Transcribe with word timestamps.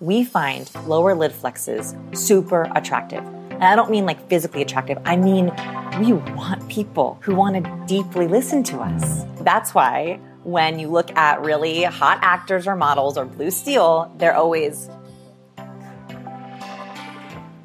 we 0.00 0.24
find 0.24 0.70
lower 0.86 1.14
lid 1.14 1.32
flexes 1.32 1.94
super 2.16 2.68
attractive. 2.74 3.24
And 3.50 3.64
I 3.64 3.76
don't 3.76 3.90
mean 3.90 4.04
like 4.04 4.28
physically 4.28 4.62
attractive, 4.62 4.98
I 5.04 5.16
mean 5.16 5.52
we 6.00 6.12
want 6.12 6.68
people 6.68 7.18
who 7.22 7.34
want 7.34 7.64
to 7.64 7.84
deeply 7.86 8.26
listen 8.26 8.62
to 8.64 8.78
us. 8.78 9.24
That's 9.40 9.74
why 9.74 10.18
when 10.42 10.78
you 10.78 10.88
look 10.88 11.10
at 11.16 11.40
really 11.42 11.84
hot 11.84 12.18
actors 12.22 12.66
or 12.66 12.76
models 12.76 13.16
or 13.16 13.24
blue 13.24 13.50
steel, 13.50 14.12
they're 14.18 14.34
always 14.34 14.90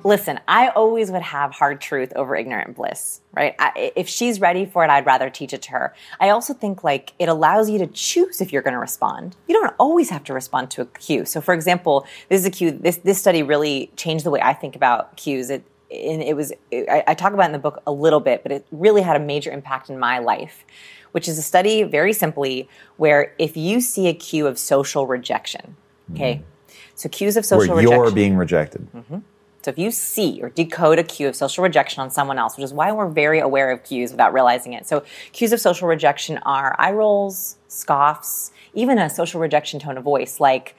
Listen, 0.03 0.39
I 0.47 0.69
always 0.69 1.11
would 1.11 1.21
have 1.21 1.51
hard 1.51 1.81
truth 1.81 2.13
over 2.15 2.35
ignorant 2.35 2.75
bliss, 2.75 3.19
right? 3.33 3.53
I, 3.59 3.91
if 3.95 4.07
she's 4.07 4.39
ready 4.39 4.65
for 4.65 4.83
it, 4.83 4.89
I'd 4.89 5.05
rather 5.05 5.29
teach 5.29 5.51
it 5.51 5.61
to 5.63 5.71
her. 5.71 5.93
I 6.19 6.29
also 6.29 6.53
think 6.53 6.83
like 6.83 7.13
it 7.19 7.27
allows 7.27 7.69
you 7.69 7.79
to 7.79 7.87
choose 7.87 8.39
if 8.39 8.53
you're 8.53 8.61
going 8.61 8.73
to 8.73 8.79
respond. 8.79 9.35
You 9.47 9.55
don't 9.55 9.73
always 9.77 10.09
have 10.09 10.23
to 10.25 10.33
respond 10.33 10.71
to 10.71 10.81
a 10.81 10.85
cue. 10.85 11.25
So, 11.25 11.41
for 11.41 11.53
example, 11.53 12.05
this 12.29 12.39
is 12.39 12.45
a 12.45 12.51
cue. 12.51 12.71
This 12.71 12.97
this 12.97 13.19
study 13.19 13.43
really 13.43 13.91
changed 13.97 14.25
the 14.25 14.31
way 14.31 14.41
I 14.41 14.53
think 14.53 14.75
about 14.75 15.17
cues. 15.17 15.49
It 15.49 15.63
and 15.91 16.21
it 16.21 16.35
was 16.35 16.53
I, 16.71 17.03
I 17.07 17.13
talk 17.13 17.33
about 17.33 17.43
it 17.43 17.47
in 17.47 17.51
the 17.53 17.59
book 17.59 17.81
a 17.85 17.91
little 17.91 18.21
bit, 18.21 18.43
but 18.43 18.51
it 18.51 18.65
really 18.71 19.01
had 19.01 19.17
a 19.17 19.23
major 19.23 19.51
impact 19.51 19.89
in 19.89 19.99
my 19.99 20.19
life. 20.19 20.65
Which 21.11 21.27
is 21.27 21.39
a 21.39 21.41
study, 21.41 21.81
very 21.81 22.13
simply, 22.13 22.69
where 22.97 23.33
if 23.39 23.57
you 23.57 23.81
see 23.81 24.07
a 24.07 24.13
cue 24.13 24.45
of 24.45 24.59
social 24.59 25.07
rejection, 25.07 25.75
okay, 26.13 26.35
mm. 26.35 26.73
so 26.93 27.09
cues 27.09 27.35
of 27.35 27.45
social 27.45 27.73
where 27.73 27.77
rejection, 27.77 28.03
you're 28.03 28.11
being 28.11 28.37
rejected. 28.37 28.87
Mm-hmm 28.93 29.17
so 29.61 29.71
if 29.71 29.77
you 29.77 29.91
see 29.91 30.39
or 30.41 30.49
decode 30.49 30.99
a 30.99 31.03
cue 31.03 31.27
of 31.27 31.35
social 31.35 31.63
rejection 31.63 32.01
on 32.01 32.09
someone 32.09 32.39
else, 32.39 32.55
which 32.55 32.63
is 32.63 32.73
why 32.73 32.91
we're 32.91 33.09
very 33.09 33.39
aware 33.39 33.71
of 33.71 33.83
cues 33.83 34.11
without 34.11 34.33
realizing 34.33 34.73
it. 34.73 34.87
So 34.87 35.03
cues 35.33 35.51
of 35.51 35.59
social 35.59 35.87
rejection 35.87 36.37
are 36.39 36.75
eye 36.79 36.93
rolls, 36.93 37.57
scoffs, 37.67 38.51
even 38.73 38.97
a 38.97 39.09
social 39.09 39.41
rejection 39.41 39.79
tone 39.79 39.97
of 39.97 40.03
voice, 40.03 40.39
like, 40.39 40.75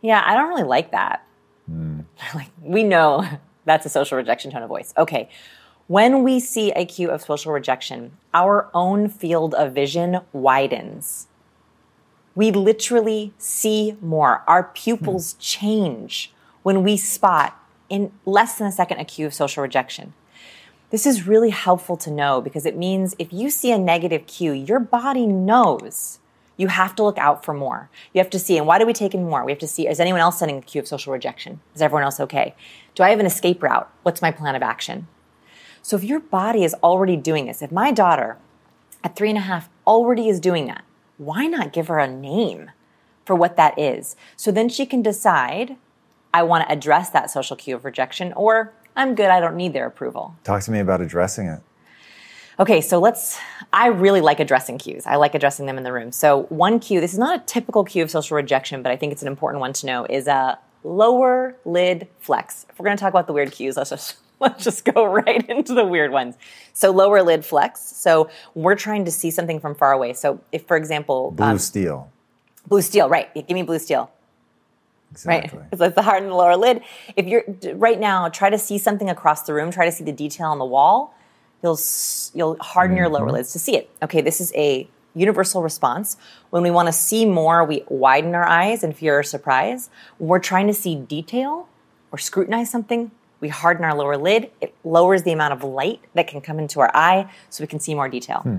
yeah, 0.00 0.22
I 0.24 0.34
don't 0.34 0.48
really 0.48 0.62
like 0.62 0.92
that. 0.92 1.26
Mm. 1.70 2.04
like, 2.34 2.50
we 2.60 2.84
know 2.84 3.26
that's 3.64 3.84
a 3.84 3.88
social 3.90 4.16
rejection 4.16 4.50
tone 4.50 4.62
of 4.62 4.68
voice. 4.68 4.94
Okay. 4.96 5.28
When 5.88 6.22
we 6.22 6.38
see 6.38 6.70
a 6.72 6.84
cue 6.84 7.10
of 7.10 7.22
social 7.22 7.52
rejection, 7.52 8.12
our 8.32 8.70
own 8.72 9.08
field 9.08 9.54
of 9.54 9.72
vision 9.72 10.20
widens. 10.32 11.26
We 12.36 12.52
literally 12.52 13.34
see 13.38 13.96
more. 14.00 14.44
Our 14.46 14.62
pupils 14.62 15.34
mm. 15.34 15.38
change 15.40 16.32
when 16.62 16.84
we 16.84 16.96
spot 16.96 17.59
in 17.90 18.12
less 18.24 18.56
than 18.56 18.66
a 18.66 18.72
second 18.72 18.98
a 18.98 19.04
cue 19.04 19.26
of 19.26 19.34
social 19.34 19.62
rejection. 19.62 20.14
This 20.88 21.04
is 21.04 21.26
really 21.26 21.50
helpful 21.50 21.96
to 21.98 22.10
know 22.10 22.40
because 22.40 22.64
it 22.64 22.76
means 22.76 23.14
if 23.18 23.32
you 23.32 23.50
see 23.50 23.70
a 23.70 23.78
negative 23.78 24.26
cue, 24.26 24.52
your 24.52 24.80
body 24.80 25.26
knows 25.26 26.18
you 26.56 26.68
have 26.68 26.94
to 26.96 27.02
look 27.02 27.16
out 27.16 27.44
for 27.44 27.54
more. 27.54 27.88
You 28.12 28.20
have 28.20 28.28
to 28.30 28.38
see, 28.38 28.58
and 28.58 28.66
why 28.66 28.78
do 28.78 28.84
we 28.84 28.92
take 28.92 29.14
in 29.14 29.24
more? 29.24 29.44
We 29.44 29.52
have 29.52 29.58
to 29.60 29.66
see, 29.66 29.88
is 29.88 29.98
anyone 29.98 30.20
else 30.20 30.38
sending 30.38 30.58
a 30.58 30.62
cue 30.62 30.80
of 30.80 30.88
social 30.88 31.12
rejection? 31.12 31.60
Is 31.74 31.80
everyone 31.80 32.02
else 32.02 32.20
okay? 32.20 32.54
Do 32.94 33.02
I 33.02 33.10
have 33.10 33.20
an 33.20 33.26
escape 33.26 33.62
route? 33.62 33.90
What's 34.02 34.20
my 34.20 34.30
plan 34.30 34.54
of 34.54 34.62
action? 34.62 35.06
So 35.80 35.96
if 35.96 36.04
your 36.04 36.20
body 36.20 36.64
is 36.64 36.74
already 36.82 37.16
doing 37.16 37.46
this, 37.46 37.62
if 37.62 37.72
my 37.72 37.92
daughter 37.92 38.36
at 39.02 39.16
three 39.16 39.30
and 39.30 39.38
a 39.38 39.42
half 39.42 39.70
already 39.86 40.28
is 40.28 40.38
doing 40.38 40.66
that, 40.66 40.84
why 41.16 41.46
not 41.46 41.72
give 41.72 41.88
her 41.88 41.98
a 41.98 42.06
name 42.06 42.72
for 43.24 43.34
what 43.34 43.56
that 43.56 43.78
is? 43.78 44.14
So 44.36 44.50
then 44.50 44.68
she 44.68 44.84
can 44.84 45.00
decide 45.00 45.76
I 46.32 46.42
want 46.42 46.66
to 46.66 46.72
address 46.72 47.10
that 47.10 47.30
social 47.30 47.56
cue 47.56 47.74
of 47.74 47.84
rejection, 47.84 48.32
or 48.34 48.72
I'm 48.96 49.14
good, 49.14 49.26
I 49.26 49.40
don't 49.40 49.56
need 49.56 49.72
their 49.72 49.86
approval. 49.86 50.36
Talk 50.44 50.62
to 50.62 50.70
me 50.70 50.78
about 50.78 51.00
addressing 51.00 51.46
it. 51.46 51.60
Okay, 52.58 52.82
so 52.82 52.98
let's. 52.98 53.38
I 53.72 53.86
really 53.86 54.20
like 54.20 54.38
addressing 54.38 54.76
cues. 54.76 55.06
I 55.06 55.16
like 55.16 55.34
addressing 55.34 55.64
them 55.64 55.78
in 55.78 55.84
the 55.84 55.92
room. 55.92 56.12
So, 56.12 56.42
one 56.50 56.78
cue, 56.78 57.00
this 57.00 57.14
is 57.14 57.18
not 57.18 57.40
a 57.40 57.42
typical 57.46 57.84
cue 57.84 58.02
of 58.02 58.10
social 58.10 58.36
rejection, 58.36 58.82
but 58.82 58.92
I 58.92 58.96
think 58.96 59.12
it's 59.12 59.22
an 59.22 59.28
important 59.28 59.60
one 59.60 59.72
to 59.74 59.86
know, 59.86 60.04
is 60.04 60.26
a 60.26 60.58
lower 60.84 61.56
lid 61.64 62.06
flex. 62.18 62.66
If 62.68 62.78
we're 62.78 62.84
going 62.84 62.96
to 62.96 63.00
talk 63.00 63.12
about 63.12 63.26
the 63.26 63.32
weird 63.32 63.52
cues, 63.52 63.78
let's 63.78 63.90
just 63.90 64.16
let's 64.40 64.64
just 64.64 64.84
go 64.84 65.04
right 65.04 65.48
into 65.48 65.74
the 65.74 65.84
weird 65.84 66.12
ones. 66.12 66.36
So 66.74 66.90
lower 66.90 67.22
lid 67.22 67.44
flex. 67.44 67.80
So 67.80 68.30
we're 68.54 68.76
trying 68.76 69.06
to 69.06 69.10
see 69.10 69.30
something 69.30 69.60
from 69.60 69.74
far 69.74 69.92
away. 69.92 70.12
So 70.12 70.40
if, 70.52 70.66
for 70.66 70.76
example, 70.76 71.30
blue 71.30 71.46
um, 71.46 71.58
steel, 71.58 72.10
blue 72.66 72.82
steel, 72.82 73.08
right? 73.08 73.32
Give 73.34 73.50
me 73.50 73.62
blue 73.62 73.78
steel. 73.78 74.10
Exactly. 75.10 75.58
Right. 75.58 75.68
It's 75.72 75.80
like 75.80 75.94
the 75.94 76.02
heart 76.02 76.22
and 76.22 76.30
the 76.30 76.36
lower 76.36 76.56
lid. 76.56 76.82
If 77.16 77.26
you're 77.26 77.44
right 77.74 77.98
now, 77.98 78.28
try 78.28 78.50
to 78.50 78.58
see 78.58 78.78
something 78.78 79.10
across 79.10 79.42
the 79.42 79.54
room. 79.54 79.70
Try 79.70 79.84
to 79.86 79.92
see 79.92 80.04
the 80.04 80.12
detail 80.12 80.48
on 80.48 80.58
the 80.58 80.64
wall. 80.64 81.14
You'll 81.62 81.78
you'll 82.34 82.56
harden 82.60 82.94
mm-hmm. 82.94 82.98
your 82.98 83.08
lower 83.08 83.26
mm-hmm. 83.26 83.34
lids 83.34 83.52
to 83.52 83.58
see 83.58 83.76
it. 83.76 83.90
Okay, 84.02 84.20
this 84.20 84.40
is 84.40 84.52
a 84.54 84.88
universal 85.14 85.62
response. 85.62 86.16
When 86.50 86.62
we 86.62 86.70
want 86.70 86.86
to 86.86 86.92
see 86.92 87.24
more, 87.24 87.64
we 87.64 87.82
widen 87.88 88.34
our 88.34 88.46
eyes 88.46 88.84
in 88.84 88.92
fear 88.92 89.18
or 89.18 89.22
surprise. 89.22 89.90
When 90.18 90.28
we're 90.28 90.38
trying 90.38 90.68
to 90.68 90.74
see 90.74 90.94
detail 90.94 91.68
or 92.12 92.18
scrutinize 92.18 92.70
something, 92.70 93.10
we 93.40 93.48
harden 93.48 93.84
our 93.84 93.94
lower 93.94 94.16
lid. 94.16 94.50
It 94.60 94.74
lowers 94.84 95.24
the 95.24 95.32
amount 95.32 95.54
of 95.54 95.64
light 95.64 96.00
that 96.14 96.28
can 96.28 96.40
come 96.40 96.58
into 96.58 96.80
our 96.80 96.90
eye 96.94 97.30
so 97.48 97.64
we 97.64 97.68
can 97.68 97.80
see 97.80 97.94
more 97.94 98.08
detail. 98.08 98.40
Hmm. 98.40 98.56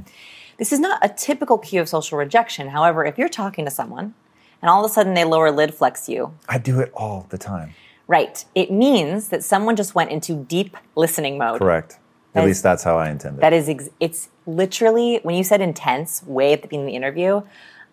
This 0.58 0.72
is 0.72 0.80
not 0.80 1.00
a 1.02 1.10
typical 1.10 1.58
cue 1.58 1.82
of 1.82 1.90
social 1.90 2.18
rejection. 2.18 2.68
However, 2.68 3.06
if 3.06 3.18
you're 3.18 3.30
talking 3.30 3.66
to 3.66 3.72
someone 3.72 4.14
and 4.62 4.70
all 4.70 4.84
of 4.84 4.90
a 4.90 4.94
sudden 4.94 5.14
they 5.14 5.24
lower 5.24 5.52
lid 5.52 5.74
flex 5.74 6.08
you. 6.08 6.34
I 6.48 6.58
do 6.58 6.80
it 6.80 6.92
all 6.94 7.28
the 7.30 7.38
time. 7.38 7.74
Right. 8.08 8.44
It 8.56 8.72
means 8.72 9.30
that 9.30 9.44
someone 9.44 9.76
just 9.76 9.96
went 9.96 10.12
into 10.12 10.36
deep 10.36 10.76
listening 10.96 11.38
mode. 11.38 11.60
Correct. 11.60 11.98
At 12.34 12.46
least 12.46 12.64
that's 12.64 12.84
how 12.84 12.98
I 12.98 13.10
intend 13.10 13.38
it. 13.38 13.42
That 13.42 13.54
is, 13.54 13.68
ex- 13.68 13.90
it's 14.00 14.30
literally, 14.46 15.20
when 15.24 15.36
you 15.36 15.44
said 15.44 15.62
intense 15.62 16.24
way 16.24 16.54
at 16.54 16.62
the 16.62 16.68
beginning 16.68 16.88
of 16.88 16.92
the 16.92 16.96
interview, 16.96 17.42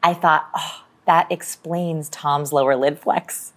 I 0.02 0.14
thought, 0.14 0.48
oh, 0.56 0.84
that 1.06 1.30
explains 1.30 2.08
Tom's 2.08 2.52
lower 2.52 2.76
lid 2.76 2.98
flex. 2.98 3.52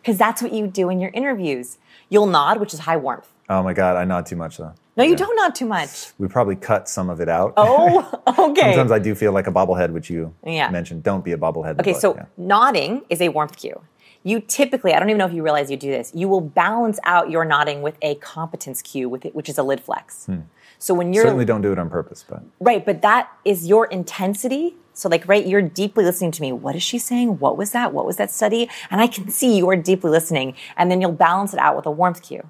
Because 0.00 0.18
that's 0.18 0.42
what 0.42 0.52
you 0.52 0.66
do 0.66 0.90
in 0.90 1.00
your 1.00 1.10
interviews. 1.12 1.78
You'll 2.08 2.26
nod, 2.26 2.60
which 2.60 2.74
is 2.74 2.80
high 2.80 2.96
warmth. 2.96 3.28
Oh 3.48 3.62
my 3.62 3.72
God, 3.72 3.96
I 3.96 4.04
nod 4.04 4.26
too 4.26 4.36
much 4.36 4.58
though. 4.58 4.74
No, 4.98 5.04
you 5.04 5.14
don't 5.14 5.36
nod 5.36 5.54
too 5.54 5.64
much. 5.64 6.12
We 6.18 6.26
probably 6.26 6.56
cut 6.56 6.88
some 6.88 7.08
of 7.08 7.20
it 7.20 7.28
out. 7.28 7.54
Oh, 7.56 8.22
okay. 8.50 8.74
Sometimes 8.74 8.90
I 8.90 8.98
do 8.98 9.14
feel 9.14 9.30
like 9.30 9.46
a 9.46 9.52
bobblehead, 9.52 9.90
which 9.90 10.10
you 10.10 10.34
yeah. 10.44 10.68
mentioned. 10.70 11.04
Don't 11.04 11.24
be 11.24 11.30
a 11.30 11.38
bobblehead. 11.38 11.78
Okay, 11.78 11.94
so 11.94 12.16
yeah. 12.16 12.26
nodding 12.36 13.02
is 13.08 13.20
a 13.20 13.28
warmth 13.28 13.56
cue. 13.56 13.80
You 14.24 14.40
typically, 14.40 14.92
I 14.92 14.98
don't 14.98 15.08
even 15.08 15.18
know 15.18 15.26
if 15.26 15.32
you 15.32 15.44
realize 15.44 15.70
you 15.70 15.76
do 15.76 15.90
this, 15.90 16.10
you 16.14 16.28
will 16.28 16.40
balance 16.40 16.98
out 17.04 17.30
your 17.30 17.44
nodding 17.44 17.80
with 17.80 17.96
a 18.02 18.16
competence 18.16 18.82
cue, 18.82 19.08
with 19.08 19.24
it, 19.24 19.36
which 19.36 19.48
is 19.48 19.56
a 19.56 19.62
lid 19.62 19.80
flex. 19.80 20.26
Hmm. 20.26 20.40
So 20.80 20.94
when 20.94 21.12
you're 21.12 21.24
certainly 21.24 21.44
don't 21.44 21.62
do 21.62 21.72
it 21.72 21.78
on 21.78 21.88
purpose, 21.88 22.24
but 22.28 22.42
right, 22.58 22.84
but 22.84 23.00
that 23.02 23.30
is 23.44 23.68
your 23.68 23.86
intensity. 23.86 24.74
So 24.94 25.08
like, 25.08 25.26
right, 25.28 25.46
you're 25.46 25.62
deeply 25.62 26.04
listening 26.04 26.32
to 26.32 26.42
me. 26.42 26.50
What 26.50 26.74
is 26.74 26.82
she 26.82 26.98
saying? 26.98 27.38
What 27.38 27.56
was 27.56 27.70
that? 27.70 27.92
What 27.92 28.04
was 28.04 28.16
that 28.16 28.32
study? 28.32 28.68
And 28.90 29.00
I 29.00 29.06
can 29.06 29.28
see 29.28 29.56
you 29.56 29.68
are 29.70 29.76
deeply 29.76 30.10
listening, 30.10 30.54
and 30.76 30.90
then 30.90 31.00
you'll 31.00 31.12
balance 31.12 31.54
it 31.54 31.60
out 31.60 31.76
with 31.76 31.86
a 31.86 31.90
warmth 31.90 32.22
cue. 32.22 32.48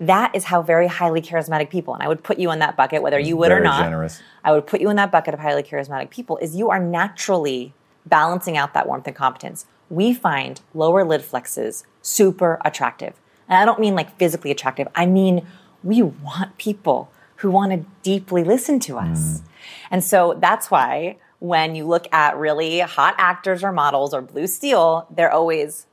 That 0.00 0.34
is 0.34 0.44
how 0.44 0.62
very 0.62 0.86
highly 0.86 1.20
charismatic 1.20 1.70
people, 1.70 1.92
and 1.94 2.02
I 2.02 2.08
would 2.08 2.22
put 2.22 2.38
you 2.38 2.50
in 2.52 2.60
that 2.60 2.76
bucket, 2.76 3.02
whether 3.02 3.18
you 3.18 3.36
would 3.36 3.48
very 3.48 3.60
or 3.60 3.64
not. 3.64 3.82
Generous. 3.82 4.22
I 4.44 4.52
would 4.52 4.66
put 4.66 4.80
you 4.80 4.90
in 4.90 4.96
that 4.96 5.10
bucket 5.10 5.34
of 5.34 5.40
highly 5.40 5.62
charismatic 5.62 6.10
people, 6.10 6.36
is 6.38 6.54
you 6.54 6.70
are 6.70 6.78
naturally 6.78 7.74
balancing 8.06 8.56
out 8.56 8.74
that 8.74 8.86
warmth 8.86 9.06
and 9.06 9.16
competence. 9.16 9.66
We 9.90 10.14
find 10.14 10.60
lower 10.72 11.04
lid 11.04 11.22
flexes 11.22 11.84
super 12.00 12.58
attractive. 12.64 13.20
And 13.48 13.58
I 13.58 13.64
don't 13.64 13.80
mean 13.80 13.94
like 13.94 14.16
physically 14.18 14.50
attractive, 14.50 14.86
I 14.94 15.06
mean 15.06 15.46
we 15.82 16.02
want 16.02 16.58
people 16.58 17.10
who 17.36 17.50
want 17.50 17.72
to 17.72 17.84
deeply 18.02 18.44
listen 18.44 18.80
to 18.80 18.98
us. 18.98 19.18
Mm. 19.18 19.42
And 19.90 20.04
so 20.04 20.36
that's 20.38 20.70
why 20.70 21.16
when 21.40 21.74
you 21.74 21.86
look 21.86 22.12
at 22.12 22.36
really 22.36 22.80
hot 22.80 23.14
actors 23.16 23.62
or 23.62 23.72
models 23.72 24.12
or 24.12 24.20
blue 24.20 24.46
steel, 24.46 25.06
they're 25.10 25.30
always 25.30 25.86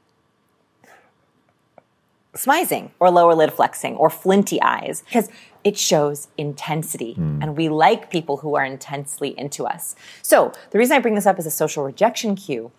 smizing 2.35 2.91
or 2.99 3.09
lower 3.09 3.33
lid 3.33 3.51
flexing 3.51 3.95
or 3.95 4.09
flinty 4.09 4.61
eyes 4.61 5.03
because 5.05 5.29
it 5.63 5.77
shows 5.77 6.27
intensity 6.37 7.15
mm. 7.15 7.41
and 7.41 7.57
we 7.57 7.69
like 7.69 8.11
people 8.11 8.37
who 8.37 8.55
are 8.55 8.63
intensely 8.63 9.37
into 9.37 9.65
us. 9.65 9.95
So 10.21 10.53
the 10.71 10.77
reason 10.77 10.95
I 10.95 10.99
bring 10.99 11.15
this 11.15 11.25
up 11.25 11.39
as 11.39 11.45
a 11.45 11.51
social 11.51 11.83
rejection 11.83 12.35
cue 12.35 12.71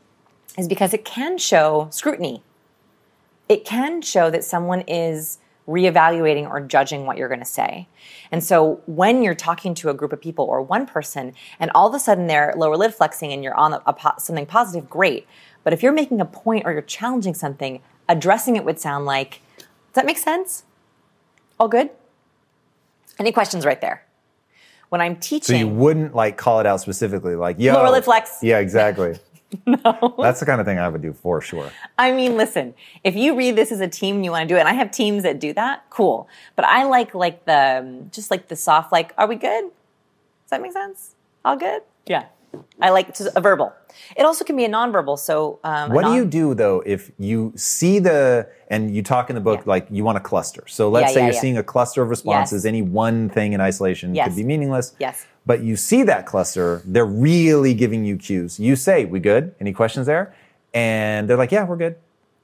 is 0.57 0.69
because 0.69 0.95
it 0.95 1.05
can 1.05 1.39
show 1.39 1.89
scrutiny. 1.91 2.43
It 3.49 3.65
can 3.65 4.03
show 4.03 4.31
that 4.31 4.45
someone 4.45 4.83
is 4.83 5.39
reevaluating 5.67 6.49
or 6.49 6.61
judging 6.61 7.07
what 7.07 7.17
you're 7.17 7.29
going 7.29 7.41
to 7.41 7.45
say. 7.45 7.89
And 8.31 8.43
so 8.43 8.81
when 8.87 9.23
you're 9.23 9.35
talking 9.35 9.75
to 9.77 9.91
a 9.91 9.95
group 9.95 10.13
of 10.13 10.21
people 10.21 10.45
or 10.45 10.63
one 10.63 10.87
person 10.87 11.35
and 11.59 11.71
all 11.75 11.89
of 11.89 11.95
a 11.95 11.99
sudden 11.99 12.29
they're 12.29 12.55
lower 12.57 12.77
lid 12.77 12.95
flexing 12.95 13.33
and 13.33 13.43
you're 13.43 13.55
on 13.55 13.75
a, 13.75 13.83
a, 13.87 14.21
something 14.21 14.47
positive, 14.47 14.89
great. 14.89 15.27
But 15.65 15.73
if 15.73 15.83
you're 15.83 15.93
making 15.93 16.21
a 16.21 16.25
point 16.25 16.65
or 16.65 16.73
you're 16.73 16.83
challenging 16.83 17.35
something, 17.35 17.83
addressing 18.09 18.57
it 18.57 18.65
would 18.65 18.79
sound 18.79 19.05
like, 19.07 19.41
Does 19.59 19.95
that 19.95 20.07
make 20.07 20.19
sense? 20.19 20.65
All 21.59 21.69
good? 21.69 21.91
Any 23.19 23.33
questions 23.33 23.65
right 23.65 23.81
there? 23.81 24.05
When 24.89 25.01
I'm 25.01 25.17
teaching. 25.17 25.55
So 25.55 25.59
you 25.59 25.69
wouldn't 25.69 26.15
like 26.15 26.37
call 26.37 26.61
it 26.61 26.67
out 26.67 26.81
specifically, 26.81 27.35
like, 27.35 27.57
yo. 27.59 27.75
Lower 27.75 27.91
lid 27.91 28.05
flex. 28.05 28.39
Yeah, 28.43 28.59
exactly. 28.59 29.19
no. 29.67 30.15
That's 30.19 30.41
the 30.41 30.47
kind 30.47 30.61
of 30.61 30.67
thing 30.67 30.79
I 30.79 30.89
would 30.89 31.03
do 31.03 31.13
for 31.13 31.41
sure. 31.41 31.71
I 31.99 32.13
mean, 32.13 32.37
listen, 32.37 32.75
if 33.05 33.17
you 33.17 33.37
read 33.37 33.57
this 33.57 33.73
as 33.73 33.81
a 33.81 33.89
team 33.89 34.17
and 34.17 34.25
you 34.25 34.31
want 34.31 34.49
to 34.49 34.53
do 34.53 34.57
it, 34.57 34.61
and 34.61 34.69
I 34.69 34.75
have 34.75 34.91
teams 34.91 35.23
that 35.23 35.41
do 35.41 35.53
that, 35.55 35.85
cool. 35.91 36.29
But 36.57 36.65
I 36.67 36.85
like 36.85 37.15
like 37.15 37.45
the 37.47 38.07
just 38.13 38.31
like 38.31 38.49
the 38.49 38.57
soft, 38.57 38.93
like, 38.93 39.13
are 39.19 39.27
we 39.27 39.37
good? 39.37 39.65
Does 39.65 40.51
that 40.51 40.63
make 40.63 40.73
sense? 40.73 41.15
All 41.45 41.57
good? 41.57 41.83
Yeah. 42.07 42.27
I 42.81 42.91
like 42.91 43.15
to, 43.15 43.33
a 43.37 43.41
verbal. 43.41 43.73
It 44.17 44.25
also 44.25 44.45
can 44.45 44.57
be 44.57 44.65
a 44.65 44.69
nonverbal. 44.69 45.19
So, 45.19 45.59
um, 45.65 45.93
What 45.93 46.05
do 46.05 46.15
you 46.15 46.25
do 46.25 46.55
though 46.55 46.83
if 46.87 47.11
you 47.19 47.53
see 47.57 47.99
the 47.99 48.49
and 48.69 48.95
you 48.95 49.03
talk 49.03 49.31
in 49.31 49.35
the 49.35 49.41
book 49.41 49.61
Yeah. 49.61 49.73
like 49.75 49.87
you 49.91 50.05
want 50.05 50.19
a 50.19 50.21
cluster? 50.21 50.65
So 50.67 50.89
let's 50.91 51.11
Yeah, 51.11 51.15
say 51.15 51.21
yeah, 51.21 51.27
you're 51.27 51.41
seeing 51.41 51.59
a 51.59 51.63
cluster 51.63 52.03
of 52.03 52.09
responses. 52.11 52.65
Yes. 52.65 52.69
Any 52.69 52.83
one 52.83 53.29
thing 53.31 53.53
in 53.53 53.61
isolation 53.61 54.15
Yes. 54.15 54.29
could 54.29 54.37
be 54.37 54.45
meaningless. 54.45 54.95
Yes. 54.99 55.27
But 55.47 55.61
you 55.63 55.77
see 55.77 56.03
that 56.05 56.27
cluster, 56.27 56.83
they're 56.85 57.05
really 57.07 57.73
giving 57.75 58.05
you 58.05 58.17
cues. 58.17 58.59
You 58.61 58.77
say, 58.77 59.05
"We 59.05 59.21
good? 59.21 59.55
Any 59.61 59.73
questions 59.73 60.07
there?" 60.07 60.35
And 60.75 61.29
they're 61.29 61.37
like, 61.37 61.53
"Yeah, 61.53 61.65
we're 61.65 61.77
good." 61.77 61.97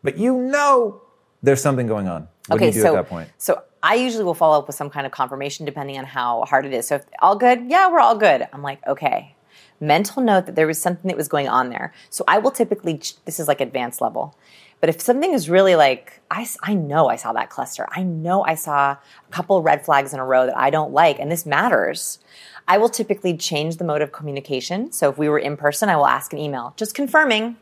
But 0.03 0.17
you 0.19 0.37
know 0.39 1.03
there's 1.43 1.61
something 1.61 1.87
going 1.87 2.09
on. 2.09 2.29
What 2.49 2.59
do 2.61 2.67
you 2.67 2.73
do 2.73 2.81
so, 2.81 2.89
at 2.97 3.03
that 3.03 3.09
point? 3.09 3.29
So 3.39 3.63
I 3.83 3.97
usually 3.97 4.25
will 4.25 4.35
follow 4.35 4.59
up 4.59 4.67
with 4.69 4.77
some 4.77 4.91
kind 4.91 5.07
of 5.07 5.13
confirmation 5.13 5.67
depending 5.67 5.99
on 5.99 6.05
how 6.05 6.45
hard 6.45 6.65
it 6.67 6.73
is. 6.73 6.87
So 6.87 6.97
if 6.97 7.05
all 7.21 7.37
good, 7.37 7.69
yeah, 7.69 7.91
we're 7.91 8.01
all 8.01 8.17
good. 8.17 8.47
I'm 8.53 8.63
like, 8.63 8.79
okay. 8.87 9.35
Mental 9.83 10.23
note 10.23 10.47
that 10.47 10.55
there 10.55 10.69
was 10.69 10.81
something 10.81 11.09
that 11.09 11.17
was 11.17 11.27
going 11.27 11.49
on 11.49 11.69
there. 11.69 11.93
So 12.09 12.23
I 12.29 12.39
will 12.39 12.53
typically, 12.53 13.03
this 13.25 13.41
is 13.41 13.49
like 13.49 13.61
advanced 13.61 14.01
level. 14.01 14.39
But 14.81 14.89
if 14.89 15.01
something 15.01 15.33
is 15.33 15.51
really 15.51 15.75
like, 15.75 16.21
I, 16.31 16.47
I 16.63 16.75
know 16.75 17.09
I 17.09 17.17
saw 17.17 17.33
that 17.33 17.51
cluster. 17.51 17.89
I 17.91 18.05
know 18.05 18.45
I 18.45 18.55
saw 18.55 18.93
a 18.93 19.33
couple 19.33 19.61
red 19.61 19.85
flags 19.85 20.15
in 20.15 20.21
a 20.21 20.25
row 20.25 20.47
that 20.47 20.57
I 20.57 20.71
don't 20.71 20.93
like, 20.93 21.19
and 21.19 21.33
this 21.33 21.45
matters. 21.45 22.21
I 22.69 22.79
will 22.79 22.89
typically 22.89 23.37
change 23.37 23.79
the 23.79 23.85
mode 23.85 24.03
of 24.03 24.13
communication. 24.13 24.93
So 24.93 25.11
if 25.11 25.19
we 25.19 25.29
were 25.29 25.39
in 25.41 25.57
person, 25.57 25.89
I 25.89 25.97
will 25.97 26.07
ask 26.07 26.33
an 26.33 26.39
email, 26.39 26.75
just 26.77 26.95
confirming 26.95 27.57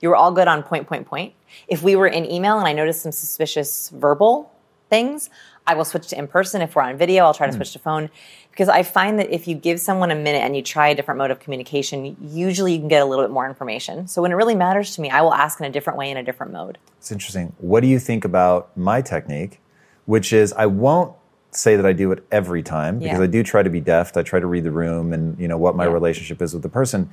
you 0.00 0.10
were 0.10 0.16
all 0.16 0.32
good 0.32 0.46
on 0.46 0.62
point, 0.62 0.86
point, 0.86 1.06
point. 1.06 1.32
If 1.68 1.82
we 1.82 1.96
were 1.96 2.06
in 2.06 2.30
email 2.30 2.58
and 2.58 2.68
I 2.68 2.72
noticed 2.72 3.02
some 3.02 3.12
suspicious 3.12 3.88
verbal 3.88 4.52
things, 4.90 5.30
I 5.66 5.74
will 5.74 5.84
switch 5.84 6.08
to 6.08 6.18
in 6.18 6.28
person. 6.28 6.62
If 6.62 6.74
we're 6.74 6.82
on 6.82 6.96
video, 6.96 7.24
I'll 7.24 7.34
try 7.34 7.46
to 7.46 7.52
hmm. 7.52 7.58
switch 7.58 7.72
to 7.72 7.78
phone 7.78 8.10
because 8.58 8.68
I 8.68 8.82
find 8.82 9.20
that 9.20 9.30
if 9.32 9.46
you 9.46 9.54
give 9.54 9.78
someone 9.78 10.10
a 10.10 10.16
minute 10.16 10.42
and 10.42 10.56
you 10.56 10.62
try 10.62 10.88
a 10.88 10.94
different 10.96 11.18
mode 11.18 11.30
of 11.30 11.38
communication, 11.38 12.16
usually 12.20 12.72
you 12.72 12.80
can 12.80 12.88
get 12.88 13.00
a 13.00 13.04
little 13.04 13.22
bit 13.24 13.30
more 13.30 13.46
information. 13.48 14.08
So 14.08 14.20
when 14.20 14.32
it 14.32 14.34
really 14.34 14.56
matters 14.56 14.96
to 14.96 15.00
me, 15.00 15.10
I 15.10 15.20
will 15.22 15.32
ask 15.32 15.60
in 15.60 15.66
a 15.66 15.70
different 15.70 15.96
way 15.96 16.10
in 16.10 16.16
a 16.16 16.24
different 16.24 16.52
mode. 16.52 16.76
It's 16.96 17.12
interesting. 17.12 17.54
What 17.58 17.82
do 17.82 17.86
you 17.86 18.00
think 18.00 18.24
about 18.24 18.76
my 18.76 19.00
technique, 19.00 19.60
which 20.06 20.32
is 20.32 20.52
I 20.54 20.66
won't 20.66 21.14
say 21.52 21.76
that 21.76 21.86
I 21.86 21.92
do 21.92 22.10
it 22.10 22.26
every 22.32 22.64
time 22.64 22.98
because 22.98 23.18
Yeah. 23.18 23.22
I 23.22 23.28
do 23.28 23.44
try 23.44 23.62
to 23.62 23.70
be 23.70 23.80
deft. 23.80 24.16
I 24.16 24.24
try 24.24 24.40
to 24.40 24.46
read 24.48 24.64
the 24.64 24.72
room 24.72 25.12
and 25.12 25.38
you 25.38 25.46
know 25.46 25.56
what 25.56 25.76
my 25.76 25.84
Yeah. 25.84 25.92
relationship 25.92 26.42
is 26.42 26.52
with 26.52 26.64
the 26.64 26.68
person. 26.68 27.10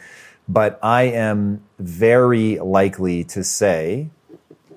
But 0.49 0.79
I 0.81 1.03
am 1.03 1.61
very 1.77 2.57
likely 2.57 3.23
to 3.25 3.43
say, 3.43 4.09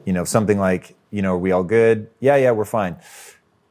you 0.05 0.13
know, 0.13 0.25
something 0.25 0.59
like, 0.59 0.97
you 1.11 1.23
know, 1.23 1.33
are 1.33 1.39
we 1.39 1.51
all 1.51 1.65
good? 1.65 2.09
Yeah, 2.21 2.37
yeah, 2.37 2.51
we're 2.51 2.67
fine. 2.67 2.97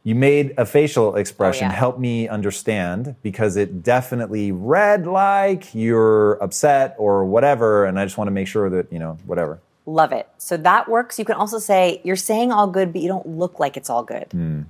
You 0.07 0.15
made 0.15 0.54
a 0.57 0.65
facial 0.65 1.18
expression 1.18 1.65
Oh, 1.68 1.71
yeah. 1.71 1.75
help 1.75 2.00
me 2.00 2.30
understand 2.30 3.15
because 3.24 3.57
it 3.57 3.83
definitely 3.83 4.54
read 4.54 5.06
like 5.06 5.75
you're 5.75 6.42
upset 6.42 6.95
or 6.98 7.25
whatever. 7.25 7.83
And 7.83 8.00
I 8.00 8.06
just 8.06 8.18
want 8.18 8.30
to 8.30 8.31
make 8.31 8.48
sure 8.48 8.69
that, 8.69 8.86
you 8.94 9.00
know, 9.00 9.18
whatever. 9.25 9.59
Love 9.86 10.13
it. 10.13 10.25
So 10.38 10.56
that 10.56 10.88
works. 10.88 11.19
You 11.19 11.25
can 11.25 11.36
also 11.36 11.59
say, 11.59 12.00
you're 12.06 12.15
saying 12.15 12.54
all 12.54 12.68
good, 12.68 12.94
but 12.94 13.01
you 13.01 13.09
don't 13.09 13.27
look 13.27 13.59
like 13.59 13.75
it's 13.75 13.89
all 13.89 14.04
good. 14.04 14.27
Hmm. 14.31 14.62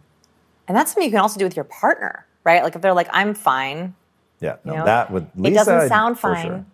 And 0.68 0.76
that's 0.76 0.92
something 0.92 1.04
you 1.04 1.12
can 1.12 1.20
also 1.22 1.38
do 1.38 1.46
with 1.46 1.56
your 1.56 1.66
partner, 1.66 2.26
right? 2.44 2.64
Like 2.64 2.76
if 2.76 2.82
they're 2.82 2.96
like, 2.96 3.10
I'm 3.12 3.36
fine, 3.36 3.94
Yeah, 4.42 4.56
no, 4.66 4.72
You 4.74 4.80
know? 4.80 4.86
that 4.86 5.12
would 5.12 5.28
Lisa, 5.36 5.52
it 5.52 5.54
doesn't 5.66 5.88
sound 5.90 6.18
fine. 6.20 6.46
sure. 6.48 6.66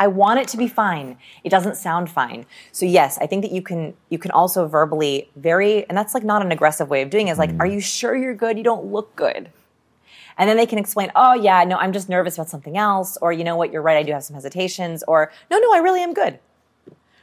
I 0.00 0.06
want 0.06 0.40
it 0.40 0.48
to 0.48 0.56
be 0.56 0.68
fine. 0.68 1.18
It 1.44 1.50
doesn't 1.50 1.76
sound 1.76 2.10
fine. 2.10 2.46
So 2.72 2.86
yes, 2.86 3.18
I 3.18 3.26
think 3.26 3.42
that 3.42 3.52
you 3.52 3.60
can 3.60 3.94
you 4.08 4.18
can 4.18 4.30
also 4.30 4.66
verbally 4.66 5.28
very 5.36 5.86
and 5.88 5.98
that's 5.98 6.14
like 6.14 6.24
not 6.24 6.42
an 6.42 6.52
aggressive 6.52 6.88
way 6.88 7.02
of 7.02 7.10
doing 7.10 7.28
it. 7.28 7.30
It's 7.32 7.38
like, 7.38 7.50
Mm. 7.50 7.60
are 7.60 7.66
you 7.66 7.80
sure 7.80 8.14
you're 8.16 8.34
good? 8.34 8.56
You 8.56 8.64
don't 8.64 8.86
look 8.86 9.14
good. 9.16 9.50
And 10.38 10.48
then 10.48 10.56
they 10.56 10.66
can 10.66 10.78
explain, 10.78 11.10
oh 11.16 11.34
yeah, 11.34 11.64
no, 11.64 11.76
I'm 11.76 11.92
just 11.92 12.08
nervous 12.08 12.36
about 12.36 12.48
something 12.48 12.78
else, 12.78 13.18
or 13.20 13.32
you 13.32 13.42
know 13.42 13.56
what, 13.56 13.72
you're 13.72 13.82
right, 13.82 13.96
I 13.96 14.04
do 14.04 14.12
have 14.12 14.22
some 14.22 14.34
hesitations, 14.34 15.02
or 15.08 15.32
no, 15.50 15.58
no, 15.58 15.74
I 15.74 15.78
really 15.78 16.00
am 16.00 16.14
good. 16.14 16.38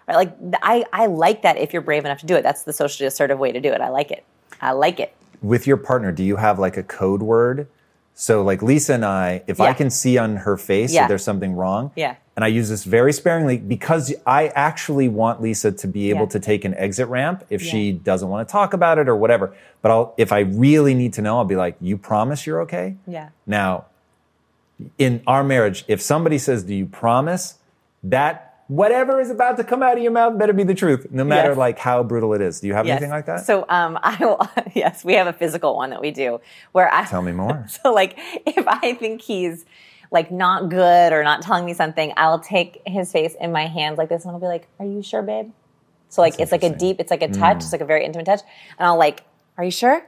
Right? 0.07 0.15
Like 0.17 0.35
I, 0.61 0.83
I 0.91 1.05
like 1.05 1.41
that 1.43 1.57
if 1.57 1.71
you're 1.71 1.81
brave 1.81 2.03
enough 2.05 2.19
to 2.19 2.25
do 2.25 2.35
it. 2.35 2.43
That's 2.43 2.63
the 2.63 2.73
socially 2.73 3.07
assertive 3.07 3.39
way 3.39 3.51
to 3.53 3.61
do 3.61 3.71
it. 3.71 3.79
I 3.81 3.89
like 3.89 4.11
it. 4.11 4.25
I 4.61 4.73
like 4.73 4.99
it. 4.99 5.15
With 5.41 5.65
your 5.65 5.77
partner, 5.77 6.11
do 6.11 6.23
you 6.23 6.35
have 6.35 6.59
like 6.59 6.75
a 6.77 6.83
code 6.83 7.21
word? 7.23 7.67
So 8.17 8.41
like 8.43 8.61
Lisa 8.63 8.93
and 8.93 9.03
I, 9.05 9.43
if 9.45 9.59
I 9.59 9.73
can 9.73 9.89
see 9.89 10.17
on 10.17 10.37
her 10.37 10.55
face 10.55 10.93
Yeah. 10.93 11.01
that 11.01 11.09
there's 11.09 11.23
something 11.23 11.53
wrong, 11.53 11.91
Yeah. 11.97 12.15
and 12.37 12.45
I 12.45 12.47
use 12.47 12.69
this 12.69 12.85
very 12.85 13.11
sparingly 13.11 13.57
because 13.57 14.13
I 14.25 14.47
actually 14.55 15.09
want 15.09 15.41
Lisa 15.41 15.71
to 15.73 15.87
be 15.87 16.09
able 16.11 16.21
Yeah. 16.21 16.25
to 16.27 16.39
take 16.39 16.63
an 16.63 16.73
exit 16.75 17.07
ramp 17.09 17.43
if 17.49 17.61
she 17.61 17.91
doesn't 17.91 18.29
want 18.29 18.47
to 18.47 18.51
talk 18.51 18.73
about 18.73 18.97
it 18.99 19.09
or 19.09 19.17
whatever. 19.17 19.53
But 19.81 19.91
I'll 19.91 20.13
if 20.17 20.31
I 20.31 20.39
really 20.39 20.93
need 20.93 21.11
to 21.13 21.21
know, 21.21 21.37
I'll 21.37 21.43
be 21.45 21.57
like, 21.57 21.75
"You 21.81 21.97
promise 21.97 22.47
you're 22.47 22.61
okay?" 22.61 22.95
Yeah. 23.05 23.29
Now, 23.45 23.85
in 24.97 25.21
our 25.27 25.43
marriage, 25.43 25.83
if 25.89 26.01
somebody 26.01 26.37
says, 26.37 26.63
"Do 26.63 26.73
you 26.73 26.85
promise?" 26.85 27.55
that 28.01 28.54
whatever 28.67 29.19
is 29.19 29.29
about 29.29 29.57
to 29.57 29.63
come 29.63 29.83
out 29.83 29.97
of 29.97 30.03
your 30.03 30.11
mouth 30.11 30.37
better 30.37 30.53
be 30.53 30.63
the 30.63 30.73
truth, 30.73 31.07
no 31.11 31.23
matter 31.23 31.49
Yes. 31.49 31.57
like 31.57 31.79
how 31.79 32.03
brutal 32.03 32.33
it 32.33 32.41
is. 32.41 32.59
Do 32.59 32.67
you 32.67 32.73
have 32.73 32.87
anything 32.87 33.09
like 33.11 33.25
that? 33.27 33.45
So 33.45 33.65
um 33.69 33.99
I 34.03 34.17
will 34.19 34.41
yes, 34.73 35.03
we 35.05 35.13
have 35.13 35.27
a 35.27 35.33
physical 35.33 35.75
one 35.75 35.89
that 35.91 36.01
we 36.01 36.11
do 36.11 36.39
where 36.71 36.91
I 36.93 37.05
Tell 37.05 37.21
me 37.21 37.31
more. 37.43 37.65
So 37.67 37.93
like 37.93 38.15
if 38.45 38.67
I 38.67 38.93
think 38.95 39.21
he's 39.21 39.65
like 40.11 40.31
not 40.31 40.69
good 40.69 41.13
or 41.13 41.23
not 41.23 41.41
telling 41.41 41.65
me 41.65 41.73
something, 41.73 42.13
I'll 42.15 42.39
take 42.39 42.81
his 42.85 43.11
face 43.11 43.35
in 43.39 43.51
my 43.51 43.67
hands 43.67 43.97
like 43.97 44.09
this 44.09 44.23
and 44.23 44.31
I'll 44.31 44.39
be 44.39 44.45
like, 44.45 44.67
"Are 44.79 44.85
you 44.85 45.01
sure, 45.01 45.21
babe?" 45.21 45.51
So 46.09 46.21
like 46.21 46.37
That's 46.37 46.51
it's 46.53 46.63
like 46.63 46.63
a 46.63 46.75
deep, 46.75 46.99
it's 46.99 47.11
like 47.11 47.23
a 47.23 47.27
touch, 47.27 47.57
it's 47.57 47.71
like 47.71 47.81
a 47.81 47.85
very 47.85 48.05
intimate 48.05 48.25
touch, 48.25 48.41
and 48.77 48.87
I'll 48.87 48.97
like, 48.97 49.23
"Are 49.57 49.63
you 49.63 49.71
sure?" 49.71 50.05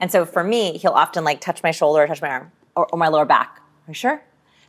And 0.00 0.10
so 0.10 0.24
for 0.24 0.42
me, 0.42 0.78
he'll 0.78 0.92
often 0.92 1.24
like 1.24 1.40
touch 1.40 1.62
my 1.62 1.72
shoulder, 1.72 2.02
or 2.02 2.06
touch 2.06 2.22
my 2.22 2.28
arm, 2.30 2.52
or, 2.74 2.86
or 2.92 2.98
my 2.98 3.08
lower 3.08 3.24
back. 3.24 3.58
Are 3.86 3.90
you 3.90 3.94
sure? 3.94 4.22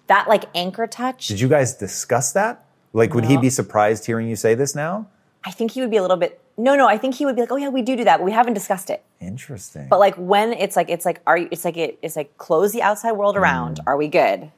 That 0.08 0.28
like 0.28 0.46
anchor 0.56 0.88
touch. 0.88 1.28
Did 1.28 1.40
you 1.40 1.48
guys 1.48 1.76
discuss 1.76 2.34
that? 2.34 2.65
Like, 2.96 3.14
would 3.14 3.26
he 3.26 3.36
be 3.36 3.50
surprised 3.50 4.06
hearing 4.06 4.30
you 4.30 4.38
say 4.38 4.56
this 4.56 4.74
now? 4.74 5.08
I 5.44 5.52
think 5.52 5.72
he 5.72 5.82
would 5.82 5.92
be 5.92 5.98
a 5.98 6.02
little 6.02 6.16
bit. 6.16 6.40
No, 6.58 6.78
no. 6.78 6.88
I 6.88 6.98
think 6.98 7.16
he 7.16 7.26
would 7.26 7.36
be 7.36 7.42
like, 7.42 7.52
"Oh 7.52 7.58
yeah, 7.58 7.68
we 7.68 7.82
do 7.82 7.98
do 7.98 8.06
that, 8.06 8.18
but 8.18 8.24
we 8.24 8.32
haven't 8.32 8.54
discussed 8.54 8.90
it." 8.90 9.04
Interesting. 9.20 9.88
But 9.90 10.00
like 10.00 10.16
when 10.16 10.54
it's 10.54 10.78
like 10.78 10.90
it's 10.90 11.06
like 11.06 11.22
are 11.28 11.38
you 11.38 11.50
it's 11.52 11.66
like 11.66 11.76
it, 11.76 12.00
it's 12.02 12.16
like 12.16 12.38
close 12.38 12.72
the 12.72 12.82
outside 12.82 13.12
world 13.12 13.36
around. 13.36 13.80
Mm. 13.80 13.84
Are 13.88 13.98
we 13.98 14.08
good? 14.08 14.50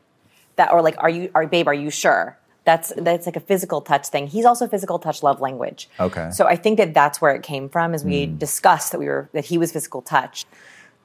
That 0.56 0.72
or 0.72 0.84
like 0.84 0.96
are 1.00 1.10
you 1.10 1.32
are 1.34 1.48
babe, 1.48 1.68
are 1.68 1.74
you 1.74 1.90
sure? 1.90 2.38
That's 2.64 2.94
that's 2.96 3.26
like 3.26 3.36
a 3.36 3.42
physical 3.42 3.82
touch 3.82 4.08
thing. 4.08 4.28
He's 4.28 4.46
also 4.46 4.68
physical 4.68 5.00
touch 5.00 5.24
love 5.24 5.42
language. 5.42 5.90
Okay. 6.00 6.22
Mm. 6.22 6.34
So 6.34 6.46
I 6.46 6.56
think 6.56 6.78
that 6.78 6.94
that's 6.94 7.20
where 7.20 7.34
it 7.36 7.42
came 7.42 7.68
from 7.70 7.96
is 7.96 8.06
we 8.06 8.28
discussed 8.28 8.92
that 8.92 9.00
we 9.00 9.08
were 9.08 9.30
that 9.34 9.46
he 9.46 9.58
was 9.58 9.72
physical 9.72 10.04
touch. 10.04 10.46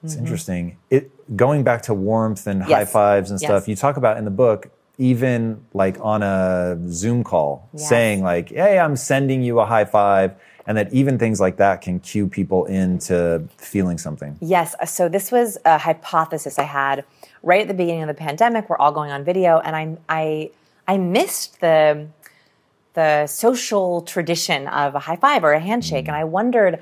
It's 0.05 0.17
interesting. 0.17 0.77
It 0.91 1.11
going 1.35 1.65
back 1.65 1.83
to 1.83 1.95
warmth 1.95 2.47
and 2.47 2.63
high 2.63 2.85
fives 2.85 3.31
and 3.31 3.41
stuff. 3.41 3.69
You 3.69 3.75
talk 3.75 3.97
about 3.97 4.19
in 4.19 4.27
the 4.27 4.31
book, 4.31 4.71
even 4.99 5.65
like 5.73 5.97
on 6.01 6.23
a 6.23 6.79
Zoom 6.89 7.25
call, 7.25 7.69
Yes. 7.73 7.89
saying 7.89 8.23
like, 8.23 8.51
"Hey, 8.51 8.79
I'm 8.79 8.97
sending 8.97 9.43
you 9.43 9.61
a 9.61 9.65
high 9.65 9.85
five," 9.85 10.35
and 10.67 10.77
that 10.77 10.93
even 10.93 11.19
things 11.19 11.41
like 11.41 11.57
that 11.57 11.81
can 11.81 11.99
cue 11.99 12.29
people 12.29 12.67
into 12.67 13.43
feeling 13.57 13.99
something. 13.99 14.37
Yes. 14.41 14.75
Uh, 14.79 14.87
so 14.87 15.09
this 15.09 15.33
was 15.33 15.59
a 15.65 15.79
hypothesis 15.79 16.59
I 16.59 16.65
had 16.65 17.05
right 17.43 17.63
at 17.63 17.69
the 17.69 17.75
beginning 17.75 18.03
of 18.03 18.09
the 18.09 18.15
pandemic. 18.15 18.69
We're 18.69 18.79
all 18.79 18.93
going 18.93 19.11
on 19.11 19.25
video, 19.25 19.59
and 19.61 19.75
I 19.75 19.97
I 20.09 20.51
I 20.87 20.99
missed 20.99 21.61
the 21.61 22.07
the 22.95 23.27
social 23.27 24.03
tradition 24.03 24.69
of 24.69 24.95
a 24.95 24.99
high 25.01 25.17
five 25.17 25.45
or 25.45 25.53
a 25.53 25.61
handshake, 25.61 26.05
mm. 26.05 26.09
and 26.09 26.17
I 26.17 26.25
wondered, 26.25 26.81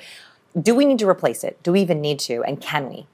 do 0.61 0.75
we 0.75 0.85
need 0.85 0.99
to 0.99 1.09
replace 1.09 1.45
it? 1.45 1.63
Do 1.63 1.73
we 1.73 1.81
even 1.81 2.01
need 2.01 2.19
to? 2.21 2.43
And 2.43 2.61
can 2.61 2.89
we? 2.89 3.07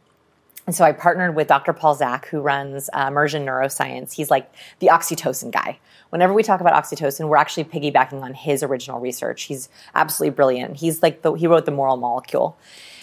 And 0.66 0.74
so 0.74 0.84
I 0.84 0.92
partnered 0.92 1.36
with 1.36 1.46
Dr. 1.46 1.72
Paul 1.72 1.94
Zak, 1.94 2.26
who 2.26 2.40
runs 2.40 2.90
uh, 2.92 3.06
Immersion 3.08 3.46
Neuroscience. 3.46 4.12
He's 4.12 4.30
like 4.30 4.52
the 4.80 4.88
oxytocin 4.88 5.52
guy. 5.52 5.78
Whenever 6.10 6.32
we 6.32 6.42
talk 6.42 6.60
about 6.60 6.72
oxytocin, 6.74 7.28
we're 7.28 7.36
actually 7.36 7.64
piggybacking 7.64 8.22
on 8.22 8.34
his 8.34 8.62
original 8.62 8.98
research. 8.98 9.44
He's 9.44 9.68
absolutely 9.94 10.34
brilliant. 10.34 10.78
He's 10.78 11.02
like 11.02 11.22
the, 11.22 11.32
he 11.34 11.46
wrote 11.46 11.66
the 11.66 11.70
moral 11.70 11.96
molecule. 11.96 12.58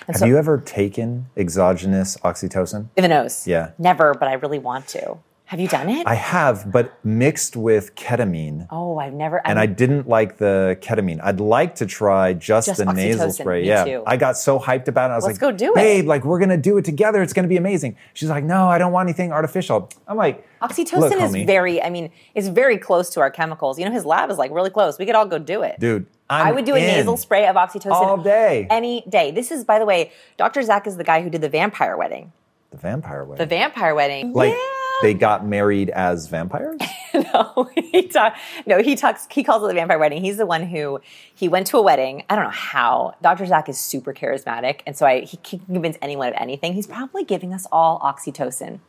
And 0.08 0.18
Have 0.18 0.28
you 0.28 0.38
ever 0.38 0.58
taken 0.60 1.28
exogenous 1.38 2.18
oxytocin? 2.18 2.90
in 2.98 3.04
the 3.04 3.08
nose? 3.08 3.48
Yeah. 3.48 3.72
Never, 3.78 4.14
but 4.14 4.28
I 4.28 4.34
really 4.34 4.60
want 4.60 4.88
to. 4.90 5.18
Have 5.54 5.60
you 5.60 5.68
done 5.68 5.88
it? 5.88 6.08
I 6.08 6.16
have, 6.16 6.72
but 6.72 6.98
mixed 7.06 7.56
with 7.56 7.94
ketamine. 7.94 8.66
oh, 8.72 8.98
I've 8.98 9.14
never. 9.14 9.40
and 9.46 9.60
I 9.60 9.68
didn't 9.68 10.10
like 10.10 10.38
the 10.38 10.80
ketamine. 10.82 11.20
I'd 11.24 11.40
like 11.40 11.76
to 11.76 11.86
try 11.86 12.34
just, 12.34 12.70
Just 12.70 12.84
the 12.84 12.92
nasal 12.92 13.30
spray. 13.32 13.62
Me 13.62 13.68
yeah, 13.68 13.84
too. 13.84 14.04
I 14.08 14.18
got 14.18 14.36
so 14.36 14.58
hyped 14.58 14.88
about 14.88 15.12
it. 15.12 15.14
I 15.14 15.16
was 15.16 15.26
Let's 15.26 15.40
like, 15.40 15.52
go 15.52 15.56
do 15.56 15.74
it. 15.74 15.76
babe, 15.76 16.08
like 16.08 16.26
we're 16.26 16.40
gonna 16.40 16.58
do 16.58 16.80
it 16.80 16.86
together. 16.86 17.22
It's 17.22 17.34
gonna 17.34 17.48
be 17.48 17.58
amazing. 17.58 17.98
She's 18.16 18.30
like, 18.30 18.44
no, 18.44 18.66
I 18.66 18.80
don't 18.80 18.92
want 18.92 19.08
anything 19.08 19.32
artificial. 19.32 19.92
I'm 20.08 20.18
like, 20.18 20.44
Oxytocin 20.64 21.22
is 21.22 21.32
homie, 21.34 21.46
very. 21.46 21.80
I 21.84 21.92
mean, 21.92 22.10
it's 22.34 22.48
very 22.48 22.80
close 22.80 23.12
to 23.12 23.20
our 23.20 23.30
chemicals. 23.30 23.78
You 23.78 23.86
know, 23.86 23.92
his 23.92 24.06
lab 24.08 24.32
is 24.32 24.40
like 24.40 24.50
really 24.50 24.72
close. 24.72 24.98
We 24.98 25.06
could 25.06 25.14
all 25.14 25.28
go 25.28 25.38
do 25.38 25.62
it. 25.62 25.80
dude. 25.80 26.08
I'm 26.32 26.48
I 26.48 26.52
would 26.52 26.66
do 26.66 26.74
a 26.74 26.80
nasal 26.80 27.16
spray 27.16 27.46
of 27.46 27.58
oxytocin 27.58 27.92
all 27.92 28.18
day. 28.18 28.66
any 28.72 29.04
day. 29.08 29.30
This 29.30 29.52
is, 29.52 29.64
by 29.64 29.78
the 29.78 29.86
way, 29.86 30.14
Dr. 30.38 30.64
Zak 30.64 30.88
is 30.88 30.98
the 30.98 31.04
guy 31.04 31.22
who 31.22 31.30
did 31.30 31.42
the 31.42 31.50
vampire 31.50 31.96
wedding. 31.96 32.32
the 32.72 32.78
vampire 32.78 33.24
wedding. 33.24 33.38
The 33.38 33.56
vampire 33.56 33.94
wedding. 33.94 34.34
like 34.34 34.54
yeah. 34.54 34.83
They 35.04 35.14
got 35.14 35.46
married 35.46 35.90
as 35.90 36.28
vampires. 36.28 36.80
no, 37.14 37.70
he 37.76 38.08
talk, 38.08 38.36
no, 38.66 38.82
he 38.82 38.96
talks. 38.96 39.28
He 39.30 39.44
calls 39.44 39.64
it 39.64 39.68
the 39.68 39.74
vampire 39.74 40.00
wedding. 40.00 40.24
He's 40.24 40.38
the 40.38 40.46
one 40.46 40.64
who 40.64 41.02
he 41.34 41.48
went 41.48 41.68
to 41.68 41.78
a 41.78 41.82
wedding. 41.82 42.24
I 42.30 42.36
don't 42.36 42.46
know 42.46 42.50
how. 42.50 43.16
Dr. 43.22 43.46
Zak 43.46 43.70
is 43.70 43.80
super 43.80 44.14
charismatic, 44.14 44.82
and 44.88 44.98
so 44.98 45.06
I, 45.06 45.22
he 45.22 45.38
can 45.38 45.60
convince 45.60 45.98
anyone 46.02 46.30
of 46.30 46.34
anything. 46.38 46.74
He's 46.74 46.88
probably 46.88 47.24
giving 47.24 47.54
us 47.54 47.68
all 47.72 48.00
oxytocin. 48.00 48.80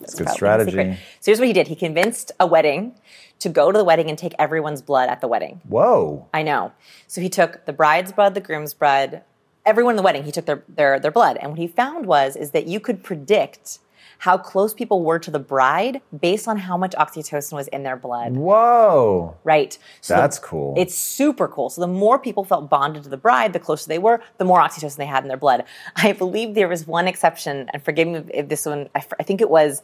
That's 0.00 0.14
good 0.14 0.28
strategy. 0.28 0.96
So 1.20 1.30
here's 1.30 1.38
what 1.38 1.48
he 1.48 1.52
did. 1.52 1.68
He 1.68 1.74
convinced 1.74 2.30
a 2.38 2.46
wedding 2.46 2.94
to 3.40 3.48
go 3.48 3.72
to 3.72 3.76
the 3.78 3.84
wedding 3.84 4.08
and 4.08 4.18
take 4.18 4.34
everyone's 4.38 4.82
blood 4.82 5.08
at 5.08 5.20
the 5.20 5.28
wedding. 5.28 5.60
Whoa. 5.68 6.28
I 6.32 6.42
know. 6.42 6.72
So 7.06 7.20
he 7.20 7.28
took 7.28 7.66
the 7.66 7.72
bride's 7.72 8.12
blood, 8.12 8.34
the 8.34 8.40
groom's 8.40 8.74
blood, 8.74 9.22
everyone 9.66 9.92
in 9.92 9.96
the 9.96 10.02
wedding. 10.02 10.24
He 10.24 10.32
took 10.32 10.46
their 10.46 10.62
their 10.68 10.98
their 10.98 11.10
blood, 11.10 11.36
and 11.36 11.50
what 11.50 11.58
he 11.58 11.68
found 11.68 12.06
was 12.06 12.36
is 12.36 12.52
that 12.52 12.66
you 12.66 12.80
could 12.80 13.02
predict 13.02 13.78
how 14.18 14.36
close 14.36 14.74
people 14.74 15.02
were 15.04 15.18
to 15.18 15.30
the 15.30 15.38
bride 15.38 16.00
based 16.20 16.48
on 16.48 16.56
how 16.56 16.76
much 16.76 16.92
oxytocin 16.92 17.52
was 17.52 17.68
in 17.68 17.84
their 17.84 17.96
blood. 17.96 18.32
Whoa. 18.34 19.36
Right. 19.44 19.78
So 20.00 20.14
the- 20.14 20.20
That's 20.20 20.38
cool. 20.38 20.74
It's 20.76 20.94
super 20.94 21.46
cool. 21.48 21.70
So 21.70 21.80
the 21.80 21.86
more 21.86 22.18
people 22.18 22.44
felt 22.44 22.68
bonded 22.68 23.04
to 23.04 23.08
the 23.08 23.16
bride, 23.16 23.52
the 23.52 23.60
closer 23.60 23.88
they 23.88 23.98
were, 23.98 24.20
the 24.38 24.44
more 24.44 24.58
oxytocin 24.60 24.96
they 24.96 25.06
had 25.06 25.22
in 25.24 25.28
their 25.28 25.36
blood. 25.36 25.64
I 25.96 26.12
believe 26.12 26.54
there 26.54 26.68
was 26.68 26.86
one 26.86 27.06
exception, 27.08 27.70
and 27.72 27.82
forgive 27.82 28.08
me 28.08 28.24
if- 28.34 28.48
this 28.48 28.66
one—I 28.66 29.00
think 29.22 29.40
it 29.40 29.50
was 29.50 29.82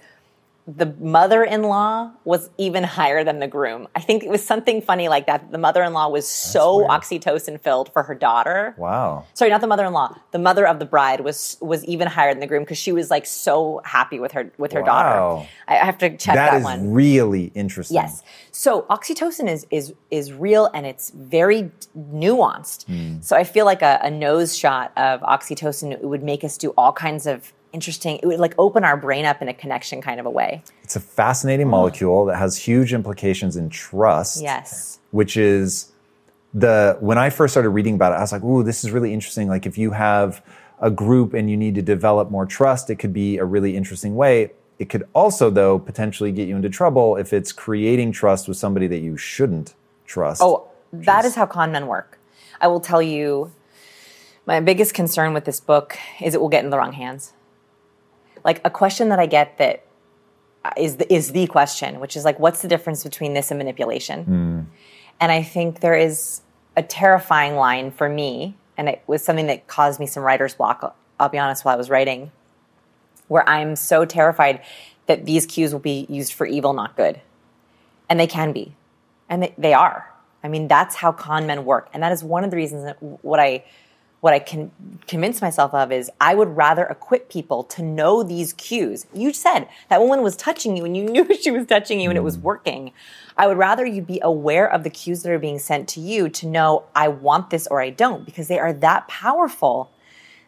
the 0.66 0.86
mother-in-law 0.98 2.10
was 2.24 2.48
even 2.56 2.84
higher 2.84 3.22
than 3.22 3.38
the 3.38 3.46
groom. 3.46 3.86
I 3.94 4.00
think 4.00 4.22
it 4.22 4.30
was 4.30 4.42
something 4.42 4.80
funny 4.80 5.08
like 5.08 5.26
that. 5.26 5.52
The 5.52 5.58
mother-in-law 5.58 6.08
was 6.08 6.26
so 6.26 6.78
weird. 6.78 6.88
oxytocin 6.90 7.60
filled 7.60 7.92
for 7.92 8.02
her 8.02 8.14
daughter. 8.14 8.74
Wow. 8.78 9.26
Sorry, 9.34 9.50
not 9.50 9.60
the 9.60 9.66
mother-in-law. 9.66 10.16
The 10.30 10.38
mother 10.38 10.66
of 10.66 10.78
the 10.78 10.86
bride 10.86 11.20
was 11.20 11.58
was 11.60 11.84
even 11.84 12.08
higher 12.08 12.32
than 12.32 12.40
the 12.40 12.46
groom 12.46 12.62
because 12.62 12.78
she 12.78 12.92
was 12.92 13.10
like 13.10 13.26
so 13.26 13.82
happy 13.84 14.18
with 14.18 14.32
her 14.32 14.50
with 14.56 14.72
her 14.72 14.80
Wow. 14.80 14.86
daughter. 14.86 15.48
I 15.68 15.74
have 15.74 15.98
to 15.98 16.08
check 16.16 16.34
that, 16.34 16.52
that 16.52 16.56
is 16.58 16.64
one. 16.64 16.92
really 16.92 17.52
interesting. 17.54 17.96
Yes. 17.96 18.22
So 18.50 18.82
oxytocin 18.88 19.50
is 19.50 19.66
is 19.70 19.92
is 20.10 20.32
real 20.32 20.70
and 20.72 20.86
it's 20.86 21.10
very 21.10 21.70
nuanced. 21.94 22.84
Hmm. 22.86 23.20
So 23.20 23.36
I 23.36 23.44
feel 23.44 23.66
like 23.66 23.82
a, 23.82 23.98
a 24.02 24.10
nose 24.10 24.56
shot 24.56 24.92
of 24.96 25.20
oxytocin 25.20 26.00
would 26.00 26.22
make 26.22 26.42
us 26.42 26.56
do 26.56 26.70
all 26.78 26.92
kinds 26.92 27.26
of 27.26 27.52
interesting. 27.74 28.18
It 28.22 28.26
would 28.26 28.40
like 28.40 28.54
open 28.56 28.84
our 28.84 28.96
brain 28.96 29.24
up 29.26 29.42
in 29.42 29.48
a 29.48 29.54
connection 29.54 30.00
kind 30.00 30.20
of 30.20 30.26
a 30.26 30.30
way. 30.30 30.62
It's 30.82 30.96
a 30.96 31.00
fascinating 31.00 31.66
oh. 31.66 31.70
molecule 31.70 32.24
that 32.26 32.36
has 32.36 32.56
huge 32.56 32.94
implications 32.94 33.56
in 33.56 33.68
trust. 33.68 34.42
Yes. 34.42 35.00
Which 35.10 35.36
is 35.36 35.92
the 36.54 36.96
when 37.00 37.18
I 37.18 37.30
first 37.30 37.52
started 37.52 37.70
reading 37.70 37.96
about 37.96 38.12
it, 38.12 38.16
I 38.16 38.20
was 38.20 38.32
like, 38.32 38.44
"Ooh, 38.44 38.62
this 38.62 38.84
is 38.84 38.92
really 38.92 39.12
interesting." 39.12 39.48
Like 39.48 39.66
if 39.66 39.76
you 39.76 39.90
have 39.90 40.42
a 40.80 40.90
group 40.90 41.34
and 41.34 41.50
you 41.50 41.56
need 41.56 41.74
to 41.74 41.82
develop 41.82 42.30
more 42.30 42.46
trust, 42.46 42.90
it 42.90 42.96
could 42.96 43.12
be 43.12 43.38
a 43.38 43.44
really 43.44 43.76
interesting 43.76 44.14
way. 44.14 44.52
It 44.78 44.88
could 44.88 45.06
also, 45.14 45.50
though, 45.50 45.78
potentially 45.78 46.32
get 46.32 46.48
you 46.48 46.56
into 46.56 46.68
trouble 46.68 47.16
if 47.16 47.32
it's 47.32 47.52
creating 47.52 48.12
trust 48.12 48.48
with 48.48 48.56
somebody 48.56 48.86
that 48.88 48.98
you 48.98 49.16
shouldn't 49.16 49.74
trust. 50.04 50.42
Oh, 50.42 50.68
that 50.92 51.24
is 51.24 51.36
how 51.36 51.46
con 51.46 51.72
men 51.72 51.86
work. 51.86 52.18
I 52.60 52.66
will 52.66 52.80
tell 52.80 53.02
you, 53.02 53.52
my 54.46 54.60
biggest 54.60 54.94
concern 54.94 55.32
with 55.32 55.44
this 55.44 55.60
book 55.60 55.96
is 56.20 56.34
it 56.34 56.40
will 56.40 56.48
get 56.48 56.64
in 56.64 56.70
the 56.70 56.78
wrong 56.78 56.92
hands. 56.92 57.32
Like 58.44 58.60
a 58.64 58.70
question 58.70 59.08
that 59.08 59.18
I 59.18 59.26
get 59.26 59.58
that 59.58 59.84
uh, 60.64 60.70
is 60.76 60.96
the, 60.96 61.12
is 61.12 61.32
the 61.32 61.46
question, 61.46 62.00
which 62.00 62.16
is 62.16 62.24
like, 62.24 62.38
what's 62.38 62.62
the 62.62 62.68
difference 62.68 63.02
between 63.02 63.34
this 63.34 63.50
and 63.50 63.58
manipulation? 63.58 64.24
Hmm. 64.24 64.60
And 65.20 65.32
I 65.32 65.42
think 65.42 65.80
there 65.80 65.96
is 65.96 66.42
a 66.76 66.82
terrifying 66.82 67.54
line 67.56 67.90
for 67.90 68.08
me, 68.08 68.56
and 68.76 68.88
it 68.88 69.02
was 69.06 69.22
something 69.22 69.46
that 69.46 69.66
caused 69.66 70.00
me 70.00 70.06
some 70.06 70.22
writer's 70.22 70.54
block. 70.54 70.96
I'll 71.18 71.28
be 71.28 71.38
honest, 71.38 71.64
while 71.64 71.74
I 71.74 71.78
was 71.78 71.88
writing, 71.88 72.32
where 73.28 73.48
I'm 73.48 73.76
so 73.76 74.04
terrified 74.04 74.62
that 75.06 75.24
these 75.24 75.46
cues 75.46 75.72
will 75.72 75.80
be 75.80 76.06
used 76.08 76.32
for 76.32 76.46
evil, 76.46 76.72
not 76.72 76.96
good. 76.96 77.20
And 78.08 78.18
they 78.18 78.26
can 78.26 78.52
be. 78.52 78.74
And 79.28 79.42
they, 79.42 79.54
they 79.56 79.72
are. 79.72 80.10
I 80.42 80.48
mean, 80.48 80.68
that's 80.68 80.96
how 80.96 81.12
con 81.12 81.46
men 81.46 81.64
work. 81.64 81.88
And 81.92 82.02
that 82.02 82.12
is 82.12 82.22
one 82.22 82.44
of 82.44 82.50
the 82.50 82.56
reasons 82.56 82.84
that 82.84 83.02
what 83.02 83.40
I 83.40 83.64
what 84.24 84.32
I 84.32 84.38
can 84.38 84.70
convince 85.06 85.42
myself 85.42 85.74
of 85.74 85.92
is 85.92 86.10
I 86.18 86.34
would 86.34 86.56
rather 86.56 86.84
equip 86.84 87.28
people 87.28 87.62
to 87.64 87.82
know 87.82 88.22
these 88.22 88.54
cues. 88.54 89.04
You 89.12 89.34
said 89.34 89.68
that 89.90 90.00
woman 90.00 90.22
was 90.22 90.34
touching 90.34 90.78
you 90.78 90.86
and 90.86 90.96
you 90.96 91.04
knew 91.10 91.28
she 91.36 91.50
was 91.50 91.66
touching 91.66 92.00
you 92.00 92.08
and 92.08 92.16
it 92.16 92.22
was 92.22 92.38
mm. 92.38 92.40
working. 92.40 92.92
I 93.36 93.46
would 93.46 93.58
rather 93.58 93.84
you 93.84 94.00
be 94.00 94.20
aware 94.22 94.66
of 94.66 94.82
the 94.82 94.88
cues 94.88 95.24
that 95.24 95.30
are 95.30 95.38
being 95.38 95.58
sent 95.58 95.90
to 95.90 96.00
you 96.00 96.30
to 96.30 96.46
know 96.46 96.84
I 96.94 97.08
want 97.08 97.50
this 97.50 97.66
or 97.66 97.82
I 97.82 97.90
don't 97.90 98.24
because 98.24 98.48
they 98.48 98.58
are 98.58 98.72
that 98.72 99.08
powerful 99.08 99.90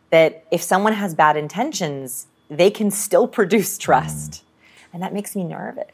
that 0.09 0.47
if 0.51 0.63
someone 0.63 0.95
has 0.95 1.15
bad 1.15 1.37
intentions, 1.37 2.29
they 2.49 2.71
can 2.71 2.91
still 2.91 3.29
produce 3.39 3.77
trust. 3.77 4.31
Mm. 4.31 4.43
And 4.95 5.03
that 5.03 5.13
makes 5.13 5.37
me 5.37 5.45
nervous. 5.45 5.93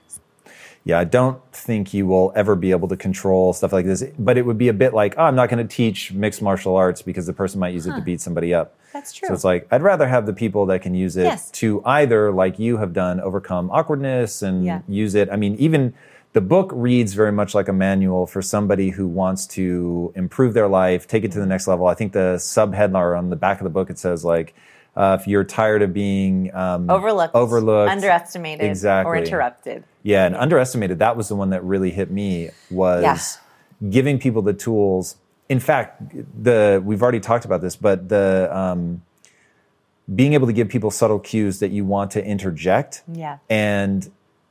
Yeah, 0.84 0.98
I 0.98 1.04
don't 1.04 1.40
think 1.52 1.94
you 1.94 2.06
will 2.06 2.32
ever 2.34 2.56
be 2.56 2.72
able 2.72 2.88
to 2.88 2.96
control 2.96 3.52
stuff 3.52 3.72
like 3.72 3.86
this. 3.86 4.02
But 4.18 4.36
it 4.36 4.44
would 4.44 4.58
be 4.58 4.68
a 4.68 4.72
bit 4.72 4.92
like, 4.92 5.14
oh, 5.16 5.22
I'm 5.22 5.36
not 5.36 5.48
going 5.48 5.66
to 5.66 5.76
teach 5.76 6.12
mixed 6.12 6.42
martial 6.42 6.74
arts 6.74 7.02
because 7.02 7.26
the 7.26 7.32
person 7.32 7.60
might 7.60 7.72
use 7.72 7.86
it 7.86 7.94
to 7.94 8.00
beat 8.00 8.20
somebody 8.20 8.52
up. 8.52 8.76
That's 8.92 9.12
true. 9.12 9.28
So 9.28 9.34
it's 9.34 9.44
like 9.44 9.68
I'd 9.70 9.82
rather 9.82 10.08
have 10.08 10.26
the 10.26 10.32
people 10.32 10.66
that 10.66 10.82
can 10.82 10.94
use 10.94 11.16
it 11.16 11.24
Yes. 11.24 11.50
to 11.52 11.82
either, 11.84 12.32
like 12.32 12.58
you 12.58 12.78
have 12.78 12.92
done, 12.92 13.20
overcome 13.20 13.70
awkwardness 13.70 14.42
and 14.42 14.64
Yeah. 14.64 14.80
use 14.88 15.14
it. 15.14 15.30
I 15.30 15.36
mean, 15.36 15.54
even 15.56 15.94
the 16.32 16.40
book 16.40 16.70
reads 16.74 17.14
very 17.14 17.32
much 17.32 17.54
like 17.54 17.68
a 17.68 17.72
manual 17.72 18.26
for 18.26 18.42
somebody 18.42 18.90
who 18.90 19.06
wants 19.06 19.46
to 19.46 20.12
improve 20.16 20.52
their 20.54 20.68
life, 20.68 21.06
take 21.06 21.24
it 21.24 21.30
to 21.32 21.38
the 21.38 21.42
mm-hmm. 21.42 21.50
next 21.50 21.68
level. 21.68 21.86
I 21.86 21.94
think 21.94 22.12
the 22.12 22.36
subheadline 22.38 23.16
on 23.16 23.30
the 23.30 23.36
back 23.36 23.60
of 23.60 23.64
the 23.64 23.70
book 23.70 23.88
it 23.88 23.98
says 23.98 24.24
like, 24.24 24.54
uh, 24.96 25.16
if 25.20 25.26
you're 25.26 25.44
tired 25.44 25.82
of 25.82 25.92
being 25.94 26.54
um, 26.54 26.88
Overlooked, 26.90 27.34
overlooked, 27.34 27.90
underestimated, 27.90 28.66
exactly. 28.68 29.10
or 29.10 29.16
interrupted. 29.16 29.84
yeah, 30.02 30.26
and 30.26 30.36
underestimated. 30.36 30.98
That 30.98 31.16
was 31.16 31.28
the 31.28 31.36
one 31.36 31.50
that 31.50 31.62
really 31.64 31.90
hit 31.90 32.10
me 32.10 32.50
was 32.70 33.02
Yeah. 33.02 33.18
giving 33.90 34.18
people 34.18 34.42
the 34.42 34.52
tools. 34.52 35.16
In 35.48 35.60
fact, 35.60 36.02
the 36.42 36.82
we've 36.84 37.02
already 37.02 37.20
talked 37.20 37.44
about 37.44 37.60
this, 37.62 37.74
but 37.76 38.08
the 38.08 38.48
um, 38.56 39.02
being 40.14 40.34
able 40.34 40.46
to 40.46 40.52
give 40.52 40.68
people 40.68 40.90
subtle 40.90 41.18
cues 41.18 41.58
that 41.60 41.70
you 41.70 41.84
want 41.84 42.10
to 42.12 42.24
interject. 42.24 43.02
Yeah. 43.12 43.38
And 43.48 44.10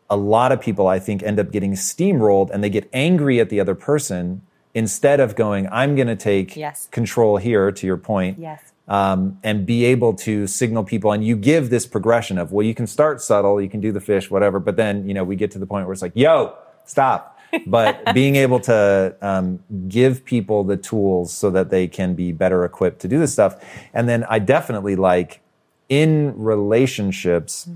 a 0.09 0.17
lot 0.17 0.51
of 0.51 0.59
people, 0.59 0.87
I 0.87 0.99
think, 0.99 1.23
end 1.23 1.39
up 1.39 1.51
getting 1.51 1.73
steamrolled 1.73 2.49
and 2.51 2.63
they 2.63 2.69
get 2.69 2.89
angry 2.93 3.39
at 3.39 3.49
the 3.49 3.59
other 3.59 3.75
person 3.75 4.41
instead 4.73 5.19
of 5.19 5.35
going, 5.35 5.67
"I'm 5.71 5.95
going 5.95 6.07
to 6.07 6.15
take 6.15 6.55
Yes. 6.55 6.87
control 6.91 7.37
here." 7.37 7.71
To 7.71 7.85
your 7.87 7.97
point, 7.97 8.39
Yes. 8.39 8.59
Um, 8.91 9.39
and 9.41 9.65
be 9.65 9.85
able 9.85 10.13
to 10.13 10.45
signal 10.45 10.83
people. 10.83 11.13
And 11.13 11.25
you 11.25 11.37
give 11.37 11.69
this 11.69 11.85
progression 11.85 12.37
of, 12.37 12.51
well, 12.51 12.65
you 12.65 12.75
can 12.75 12.85
start 12.85 13.21
subtle, 13.21 13.61
you 13.61 13.69
can 13.69 13.79
do 13.79 13.93
the 13.93 14.01
fish, 14.01 14.29
whatever, 14.29 14.59
but 14.59 14.75
then 14.75 15.07
you 15.07 15.13
know 15.13 15.23
we 15.23 15.37
get 15.37 15.49
to 15.51 15.59
the 15.59 15.65
point 15.65 15.87
where 15.87 15.93
it's 15.93 16.01
like, 16.01 16.11
yo, 16.13 16.57
stop. 16.83 17.39
But 17.65 18.03
being 18.13 18.35
able 18.35 18.59
to 18.61 19.15
um, 19.21 19.63
give 19.87 20.25
people 20.25 20.65
the 20.65 20.75
tools 20.75 21.31
so 21.31 21.49
that 21.51 21.69
they 21.69 21.87
can 21.87 22.15
be 22.15 22.33
better 22.33 22.65
equipped 22.65 22.99
to 23.01 23.07
do 23.07 23.17
this 23.17 23.31
stuff, 23.31 23.63
and 23.93 24.09
then 24.09 24.25
I 24.25 24.39
definitely 24.39 24.97
like 24.97 25.39
in 25.87 26.37
relationships. 26.37 27.69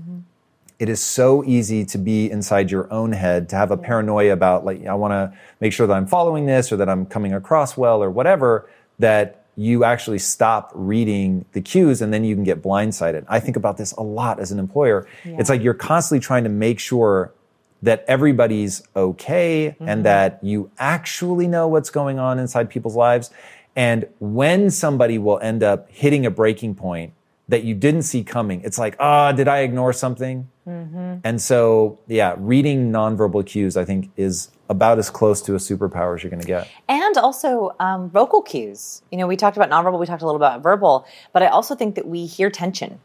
It 0.78 0.90
is 0.90 1.00
so 1.00 1.42
easy 1.44 1.86
to 1.86 1.96
be 1.96 2.30
inside 2.30 2.70
your 2.70 2.92
own 2.92 3.12
head, 3.12 3.48
to 3.48 3.56
have 3.56 3.70
a 3.70 3.78
paranoia 3.78 4.34
about, 4.34 4.66
like, 4.66 4.84
I 4.84 4.92
want 4.92 5.12
to 5.12 5.34
make 5.58 5.72
sure 5.72 5.86
that 5.86 5.94
I'm 5.94 6.06
following 6.06 6.44
this 6.44 6.70
or 6.70 6.76
that 6.76 6.90
I'm 6.90 7.06
coming 7.06 7.32
across 7.32 7.78
well 7.78 8.02
or 8.02 8.10
whatever, 8.10 8.68
that 8.98 9.45
you 9.56 9.84
actually 9.84 10.18
stop 10.18 10.70
reading 10.74 11.46
the 11.52 11.60
cues 11.62 12.02
and 12.02 12.12
then 12.12 12.24
you 12.24 12.34
can 12.34 12.44
get 12.44 12.62
blindsided. 12.62 13.24
I 13.26 13.40
think 13.40 13.56
about 13.56 13.78
this 13.78 13.92
a 13.92 14.02
lot 14.02 14.38
as 14.38 14.52
an 14.52 14.58
employer. 14.58 15.06
It's 15.24 15.48
like 15.48 15.62
you're 15.62 15.74
constantly 15.74 16.20
trying 16.24 16.44
to 16.44 16.50
make 16.50 16.78
sure 16.78 17.32
that 17.82 18.04
everybody's 18.06 18.82
okay 18.94 19.76
and 19.80 20.04
that 20.04 20.38
you 20.42 20.70
actually 20.78 21.46
know 21.46 21.68
what's 21.68 21.90
going 21.90 22.18
on 22.18 22.38
inside 22.38 22.68
people's 22.68 22.96
lives. 22.96 23.30
And 23.74 24.06
when 24.18 24.70
somebody 24.70 25.18
will 25.18 25.38
end 25.40 25.62
up 25.62 25.90
hitting 25.90 26.26
a 26.26 26.30
breaking 26.30 26.74
point 26.74 27.12
that 27.48 27.62
you 27.64 27.74
didn't 27.74 28.02
see 28.02 28.24
coming, 28.24 28.60
it's 28.62 28.78
like, 28.78 28.96
ah, 28.98 29.32
did 29.32 29.48
I 29.48 29.60
ignore 29.60 29.92
something? 29.92 30.48
And 31.24 31.40
so, 31.40 31.98
yeah, 32.08 32.34
reading 32.38 32.90
nonverbal 32.90 33.46
cues, 33.46 33.76
I 33.76 33.84
think, 33.84 34.10
is 34.16 34.50
about 34.68 34.98
as 34.98 35.10
close 35.10 35.40
to 35.42 35.54
a 35.54 35.58
superpower 35.58 36.14
as 36.16 36.22
you're 36.22 36.30
going 36.30 36.40
to 36.40 36.46
get. 36.46 36.68
And 36.88 37.16
also 37.16 37.74
um, 37.78 38.10
vocal 38.10 38.42
cues. 38.42 39.02
You 39.10 39.18
know, 39.18 39.26
we 39.26 39.36
talked 39.36 39.56
about 39.56 39.70
nonverbal, 39.70 39.98
we 39.98 40.06
talked 40.06 40.22
a 40.22 40.26
little 40.26 40.40
about 40.40 40.62
verbal, 40.62 41.06
but 41.32 41.42
I 41.42 41.46
also 41.46 41.74
think 41.74 41.94
that 41.94 42.06
we 42.06 42.26
hear 42.26 42.50
tension. 42.50 43.00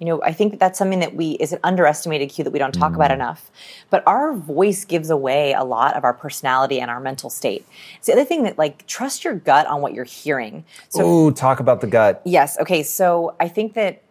You 0.00 0.06
know, 0.06 0.22
I 0.22 0.32
think 0.32 0.50
that 0.50 0.60
that's 0.60 0.78
something 0.78 0.98
that 0.98 1.14
we 1.14 1.32
is 1.32 1.52
an 1.52 1.60
underestimated 1.62 2.28
cue 2.28 2.42
that 2.42 2.50
we 2.52 2.58
don't 2.58 2.72
talk 2.72 2.94
about 2.94 3.12
enough. 3.12 3.50
But 3.90 4.02
our 4.06 4.34
voice 4.34 4.84
gives 4.84 5.08
away 5.08 5.52
a 5.52 5.62
lot 5.62 5.96
of 5.96 6.02
our 6.02 6.12
personality 6.12 6.80
and 6.80 6.90
our 6.90 7.00
mental 7.00 7.30
state. 7.30 7.64
It's 7.96 8.08
the 8.08 8.12
other 8.12 8.24
thing 8.24 8.42
that 8.42 8.58
like 8.58 8.86
trust 8.86 9.24
your 9.24 9.34
gut 9.34 9.66
on 9.66 9.82
what 9.82 9.94
you're 9.94 10.04
hearing. 10.04 10.64
So 10.88 11.08
Ooh, 11.08 11.32
talk 11.32 11.60
about 11.60 11.80
the 11.80 11.86
gut. 11.86 12.22
Yes. 12.24 12.58
Okay. 12.58 12.82
So 12.82 13.36
I 13.38 13.46
think 13.46 13.74
that 13.74 14.02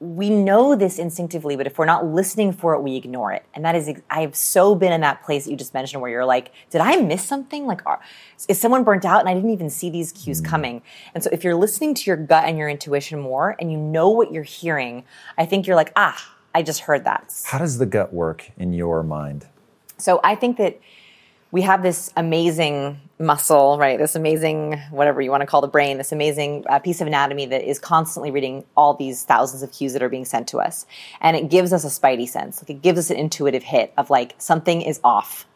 we 0.00 0.28
know 0.28 0.74
this 0.74 0.98
instinctively, 0.98 1.56
but 1.56 1.66
if 1.66 1.78
we're 1.78 1.84
not 1.84 2.04
listening 2.04 2.52
for 2.52 2.74
it, 2.74 2.82
we 2.82 2.96
ignore 2.96 3.32
it. 3.32 3.44
And 3.54 3.64
that 3.64 3.74
is, 3.74 3.90
I've 4.10 4.34
so 4.34 4.74
been 4.74 4.92
in 4.92 5.00
that 5.02 5.22
place 5.22 5.44
that 5.44 5.50
you 5.50 5.56
just 5.56 5.72
mentioned 5.72 6.02
where 6.02 6.10
you're 6.10 6.24
like, 6.24 6.52
did 6.70 6.80
I 6.80 6.96
miss 6.96 7.24
something? 7.24 7.66
Like, 7.66 7.80
are, 7.86 8.00
is 8.48 8.60
someone 8.60 8.84
burnt 8.84 9.04
out 9.04 9.20
and 9.20 9.28
I 9.28 9.34
didn't 9.34 9.50
even 9.50 9.70
see 9.70 9.90
these 9.90 10.12
cues 10.12 10.40
coming? 10.40 10.82
And 11.14 11.22
so 11.22 11.30
if 11.32 11.44
you're 11.44 11.54
listening 11.54 11.94
to 11.94 12.10
your 12.10 12.16
gut 12.16 12.44
and 12.44 12.58
your 12.58 12.68
intuition 12.68 13.20
more 13.20 13.56
and 13.60 13.70
you 13.70 13.78
know 13.78 14.10
what 14.10 14.32
you're 14.32 14.42
hearing, 14.42 15.04
I 15.38 15.46
think 15.46 15.66
you're 15.66 15.76
like, 15.76 15.92
ah, 15.96 16.34
I 16.54 16.62
just 16.62 16.80
heard 16.80 17.04
that. 17.04 17.42
How 17.46 17.58
does 17.58 17.78
the 17.78 17.86
gut 17.86 18.12
work 18.12 18.50
in 18.56 18.72
your 18.72 19.02
mind? 19.02 19.46
So 19.96 20.20
I 20.24 20.34
think 20.34 20.58
that 20.58 20.80
we 21.54 21.62
have 21.62 21.84
this 21.84 22.10
amazing 22.16 23.00
muscle, 23.20 23.78
right? 23.78 23.96
This 23.96 24.16
amazing, 24.16 24.76
whatever 24.90 25.20
you 25.20 25.30
want 25.30 25.42
to 25.42 25.46
call 25.46 25.60
the 25.60 25.68
brain, 25.68 25.98
this 25.98 26.10
amazing 26.10 26.64
uh, 26.68 26.80
piece 26.80 27.00
of 27.00 27.06
anatomy 27.06 27.46
that 27.46 27.62
is 27.62 27.78
constantly 27.78 28.32
reading 28.32 28.64
all 28.76 28.94
these 28.94 29.22
thousands 29.22 29.62
of 29.62 29.70
cues 29.70 29.92
that 29.92 30.02
are 30.02 30.08
being 30.08 30.24
sent 30.24 30.48
to 30.48 30.58
us. 30.58 30.84
And 31.20 31.36
it 31.36 31.50
gives 31.50 31.72
us 31.72 31.84
a 31.84 32.00
spidey 32.00 32.28
sense. 32.28 32.60
Like 32.60 32.70
it 32.70 32.82
gives 32.82 32.98
us 32.98 33.08
an 33.08 33.18
intuitive 33.18 33.62
hit 33.62 33.92
of 33.96 34.10
like 34.10 34.34
something 34.38 34.82
is 34.82 34.98
off. 35.04 35.46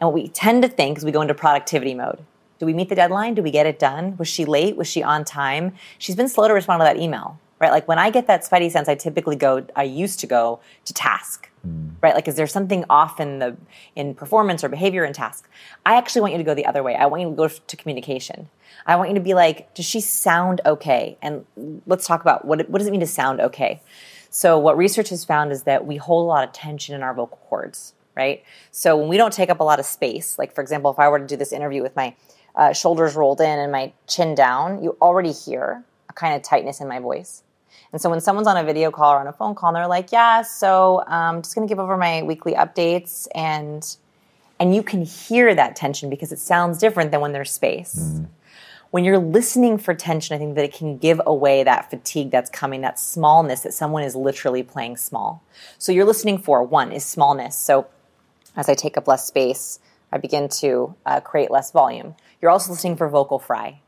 And 0.00 0.08
what 0.08 0.14
we 0.14 0.26
tend 0.26 0.62
to 0.62 0.68
think 0.68 0.98
is 0.98 1.04
we 1.04 1.12
go 1.12 1.22
into 1.22 1.34
productivity 1.34 1.94
mode. 1.94 2.18
Do 2.58 2.66
we 2.66 2.74
meet 2.74 2.88
the 2.88 2.96
deadline? 2.96 3.34
Do 3.34 3.42
we 3.44 3.52
get 3.52 3.64
it 3.64 3.78
done? 3.78 4.16
Was 4.16 4.26
she 4.26 4.44
late? 4.44 4.76
Was 4.76 4.88
she 4.88 5.04
on 5.04 5.24
time? 5.24 5.74
She's 5.98 6.16
been 6.16 6.28
slow 6.28 6.48
to 6.48 6.54
respond 6.54 6.80
to 6.80 6.84
that 6.84 6.96
email, 6.96 7.38
right? 7.60 7.70
Like 7.70 7.86
when 7.86 8.00
I 8.00 8.10
get 8.10 8.26
that 8.26 8.42
spidey 8.42 8.72
sense, 8.72 8.88
I 8.88 8.96
typically 8.96 9.36
go, 9.36 9.64
I 9.76 9.84
used 9.84 10.18
to 10.18 10.26
go 10.26 10.58
to 10.84 10.92
task, 10.92 11.48
mm. 11.68 11.92
right? 12.02 12.14
Like, 12.14 12.28
is 12.28 12.36
there 12.36 12.46
something 12.46 12.84
off 12.90 13.20
in 13.20 13.38
the, 13.38 13.56
in 13.94 14.14
performance 14.14 14.64
or 14.64 14.68
behavior 14.68 15.04
in 15.04 15.12
task? 15.12 15.48
I 15.84 15.96
actually 15.96 16.22
want 16.22 16.32
you 16.32 16.38
to 16.38 16.44
go 16.44 16.54
the 16.54 16.66
other 16.66 16.82
way. 16.82 16.94
I 16.94 17.06
want 17.06 17.22
you 17.22 17.30
to 17.30 17.36
go 17.36 17.48
to 17.48 17.76
communication. 17.76 18.48
I 18.86 18.96
want 18.96 19.10
you 19.10 19.14
to 19.16 19.20
be 19.20 19.34
like, 19.34 19.74
does 19.74 19.84
she 19.84 20.00
sound 20.00 20.60
okay? 20.64 21.18
And 21.20 21.44
let's 21.86 22.06
talk 22.06 22.22
about 22.22 22.44
what, 22.44 22.68
what 22.70 22.78
does 22.78 22.88
it 22.88 22.90
mean 22.90 23.00
to 23.00 23.06
sound 23.06 23.40
okay? 23.40 23.82
So 24.30 24.58
what 24.58 24.76
research 24.76 25.08
has 25.10 25.24
found 25.24 25.52
is 25.52 25.64
that 25.64 25.86
we 25.86 25.96
hold 25.96 26.24
a 26.24 26.28
lot 26.28 26.44
of 26.44 26.52
tension 26.52 26.94
in 26.94 27.02
our 27.02 27.14
vocal 27.14 27.38
cords, 27.48 27.94
right? 28.14 28.44
So 28.70 28.96
when 28.96 29.08
we 29.08 29.16
don't 29.16 29.32
take 29.32 29.50
up 29.50 29.60
a 29.60 29.64
lot 29.64 29.78
of 29.78 29.86
space, 29.86 30.38
like 30.38 30.54
for 30.54 30.60
example, 30.60 30.90
if 30.90 30.98
I 30.98 31.08
were 31.08 31.18
to 31.18 31.26
do 31.26 31.36
this 31.36 31.52
interview 31.52 31.82
with 31.82 31.96
my 31.96 32.14
uh, 32.54 32.72
shoulders 32.72 33.14
rolled 33.14 33.40
in 33.40 33.58
and 33.58 33.72
my 33.72 33.92
chin 34.06 34.34
down, 34.34 34.82
you 34.82 34.96
already 35.00 35.32
hear 35.32 35.84
a 36.08 36.12
kind 36.12 36.34
of 36.34 36.42
tightness 36.42 36.80
in 36.80 36.88
my 36.88 36.98
voice. 36.98 37.42
And 37.92 38.00
so 38.00 38.10
when 38.10 38.20
someone's 38.20 38.46
on 38.46 38.56
a 38.56 38.64
video 38.64 38.90
call 38.90 39.14
or 39.14 39.18
on 39.18 39.26
a 39.26 39.32
phone 39.32 39.54
call 39.54 39.70
and 39.70 39.76
they're 39.76 39.86
like, 39.86 40.12
"Yeah, 40.12 40.42
so 40.42 41.02
I'm 41.06 41.36
um, 41.36 41.42
just 41.42 41.54
going 41.54 41.66
to 41.66 41.70
give 41.70 41.78
over 41.78 41.96
my 41.96 42.22
weekly 42.22 42.54
updates," 42.54 43.28
and 43.34 43.96
and 44.60 44.74
you 44.74 44.82
can 44.82 45.02
hear 45.02 45.54
that 45.54 45.76
tension 45.76 46.10
because 46.10 46.32
it 46.32 46.38
sounds 46.38 46.78
different 46.78 47.10
than 47.10 47.20
when 47.20 47.32
there's 47.32 47.50
space. 47.50 47.96
Mm. 47.96 48.26
When 48.90 49.04
you're 49.04 49.18
listening 49.18 49.78
for 49.78 49.94
tension, 49.94 50.34
I 50.34 50.38
think 50.38 50.54
that 50.54 50.64
it 50.64 50.72
can 50.72 50.96
give 50.96 51.20
away 51.26 51.62
that 51.62 51.90
fatigue 51.90 52.30
that's 52.30 52.48
coming, 52.48 52.80
that 52.80 52.98
smallness 52.98 53.60
that 53.60 53.74
someone 53.74 54.02
is 54.02 54.16
literally 54.16 54.62
playing 54.62 54.96
small. 54.96 55.42
So 55.76 55.92
you're 55.92 56.06
listening 56.06 56.38
for 56.38 56.62
one 56.62 56.90
is 56.90 57.04
smallness. 57.04 57.54
So 57.54 57.86
as 58.56 58.68
I 58.68 58.74
take 58.74 58.96
up 58.96 59.06
less 59.06 59.26
space, 59.26 59.78
I 60.10 60.16
begin 60.16 60.48
to 60.60 60.94
uh, 61.04 61.20
create 61.20 61.50
less 61.50 61.70
volume. 61.70 62.16
You're 62.40 62.50
also 62.50 62.72
listening 62.72 62.96
for 62.96 63.08
vocal 63.08 63.38
fry. 63.38 63.80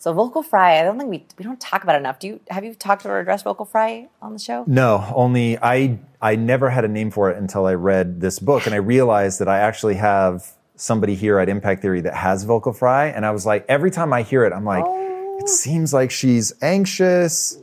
So 0.00 0.12
vocal 0.12 0.44
fry, 0.44 0.80
I 0.80 0.84
don't 0.84 0.96
think 0.96 1.10
we 1.10 1.26
we 1.38 1.44
don't 1.44 1.60
talk 1.60 1.82
about 1.82 1.96
enough. 1.96 2.20
Do 2.20 2.28
you 2.28 2.40
have 2.50 2.64
you 2.64 2.74
talked 2.74 3.04
or 3.04 3.18
addressed 3.18 3.44
vocal 3.44 3.64
fry 3.64 4.08
on 4.22 4.32
the 4.32 4.38
show? 4.38 4.64
No, 4.66 5.04
only 5.14 5.58
I 5.58 5.98
I 6.22 6.36
never 6.36 6.70
had 6.70 6.84
a 6.84 6.88
name 6.88 7.10
for 7.10 7.30
it 7.30 7.36
until 7.36 7.66
I 7.66 7.74
read 7.74 8.20
this 8.20 8.38
book 8.38 8.66
and 8.66 8.74
I 8.74 8.78
realized 8.78 9.40
that 9.40 9.48
I 9.48 9.58
actually 9.58 9.96
have 9.96 10.52
somebody 10.76 11.16
here 11.16 11.40
at 11.40 11.48
Impact 11.48 11.82
Theory 11.82 12.00
that 12.02 12.14
has 12.14 12.44
vocal 12.44 12.72
fry 12.72 13.06
and 13.06 13.26
I 13.26 13.32
was 13.32 13.44
like 13.44 13.66
every 13.68 13.90
time 13.90 14.12
I 14.12 14.22
hear 14.22 14.44
it 14.44 14.52
I'm 14.52 14.64
like 14.64 14.84
oh. 14.86 15.38
it 15.40 15.48
seems 15.48 15.92
like 15.92 16.12
she's 16.12 16.52
anxious 16.62 17.58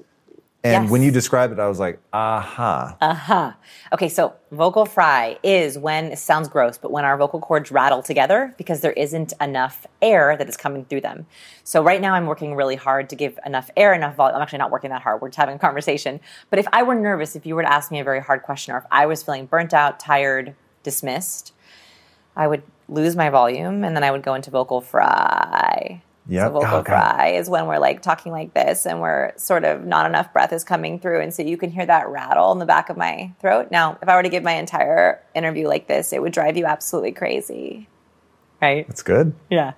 and 0.65 0.85
yes. 0.85 0.91
when 0.91 1.03
you 1.03 1.11
described 1.11 1.53
it, 1.53 1.59
I 1.59 1.67
was 1.67 1.79
like, 1.79 1.99
aha. 2.11 2.97
Uh 2.99 3.13
huh. 3.13 3.53
Okay, 3.93 4.09
so 4.09 4.33
vocal 4.51 4.87
fry 4.87 5.37
is 5.43 5.77
when 5.77 6.05
it 6.05 6.17
sounds 6.17 6.47
gross, 6.47 6.75
but 6.75 6.89
when 6.89 7.05
our 7.05 7.15
vocal 7.17 7.39
cords 7.39 7.71
rattle 7.71 8.01
together 8.01 8.51
because 8.57 8.81
there 8.81 8.93
isn't 8.93 9.33
enough 9.39 9.85
air 10.01 10.35
that 10.35 10.49
is 10.49 10.57
coming 10.57 10.83
through 10.85 11.01
them. 11.01 11.27
So 11.63 11.83
right 11.83 12.01
now 12.01 12.15
I'm 12.15 12.25
working 12.25 12.55
really 12.55 12.75
hard 12.75 13.09
to 13.09 13.15
give 13.15 13.37
enough 13.45 13.69
air, 13.77 13.93
enough 13.93 14.15
volume. 14.15 14.37
I'm 14.37 14.41
actually 14.41 14.57
not 14.57 14.71
working 14.71 14.89
that 14.89 15.03
hard. 15.03 15.21
We're 15.21 15.27
just 15.27 15.37
having 15.37 15.57
a 15.57 15.59
conversation. 15.59 16.19
But 16.49 16.57
if 16.57 16.67
I 16.73 16.81
were 16.81 16.95
nervous, 16.95 17.35
if 17.35 17.45
you 17.45 17.53
were 17.53 17.61
to 17.61 17.71
ask 17.71 17.91
me 17.91 17.99
a 17.99 18.03
very 18.03 18.19
hard 18.19 18.41
question, 18.41 18.73
or 18.73 18.79
if 18.79 18.85
I 18.89 19.05
was 19.05 19.21
feeling 19.21 19.45
burnt 19.45 19.71
out, 19.71 19.99
tired, 19.99 20.55
dismissed, 20.81 21.53
I 22.35 22.47
would 22.47 22.63
lose 22.89 23.15
my 23.15 23.29
volume 23.29 23.83
and 23.83 23.95
then 23.95 24.03
I 24.03 24.09
would 24.09 24.23
go 24.23 24.33
into 24.33 24.49
vocal 24.49 24.81
fry. 24.81 26.01
Yep. 26.27 26.47
So 26.47 26.49
oh, 26.49 26.59
vocal 26.59 26.77
okay. 26.79 26.91
fry 26.91 27.27
is 27.29 27.49
when 27.49 27.67
we're 27.67 27.77
like 27.77 28.01
talking 28.01 28.31
like 28.31 28.53
this 28.53 28.85
and 28.85 28.99
we're 28.99 29.37
sort 29.37 29.63
of 29.63 29.85
not 29.85 30.05
enough 30.05 30.33
breath 30.33 30.51
is 30.53 30.63
coming 30.63 30.99
through. 30.99 31.21
And 31.21 31.33
so 31.33 31.43
you 31.43 31.57
can 31.57 31.69
hear 31.69 31.85
that 31.85 32.07
rattle 32.09 32.51
in 32.51 32.59
the 32.59 32.65
back 32.65 32.89
of 32.89 32.97
my 32.97 33.33
throat. 33.39 33.69
Now, 33.69 33.97
if 34.01 34.09
I 34.09 34.15
were 34.15 34.23
to 34.23 34.29
give 34.29 34.43
my 34.43 34.53
entire 34.53 35.21
interview 35.35 35.67
like 35.67 35.87
this, 35.87 36.13
it 36.13 36.21
would 36.21 36.33
drive 36.33 36.57
you 36.57 36.65
absolutely 36.65 37.11
crazy. 37.11 37.87
Right? 38.61 38.87
That's 38.87 39.03
good. 39.03 39.33
Yeah. 39.49 39.73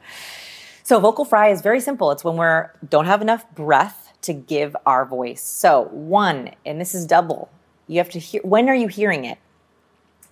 So 0.84 1.00
vocal 1.02 1.26
fry 1.26 1.50
is 1.50 1.62
very 1.62 1.82
simple. 1.82 2.12
It's 2.12 2.24
when 2.24 2.38
we're 2.38 2.72
don't 2.88 3.06
have 3.06 3.22
enough 3.22 3.50
breath 3.54 4.14
to 4.22 4.34
give 4.34 4.76
our 4.86 5.06
voice. 5.06 5.44
So 5.44 5.90
one, 5.92 6.52
and 6.66 6.80
this 6.80 6.96
is 6.96 7.06
double. 7.06 7.50
You 7.88 7.98
have 7.98 8.10
to 8.12 8.20
hear 8.20 8.42
when 8.44 8.70
are 8.70 8.76
you 8.76 8.88
hearing 8.88 9.26
it? 9.26 9.38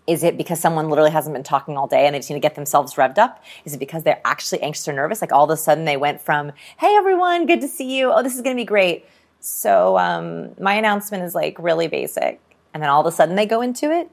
Is 0.07 0.23
it 0.23 0.37
because 0.37 0.59
someone 0.59 0.89
literally 0.89 1.11
hasn't 1.11 1.33
been 1.33 1.43
talking 1.43 1.77
all 1.77 1.87
day 1.87 2.05
and 2.05 2.13
they 2.13 2.19
just 2.19 2.29
need 2.29 2.35
to 2.35 2.41
get 2.41 2.55
themselves 2.55 2.93
revved 2.93 3.17
up? 3.17 3.43
Is 3.65 3.73
it 3.73 3.79
because 3.79 4.03
they're 4.03 4.21
actually 4.23 4.61
anxious 4.61 4.87
or 4.87 4.93
nervous? 4.93 5.21
Like 5.21 5.31
all 5.31 5.45
of 5.45 5.49
a 5.49 5.57
sudden 5.57 5.85
they 5.85 5.97
went 5.97 6.21
from, 6.21 6.51
hey 6.77 6.95
everyone, 6.95 7.47
good 7.47 7.61
to 7.61 7.67
see 7.67 7.97
you. 7.97 8.11
Oh, 8.11 8.21
this 8.21 8.35
is 8.35 8.41
going 8.41 8.55
to 8.55 8.61
be 8.61 8.65
great. 8.65 9.05
So 9.39 9.97
um, 9.97 10.51
my 10.59 10.75
announcement 10.75 11.23
is 11.23 11.33
like 11.33 11.57
really 11.59 11.87
basic. 11.87 12.39
And 12.73 12.83
then 12.83 12.89
all 12.89 13.01
of 13.01 13.07
a 13.07 13.11
sudden 13.11 13.35
they 13.35 13.45
go 13.45 13.61
into 13.61 13.91
it. 13.91 14.11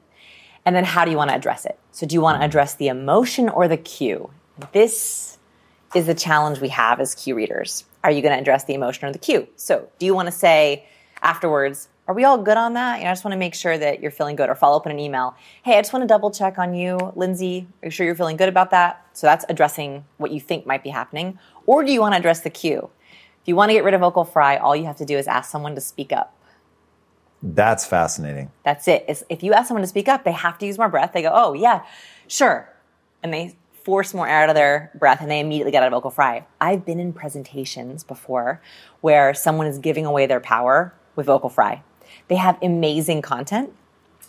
And 0.65 0.75
then 0.75 0.83
how 0.83 1.05
do 1.05 1.11
you 1.11 1.17
want 1.17 1.29
to 1.29 1.35
address 1.35 1.65
it? 1.65 1.77
So 1.91 2.07
do 2.07 2.13
you 2.15 2.21
want 2.21 2.39
to 2.39 2.45
address 2.45 2.75
the 2.75 2.87
emotion 2.87 3.49
or 3.49 3.67
the 3.67 3.77
cue? 3.77 4.31
This 4.71 5.37
is 5.93 6.07
the 6.07 6.13
challenge 6.13 6.59
we 6.59 6.69
have 6.69 6.99
as 6.99 7.13
cue 7.13 7.35
readers. 7.35 7.85
Are 8.03 8.11
you 8.11 8.21
going 8.21 8.33
to 8.33 8.39
address 8.39 8.63
the 8.63 8.73
emotion 8.73 9.07
or 9.07 9.11
the 9.11 9.19
cue? 9.19 9.47
So 9.57 9.89
do 9.99 10.05
you 10.05 10.15
want 10.15 10.27
to 10.27 10.31
say 10.31 10.87
afterwards, 11.21 11.89
are 12.07 12.13
we 12.13 12.25
all 12.25 12.37
good 12.37 12.57
on 12.57 12.73
that? 12.73 12.97
You 12.97 13.05
know, 13.05 13.11
I 13.11 13.13
just 13.13 13.23
want 13.23 13.33
to 13.33 13.37
make 13.37 13.55
sure 13.55 13.77
that 13.77 14.01
you're 14.01 14.11
feeling 14.11 14.35
good 14.35 14.49
or 14.49 14.55
follow 14.55 14.77
up 14.77 14.85
in 14.85 14.91
an 14.91 14.99
email. 14.99 15.35
Hey, 15.63 15.77
I 15.77 15.81
just 15.81 15.93
want 15.93 16.03
to 16.03 16.07
double 16.07 16.31
check 16.31 16.59
on 16.59 16.73
you, 16.73 16.97
Lindsay. 17.15 17.67
Are 17.81 17.85
you 17.85 17.91
sure 17.91 18.05
you're 18.05 18.15
feeling 18.15 18.35
good 18.35 18.49
about 18.49 18.71
that? 18.71 19.05
So 19.13 19.27
that's 19.27 19.45
addressing 19.47 20.03
what 20.17 20.31
you 20.31 20.41
think 20.41 20.65
might 20.65 20.83
be 20.83 20.89
happening. 20.89 21.39
Or 21.65 21.83
do 21.83 21.93
you 21.93 22.01
want 22.01 22.13
to 22.13 22.17
address 22.19 22.41
the 22.41 22.49
cue? 22.49 22.89
If 23.41 23.47
you 23.47 23.55
want 23.55 23.69
to 23.69 23.73
get 23.73 23.85
rid 23.85 23.93
of 23.93 24.01
vocal 24.01 24.25
fry, 24.25 24.57
all 24.57 24.75
you 24.75 24.85
have 24.85 24.97
to 24.97 25.05
do 25.05 25.17
is 25.17 25.27
ask 25.27 25.49
someone 25.49 25.75
to 25.75 25.81
speak 25.81 26.11
up. 26.11 26.37
That's 27.41 27.85
fascinating. 27.85 28.51
That's 28.63 28.87
it. 28.87 29.05
It's, 29.07 29.23
if 29.29 29.43
you 29.43 29.53
ask 29.53 29.67
someone 29.67 29.83
to 29.83 29.87
speak 29.87 30.07
up, 30.07 30.23
they 30.23 30.31
have 30.31 30.57
to 30.59 30.65
use 30.65 30.77
more 30.77 30.89
breath. 30.89 31.11
They 31.13 31.21
go, 31.21 31.31
oh, 31.33 31.53
yeah, 31.53 31.83
sure. 32.27 32.69
And 33.21 33.33
they 33.33 33.55
force 33.83 34.13
more 34.13 34.27
air 34.27 34.43
out 34.43 34.49
of 34.49 34.55
their 34.55 34.91
breath 34.95 35.19
and 35.21 35.29
they 35.29 35.39
immediately 35.39 35.71
get 35.71 35.83
out 35.83 35.87
of 35.87 35.91
vocal 35.91 36.11
fry. 36.11 36.45
I've 36.59 36.85
been 36.85 36.99
in 36.99 37.11
presentations 37.11 38.03
before 38.03 38.61
where 39.01 39.33
someone 39.33 39.67
is 39.67 39.77
giving 39.77 40.05
away 40.05 40.25
their 40.25 40.39
power 40.39 40.93
with 41.15 41.25
vocal 41.25 41.49
fry 41.49 41.83
they 42.33 42.39
have 42.39 42.57
amazing 42.63 43.21
content 43.21 43.71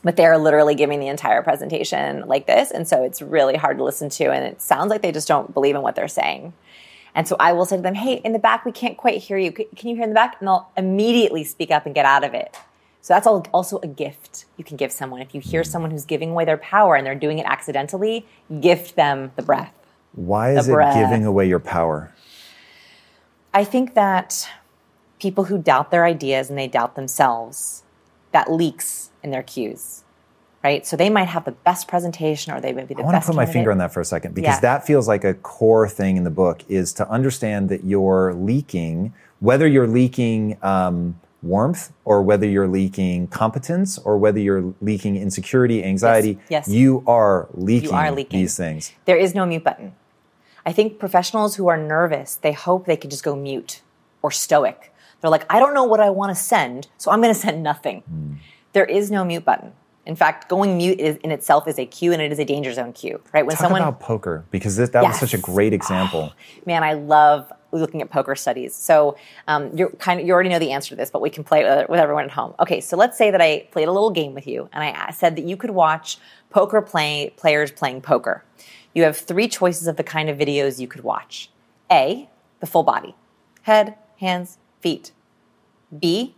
but 0.04 0.16
they're 0.16 0.36
literally 0.36 0.74
giving 0.74 1.00
the 1.00 1.08
entire 1.08 1.42
presentation 1.42 2.26
like 2.26 2.46
this. 2.46 2.70
And 2.70 2.86
so 2.86 3.02
it's 3.02 3.22
really 3.22 3.56
hard 3.56 3.78
to 3.78 3.84
listen 3.84 4.10
to 4.10 4.24
and 4.24 4.44
it 4.44 4.60
sounds 4.60 4.90
like 4.90 5.00
they 5.00 5.10
just 5.10 5.26
don't 5.26 5.54
believe 5.54 5.74
in 5.74 5.80
what 5.80 5.96
they're 5.96 6.08
saying. 6.08 6.52
And 7.14 7.26
so 7.26 7.36
i 7.40 7.52
will 7.54 7.64
say 7.64 7.76
to 7.76 7.82
them 7.82 7.94
hey 7.94 8.20
in 8.24 8.32
the 8.32 8.38
back 8.38 8.66
we 8.66 8.72
can't 8.72 8.98
quite 8.98 9.22
hear 9.22 9.38
you. 9.38 9.50
Can 9.50 9.88
you 9.88 9.94
hear 9.94 10.04
in 10.04 10.10
the 10.10 10.14
back? 10.14 10.36
And 10.40 10.46
they'll 10.46 10.68
immediately 10.76 11.42
speak 11.42 11.70
up 11.70 11.86
and 11.86 11.94
get 11.94 12.04
out 12.04 12.22
of 12.22 12.34
it. 12.34 12.54
So 13.00 13.14
that's 13.14 13.26
also 13.26 13.80
a 13.82 13.86
gift 13.86 14.44
you 14.58 14.64
can 14.64 14.76
give 14.76 14.92
someone. 14.92 15.22
If 15.22 15.34
you 15.34 15.40
hear 15.40 15.64
someone 15.64 15.90
who's 15.90 16.04
giving 16.04 16.32
away 16.32 16.44
their 16.44 16.58
power 16.58 16.96
and 16.96 17.06
they're 17.06 17.14
doing 17.14 17.38
it 17.38 17.46
accidentally 17.46 18.26
gift 18.60 18.96
them 18.96 19.32
the 19.36 19.42
breath. 19.42 19.72
Why 20.12 20.54
is 20.54 20.68
it 20.68 20.76
giving 20.94 21.24
away 21.24 21.48
your 21.48 21.60
power? 21.60 22.12
I 23.54 23.64
think 23.64 23.94
that 23.94 24.50
people 25.18 25.44
who 25.44 25.56
doubt 25.58 25.90
their 25.90 26.04
ideas 26.04 26.50
and 26.50 26.58
they 26.58 26.68
doubt 26.68 26.96
themselves 26.96 27.83
that 28.34 28.52
leaks 28.52 29.10
in 29.22 29.30
their 29.30 29.42
cues 29.42 30.04
right? 30.64 30.86
So 30.86 30.96
they 30.96 31.10
might 31.10 31.28
have 31.28 31.44
the 31.44 31.52
best 31.52 31.86
presentation 31.86 32.50
or 32.52 32.60
they 32.60 32.72
might 32.72 32.88
be 32.88 32.94
the 32.94 33.02
I 33.02 33.04
want 33.04 33.22
to 33.22 33.26
put 33.26 33.36
my 33.36 33.44
finger 33.44 33.70
on 33.70 33.78
that 33.78 33.92
for 33.92 34.00
a 34.00 34.04
second 34.04 34.34
because 34.34 34.56
yeah. 34.56 34.60
that 34.60 34.86
feels 34.86 35.06
like 35.06 35.22
a 35.22 35.34
core 35.34 35.86
thing 35.86 36.16
in 36.16 36.24
the 36.24 36.30
book 36.30 36.62
is 36.68 36.94
to 36.94 37.08
understand 37.08 37.68
that 37.68 37.84
you're 37.84 38.32
leaking, 38.32 39.12
whether 39.40 39.68
you're 39.68 39.86
leaking 39.86 40.56
um, 40.62 41.20
warmth 41.42 41.92
or 42.06 42.22
whether 42.22 42.46
you're 42.46 42.66
leaking 42.66 43.28
competence 43.28 43.98
or 43.98 44.16
whether 44.16 44.40
you're 44.40 44.74
leaking 44.80 45.16
insecurity, 45.16 45.84
anxiety, 45.84 46.38
yes. 46.48 46.66
yes. 46.66 46.68
You, 46.68 47.04
are 47.06 47.46
leaking 47.52 47.90
you 47.90 47.94
are 47.94 48.10
leaking 48.10 48.40
these 48.40 48.56
things. 48.56 48.92
There 49.04 49.18
is 49.18 49.34
no 49.34 49.44
mute 49.44 49.62
button. 49.62 49.94
I 50.64 50.72
think 50.72 50.98
professionals 50.98 51.56
who 51.56 51.68
are 51.68 51.76
nervous, 51.76 52.36
they 52.36 52.52
hope 52.52 52.86
they 52.86 52.96
can 52.96 53.10
just 53.10 53.22
go 53.22 53.36
mute 53.36 53.82
or 54.22 54.30
stoic 54.30 54.93
they're 55.24 55.30
like, 55.30 55.46
I 55.48 55.58
don't 55.58 55.72
know 55.72 55.84
what 55.84 56.00
I 56.00 56.10
want 56.10 56.30
to 56.30 56.34
send, 56.34 56.86
so 56.98 57.10
I'm 57.10 57.22
going 57.22 57.32
to 57.32 57.40
send 57.40 57.62
nothing. 57.62 58.02
Mm. 58.12 58.36
There 58.74 58.84
is 58.84 59.10
no 59.10 59.24
mute 59.24 59.42
button. 59.42 59.72
In 60.04 60.16
fact, 60.16 60.50
going 60.50 60.76
mute 60.76 61.00
is, 61.00 61.16
in 61.16 61.30
itself 61.30 61.66
is 61.66 61.78
a 61.78 61.86
cue, 61.86 62.12
and 62.12 62.20
it 62.20 62.30
is 62.30 62.38
a 62.38 62.44
danger 62.44 62.74
zone 62.74 62.92
cue. 62.92 63.22
Right 63.32 63.46
when 63.46 63.56
Talk 63.56 63.62
someone 63.62 63.80
about 63.80 64.00
poker 64.00 64.44
because 64.50 64.76
this, 64.76 64.90
that 64.90 65.02
yes. 65.02 65.12
was 65.12 65.30
such 65.30 65.38
a 65.38 65.42
great 65.42 65.72
example. 65.72 66.34
man, 66.66 66.84
I 66.84 66.92
love 66.92 67.50
looking 67.72 68.02
at 68.02 68.10
poker 68.10 68.34
studies. 68.34 68.74
So 68.74 69.16
um, 69.48 69.74
you 69.74 69.88
kind 69.98 70.20
of 70.20 70.26
you 70.26 70.34
already 70.34 70.50
know 70.50 70.58
the 70.58 70.72
answer 70.72 70.90
to 70.90 70.96
this, 70.96 71.10
but 71.10 71.22
we 71.22 71.30
can 71.30 71.42
play 71.42 71.64
it 71.64 71.88
with 71.88 71.98
everyone 71.98 72.24
at 72.24 72.30
home. 72.30 72.54
Okay, 72.60 72.82
so 72.82 72.94
let's 72.94 73.16
say 73.16 73.30
that 73.30 73.40
I 73.40 73.66
played 73.72 73.88
a 73.88 73.92
little 73.92 74.10
game 74.10 74.34
with 74.34 74.46
you, 74.46 74.68
and 74.74 74.84
I 74.84 75.10
said 75.10 75.36
that 75.36 75.46
you 75.46 75.56
could 75.56 75.70
watch 75.70 76.18
poker 76.50 76.82
play 76.82 77.32
players 77.38 77.72
playing 77.72 78.02
poker. 78.02 78.44
You 78.92 79.04
have 79.04 79.16
three 79.16 79.48
choices 79.48 79.86
of 79.86 79.96
the 79.96 80.04
kind 80.04 80.28
of 80.28 80.36
videos 80.36 80.78
you 80.78 80.86
could 80.86 81.02
watch. 81.02 81.48
A, 81.90 82.28
the 82.60 82.66
full 82.66 82.82
body, 82.82 83.14
head, 83.62 83.96
hands, 84.18 84.58
feet. 84.80 85.12
B, 85.98 86.34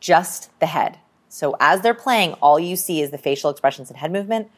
just 0.00 0.50
the 0.60 0.66
head. 0.66 0.98
So 1.28 1.56
as 1.58 1.80
they're 1.80 1.94
playing, 1.94 2.34
all 2.34 2.60
you 2.60 2.76
see 2.76 3.00
is 3.00 3.10
the 3.10 3.18
facial 3.18 3.50
expressions 3.50 3.90
and 3.90 3.98
head 3.98 4.12
movement. 4.12 4.50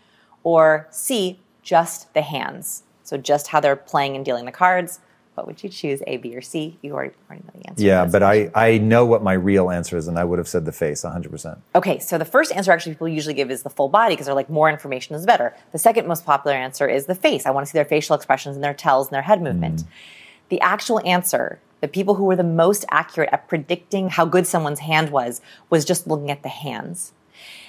Or 0.42 0.86
C, 0.90 1.40
just 1.62 2.12
the 2.14 2.22
hands. 2.22 2.82
So 3.02 3.16
just 3.16 3.48
how 3.48 3.60
they're 3.60 3.76
playing 3.76 4.16
and 4.16 4.24
dealing 4.24 4.44
the 4.44 4.52
cards. 4.52 5.00
What 5.36 5.46
would 5.46 5.62
you 5.62 5.68
choose, 5.68 6.02
A, 6.06 6.16
B, 6.16 6.34
or 6.34 6.40
C? 6.40 6.78
You 6.80 6.94
already, 6.94 7.14
already 7.28 7.44
know 7.44 7.60
the 7.60 7.68
answer. 7.68 7.84
Yeah, 7.84 8.04
but 8.04 8.22
question. 8.22 8.52
I, 8.54 8.68
I 8.68 8.78
know 8.78 9.04
what 9.04 9.22
my 9.22 9.34
real 9.34 9.70
answer 9.70 9.96
is, 9.96 10.08
and 10.08 10.18
I 10.18 10.24
would 10.24 10.38
have 10.38 10.48
said 10.48 10.64
the 10.64 10.72
face 10.72 11.02
100%. 11.02 11.58
Okay, 11.74 11.98
so 11.98 12.16
the 12.16 12.24
first 12.24 12.52
answer 12.52 12.72
actually 12.72 12.92
people 12.92 13.08
usually 13.08 13.34
give 13.34 13.50
is 13.50 13.62
the 13.62 13.70
full 13.70 13.90
body 13.90 14.14
because 14.14 14.26
they're 14.26 14.34
like 14.34 14.48
more 14.48 14.70
information 14.70 15.14
is 15.14 15.26
better. 15.26 15.54
The 15.72 15.78
second 15.78 16.06
most 16.06 16.24
popular 16.24 16.56
answer 16.56 16.88
is 16.88 17.04
the 17.04 17.14
face. 17.14 17.44
I 17.44 17.50
want 17.50 17.66
to 17.66 17.70
see 17.70 17.76
their 17.76 17.84
facial 17.84 18.16
expressions 18.16 18.56
and 18.56 18.64
their 18.64 18.72
tells 18.72 19.08
and 19.08 19.14
their 19.14 19.22
head 19.22 19.42
movement. 19.42 19.80
Mm. 19.80 19.86
The 20.48 20.60
actual 20.62 21.00
answer, 21.04 21.60
the 21.80 21.88
people 21.88 22.14
who 22.14 22.24
were 22.24 22.36
the 22.36 22.44
most 22.44 22.84
accurate 22.90 23.30
at 23.32 23.48
predicting 23.48 24.08
how 24.08 24.24
good 24.24 24.46
someone's 24.46 24.80
hand 24.80 25.10
was, 25.10 25.40
was 25.70 25.84
just 25.84 26.06
looking 26.06 26.30
at 26.30 26.42
the 26.42 26.48
hands. 26.48 27.12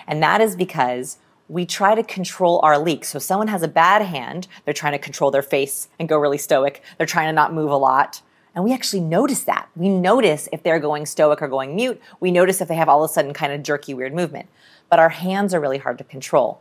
And 0.07 0.23
that 0.23 0.41
is 0.41 0.55
because 0.55 1.17
we 1.49 1.65
try 1.65 1.95
to 1.95 2.03
control 2.03 2.59
our 2.63 2.77
leaks. 2.77 3.09
So 3.09 3.19
someone 3.19 3.47
has 3.47 3.63
a 3.63 3.67
bad 3.67 4.01
hand, 4.01 4.47
they're 4.65 4.73
trying 4.73 4.93
to 4.93 4.99
control 4.99 5.31
their 5.31 5.41
face 5.41 5.87
and 5.99 6.09
go 6.09 6.17
really 6.17 6.37
stoic. 6.37 6.83
They're 6.97 7.07
trying 7.07 7.27
to 7.27 7.33
not 7.33 7.53
move 7.53 7.71
a 7.71 7.77
lot. 7.77 8.21
And 8.55 8.63
we 8.63 8.73
actually 8.73 9.01
notice 9.01 9.43
that. 9.43 9.69
We 9.75 9.87
notice 9.87 10.49
if 10.51 10.63
they're 10.63 10.79
going 10.79 11.05
stoic 11.05 11.41
or 11.41 11.47
going 11.47 11.75
mute. 11.75 12.01
We 12.19 12.31
notice 12.31 12.59
if 12.59 12.67
they 12.67 12.75
have 12.75 12.89
all 12.89 13.03
of 13.03 13.09
a 13.09 13.13
sudden 13.13 13.33
kind 13.33 13.53
of 13.53 13.61
jerky, 13.61 13.93
weird 13.93 14.13
movement. 14.13 14.47
But 14.89 14.99
our 14.99 15.09
hands 15.09 15.53
are 15.53 15.59
really 15.59 15.77
hard 15.77 15.99
to 15.99 16.03
control. 16.03 16.59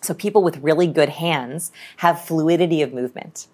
So 0.00 0.14
people 0.14 0.42
with 0.42 0.58
really 0.58 0.86
good 0.86 1.10
hands 1.10 1.72
have 1.98 2.24
fluidity 2.24 2.80
of 2.80 2.94
movement. 2.94 3.48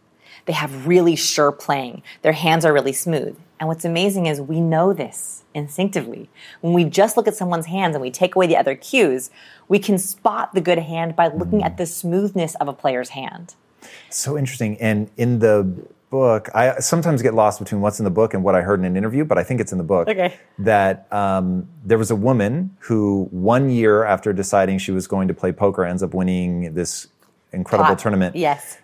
They 0.47 0.53
have 0.53 0.87
really 0.87 1.17
sure 1.17 1.53
playing. 1.53 2.03
Their 2.23 2.33
hands 2.33 2.65
are 2.65 2.73
really 2.73 2.93
smooth. 2.93 3.37
And 3.61 3.69
what's 3.69 3.85
amazing 3.85 4.27
is 4.27 4.41
we 4.41 4.61
know 4.61 4.93
this 4.93 5.45
instinctively. 5.55 6.29
When 6.63 6.73
we 6.73 6.85
just 6.85 7.17
look 7.17 7.29
at 7.29 7.37
someone's 7.37 7.67
hands 7.67 7.95
and 7.95 8.03
we 8.03 8.11
take 8.11 8.35
away 8.35 8.47
the 8.49 8.57
other 8.57 8.75
cues, 8.75 9.31
we 9.69 9.79
can 9.79 9.99
spot 9.99 10.53
the 10.53 10.61
good 10.61 10.79
hand 10.79 11.15
by 11.15 11.29
looking 11.29 11.63
at 11.63 11.77
the 11.77 11.87
smoothness 11.87 12.57
of 12.57 12.67
a 12.67 12.73
player's 12.73 13.11
hand. 13.11 13.55
So 14.11 14.37
interesting. 14.37 14.81
And 14.81 15.11
in 15.17 15.39
the 15.39 15.87
book, 16.11 16.49
I 16.55 16.79
sometimes 16.81 17.23
get 17.23 17.35
lost 17.35 17.59
between 17.59 17.81
what's 17.81 17.99
in 17.99 18.05
the 18.05 18.11
book 18.11 18.35
and 18.35 18.45
what 18.45 18.55
I 18.55 18.63
heard 18.63 18.81
in 18.81 18.85
an 18.85 18.97
interview, 18.97 19.25
but 19.25 19.39
I 19.39 19.45
think 19.45 19.61
it's 19.61 19.73
in 19.73 19.79
the 19.79 19.85
book. 19.85 20.09
Okay. 20.09 20.37
That 20.59 21.07
um, 21.13 21.69
there 21.85 21.99
was 21.99 22.11
a 22.11 22.17
woman 22.17 22.77
who, 22.81 23.29
one 23.31 23.71
year 23.71 24.05
after 24.05 24.33
deciding 24.33 24.79
she 24.79 24.93
was 24.93 25.07
going 25.07 25.29
to 25.29 25.35
play 25.35 25.53
poker, 25.53 25.85
ends 25.85 26.03
up 26.03 26.15
winning 26.15 26.75
this 26.75 27.09
incredible 27.53 27.97
tournament. 27.97 28.37
Yes. 28.37 28.79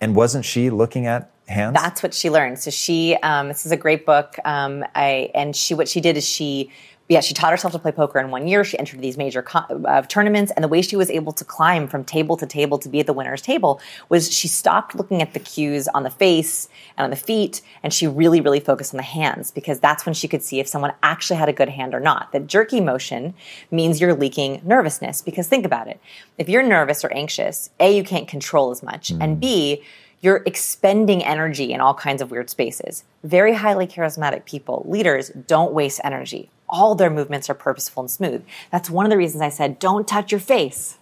And 0.00 0.14
wasn't 0.14 0.44
she 0.44 0.70
looking 0.70 1.06
at 1.06 1.30
hands? 1.48 1.74
That's 1.74 2.02
what 2.02 2.12
she 2.12 2.30
learned. 2.30 2.58
So 2.58 2.70
she, 2.70 3.16
um, 3.16 3.48
this 3.48 3.64
is 3.64 3.72
a 3.72 3.76
great 3.76 4.04
book. 4.04 4.38
Um, 4.44 4.84
I 4.94 5.30
and 5.34 5.54
she, 5.56 5.74
what 5.74 5.88
she 5.88 6.00
did 6.00 6.16
is 6.16 6.28
she, 6.28 6.70
yeah, 7.08 7.20
she 7.20 7.34
taught 7.34 7.52
herself 7.52 7.72
to 7.72 7.78
play 7.78 7.92
poker 7.92 8.18
in 8.18 8.30
one 8.30 8.48
year. 8.48 8.64
She 8.64 8.78
entered 8.78 9.00
these 9.00 9.16
major 9.16 9.42
co- 9.42 9.84
uh, 9.84 10.02
tournaments, 10.02 10.50
and 10.52 10.64
the 10.64 10.68
way 10.68 10.82
she 10.82 10.96
was 10.96 11.08
able 11.08 11.32
to 11.32 11.44
climb 11.44 11.86
from 11.86 12.04
table 12.04 12.36
to 12.36 12.46
table 12.46 12.78
to 12.78 12.88
be 12.88 12.98
at 12.98 13.06
the 13.06 13.12
winner's 13.12 13.42
table 13.42 13.80
was 14.08 14.32
she 14.32 14.48
stopped 14.48 14.96
looking 14.96 15.22
at 15.22 15.32
the 15.32 15.38
cues 15.38 15.86
on 15.88 16.02
the 16.02 16.10
face 16.10 16.68
and 16.96 17.04
on 17.04 17.10
the 17.10 17.16
feet, 17.16 17.62
and 17.84 17.94
she 17.94 18.08
really, 18.08 18.40
really 18.40 18.58
focused 18.58 18.92
on 18.92 18.96
the 18.98 19.04
hands 19.04 19.52
because 19.52 19.78
that's 19.78 20.04
when 20.04 20.14
she 20.14 20.26
could 20.26 20.42
see 20.42 20.58
if 20.58 20.66
someone 20.66 20.92
actually 21.02 21.36
had 21.36 21.48
a 21.48 21.52
good 21.52 21.68
hand 21.68 21.94
or 21.94 22.00
not. 22.00 22.32
That 22.32 22.48
jerky 22.48 22.80
motion 22.80 23.34
means 23.70 24.00
you're 24.00 24.14
leaking 24.14 24.62
nervousness 24.64 25.22
because 25.22 25.46
think 25.46 25.64
about 25.64 25.86
it. 25.86 26.00
If 26.38 26.48
you're 26.48 26.62
nervous 26.64 27.04
or 27.04 27.12
anxious, 27.12 27.70
A, 27.78 27.96
you 27.96 28.02
can't 28.02 28.26
control 28.26 28.72
as 28.72 28.82
much, 28.82 29.12
and 29.12 29.38
B, 29.38 29.82
you're 30.22 30.42
expending 30.46 31.22
energy 31.22 31.72
in 31.72 31.80
all 31.80 31.94
kinds 31.94 32.20
of 32.20 32.32
weird 32.32 32.50
spaces. 32.50 33.04
Very 33.22 33.54
highly 33.54 33.86
charismatic 33.86 34.44
people, 34.44 34.84
leaders, 34.88 35.28
don't 35.28 35.72
waste 35.72 36.00
energy. 36.02 36.50
All 36.68 36.94
their 36.94 37.10
movements 37.10 37.48
are 37.48 37.54
purposeful 37.54 38.02
and 38.02 38.10
smooth. 38.10 38.44
That's 38.70 38.90
one 38.90 39.06
of 39.06 39.10
the 39.10 39.16
reasons 39.16 39.42
I 39.42 39.48
said, 39.48 39.78
don't 39.78 40.06
touch 40.06 40.32
your 40.32 40.40
face. 40.40 40.98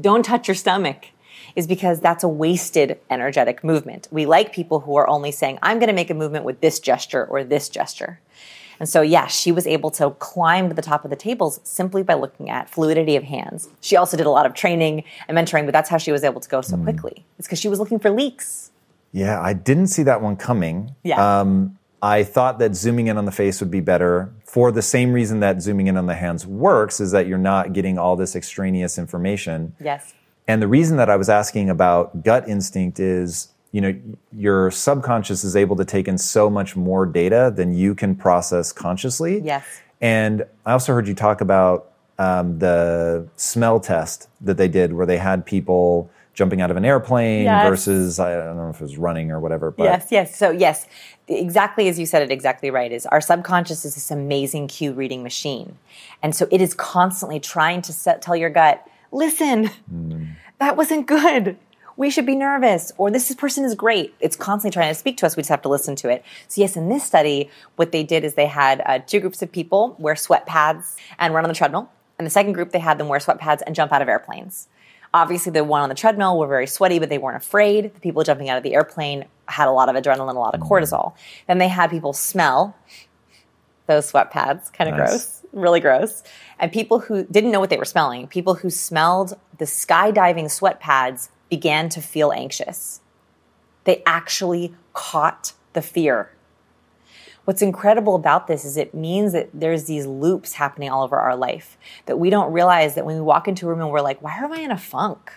Don't 0.00 0.24
touch 0.24 0.48
your 0.48 0.54
stomach, 0.54 1.06
is 1.54 1.66
because 1.66 2.00
that's 2.00 2.22
a 2.22 2.28
wasted 2.28 2.98
energetic 3.08 3.64
movement. 3.64 4.08
We 4.10 4.26
like 4.26 4.52
people 4.52 4.80
who 4.80 4.96
are 4.96 5.08
only 5.08 5.32
saying, 5.32 5.58
I'm 5.62 5.78
going 5.78 5.88
to 5.88 5.94
make 5.94 6.10
a 6.10 6.14
movement 6.14 6.44
with 6.44 6.60
this 6.60 6.80
gesture 6.80 7.24
or 7.24 7.44
this 7.44 7.68
gesture. 7.68 8.20
And 8.78 8.86
so, 8.88 9.00
yeah, 9.00 9.26
she 9.26 9.52
was 9.52 9.66
able 9.66 9.90
to 9.92 10.10
climb 10.10 10.68
to 10.68 10.74
the 10.74 10.82
top 10.82 11.04
of 11.04 11.10
the 11.10 11.16
tables 11.16 11.60
simply 11.64 12.02
by 12.02 12.12
looking 12.12 12.50
at 12.50 12.68
fluidity 12.68 13.16
of 13.16 13.24
hands. 13.24 13.70
She 13.80 13.96
also 13.96 14.18
did 14.18 14.26
a 14.26 14.30
lot 14.30 14.44
of 14.44 14.52
training 14.52 15.04
and 15.28 15.38
mentoring, 15.38 15.64
but 15.64 15.72
that's 15.72 15.88
how 15.88 15.96
she 15.96 16.12
was 16.12 16.24
able 16.24 16.42
to 16.42 16.48
go 16.48 16.60
so 16.60 16.76
quickly. 16.76 17.24
It's 17.38 17.48
because 17.48 17.58
she 17.58 17.68
was 17.68 17.78
looking 17.78 17.98
for 17.98 18.10
leaks. 18.10 18.70
Yeah, 19.12 19.40
I 19.40 19.54
didn't 19.54 19.86
see 19.86 20.02
that 20.02 20.20
one 20.20 20.36
coming. 20.36 20.94
Yeah. 21.04 21.40
Um, 21.40 21.78
I 22.02 22.24
thought 22.24 22.58
that 22.58 22.74
zooming 22.74 23.06
in 23.06 23.16
on 23.16 23.24
the 23.24 23.32
face 23.32 23.60
would 23.60 23.70
be 23.70 23.80
better 23.80 24.30
for 24.44 24.70
the 24.70 24.82
same 24.82 25.12
reason 25.12 25.40
that 25.40 25.62
zooming 25.62 25.86
in 25.86 25.96
on 25.96 26.06
the 26.06 26.14
hands 26.14 26.46
works 26.46 27.00
is 27.00 27.10
that 27.12 27.26
you're 27.26 27.38
not 27.38 27.72
getting 27.72 27.98
all 27.98 28.16
this 28.16 28.36
extraneous 28.36 28.98
information. 28.98 29.74
Yes. 29.80 30.14
And 30.46 30.62
the 30.62 30.68
reason 30.68 30.96
that 30.98 31.10
I 31.10 31.16
was 31.16 31.28
asking 31.28 31.70
about 31.70 32.22
gut 32.22 32.48
instinct 32.48 33.00
is, 33.00 33.48
you 33.72 33.80
know, 33.80 33.94
your 34.32 34.70
subconscious 34.70 35.42
is 35.42 35.56
able 35.56 35.76
to 35.76 35.84
take 35.84 36.06
in 36.06 36.18
so 36.18 36.48
much 36.48 36.76
more 36.76 37.06
data 37.06 37.52
than 37.54 37.74
you 37.74 37.94
can 37.94 38.14
process 38.14 38.72
consciously. 38.72 39.40
Yes. 39.40 39.64
And 40.00 40.44
I 40.64 40.72
also 40.72 40.92
heard 40.92 41.08
you 41.08 41.14
talk 41.14 41.40
about 41.40 41.92
um, 42.18 42.58
the 42.58 43.26
smell 43.36 43.80
test 43.80 44.28
that 44.40 44.56
they 44.56 44.68
did, 44.68 44.92
where 44.92 45.06
they 45.06 45.18
had 45.18 45.44
people 45.44 46.10
jumping 46.36 46.60
out 46.60 46.70
of 46.70 46.76
an 46.76 46.84
airplane 46.84 47.44
Yes. 47.44 47.66
versus 47.68 48.20
I 48.20 48.36
don't 48.36 48.56
know 48.56 48.68
if 48.68 48.76
it 48.76 48.82
was 48.82 48.98
running 48.98 49.32
or 49.32 49.40
whatever. 49.40 49.70
But 49.72 49.84
Yes, 49.84 50.08
yes. 50.10 50.36
So 50.36 50.50
yes, 50.50 50.86
exactly 51.26 51.88
as 51.88 51.98
you 51.98 52.06
said 52.06 52.22
it 52.22 52.30
exactly 52.30 52.70
right 52.70 52.92
is 52.92 53.06
our 53.06 53.20
subconscious 53.20 53.84
is 53.84 53.94
this 53.94 54.10
amazing 54.10 54.68
cue 54.68 54.92
reading 54.92 55.22
machine. 55.24 55.78
And 56.22 56.36
so 56.36 56.46
it 56.52 56.60
is 56.60 56.74
constantly 56.74 57.40
trying 57.40 57.82
to 57.82 57.92
set, 57.92 58.22
tell 58.22 58.36
your 58.36 58.50
gut, 58.50 58.86
listen, 59.10 59.70
that 60.58 60.76
wasn't 60.76 61.06
good. 61.06 61.56
We 61.98 62.10
should 62.10 62.26
be 62.26 62.34
nervous, 62.36 62.92
or 62.98 63.10
this 63.10 63.34
person 63.34 63.64
is 63.64 63.74
great. 63.74 64.14
It's 64.20 64.36
constantly 64.36 64.74
trying 64.74 64.90
to 64.90 64.94
speak 64.94 65.16
to 65.16 65.26
us. 65.26 65.34
We 65.34 65.40
just 65.40 65.48
have 65.48 65.62
to 65.62 65.70
listen 65.70 65.96
to 65.96 66.10
it. 66.10 66.22
So, 66.46 66.60
yes, 66.60 66.76
in 66.76 66.90
this 66.90 67.02
study, 67.02 67.48
what 67.76 67.90
they 67.90 68.02
did 68.02 68.22
is 68.22 68.34
they 68.34 68.44
had 68.48 68.82
uh, 68.84 68.98
two 68.98 69.18
groups 69.18 69.40
of 69.40 69.50
people 69.50 69.96
wear 69.98 70.14
sweat 70.14 70.44
pads 70.44 70.98
and 71.18 71.32
run 71.32 71.44
on 71.46 71.48
the 71.48 71.54
treadmill. 71.54 71.90
And 72.18 72.26
the 72.26 72.30
second 72.30 72.52
group, 72.52 72.72
they 72.72 72.80
had 72.80 72.98
them 72.98 73.08
wear 73.08 73.18
sweat 73.18 73.38
pads 73.38 73.62
and 73.62 73.74
jump 73.74 73.92
out 73.92 74.02
of 74.02 74.08
airplanes. 74.08 74.68
Obviously, 75.16 75.50
the 75.50 75.64
one 75.64 75.80
on 75.80 75.88
the 75.88 75.94
treadmill 75.94 76.38
were 76.38 76.46
very 76.46 76.66
sweaty, 76.66 76.98
but 76.98 77.08
they 77.08 77.16
weren't 77.16 77.38
afraid. 77.38 77.94
The 77.94 78.00
people 78.00 78.22
jumping 78.22 78.50
out 78.50 78.58
of 78.58 78.62
the 78.62 78.74
airplane 78.74 79.24
had 79.48 79.66
a 79.66 79.72
lot 79.72 79.88
of 79.88 79.96
adrenaline, 79.96 80.34
a 80.34 80.38
lot 80.38 80.54
of 80.54 80.60
mm-hmm. 80.60 80.70
cortisol. 80.70 81.14
Then 81.46 81.56
they 81.56 81.68
had 81.68 81.88
people 81.88 82.12
smell 82.12 82.76
those 83.86 84.06
sweat 84.06 84.30
pads, 84.30 84.68
kind 84.68 84.90
of 84.90 84.96
Nice. 84.98 85.08
gross, 85.08 85.42
really 85.52 85.80
gross. 85.80 86.22
And 86.58 86.70
people 86.70 86.98
who 86.98 87.24
didn't 87.24 87.50
know 87.50 87.60
what 87.60 87.70
they 87.70 87.78
were 87.78 87.86
smelling, 87.86 88.26
people 88.26 88.56
who 88.56 88.68
smelled 88.68 89.38
the 89.56 89.64
skydiving 89.64 90.50
sweat 90.50 90.80
pads 90.80 91.30
began 91.48 91.88
to 91.88 92.02
feel 92.02 92.30
anxious. 92.30 93.00
They 93.84 94.02
actually 94.04 94.74
caught 94.92 95.54
the 95.72 95.80
fear. 95.80 96.30
What's 97.46 97.62
incredible 97.62 98.16
about 98.16 98.48
this 98.48 98.64
is 98.64 98.76
it 98.76 98.92
means 98.92 99.32
that 99.32 99.50
there's 99.54 99.84
these 99.84 100.04
loops 100.04 100.54
happening 100.54 100.90
all 100.90 101.04
over 101.04 101.16
our 101.16 101.36
life 101.36 101.78
that 102.06 102.18
we 102.18 102.28
don't 102.28 102.52
realize 102.52 102.96
that 102.96 103.06
when 103.06 103.14
we 103.14 103.22
walk 103.22 103.46
into 103.46 103.66
a 103.66 103.68
room 103.68 103.80
and 103.80 103.90
we're 103.90 104.00
like, 104.00 104.20
why 104.20 104.36
am 104.36 104.52
I 104.52 104.58
in 104.58 104.72
a 104.72 104.76
funk? 104.76 105.32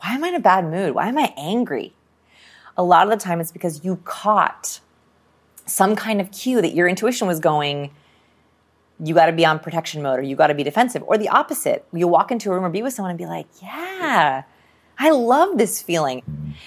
Why 0.00 0.14
am 0.14 0.24
I 0.24 0.30
in 0.30 0.34
a 0.34 0.40
bad 0.40 0.64
mood? 0.64 0.96
Why 0.96 1.06
am 1.06 1.16
I 1.16 1.32
angry? 1.36 1.94
A 2.76 2.82
lot 2.82 3.04
of 3.06 3.10
the 3.16 3.24
time 3.24 3.40
it's 3.40 3.52
because 3.52 3.84
you 3.84 4.00
caught 4.04 4.80
some 5.64 5.94
kind 5.94 6.20
of 6.20 6.32
cue 6.32 6.60
that 6.60 6.74
your 6.74 6.88
intuition 6.88 7.28
was 7.28 7.38
going, 7.38 7.92
you 8.98 9.14
got 9.14 9.26
to 9.26 9.32
be 9.32 9.46
on 9.46 9.60
protection 9.60 10.02
mode 10.02 10.18
or 10.18 10.22
you 10.22 10.34
got 10.34 10.48
to 10.48 10.54
be 10.54 10.64
defensive. 10.64 11.04
Or 11.06 11.16
the 11.16 11.28
opposite. 11.28 11.86
You 11.92 12.08
walk 12.08 12.32
into 12.32 12.50
a 12.50 12.54
room 12.54 12.64
or 12.64 12.68
be 12.68 12.82
with 12.82 12.94
someone 12.94 13.10
and 13.10 13.18
be 13.18 13.26
like, 13.26 13.46
yeah, 13.62 14.42
I 14.98 15.10
love 15.10 15.58
this 15.58 15.82
feeling. 15.82 16.22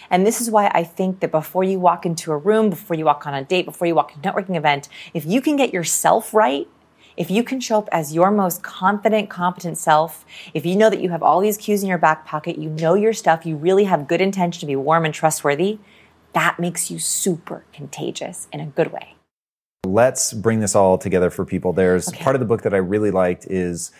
And 0.09 0.25
this 0.25 0.41
is 0.41 0.49
why 0.49 0.71
I 0.73 0.83
think 0.83 1.19
that 1.19 1.31
before 1.31 1.63
you 1.63 1.79
walk 1.79 2.05
into 2.05 2.31
a 2.31 2.38
room, 2.38 2.69
before 2.69 2.95
you 2.95 3.05
walk 3.05 3.25
on 3.25 3.33
a 3.33 3.43
date, 3.43 3.65
before 3.65 3.88
you 3.88 3.95
walk 3.95 4.13
to 4.13 4.19
a 4.19 4.21
networking 4.21 4.57
event, 4.57 4.89
if 5.13 5.25
you 5.25 5.41
can 5.41 5.55
get 5.55 5.73
yourself 5.73 6.33
right, 6.33 6.67
if 7.17 7.31
you 7.31 7.43
can 7.43 7.61
show 7.61 7.77
up 7.77 7.89
as 7.91 8.13
your 8.13 8.29
most 8.29 8.61
confident, 8.61 9.29
competent 9.29 9.77
self, 9.77 10.25
if 10.53 10.65
you 10.65 10.75
know 10.75 10.89
that 10.89 10.99
you 10.99 11.09
have 11.09 11.23
all 11.23 11.39
these 11.39 11.57
cues 11.57 11.81
in 11.81 11.88
your 11.88 11.97
back 11.97 12.25
pocket, 12.25 12.57
you 12.57 12.69
know 12.69 12.93
your 12.93 13.13
stuff, 13.13 13.45
you 13.45 13.55
really 13.55 13.85
have 13.85 14.07
good 14.07 14.19
intention 14.19 14.59
to 14.59 14.65
be 14.65 14.75
warm 14.75 15.05
and 15.05 15.13
trustworthy, 15.13 15.79
that 16.33 16.59
makes 16.59 16.91
you 16.91 16.99
super 16.99 17.63
contagious 17.71 18.49
in 18.51 18.59
a 18.59 18.65
good 18.65 18.91
way. 18.91 19.15
let's 19.85 20.33
bring 20.33 20.59
this 20.59 20.75
all 20.75 20.97
together 20.97 21.29
for 21.29 21.45
people. 21.45 21.71
There's 21.71 22.11
part 22.11 22.35
of 22.35 22.39
the 22.39 22.45
book 22.45 22.63
that 22.63 22.73
I 22.73 22.77
really 22.77 23.11
liked 23.11 23.45
is 23.49 23.91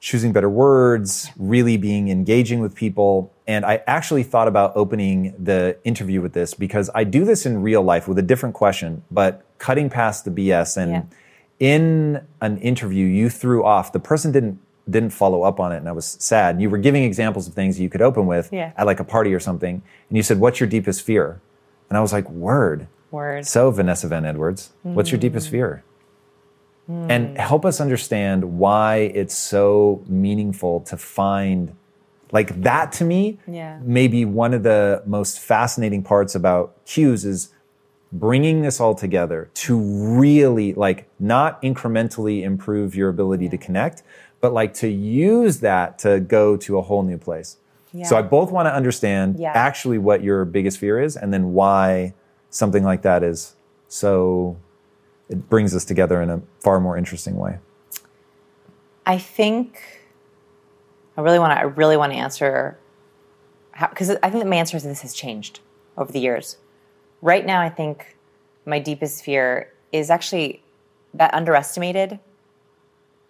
choosing 0.00 0.32
better 0.32 0.48
words, 0.48 1.28
really 1.36 1.76
being 1.76 2.08
engaging 2.08 2.60
with 2.60 2.74
people. 2.74 3.32
And 3.48 3.64
I 3.64 3.80
actually 3.86 4.24
thought 4.24 4.48
about 4.48 4.76
opening 4.76 5.34
the 5.38 5.76
interview 5.84 6.20
with 6.20 6.32
this 6.32 6.52
because 6.54 6.90
I 6.94 7.04
do 7.04 7.24
this 7.24 7.46
in 7.46 7.62
real 7.62 7.82
life 7.82 8.08
with 8.08 8.18
a 8.18 8.22
different 8.22 8.54
question, 8.56 9.02
but 9.10 9.44
cutting 9.58 9.88
past 9.88 10.24
the 10.24 10.30
BS 10.32 10.76
and 10.76 10.90
Yeah. 10.90 11.02
in 11.60 12.20
an 12.40 12.58
interview 12.58 13.06
you 13.06 13.30
threw 13.30 13.64
off 13.64 13.92
the 13.92 14.00
person 14.00 14.32
didn't 14.32 14.58
didn't 14.88 15.10
follow 15.10 15.42
up 15.42 15.58
on 15.58 15.72
it 15.72 15.78
and 15.78 15.88
I 15.88 15.92
was 15.92 16.16
sad. 16.20 16.60
You 16.60 16.70
were 16.70 16.78
giving 16.78 17.02
examples 17.02 17.48
of 17.48 17.54
things 17.54 17.80
you 17.80 17.88
could 17.88 18.02
open 18.02 18.26
with 18.26 18.50
Yeah. 18.52 18.70
at 18.76 18.86
like 18.86 19.00
a 19.00 19.04
party 19.04 19.34
or 19.34 19.40
something 19.40 19.82
and 20.08 20.16
you 20.16 20.22
said 20.22 20.38
what's 20.38 20.60
your 20.60 20.68
deepest 20.68 21.02
fear? 21.02 21.40
And 21.88 21.96
I 21.98 22.00
was 22.00 22.12
like 22.12 22.28
word. 22.30 22.86
Word. 23.10 23.46
So, 23.46 23.70
Vanessa 23.72 24.06
Van 24.08 24.24
Edwards, 24.24 24.70
what's 24.82 25.10
your 25.10 25.18
Mm. 25.18 25.22
deepest 25.22 25.48
fear? 25.48 25.82
And 26.88 27.36
help 27.36 27.64
us 27.64 27.80
understand 27.80 28.58
why 28.58 28.96
it's 29.12 29.36
so 29.36 30.02
meaningful 30.06 30.80
to 30.82 30.96
find 30.96 31.72
Like 32.32 32.62
that 32.62 32.92
to 32.92 33.04
me, 33.04 33.38
Yeah. 33.46 33.78
maybe 33.82 34.24
one 34.24 34.52
of 34.54 34.62
the 34.62 35.02
most 35.06 35.38
fascinating 35.38 36.02
parts 36.02 36.34
about 36.34 36.74
cues 36.84 37.24
is 37.24 37.50
bringing 38.12 38.62
this 38.62 38.80
all 38.80 38.94
together 38.94 39.50
to 39.54 39.78
really 39.78 40.72
like 40.74 41.08
not 41.20 41.60
incrementally 41.62 42.42
improve 42.42 42.94
your 42.94 43.08
ability 43.08 43.48
to 43.50 43.58
connect, 43.58 44.02
but 44.40 44.52
like 44.52 44.74
to 44.74 44.88
use 44.88 45.60
that 45.60 45.98
to 46.00 46.20
go 46.20 46.56
to 46.56 46.78
a 46.78 46.82
whole 46.82 47.02
new 47.02 47.18
place. 47.18 47.58
So 48.04 48.14
I 48.14 48.20
both 48.20 48.50
want 48.52 48.66
to 48.66 48.74
understand 48.74 49.38
Yeah. 49.38 49.52
actually 49.54 49.96
what 49.96 50.22
your 50.22 50.44
biggest 50.44 50.76
fear 50.78 51.00
is 51.00 51.16
and 51.16 51.32
then 51.32 51.54
why 51.54 52.12
something 52.50 52.84
like 52.84 53.00
that 53.02 53.22
is 53.22 53.54
so 53.88 54.56
it 55.30 55.48
brings 55.48 55.74
us 55.74 55.84
together 55.84 56.20
in 56.20 56.28
a 56.30 56.40
far 56.60 56.78
more 56.78 56.96
interesting 56.98 57.36
way. 57.36 57.58
I 59.06 59.18
think 59.18 59.80
I 61.16 61.20
really 61.20 61.38
want 61.38 61.52
to. 61.52 61.58
I 61.58 61.62
really 61.62 61.96
want 61.96 62.12
to 62.12 62.18
answer 62.18 62.78
because 63.90 64.10
I 64.10 64.30
think 64.30 64.42
that 64.44 64.46
my 64.48 64.56
answer 64.56 64.78
to 64.78 64.86
this 64.86 65.02
has 65.02 65.14
changed 65.14 65.60
over 65.96 66.10
the 66.12 66.20
years. 66.20 66.56
Right 67.22 67.44
now, 67.44 67.60
I 67.60 67.68
think 67.68 68.16
my 68.64 68.78
deepest 68.78 69.24
fear 69.24 69.72
is 69.92 70.10
actually 70.10 70.62
that 71.14 71.32
underestimated 71.34 72.18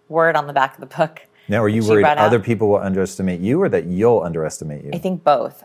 word 0.09 0.35
on 0.35 0.47
the 0.47 0.53
back 0.53 0.73
of 0.75 0.79
the 0.81 0.95
book. 0.95 1.21
Now, 1.49 1.63
are 1.63 1.69
you 1.69 1.81
worried 1.87 2.05
out- 2.05 2.17
other 2.17 2.39
people 2.39 2.67
will 2.69 2.79
underestimate 2.79 3.39
you 3.39 3.61
or 3.61 3.69
that 3.69 3.85
you'll 3.85 4.21
underestimate 4.21 4.83
you? 4.83 4.91
I 4.93 4.97
think 4.97 5.23
both. 5.23 5.63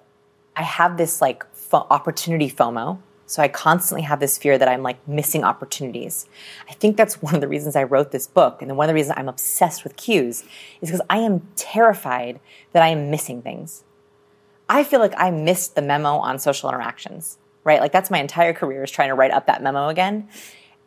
I 0.54 0.62
have 0.62 0.96
this 0.96 1.20
like 1.20 1.44
fo- 1.54 1.86
opportunity 1.90 2.48
FOMO. 2.50 2.98
So 3.32 3.42
I 3.42 3.48
constantly 3.48 4.02
have 4.02 4.20
this 4.20 4.36
fear 4.36 4.58
that 4.58 4.68
I'm 4.68 4.82
like 4.82 5.08
missing 5.08 5.42
opportunities. 5.42 6.26
I 6.68 6.74
think 6.74 6.98
that's 6.98 7.22
one 7.22 7.34
of 7.34 7.40
the 7.40 7.48
reasons 7.48 7.76
I 7.76 7.82
wrote 7.82 8.12
this 8.12 8.26
book. 8.26 8.60
And 8.60 8.76
one 8.76 8.84
of 8.84 8.88
the 8.88 8.94
reasons 8.94 9.14
I'm 9.16 9.30
obsessed 9.30 9.84
with 9.84 9.96
cues 9.96 10.42
is 10.82 10.90
because 10.90 11.00
I 11.08 11.16
am 11.16 11.40
terrified 11.56 12.40
that 12.72 12.82
I 12.82 12.88
am 12.88 13.10
missing 13.10 13.40
things. 13.40 13.84
I 14.68 14.84
feel 14.84 15.00
like 15.00 15.14
I 15.16 15.30
missed 15.30 15.76
the 15.76 15.80
memo 15.80 16.16
on 16.16 16.38
social 16.38 16.68
interactions, 16.68 17.38
right? 17.64 17.80
Like 17.80 17.90
that's 17.90 18.10
my 18.10 18.20
entire 18.20 18.52
career 18.52 18.84
is 18.84 18.90
trying 18.90 19.08
to 19.08 19.14
write 19.14 19.30
up 19.30 19.46
that 19.46 19.62
memo 19.62 19.88
again. 19.88 20.28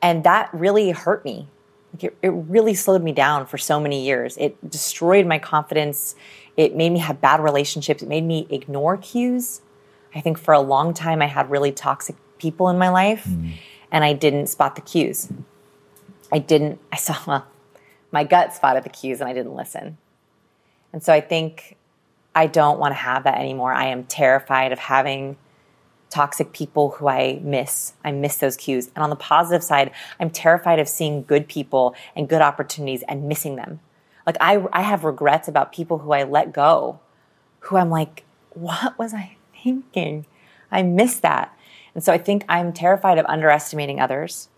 And 0.03 0.23
that 0.23 0.51
really 0.53 0.91
hurt 0.91 1.25
me. 1.25 1.47
Like 1.95 2.03
it, 2.03 2.17
it 2.21 2.29
really 2.29 2.75
slowed 2.75 3.01
me 3.01 3.11
down 3.11 3.47
for 3.47 3.57
so 3.57 3.79
many 3.79 4.05
years. 4.05 4.37
It 4.37 4.69
destroyed 4.69 5.25
my 5.25 5.39
confidence. 5.39 6.15
It 6.57 6.75
made 6.75 6.91
me 6.91 6.99
have 6.99 7.19
bad 7.19 7.39
relationships. 7.39 8.03
It 8.03 8.07
made 8.07 8.23
me 8.23 8.45
ignore 8.51 8.97
cues. 8.97 9.61
I 10.13 10.21
think 10.21 10.37
for 10.37 10.53
a 10.53 10.59
long 10.61 10.93
time 10.93 11.23
I 11.23 11.25
had 11.25 11.49
really 11.49 11.71
toxic 11.71 12.15
people 12.37 12.69
in 12.69 12.77
my 12.77 12.89
life 12.89 13.25
mm. 13.25 13.53
and 13.91 14.03
I 14.03 14.13
didn't 14.13 14.47
spot 14.47 14.75
the 14.75 14.81
cues. 14.81 15.29
I 16.31 16.39
didn't, 16.39 16.79
I 16.91 16.97
saw, 16.97 17.15
well, 17.25 17.47
my 18.11 18.23
gut 18.23 18.53
spotted 18.53 18.83
the 18.83 18.89
cues 18.89 19.21
and 19.21 19.29
I 19.29 19.33
didn't 19.33 19.55
listen. 19.55 19.97
And 20.93 21.03
so 21.03 21.11
I 21.13 21.21
think 21.21 21.77
I 22.33 22.47
don't 22.47 22.79
want 22.79 22.91
to 22.91 22.95
have 22.95 23.23
that 23.23 23.37
anymore. 23.37 23.73
I 23.73 23.87
am 23.87 24.03
terrified 24.03 24.71
of 24.71 24.79
having 24.79 25.37
toxic 26.09 26.53
people 26.53 26.91
who 26.91 27.07
I 27.07 27.39
miss. 27.43 27.93
I 28.03 28.11
miss 28.11 28.37
those 28.37 28.55
cues. 28.55 28.89
And 28.95 29.03
on 29.03 29.09
the 29.09 29.15
positive 29.15 29.63
side, 29.63 29.91
I'm 30.19 30.29
terrified 30.29 30.79
of 30.79 30.87
seeing 30.87 31.23
good 31.23 31.47
people 31.47 31.95
and 32.15 32.29
good 32.29 32.41
opportunities 32.41 33.03
and 33.07 33.27
missing 33.27 33.55
them. 33.57 33.79
Like 34.25 34.37
I, 34.39 34.65
I 34.71 34.81
have 34.81 35.03
regrets 35.03 35.47
about 35.47 35.73
people 35.73 35.99
who 35.99 36.11
I 36.13 36.23
let 36.23 36.53
go, 36.53 36.99
who 37.59 37.77
I'm 37.77 37.89
like, 37.89 38.23
what 38.51 38.97
was 38.97 39.13
I 39.13 39.35
thinking? 39.61 40.25
I 40.71 40.83
miss 40.83 41.19
that. 41.19 41.57
And 41.95 42.03
so 42.03 42.13
I 42.13 42.17
think 42.17 42.45
I'm 42.47 42.71
terrified 42.73 43.17
of 43.17 43.25
underestimating 43.25 43.99
others. 43.99 44.49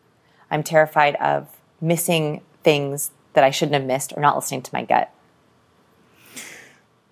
I'm 0.51 0.63
terrified 0.63 1.15
of 1.15 1.47
missing 1.79 2.41
things 2.63 3.11
that 3.33 3.43
I 3.43 3.51
shouldn't 3.51 3.75
have 3.75 3.85
missed 3.85 4.11
or 4.17 4.21
not 4.21 4.35
listening 4.35 4.63
to 4.63 4.71
my 4.73 4.83
gut. 4.83 5.11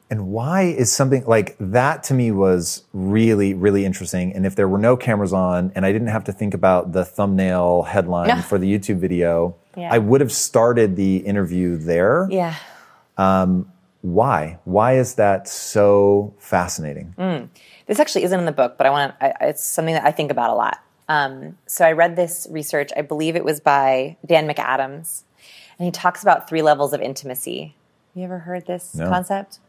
And 0.10 0.28
why 0.28 0.64
is 0.64 0.92
something 0.92 1.26
like 1.26 1.56
that 1.60 2.04
to 2.06 2.14
me 2.14 2.32
was 2.32 2.84
really, 2.94 3.54
really 3.54 3.86
interesting. 3.86 4.34
And 4.34 4.46
if 4.46 4.56
there 4.56 4.68
were 4.68 4.78
no 4.78 4.96
cameras 4.96 5.34
on 5.34 5.72
and 5.76 5.86
I 5.86 5.92
didn't 5.92 6.10
have 6.10 6.24
to 6.26 6.32
think 6.32 6.54
about 6.54 6.92
the 6.94 7.04
thumbnail 7.04 7.84
headline 7.84 8.28
Yeah. 8.28 8.42
for 8.42 8.58
the 8.60 8.72
YouTube 8.72 8.98
video, 8.98 9.56
Yeah. 9.76 9.90
I 9.92 9.98
would 9.98 10.22
have 10.22 10.32
started 10.32 10.96
the 10.96 11.18
interview 11.18 11.78
there. 11.78 12.28
Yeah. 12.30 12.54
Um, 13.18 13.72
why? 14.02 14.60
Why 14.66 14.98
is 14.98 15.16
that 15.16 15.48
so 15.48 16.34
fascinating? 16.38 17.16
Mm. 17.18 17.50
This 17.88 18.00
actually 18.00 18.24
isn't 18.24 18.40
in 18.40 18.46
the 18.46 18.52
book, 18.52 18.78
but 18.78 18.88
I 18.88 18.90
want 18.90 19.20
to. 19.20 19.34
It's 19.42 19.64
something 19.64 19.94
that 19.94 20.06
I 20.06 20.12
think 20.12 20.32
about 20.32 20.50
a 20.50 20.54
lot. 20.56 20.80
Um, 21.08 21.58
so 21.68 21.86
I 21.86 21.92
read 21.92 22.16
this 22.16 22.48
research. 22.50 22.92
I 22.98 23.02
believe 23.02 23.36
it 23.36 23.46
was 23.46 23.60
by 23.60 24.18
Dan 24.26 24.48
McAdams, 24.48 25.22
and 25.78 25.86
he 25.86 25.92
talks 25.92 26.24
about 26.24 26.50
three 26.50 26.62
levels 26.64 26.94
of 26.94 27.02
intimacy. 27.02 27.76
You 28.16 28.24
ever 28.24 28.40
heard 28.40 28.66
this 28.66 28.96
No. 28.96 29.08
concept? 29.10 29.60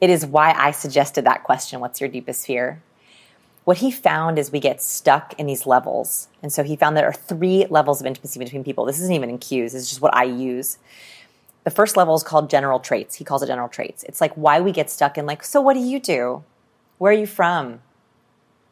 It 0.00 0.08
is 0.10 0.24
why 0.24 0.52
I 0.56 0.70
suggested 0.70 1.24
that 1.24 1.42
question. 1.44 1.80
What's 1.80 2.00
your 2.00 2.08
deepest 2.08 2.46
fear? 2.46 2.82
What 3.64 3.78
he 3.78 3.90
found 3.90 4.38
is 4.38 4.52
we 4.52 4.60
get 4.60 4.80
stuck 4.80 5.34
in 5.38 5.46
these 5.46 5.66
levels, 5.66 6.28
and 6.42 6.52
so 6.52 6.62
he 6.62 6.76
found 6.76 6.96
there 6.96 7.08
are 7.08 7.12
three 7.12 7.66
levels 7.68 8.00
of 8.00 8.06
intimacy 8.06 8.38
between 8.38 8.62
people. 8.62 8.84
This 8.84 9.00
isn't 9.00 9.12
even 9.12 9.28
in 9.28 9.38
cues. 9.38 9.72
This 9.72 9.82
is 9.82 9.88
just 9.88 10.00
what 10.00 10.14
I 10.14 10.22
use. 10.24 10.78
The 11.64 11.70
first 11.70 11.96
level 11.96 12.14
is 12.14 12.22
called 12.22 12.48
general 12.48 12.78
traits. 12.78 13.16
He 13.16 13.24
calls 13.24 13.42
it 13.42 13.48
general 13.48 13.68
traits. 13.68 14.04
It's 14.04 14.20
like 14.20 14.32
why 14.34 14.60
we 14.60 14.70
get 14.70 14.88
stuck 14.88 15.18
in 15.18 15.26
like, 15.26 15.42
so 15.42 15.60
what 15.60 15.74
do 15.74 15.80
you 15.80 15.98
do? 15.98 16.44
Where 16.98 17.12
are 17.12 17.16
you 17.16 17.26
from? 17.26 17.80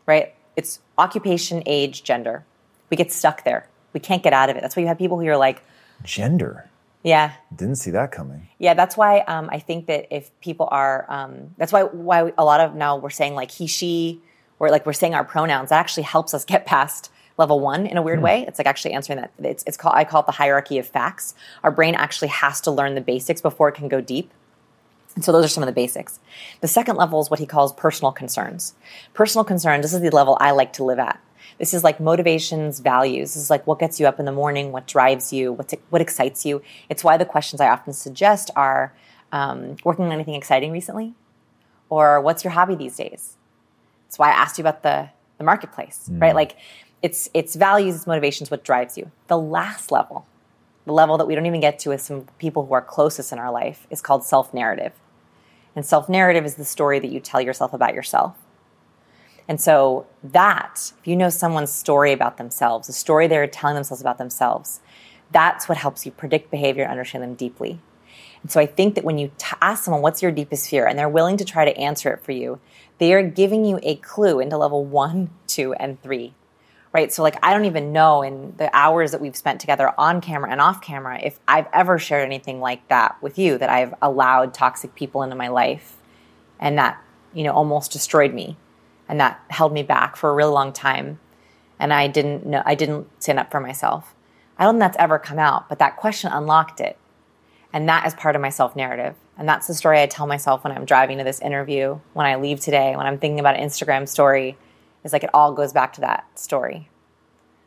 Right? 0.06 0.34
It's 0.56 0.80
occupation, 0.98 1.62
age, 1.66 2.02
gender. 2.04 2.44
We 2.90 2.96
get 2.96 3.10
stuck 3.12 3.44
there. 3.44 3.68
We 3.92 4.00
can't 4.00 4.22
get 4.22 4.32
out 4.32 4.50
of 4.50 4.56
it. 4.56 4.60
That's 4.60 4.76
why 4.76 4.82
you 4.82 4.88
have 4.88 4.98
people 4.98 5.18
who 5.20 5.26
are 5.28 5.37
like, 5.37 5.62
Gender. 6.02 6.68
yeah, 7.02 7.32
Didn't 7.54 7.76
see 7.76 7.90
that 7.92 8.10
coming. 8.12 8.48
yeah. 8.58 8.74
That's 8.74 8.96
why 8.96 9.20
um, 9.20 9.48
I 9.50 9.58
think 9.58 9.87
that 9.87 10.06
if 10.14 10.28
people 10.40 10.68
are, 10.70 11.06
um, 11.08 11.54
that's 11.56 11.72
why 11.72 11.84
why 11.84 12.32
a 12.37 12.44
lot 12.44 12.60
of 12.60 12.74
now 12.74 12.96
we're 12.96 13.10
saying 13.10 13.34
like 13.34 13.50
he, 13.50 13.66
she, 13.66 14.20
or 14.58 14.70
like 14.70 14.84
we're 14.84 14.92
saying 14.92 15.14
our 15.14 15.24
pronouns. 15.24 15.70
That 15.70 15.78
actually 15.80 16.02
helps 16.04 16.34
us 16.34 16.44
get 16.44 16.66
past 16.66 17.10
level 17.38 17.58
one 17.60 17.87
in 17.87 17.96
a 17.96 18.02
weird 18.02 18.20
way. 18.22 18.44
It's 18.46 18.58
like 18.58 18.66
actually 18.66 18.92
answering 18.94 19.18
that. 19.20 19.30
It's 19.38 19.64
it's 19.66 19.76
called 19.76 19.94
I 19.96 20.04
call 20.04 20.20
it 20.20 20.26
the 20.26 20.32
hierarchy 20.32 20.78
of 20.78 20.87
facts. 20.87 21.34
Our 21.62 21.70
brain 21.70 21.94
actually 21.94 22.28
has 22.28 22.60
to 22.62 22.70
learn 22.70 22.94
the 22.96 23.00
basics 23.00 23.40
before 23.40 23.68
it 23.68 23.74
can 23.76 23.88
go 23.88 24.00
deep. 24.00 24.30
And 25.14 25.24
so 25.24 25.33
those 25.33 25.44
are 25.44 25.48
some 25.48 25.62
of 25.62 25.68
the 25.68 25.72
basics. 25.72 26.18
The 26.61 26.68
second 26.68 26.96
level 26.96 27.20
is 27.20 27.31
what 27.31 27.38
he 27.38 27.46
calls 27.46 27.72
personal 27.72 28.12
concerns. 28.12 28.74
Personal 29.12 29.44
concerns, 29.44 29.83
this 29.83 29.94
is 29.94 30.00
the 30.00 30.11
level 30.11 30.37
I 30.40 30.50
like 30.50 30.72
to 30.74 30.85
live 30.85 30.98
at. 30.98 31.20
This 31.59 31.72
is 31.72 31.85
like 31.85 32.00
motivations, 32.00 32.81
values. 32.81 33.35
This 33.35 33.42
is 33.44 33.50
like 33.50 33.66
what 33.66 33.79
gets 33.79 34.00
you 34.00 34.07
up 34.07 34.18
in 34.18 34.24
the 34.24 34.33
morning, 34.33 34.72
what 34.72 34.88
drives 34.88 35.33
you, 35.33 35.53
what's, 35.53 35.72
what 35.90 36.03
excites 36.03 36.44
you. 36.44 36.62
It's 36.88 37.05
why 37.05 37.16
the 37.16 37.24
questions 37.24 37.61
I 37.61 37.68
often 37.68 37.92
suggest 37.92 38.50
are 38.57 38.92
um, 39.31 39.77
working 39.85 40.07
on 40.07 40.12
anything 40.12 40.35
exciting 40.35 40.72
recently? 40.72 41.14
Or 41.90 42.20
what's 42.20 42.42
your 42.42 42.53
hobby 42.53 42.74
these 42.74 42.96
days? 42.96 43.37
It's 44.09 44.18
why 44.18 44.31
I 44.31 44.33
asked 44.33 44.59
you 44.59 44.62
about 44.62 44.83
the, 44.83 45.11
the 45.38 45.44
marketplace, 45.44 46.09
right? 46.11 46.35
Like 46.35 46.57
it's, 47.03 47.29
it's 47.35 47.55
values, 47.55 47.94
it's 47.96 48.07
motivations, 48.07 48.50
what 48.50 48.64
drives 48.64 48.96
you. 48.96 49.11
The 49.27 49.38
last 49.38 49.92
level, 49.92 50.27
the 50.87 50.92
level 50.92 51.18
that 51.18 51.27
we 51.27 51.35
don't 51.35 51.46
even 51.46 51.61
get 51.61 51.79
to 51.81 51.90
with 51.90 52.00
some 52.00 52.27
people 52.38 52.66
who 52.66 52.74
are 52.74 52.83
closest 52.83 53.33
in 53.33 53.38
our 53.38 53.50
life, 53.50 53.87
is 53.90 54.00
called 54.00 54.24
self 54.24 54.55
narrative. 54.55 54.92
And 55.76 55.84
self 55.84 56.08
narrative 56.08 56.44
is 56.44 56.54
the 56.54 56.64
story 56.64 56.98
that 56.98 57.10
you 57.10 57.20
tell 57.20 57.40
yourself 57.40 57.72
about 57.72 57.94
yourself. 57.94 58.37
And 59.46 59.60
so, 59.60 60.06
that, 60.22 60.92
if 60.98 61.06
you 61.06 61.16
know 61.16 61.28
someone's 61.28 61.72
story 61.72 62.12
about 62.12 62.38
themselves, 62.38 62.87
the 62.87 62.92
story 62.92 63.26
they're 63.26 63.46
telling 63.46 63.74
themselves 63.74 64.00
about 64.00 64.18
themselves, 64.18 64.80
that's 65.32 65.68
what 65.68 65.78
helps 65.78 66.06
you 66.06 66.12
predict 66.12 66.50
behavior 66.50 66.84
and 66.84 66.92
understand 66.92 67.22
them 67.22 67.34
deeply. 67.34 67.80
And 68.42 68.50
so, 68.50 68.60
I 68.60 68.66
think 68.66 68.94
that 68.94 69.04
when 69.04 69.18
you 69.18 69.32
t- 69.37 69.56
ask 69.60 69.84
someone, 69.84 70.02
What's 70.02 70.22
your 70.22 70.32
deepest 70.32 70.70
fear? 70.70 70.87
and 70.87 70.98
they're 70.98 71.08
willing 71.08 71.37
to 71.37 71.44
try 71.44 71.64
to 71.64 71.76
answer 71.76 72.10
it 72.12 72.22
for 72.22 72.32
you, 72.32 72.60
they 72.98 73.12
are 73.12 73.22
giving 73.22 73.64
you 73.64 73.80
a 73.82 73.96
clue 73.96 74.40
into 74.40 74.56
level 74.56 74.84
one, 74.84 75.30
two, 75.46 75.74
and 75.74 76.00
three 76.02 76.34
right? 76.94 77.12
So 77.12 77.22
like 77.22 77.37
I 77.42 77.52
don't 77.52 77.66
even 77.66 77.92
know 77.92 78.22
in 78.22 78.54
the 78.57 78.74
hours 78.74 79.11
that 79.11 79.20
we've 79.20 79.37
spent 79.37 79.61
together 79.61 79.92
on 79.98 80.20
camera 80.20 80.50
and 80.50 80.61
off 80.61 80.80
camera 80.80 81.20
if 81.20 81.38
I've 81.46 81.66
ever 81.72 81.98
shared 81.98 82.24
anything 82.24 82.61
like 82.61 82.88
that 82.88 83.20
with 83.20 83.37
you 83.37 83.59
that 83.59 83.68
I've 83.68 83.92
allowed 84.00 84.54
toxic 84.54 84.94
people 84.94 85.22
into 85.22 85.37
my 85.37 85.48
life 85.48 85.96
and 86.61 86.78
that, 86.78 87.02
you 87.35 87.42
know, 87.42 87.52
almost 87.52 87.90
destroyed 87.90 88.33
me 88.33 88.57
and 89.09 89.20
that 89.20 89.42
held 89.50 89.72
me 89.72 89.83
back 89.83 90.16
for 90.16 90.30
a 90.30 90.35
really 90.35 90.52
long 90.52 90.72
time 90.72 91.18
and 91.78 91.92
I 91.92 92.07
didn't 92.07 92.46
know 92.46 92.62
I 92.64 92.76
didn't 92.76 93.09
stand 93.18 93.40
up 93.40 93.50
for 93.50 93.61
myself. 93.61 94.14
I 94.57 94.64
don't 94.64 94.74
think 94.74 94.92
that's 94.92 94.96
ever 94.98 95.18
come 95.18 95.40
out, 95.40 95.68
but 95.68 95.80
that 95.80 95.96
question 95.96 96.30
unlocked 96.33 96.80
it. 96.80 96.96
And 97.72 97.88
that 97.88 98.07
is 98.07 98.14
part 98.14 98.37
of 98.37 98.42
my 98.42 98.50
self 98.50 98.76
narrative. 98.76 99.16
And 99.37 99.48
that's 99.48 99.66
the 99.66 99.74
story 99.74 100.00
I 100.00 100.07
tell 100.07 100.28
myself 100.28 100.62
when 100.62 100.72
I'm 100.72 100.85
driving 100.85 101.18
to 101.18 101.24
this 101.24 101.40
interview, 101.40 101.98
when 102.12 102.24
I 102.24 102.37
leave 102.37 102.61
today, 102.61 102.94
when 102.94 103.04
I'm 103.04 103.18
thinking 103.18 103.40
about 103.40 103.57
an 103.57 103.68
Instagram 103.68 104.09
story. 104.09 104.57
It's 105.04 105.12
like 105.12 105.22
it 105.22 105.30
all 105.34 105.52
goes 105.52 105.72
back 105.72 105.92
to 105.94 106.00
that 106.00 106.26
story. 106.38 106.88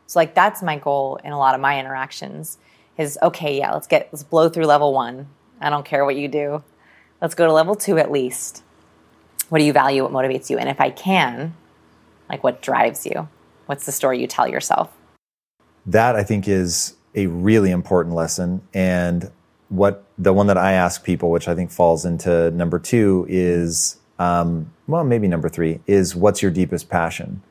So 0.06 0.18
like 0.18 0.34
that's 0.34 0.62
my 0.62 0.76
goal 0.76 1.18
in 1.22 1.32
a 1.32 1.38
lot 1.38 1.54
of 1.54 1.60
my 1.60 1.78
interactions 1.78 2.58
is 2.98 3.18
okay, 3.22 3.56
yeah, 3.56 3.72
let's 3.72 3.86
get 3.86 4.08
let's 4.12 4.24
blow 4.24 4.48
through 4.48 4.66
level 4.66 4.92
1. 4.92 5.28
I 5.60 5.70
don't 5.70 5.84
care 5.84 6.04
what 6.04 6.16
you 6.16 6.28
do. 6.28 6.62
Let's 7.22 7.34
go 7.34 7.46
to 7.46 7.52
level 7.52 7.74
2 7.74 7.98
at 7.98 8.10
least. 8.10 8.62
What 9.48 9.58
do 9.58 9.64
you 9.64 9.72
value? 9.72 10.02
What 10.02 10.12
motivates 10.12 10.50
you? 10.50 10.58
And 10.58 10.68
if 10.68 10.80
I 10.80 10.90
can, 10.90 11.54
like 12.28 12.42
what 12.42 12.60
drives 12.60 13.06
you? 13.06 13.28
What's 13.66 13.86
the 13.86 13.92
story 13.92 14.20
you 14.20 14.26
tell 14.26 14.48
yourself? 14.48 14.90
That 15.86 16.16
I 16.16 16.24
think 16.24 16.48
is 16.48 16.96
a 17.14 17.26
really 17.26 17.70
important 17.70 18.14
lesson. 18.14 18.62
And 18.74 19.30
what 19.68 20.04
the 20.16 20.32
one 20.32 20.46
that 20.46 20.58
I 20.58 20.72
ask 20.72 21.04
people, 21.04 21.30
which 21.30 21.48
I 21.48 21.54
think 21.54 21.70
falls 21.70 22.04
into 22.04 22.50
number 22.50 22.78
two, 22.78 23.26
is 23.28 23.98
um, 24.18 24.72
well, 24.88 25.04
maybe 25.04 25.28
number 25.28 25.48
three 25.48 25.80
is 25.86 26.16
what's 26.16 26.42
your 26.42 26.50
deepest 26.50 26.88
passion. 26.88 27.42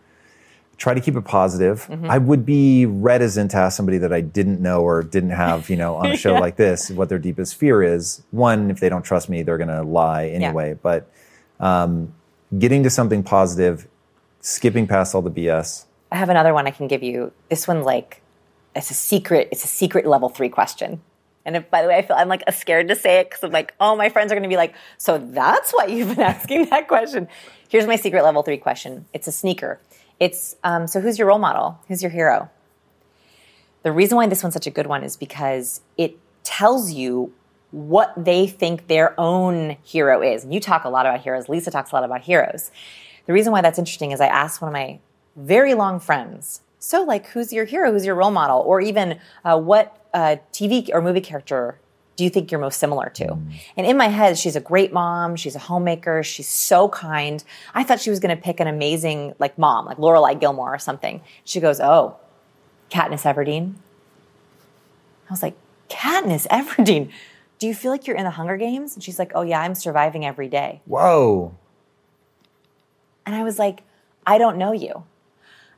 Try 0.78 0.94
to 0.94 1.00
keep 1.02 1.16
it 1.16 1.22
positive. 1.26 1.86
Mm-hmm. 1.88 2.10
I 2.10 2.18
would 2.18 2.46
be 2.46 2.86
reticent 2.86 3.52
to 3.52 3.58
ask 3.58 3.78
somebody 3.78 3.98
that 4.00 4.12
I 4.14 4.22
didn't 4.22 4.62
know 4.62 4.82
or 4.82 5.02
didn't 5.02 5.32
have, 5.32 5.70
you 5.70 5.76
know, 5.76 5.96
on 5.96 6.08
a 6.08 6.18
show 6.24 6.34
Yeah. 6.34 6.40
like 6.40 6.56
this, 6.58 6.92
what 6.92 7.10
their 7.10 7.18
deepest 7.18 7.56
fear 7.56 7.82
is. 7.82 8.22
One, 8.32 8.70
if 8.70 8.80
they 8.80 8.90
don't 8.90 9.04
trust 9.04 9.30
me, 9.30 9.42
they're 9.44 9.58
going 9.58 9.70
to 9.70 9.82
lie 9.84 10.28
anyway. 10.28 10.78
But 10.80 11.10
um, 11.60 12.14
getting 12.60 12.84
to 12.84 12.90
something 12.90 13.24
positive, 13.24 13.88
skipping 14.42 14.86
past 14.88 15.16
all 15.16 15.22
the 15.24 15.32
BS. 15.32 15.86
I 16.12 16.18
have 16.18 16.30
another 16.30 16.54
one 16.54 16.68
I 16.68 16.72
can 16.72 16.88
give 16.88 17.02
you. 17.02 17.32
This 17.50 17.68
one, 17.68 17.84
like 17.84 18.22
it's 18.76 18.92
a 18.92 18.94
secret. 18.94 19.50
It's 19.52 19.64
a 19.64 19.68
secret 19.68 20.06
level 20.06 20.30
three 20.30 20.50
question. 20.50 21.02
And 21.48 21.56
if, 21.56 21.72
by 21.72 21.82
the 21.82 21.88
way, 21.88 21.96
I 21.96 22.02
feel 22.02 22.18
I'm 22.18 22.28
like 22.28 22.44
scared 22.52 22.90
to 22.90 22.96
say 22.96 23.22
it 23.22 23.30
because 23.30 23.42
I'm 23.42 23.52
like, 23.52 23.74
oh, 23.80 23.96
my 23.96 24.10
friends 24.10 24.34
are 24.34 24.36
going 24.36 24.44
to 24.44 24.50
be 24.50 24.58
like, 24.58 24.76
so 24.98 25.18
that's 25.18 25.72
why 25.72 25.86
you've 25.86 26.10
been 26.10 26.20
asking 26.36 26.66
that 26.66 26.90
question. 26.90 27.30
Here's 27.70 27.88
my 27.88 27.96
secret 27.96 28.24
level 28.24 28.44
three 28.44 28.58
question. 28.58 29.06
It's 29.14 29.28
a 29.28 29.32
sneaker. 29.32 29.80
It's 30.20 30.58
um, 30.66 30.88
so 30.88 31.00
who's 31.00 31.18
your 31.18 31.30
role 31.30 31.40
model? 31.40 31.80
Who's 31.88 32.04
your 32.04 32.12
hero? 32.12 32.50
The 33.84 33.94
reason 33.94 34.18
why 34.18 34.28
this 34.28 34.44
one's 34.44 34.56
such 34.56 34.68
a 34.68 34.72
good 34.72 34.88
one 34.88 35.04
is 35.04 35.16
because 35.16 35.80
it 35.98 36.18
tells 36.44 36.92
you 36.92 37.32
what 37.72 38.14
they 38.18 38.48
think 38.48 38.88
their 38.88 39.18
own 39.18 39.78
hero 39.84 40.22
is. 40.22 40.44
And 40.44 40.54
you 40.54 40.60
talk 40.60 40.84
a 40.84 40.90
lot 40.90 41.06
about 41.06 41.22
heroes. 41.22 41.48
Lisa 41.48 41.72
talks 41.72 41.94
a 41.94 41.96
lot 41.96 42.04
about 42.04 42.22
heroes. 42.24 42.72
The 43.26 43.32
reason 43.32 43.54
why 43.54 43.62
that's 43.62 43.80
interesting 43.80 44.12
is 44.12 44.20
I 44.20 44.28
asked 44.28 44.62
one 44.62 44.68
of 44.68 44.74
my 44.74 45.00
very 45.38 45.76
long 45.76 46.02
friends, 46.02 46.62
so 46.88 47.04
like, 47.04 47.28
who's 47.28 47.52
your 47.52 47.66
hero? 47.66 47.92
Who's 47.92 48.06
your 48.06 48.16
role 48.16 48.32
model? 48.32 48.62
Or 48.62 48.80
even 48.80 49.20
uh, 49.44 49.60
what 49.60 50.08
uh, 50.14 50.38
TV 50.54 50.90
or 50.94 51.02
movie 51.02 51.22
character 51.22 51.78
do 52.16 52.24
you 52.24 52.30
think 52.30 52.50
you're 52.50 52.62
most 52.62 52.80
similar 52.80 53.10
to? 53.10 53.34
And 53.76 53.86
in 53.86 53.98
my 53.98 54.08
head, 54.08 54.38
she's 54.38 54.56
a 54.56 54.62
great 54.62 54.94
mom. 54.94 55.36
She's 55.36 55.54
a 55.56 55.60
homemaker. 55.60 56.24
She's 56.24 56.48
so 56.48 56.88
kind. 56.88 57.44
I 57.76 57.84
thought 57.84 58.00
she 58.00 58.10
was 58.10 58.20
going 58.20 58.36
to 58.36 58.42
pick 58.42 58.60
an 58.60 58.68
amazing 58.68 59.36
like 59.38 59.58
mom, 59.58 59.86
like 59.86 59.98
Lorelai 59.98 60.40
Gilmore 60.40 60.74
or 60.74 60.80
something. 60.80 61.22
She 61.44 61.60
goes, 61.60 61.80
"Oh, 61.80 62.16
Katniss 62.90 63.24
Everdeen." 63.24 63.76
I 65.30 65.34
was 65.34 65.44
like, 65.44 65.56
Katniss 65.90 66.48
Everdeen, 66.48 67.12
do 67.60 67.68
you 67.68 67.76
feel 67.76 67.92
like 67.92 68.08
you're 68.08 68.16
in 68.16 68.24
the 68.24 68.32
Hunger 68.32 68.56
Games? 68.56 68.96
And 68.96 69.04
she's 69.04 69.20
like, 69.20 69.34
Oh, 69.36 69.42
yeah, 69.42 69.60
I'm 69.60 69.76
surviving 69.76 70.26
every 70.26 70.48
day. 70.48 70.82
Whoa. 70.86 71.54
And 73.26 73.36
I 73.36 73.44
was 73.44 73.60
like, 73.60 73.84
I 74.26 74.38
don't 74.38 74.58
know 74.58 74.72
you. 74.72 75.04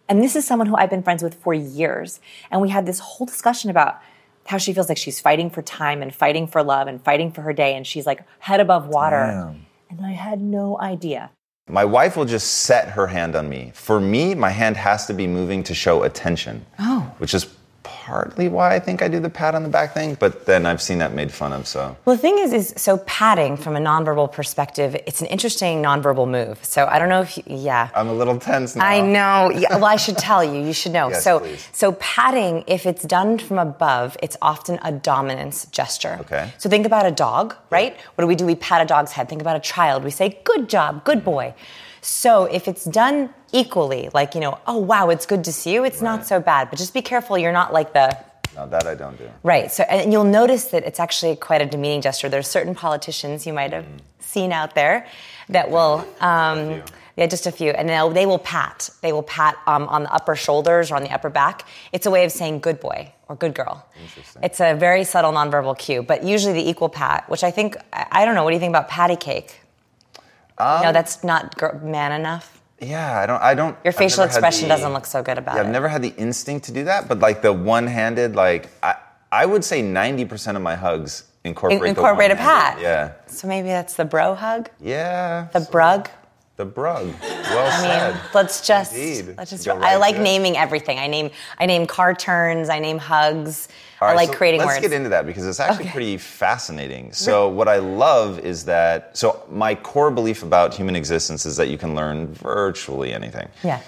And 0.10 0.24
this 0.24 0.36
is 0.36 0.46
someone 0.46 0.68
who 0.68 0.76
I've 0.76 0.90
been 0.90 1.04
friends 1.04 1.22
with 1.22 1.36
for 1.36 1.54
years. 1.54 2.20
And 2.50 2.60
we 2.62 2.70
had 2.70 2.86
this 2.88 3.00
whole 3.00 3.28
discussion 3.28 3.70
about 3.70 4.02
how 4.48 4.58
she 4.58 4.74
feels 4.74 4.90
like 4.90 4.98
she's 4.98 5.20
fighting 5.20 5.52
for 5.52 5.62
time 5.62 6.02
and 6.02 6.14
fighting 6.14 6.48
for 6.48 6.64
love 6.64 6.88
and 6.88 7.00
fighting 7.02 7.32
for 7.32 7.44
her 7.44 7.54
day. 7.54 7.76
And 7.76 7.86
she's 7.86 8.08
like 8.08 8.24
head 8.40 8.60
above 8.60 8.88
water. 8.88 9.28
Damn. 9.28 9.66
And 9.92 10.06
I 10.06 10.12
had 10.12 10.42
no 10.42 10.80
idea. 10.82 11.30
My 11.68 11.86
wife 11.86 12.18
will 12.18 12.26
just 12.26 12.62
set 12.62 12.90
her 12.90 13.06
hand 13.06 13.36
on 13.36 13.48
me. 13.48 13.72
For 13.76 14.00
me, 14.00 14.34
my 14.34 14.50
hand 14.50 14.76
has 14.78 15.06
to 15.06 15.14
be 15.14 15.28
moving 15.28 15.62
to 15.64 15.76
show 15.76 16.02
attention. 16.02 16.66
Oh. 16.80 17.02
Which 17.20 17.36
is 17.36 17.46
partly 17.84 18.48
why 18.48 18.76
I 18.76 18.80
think 18.80 19.02
I 19.02 19.08
do 19.08 19.20
the 19.20 19.30
pat 19.30 19.56
on 19.56 19.64
the 19.64 19.70
back 19.70 19.94
thing, 19.94 20.16
but 20.20 20.46
then 20.46 20.66
I've 20.66 20.82
seen 20.82 20.98
that 21.00 21.14
made 21.14 21.32
fun 21.32 21.54
of, 21.54 21.68
so. 21.68 21.96
Well, 22.06 22.16
the 22.16 22.22
thing 22.22 22.40
is, 22.40 22.54
is 22.54 22.74
so 22.78 22.98
patting 23.00 23.58
from 23.58 23.76
a 23.76 23.80
nonverbal 23.80 24.32
perspective, 24.32 24.96
it's 25.08 25.22
an 25.22 25.28
interesting 25.28 25.82
nonverbal 25.82 26.30
move. 26.30 26.64
So 26.64 26.86
I 26.86 27.00
don't 27.00 27.10
know 27.10 27.22
if 27.22 27.38
you, 27.38 27.44
yeah. 27.48 27.90
I'm 27.96 28.08
a 28.08 28.14
little 28.14 28.40
tense 28.40 28.76
now. 28.76 28.86
I 28.86 29.02
know. 29.02 29.52
Yeah, 29.52 29.76
well, 29.76 29.86
I 29.86 29.96
should 29.96 30.18
tell 30.18 30.44
you. 30.44 30.62
You 30.66 30.74
should 30.74 30.92
know. 30.92 31.10
Yes, 31.10 31.24
so, 31.24 31.40
please. 31.40 31.68
so 31.72 31.94
patting, 31.94 32.64
if 32.68 32.86
it's 32.86 33.04
done 33.04 33.38
from 33.38 33.58
above, 33.58 34.18
it's 34.22 34.38
often 34.42 34.80
a 34.84 34.92
dominance 34.92 35.66
gesture. 35.68 36.18
Okay. 36.22 36.52
So 36.58 36.70
think 36.70 36.86
about 36.86 37.06
a 37.06 37.12
dog, 37.12 37.56
right? 37.70 37.96
What 38.16 38.24
do 38.24 38.28
we 38.28 38.36
do? 38.36 38.46
We 38.46 38.56
pat 38.56 38.82
a 38.82 38.86
dog's 38.86 39.12
head. 39.12 39.30
Think 39.30 39.42
about 39.42 39.56
a 39.56 39.62
child. 39.62 40.04
We 40.04 40.12
say, 40.12 40.40
"Good 40.44 40.70
job, 40.70 41.04
good 41.04 41.24
boy." 41.24 41.54
So 42.02 42.46
if 42.46 42.68
it's 42.68 42.86
done 42.86 43.34
equally, 43.52 44.10
like 44.14 44.36
you 44.36 44.42
know, 44.42 44.60
oh 44.68 44.78
wow, 44.78 45.10
it's 45.10 45.26
good 45.26 45.44
to 45.46 45.54
see 45.54 45.74
you. 45.74 45.84
It's 45.84 46.02
not 46.02 46.26
so 46.26 46.40
bad, 46.40 46.70
but 46.70 46.78
just 46.80 46.94
be 46.94 47.02
careful. 47.02 47.38
You're 47.38 47.52
not 47.52 47.74
like 47.74 47.94
the 47.94 48.18
No, 48.56 48.68
that 48.68 48.88
I 48.88 48.96
don't 48.96 49.18
do. 49.18 49.30
Right. 49.44 49.72
So, 49.72 49.84
and 49.84 50.12
you'll 50.12 50.24
notice 50.24 50.66
that 50.66 50.84
it's 50.84 51.00
actually 51.00 51.36
quite 51.36 51.62
a 51.62 51.66
demeaning 51.66 52.02
gesture. 52.02 52.30
There's 52.30 52.48
certain 52.48 52.76
politicians 52.76 53.46
you 53.46 53.54
might 53.54 53.74
have 53.74 53.86
seen 54.20 54.52
out 54.52 54.76
there 54.76 55.08
that 55.50 55.70
will, 55.72 56.06
um, 56.20 56.84
yeah, 57.18 57.26
just 57.28 57.48
a 57.48 57.52
few, 57.52 57.72
and 57.72 57.90
they'll, 57.90 58.10
they 58.10 58.26
will 58.26 58.40
pat. 58.40 58.90
They 59.02 59.12
will 59.12 59.24
pat 59.24 59.58
um, 59.68 59.88
on 59.88 60.04
the 60.04 60.14
upper 60.14 60.36
shoulders 60.36 60.92
or 60.92 60.96
on 60.96 61.04
the 61.04 61.12
upper 61.12 61.30
back. 61.30 61.66
It's 61.92 62.06
a 62.06 62.12
way 62.12 62.24
of 62.24 62.32
saying 62.32 62.60
good 62.60 62.80
boy 62.80 63.12
or 63.28 63.36
good 63.36 63.54
girl. 63.54 63.86
Interesting. 64.02 64.44
It's 64.44 64.60
a 64.60 64.74
very 64.76 65.04
subtle 65.04 65.32
nonverbal 65.32 65.78
cue, 65.78 66.02
but 66.04 66.24
usually 66.24 66.54
the 66.54 66.70
equal 66.70 66.90
pat, 66.90 67.30
which 67.30 67.44
I 67.44 67.52
think, 67.52 67.76
I, 67.92 68.26
don't 68.26 68.36
know, 68.36 68.44
what 68.44 68.52
do 68.52 68.56
you 68.56 68.60
think 68.60 68.72
about 68.72 68.88
patty 68.88 69.16
cake? 69.16 69.60
Um, 70.58 70.84
no, 70.84 70.92
that's 70.92 71.24
not 71.24 71.56
man 71.84 72.12
enough. 72.12 72.59
Yeah, 72.82 73.20
I 73.20 73.26
don't. 73.26 73.42
I 73.42 73.54
don't. 73.56 73.78
Your 73.84 73.94
facial 73.94 74.24
expression 74.24 74.68
the- 74.70 74.76
doesn't 74.76 74.94
look 74.94 75.06
so 75.06 75.22
good 75.22 75.38
about 75.38 75.56
Yeah, 75.56 75.62
it. 75.62 75.66
I've 75.66 75.72
never 75.72 75.88
had 75.90 76.02
the 76.02 76.14
instinct 76.18 76.66
to 76.68 76.72
do 76.72 76.84
that, 76.86 77.08
but 77.08 77.20
like 77.20 77.42
the 77.42 77.52
one-handed, 77.54 78.36
like 78.36 78.70
I, 78.82 78.96
I 79.32 79.46
would 79.46 79.64
say 79.64 79.82
90% 79.82 80.56
of 80.56 80.62
my 80.62 80.76
hugs 80.76 81.24
incorporate 81.44 81.82
the 81.82 81.86
incorporate 81.88 82.32
a 82.32 82.36
pat. 82.36 82.80
Yeah, 82.82 83.14
So 83.28 83.48
maybe 83.48 83.68
that's 83.70 83.96
the 83.96 84.06
bro 84.06 84.36
hug, 84.36 84.70
yeah. 84.80 85.48
the 85.54 85.62
brug. 85.72 86.10
The 86.60 86.66
brug. 86.66 87.08
Well 87.22 87.68
I 87.72 87.82
said. 87.82 88.14
mean, 88.16 88.22
let's 88.34 88.68
just 88.68 88.94
Indeed. 88.94 89.36
let's 89.38 89.50
just. 89.50 89.66
Go 89.66 89.78
I 89.80 89.96
like 89.96 90.16
it. 90.18 90.22
naming 90.22 90.58
everything. 90.58 91.00
I 91.00 91.08
name 91.08 91.32
I 91.58 91.66
name 91.66 91.88
car 91.88 92.14
turns. 92.14 92.68
I 92.68 92.80
name 92.80 92.98
hugs. 92.98 93.70
All 94.02 94.10
I 94.10 94.14
like 94.14 94.28
so 94.28 94.34
creating 94.36 94.60
let's 94.60 94.72
words. 94.72 94.82
get 94.82 94.92
into 94.92 95.08
that 95.08 95.26
because 95.26 95.48
it's 95.48 95.62
actually 95.62 95.86
Okay. 95.86 95.92
pretty 95.94 96.18
fascinating. 96.18 97.14
So, 97.14 97.48
what 97.48 97.70
I 97.70 97.78
love 97.78 98.40
is 98.40 98.66
that, 98.66 99.16
so 99.18 99.42
my 99.50 99.74
core 99.74 100.12
belief 100.12 100.44
about 100.44 100.74
human 100.74 100.98
existence 100.98 101.46
is 101.46 101.56
that 101.56 101.70
you 101.70 101.78
can 101.78 101.96
learn 101.96 102.28
virtually 102.34 103.14
anything. 103.14 103.48
yeah. 103.64 103.80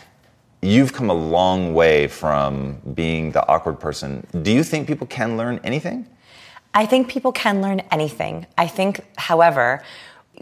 You've 0.62 0.94
come 0.94 1.10
a 1.10 1.14
long 1.14 1.74
way 1.74 2.08
from 2.08 2.80
being 2.94 3.32
the 3.34 3.46
awkward 3.50 3.80
person. 3.82 4.26
Do 4.44 4.52
you 4.52 4.64
think 4.64 4.88
people 4.88 5.08
can 5.08 5.36
learn 5.36 5.60
anything? 5.66 6.06
I 6.74 6.86
think 6.86 7.10
people 7.10 7.34
can 7.34 7.62
learn 7.62 7.82
anything. 7.92 8.46
I 8.58 8.68
think, 8.68 9.02
however, 9.18 9.82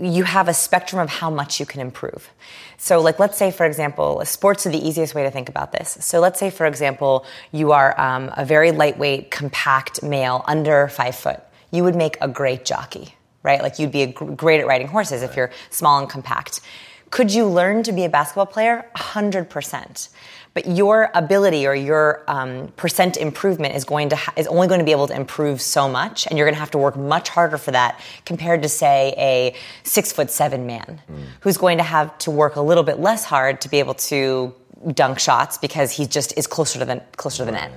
you 0.01 0.23
have 0.23 0.47
a 0.47 0.53
spectrum 0.53 1.01
of 1.01 1.09
how 1.09 1.29
much 1.29 1.59
you 1.59 1.65
can 1.65 1.81
improve. 1.81 2.29
So, 2.77 3.01
like, 3.01 3.19
let's 3.19 3.38
say, 3.38 3.51
for 3.51 3.65
example, 3.65 4.23
sports 4.25 4.65
are 4.65 4.69
the 4.69 4.88
easiest 4.88 5.13
way 5.13 5.23
to 5.23 5.31
think 5.31 5.49
about 5.49 5.71
this. 5.71 5.97
So, 6.01 6.19
let's 6.19 6.39
say, 6.39 6.49
for 6.49 6.65
example, 6.65 7.25
you 7.51 7.71
are 7.71 7.99
um, 7.99 8.31
a 8.38 8.45
very 8.45 8.71
lightweight, 8.71 9.31
compact 9.31 10.01
male 10.01 10.43
under 10.47 10.88
five 10.88 11.15
foot. 11.15 11.41
You 11.71 11.83
would 11.83 11.95
make 11.95 12.17
a 12.21 12.27
great 12.27 12.65
jockey, 12.65 13.15
right? 13.43 13.62
Like, 13.62 13.79
you'd 13.79 13.91
be 13.91 14.03
a 14.03 14.07
gr- 14.07 14.31
great 14.31 14.62
at 14.62 14.67
riding 14.67 14.88
horses 14.88 15.23
if 15.23 15.35
you're 15.35 15.51
small 15.69 15.99
and 15.99 16.09
compact. 16.09 16.62
Could 17.09 17.33
you 17.33 17.45
learn 17.45 17.83
to 17.83 17.91
be 17.91 18.05
a 18.05 18.09
basketball 18.09 18.45
player? 18.45 18.85
100%. 18.95 20.09
But 20.53 20.65
your 20.67 21.12
ability 21.13 21.67
or 21.67 21.75
your 21.75 22.23
um, 22.27 22.69
percent 22.75 23.17
improvement 23.17 23.75
is 23.75 23.85
going 23.85 24.09
to 24.09 24.15
ha- 24.15 24.33
is 24.35 24.47
only 24.47 24.67
going 24.67 24.79
to 24.79 24.85
be 24.85 24.91
able 24.91 25.07
to 25.07 25.15
improve 25.15 25.62
so 25.62 25.88
much, 25.88 26.27
and 26.27 26.38
you're 26.38 26.47
going 26.47 26.55
to 26.55 26.59
have 26.59 26.71
to 26.71 26.77
work 26.77 26.97
much 26.97 27.29
harder 27.29 27.57
for 27.57 27.71
that 27.71 27.99
compared 28.25 28.63
to 28.63 28.69
say 28.69 29.13
a 29.17 29.55
six 29.83 30.12
foot 30.12 30.31
seven 30.31 30.65
man 30.65 31.01
who's 31.41 31.57
going 31.57 31.77
to 31.77 31.83
have 31.83 32.17
to 32.19 32.31
work 32.31 32.55
a 32.55 32.62
little 32.62 32.83
bit 32.83 32.99
less 32.99 33.23
hard 33.23 33.62
to 33.62 33.69
be 33.69 33.77
able 33.79 33.93
to 33.93 34.53
dunk 34.93 35.19
shots 35.19 35.57
because 35.57 35.91
he 35.91 36.05
just 36.05 36.38
is 36.38 36.47
closer 36.47 36.79
to 36.79 36.85
the 36.85 37.01
closer 37.15 37.38
to 37.39 37.45
the 37.45 37.51
net. 37.51 37.71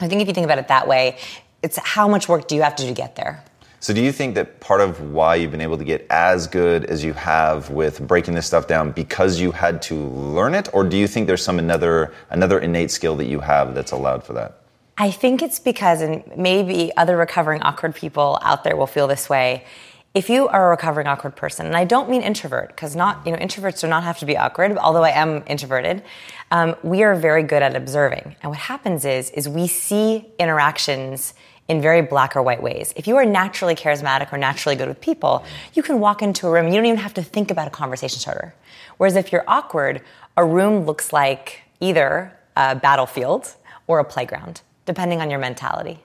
I 0.00 0.08
think 0.08 0.22
if 0.22 0.28
you 0.28 0.34
think 0.34 0.44
about 0.44 0.58
it 0.58 0.68
that 0.68 0.88
way, 0.88 1.18
it's 1.62 1.76
how 1.78 2.08
much 2.08 2.28
work 2.28 2.48
do 2.48 2.54
you 2.54 2.62
have 2.62 2.76
to 2.76 2.82
do 2.84 2.88
to 2.88 2.94
get 2.94 3.16
there? 3.16 3.44
So, 3.80 3.94
do 3.94 4.02
you 4.02 4.10
think 4.10 4.34
that 4.34 4.58
part 4.58 4.80
of 4.80 5.00
why 5.12 5.36
you've 5.36 5.52
been 5.52 5.60
able 5.60 5.78
to 5.78 5.84
get 5.84 6.04
as 6.10 6.48
good 6.48 6.84
as 6.86 7.04
you 7.04 7.12
have 7.12 7.70
with 7.70 8.04
breaking 8.04 8.34
this 8.34 8.46
stuff 8.46 8.66
down 8.66 8.90
because 8.90 9.38
you 9.38 9.52
had 9.52 9.80
to 9.82 9.94
learn 9.94 10.54
it, 10.54 10.68
or 10.72 10.82
do 10.82 10.96
you 10.96 11.06
think 11.06 11.28
there's 11.28 11.44
some 11.44 11.60
another 11.60 12.12
another 12.30 12.58
innate 12.58 12.90
skill 12.90 13.14
that 13.16 13.26
you 13.26 13.38
have 13.38 13.76
that's 13.76 13.92
allowed 13.92 14.24
for 14.24 14.32
that? 14.32 14.58
I 14.96 15.12
think 15.12 15.42
it's 15.42 15.60
because, 15.60 16.00
and 16.00 16.24
maybe 16.36 16.90
other 16.96 17.16
recovering 17.16 17.62
awkward 17.62 17.94
people 17.94 18.40
out 18.42 18.64
there 18.64 18.76
will 18.76 18.88
feel 18.88 19.06
this 19.06 19.28
way. 19.28 19.64
If 20.12 20.28
you 20.28 20.48
are 20.48 20.66
a 20.66 20.70
recovering 20.70 21.06
awkward 21.06 21.36
person, 21.36 21.66
and 21.66 21.76
I 21.76 21.84
don't 21.84 22.10
mean 22.10 22.22
introvert, 22.22 22.70
because 22.70 22.96
not 22.96 23.24
you 23.24 23.30
know 23.30 23.38
introverts 23.38 23.80
do 23.80 23.86
not 23.86 24.02
have 24.02 24.18
to 24.18 24.26
be 24.26 24.36
awkward. 24.36 24.76
Although 24.76 25.04
I 25.04 25.10
am 25.10 25.44
introverted, 25.46 26.02
um, 26.50 26.74
we 26.82 27.04
are 27.04 27.14
very 27.14 27.44
good 27.44 27.62
at 27.62 27.76
observing. 27.76 28.34
And 28.42 28.50
what 28.50 28.58
happens 28.58 29.04
is, 29.04 29.30
is 29.30 29.48
we 29.48 29.68
see 29.68 30.26
interactions 30.36 31.34
in 31.68 31.82
very 31.82 32.00
black 32.00 32.34
or 32.34 32.42
white 32.42 32.62
ways. 32.62 32.92
If 32.96 33.06
you 33.06 33.16
are 33.16 33.26
naturally 33.26 33.74
charismatic 33.74 34.32
or 34.32 34.38
naturally 34.38 34.74
good 34.74 34.88
with 34.88 35.00
people, 35.00 35.44
you 35.74 35.82
can 35.82 36.00
walk 36.00 36.22
into 36.22 36.46
a 36.46 36.50
room. 36.50 36.66
You 36.68 36.74
don't 36.74 36.86
even 36.86 36.98
have 36.98 37.14
to 37.14 37.22
think 37.22 37.50
about 37.50 37.68
a 37.68 37.70
conversation 37.70 38.18
starter. 38.18 38.54
Whereas 38.96 39.16
if 39.16 39.30
you're 39.32 39.44
awkward, 39.46 40.02
a 40.36 40.44
room 40.44 40.86
looks 40.86 41.12
like 41.12 41.62
either 41.80 42.32
a 42.56 42.74
battlefield 42.74 43.54
or 43.86 43.98
a 43.98 44.04
playground. 44.04 44.62
Depending 44.88 45.20
on 45.20 45.28
your 45.28 45.38
mentality. 45.38 46.00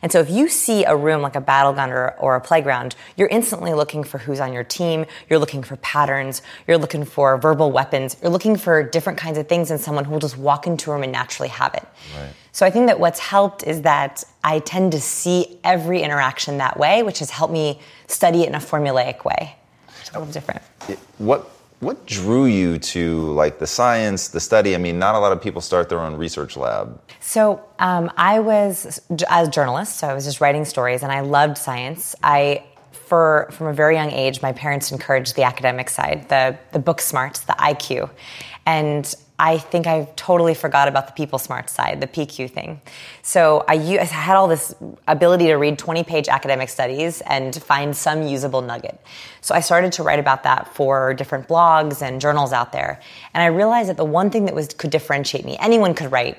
And 0.00 0.12
so 0.12 0.20
if 0.20 0.30
you 0.30 0.48
see 0.48 0.84
a 0.84 0.96
room 0.96 1.22
like 1.22 1.34
a 1.34 1.40
battleground 1.40 1.90
or, 1.90 2.14
or 2.18 2.36
a 2.36 2.40
playground, 2.40 2.94
you're 3.16 3.28
instantly 3.28 3.74
looking 3.74 4.04
for 4.04 4.18
who's 4.18 4.38
on 4.38 4.52
your 4.52 4.62
team, 4.62 5.06
you're 5.28 5.40
looking 5.40 5.64
for 5.64 5.74
patterns, 5.78 6.40
you're 6.68 6.78
looking 6.78 7.04
for 7.04 7.36
verbal 7.36 7.72
weapons, 7.72 8.16
you're 8.22 8.30
looking 8.30 8.56
for 8.56 8.84
different 8.84 9.18
kinds 9.18 9.38
of 9.38 9.48
things 9.48 9.72
in 9.72 9.78
someone 9.78 10.04
who 10.04 10.12
will 10.12 10.20
just 10.20 10.38
walk 10.38 10.68
into 10.68 10.92
a 10.92 10.94
room 10.94 11.02
and 11.02 11.10
naturally 11.10 11.48
have 11.48 11.74
it. 11.74 11.84
Right. 12.16 12.30
So 12.52 12.64
I 12.64 12.70
think 12.70 12.86
that 12.86 13.00
what's 13.00 13.18
helped 13.18 13.64
is 13.64 13.82
that 13.82 14.22
I 14.44 14.60
tend 14.60 14.92
to 14.92 15.00
see 15.00 15.58
every 15.64 16.00
interaction 16.00 16.58
that 16.58 16.78
way, 16.78 17.02
which 17.02 17.18
has 17.18 17.30
helped 17.30 17.52
me 17.52 17.80
study 18.06 18.42
it 18.42 18.48
in 18.48 18.54
a 18.54 18.60
formulaic 18.60 19.24
way. 19.24 19.56
It's 20.00 20.10
a 20.10 20.18
little 20.20 20.32
different. 20.32 20.62
What 21.18 21.50
what 21.80 22.06
drew 22.06 22.46
you 22.46 22.78
to 22.78 23.32
like 23.32 23.58
the 23.58 23.66
science, 23.66 24.28
the 24.28 24.40
study? 24.40 24.74
I 24.74 24.78
mean, 24.78 24.98
not 24.98 25.14
a 25.14 25.18
lot 25.18 25.32
of 25.32 25.40
people 25.40 25.60
start 25.60 25.88
their 25.88 26.00
own 26.00 26.16
research 26.16 26.56
lab. 26.56 27.00
So 27.20 27.62
um, 27.78 28.10
I 28.16 28.40
was 28.40 29.00
as 29.28 29.48
a 29.48 29.50
journalist, 29.50 29.96
so 29.96 30.08
I 30.08 30.14
was 30.14 30.24
just 30.24 30.40
writing 30.40 30.64
stories, 30.64 31.02
and 31.02 31.12
I 31.12 31.20
loved 31.20 31.56
science. 31.56 32.16
I 32.22 32.64
for 32.92 33.48
from 33.52 33.68
a 33.68 33.72
very 33.72 33.94
young 33.94 34.10
age, 34.10 34.42
my 34.42 34.52
parents 34.52 34.90
encouraged 34.90 35.36
the 35.36 35.44
academic 35.44 35.88
side, 35.88 36.28
the 36.28 36.58
the 36.72 36.78
book 36.78 37.00
smarts, 37.00 37.40
the 37.40 37.54
IQ, 37.54 38.10
and 38.66 39.14
I 39.40 39.58
think 39.58 39.86
I 39.86 40.08
totally 40.16 40.54
forgot 40.54 40.88
about 40.88 41.06
the 41.06 41.12
people 41.12 41.38
smart 41.38 41.70
side, 41.70 42.00
the 42.00 42.08
PQ 42.08 42.50
thing. 42.50 42.80
So 43.22 43.64
I, 43.68 43.74
I 43.74 44.04
had 44.04 44.36
all 44.36 44.48
this 44.48 44.74
ability 45.06 45.46
to 45.46 45.54
read 45.54 45.78
20 45.78 46.02
page 46.02 46.28
academic 46.28 46.68
studies 46.68 47.20
and 47.20 47.54
find 47.62 47.96
some 47.96 48.26
usable 48.26 48.62
nugget. 48.62 49.00
So 49.40 49.54
I 49.54 49.60
started 49.60 49.92
to 49.92 50.02
write 50.02 50.18
about 50.18 50.42
that 50.42 50.74
for 50.74 51.14
different 51.14 51.46
blogs 51.46 52.02
and 52.02 52.20
journals 52.20 52.52
out 52.52 52.72
there. 52.72 53.00
And 53.32 53.42
I 53.42 53.46
realized 53.46 53.88
that 53.90 53.96
the 53.96 54.04
one 54.04 54.30
thing 54.30 54.44
that 54.46 54.54
was 54.56 54.68
could 54.68 54.90
differentiate 54.90 55.44
me, 55.44 55.56
anyone 55.60 55.94
could 55.94 56.10
write 56.10 56.38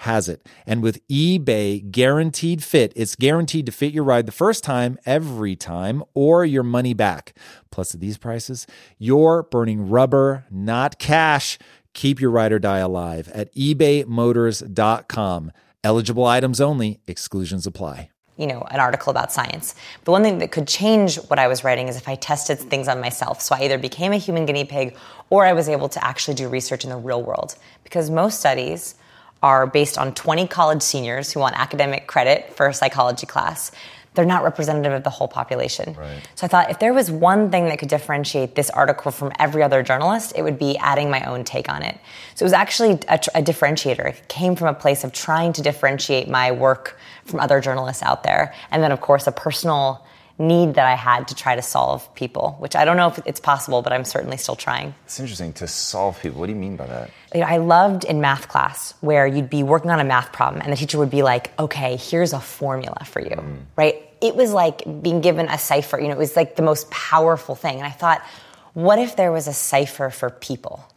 has 0.00 0.28
it. 0.28 0.46
And 0.66 0.82
with 0.82 1.06
eBay 1.08 1.90
guaranteed 1.90 2.64
fit, 2.64 2.92
it's 2.96 3.14
guaranteed 3.16 3.66
to 3.66 3.72
fit 3.72 3.92
your 3.92 4.04
ride 4.04 4.24
the 4.24 4.32
first 4.32 4.64
time, 4.64 4.98
every 5.04 5.56
time, 5.56 6.02
or 6.14 6.44
your 6.44 6.62
money 6.62 6.94
back. 6.94 7.36
Plus, 7.70 7.94
at 7.94 8.00
these 8.00 8.16
prices, 8.16 8.66
you're 8.98 9.42
burning 9.42 9.90
rubber, 9.90 10.46
not 10.50 10.98
cash. 10.98 11.58
Keep 11.92 12.20
your 12.20 12.30
ride 12.30 12.52
or 12.52 12.58
die 12.58 12.78
alive 12.78 13.28
at 13.34 13.54
ebaymotors.com. 13.54 15.52
Eligible 15.84 16.24
items 16.24 16.60
only, 16.60 17.00
exclusions 17.06 17.66
apply. 17.66 18.10
you 18.40 18.46
know, 18.46 18.62
an 18.70 18.80
article 18.80 19.10
about 19.10 19.30
science. 19.30 19.74
The 20.04 20.12
one 20.12 20.22
thing 20.22 20.38
that 20.38 20.50
could 20.50 20.66
change 20.66 21.16
what 21.16 21.38
I 21.38 21.46
was 21.46 21.62
writing 21.62 21.88
is 21.88 21.96
if 21.98 22.08
I 22.08 22.14
tested 22.14 22.58
things 22.58 22.88
on 22.88 22.98
myself. 22.98 23.42
So 23.42 23.54
I 23.54 23.64
either 23.64 23.76
became 23.76 24.12
a 24.12 24.16
human 24.16 24.46
guinea 24.46 24.64
pig 24.64 24.96
or 25.28 25.44
I 25.44 25.52
was 25.52 25.68
able 25.68 25.90
to 25.90 26.02
actually 26.02 26.36
do 26.36 26.48
research 26.48 26.84
in 26.84 26.88
the 26.88 26.96
real 26.96 27.22
world. 27.22 27.54
Because 27.84 28.08
most 28.08 28.40
studies 28.40 28.94
are 29.42 29.66
based 29.66 29.98
on 29.98 30.14
20 30.14 30.46
college 30.48 30.82
seniors 30.82 31.32
who 31.32 31.40
want 31.40 31.58
academic 31.58 32.06
credit 32.06 32.52
for 32.54 32.66
a 32.66 32.74
psychology 32.74 33.26
class. 33.26 33.72
They're 34.14 34.24
not 34.24 34.42
representative 34.42 34.92
of 34.92 35.04
the 35.04 35.10
whole 35.10 35.28
population. 35.28 35.94
Right. 35.94 36.28
So 36.34 36.44
I 36.44 36.48
thought 36.48 36.70
if 36.70 36.80
there 36.80 36.92
was 36.92 37.10
one 37.10 37.50
thing 37.50 37.66
that 37.66 37.78
could 37.78 37.88
differentiate 37.88 38.56
this 38.56 38.68
article 38.70 39.12
from 39.12 39.32
every 39.38 39.62
other 39.62 39.82
journalist, 39.82 40.32
it 40.36 40.42
would 40.42 40.58
be 40.58 40.76
adding 40.78 41.10
my 41.10 41.22
own 41.24 41.44
take 41.44 41.68
on 41.68 41.82
it. 41.82 41.96
So 42.34 42.42
it 42.42 42.46
was 42.46 42.52
actually 42.52 42.98
a, 43.08 43.18
tr- 43.18 43.30
a 43.36 43.42
differentiator. 43.42 44.04
It 44.06 44.28
came 44.28 44.56
from 44.56 44.68
a 44.68 44.74
place 44.74 45.04
of 45.04 45.12
trying 45.12 45.52
to 45.54 45.62
differentiate 45.62 46.28
my 46.28 46.50
work 46.50 46.98
from 47.24 47.38
other 47.38 47.60
journalists 47.60 48.02
out 48.02 48.24
there. 48.24 48.52
And 48.72 48.82
then, 48.82 48.90
of 48.90 49.00
course, 49.00 49.28
a 49.28 49.32
personal 49.32 50.04
need 50.40 50.74
that 50.74 50.86
I 50.86 50.94
had 50.94 51.28
to 51.28 51.34
try 51.34 51.54
to 51.54 51.62
solve 51.62 52.12
people, 52.14 52.56
which 52.58 52.74
I 52.74 52.84
don't 52.84 52.96
know 52.96 53.08
if 53.08 53.20
it's 53.26 53.38
possible, 53.38 53.82
but 53.82 53.92
I'm 53.92 54.04
certainly 54.04 54.36
still 54.36 54.56
trying. 54.56 54.94
It's 55.04 55.20
interesting 55.20 55.52
to 55.54 55.68
solve 55.68 56.20
people. 56.20 56.40
What 56.40 56.46
do 56.46 56.52
you 56.52 56.58
mean 56.58 56.76
by 56.76 56.86
that? 56.86 57.10
You 57.34 57.40
know, 57.40 57.46
I 57.46 57.58
loved 57.58 58.04
in 58.04 58.20
math 58.20 58.48
class 58.48 58.94
where 59.00 59.26
you'd 59.26 59.50
be 59.50 59.62
working 59.62 59.90
on 59.90 60.00
a 60.00 60.04
math 60.04 60.32
problem 60.32 60.62
and 60.62 60.72
the 60.72 60.76
teacher 60.76 60.98
would 60.98 61.10
be 61.10 61.22
like, 61.22 61.52
okay, 61.58 61.96
here's 61.96 62.32
a 62.32 62.40
formula 62.40 63.04
for 63.04 63.20
you, 63.20 63.36
mm. 63.36 63.58
right? 63.76 64.02
It 64.20 64.34
was 64.34 64.52
like 64.52 64.82
being 65.02 65.20
given 65.20 65.48
a 65.48 65.58
cipher, 65.58 66.00
you 66.00 66.08
know, 66.08 66.14
it 66.14 66.18
was 66.18 66.34
like 66.36 66.56
the 66.56 66.62
most 66.62 66.90
powerful 66.90 67.54
thing. 67.54 67.76
And 67.76 67.86
I 67.86 67.90
thought, 67.90 68.22
what 68.72 68.98
if 68.98 69.16
there 69.16 69.32
was 69.32 69.46
a 69.46 69.52
cipher 69.52 70.10
for 70.10 70.30
people? 70.30 70.89